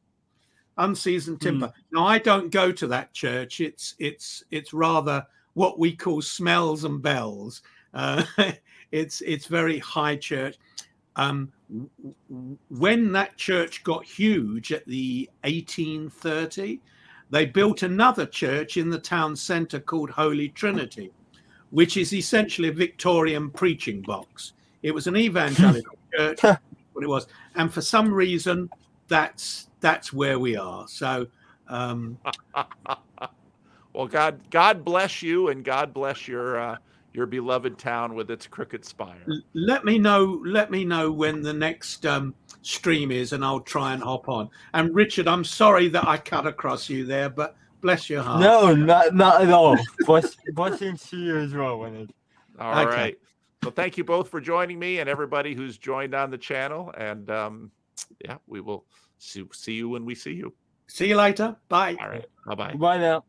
unseasoned 0.79 1.39
Hmm. 1.43 1.49
timber. 1.49 1.73
Now 1.93 2.07
I 2.07 2.19
don't 2.19 2.51
go 2.51 2.71
to 2.73 2.87
that 2.89 3.13
church. 3.13 3.61
It's 3.61 3.95
it's 3.99 4.45
it's 4.51 4.73
rather 4.73 5.27
what 5.55 5.79
we 5.79 5.95
call 5.95 6.23
smells 6.23 6.85
and 6.85 7.03
bells. 7.03 7.63
Uh, 7.95 8.25
it's 8.93 9.21
it's 9.23 9.47
very 9.47 9.79
high 9.79 10.17
church. 10.17 10.57
Um, 11.17 11.53
w- 11.62 11.62
w- 11.62 11.62
when 12.71 13.13
that 13.13 13.37
church 13.37 13.83
got 13.85 14.05
huge 14.05 14.73
at 14.73 14.87
the 14.87 15.29
1830, 15.45 16.81
they 17.31 17.47
built 17.47 17.83
another 17.83 18.27
church 18.27 18.77
in 18.77 18.91
the 18.91 18.99
town 18.99 19.35
centre 19.37 19.81
called 19.81 20.11
Holy 20.11 20.51
Trinity, 20.51 21.11
which 21.71 21.97
is 21.97 22.13
essentially 22.13 22.69
a 22.69 22.73
Victorian 22.73 23.51
preaching 23.51 24.03
box. 24.03 24.53
It 24.83 24.93
was 24.93 25.07
an 25.07 25.17
evangelical 25.17 25.97
church, 26.15 26.41
what 26.43 27.03
it 27.03 27.09
was, 27.09 27.27
and 27.55 27.73
for 27.73 27.81
some 27.81 28.13
reason, 28.13 28.69
that's 29.09 29.69
that's 29.81 30.13
where 30.13 30.39
we 30.39 30.57
are. 30.57 30.87
So, 30.89 31.27
um, 31.69 32.19
well, 33.95 34.07
God 34.07 34.41
God 34.51 34.85
bless 34.85 35.23
you 35.23 35.49
and 35.49 35.65
God 35.65 35.95
bless 35.95 36.29
your 36.29 36.59
uh, 36.61 36.77
your 37.15 37.27
beloved 37.27 37.79
town 37.79 38.15
with 38.15 38.31
its 38.31 38.47
crooked 38.47 38.85
spire. 38.85 39.27
let 39.55 39.85
me 39.85 39.99
know 39.99 40.41
let 40.45 40.71
me 40.71 40.85
know 40.85 41.11
when 41.11 41.43
the 41.43 41.53
next 41.53 42.07
um, 42.07 42.35
stream 42.63 43.11
is 43.11 43.33
and 43.33 43.45
i'll 43.45 43.61
try 43.61 43.93
and 43.93 44.03
hop 44.03 44.29
on 44.29 44.49
and 44.75 44.95
richard 44.95 45.29
i'm 45.29 45.45
sorry 45.45 45.89
that 45.89 46.07
i 46.07 46.17
cut 46.17 46.47
across 46.47 46.89
you 46.89 47.05
there 47.05 47.29
but 47.29 47.57
bless 47.83 48.09
your 48.09 48.23
heart 48.23 48.41
No, 48.41 48.75
not 48.75 49.15
not 49.15 49.43
at 49.43 49.51
all. 49.51 49.77
Bless, 50.07 50.37
blessings 50.55 51.03
to 51.11 51.19
you 51.19 51.37
as 51.37 51.53
well, 51.53 51.81
Leonard. 51.81 52.13
All 52.59 52.73
right. 52.75 52.89
Okay. 52.89 53.17
Well, 53.63 53.73
thank 53.73 53.99
you 53.99 54.05
both 54.05 54.29
for 54.29 54.41
joining 54.41 54.79
me 54.79 55.01
and 55.01 55.09
everybody 55.09 55.55
who's 55.55 55.79
joined 55.79 56.15
on 56.15 56.31
the 56.31 56.39
channel. 56.39 56.93
And 56.97 57.31
um, 57.31 57.71
yeah, 58.25 58.39
we 58.47 58.61
will 58.61 58.85
see, 59.19 59.45
see 59.53 59.75
you 59.75 59.89
when 59.89 60.05
we 60.05 60.15
see 60.15 60.33
you. 60.33 60.53
see 60.87 61.09
you 61.09 61.17
later 61.17 61.57
bye 61.69 61.97
All 62.01 62.09
right. 62.09 62.25
Bye 62.47 62.55
bye. 62.55 62.75
Bye 62.75 62.99
now. 62.99 63.25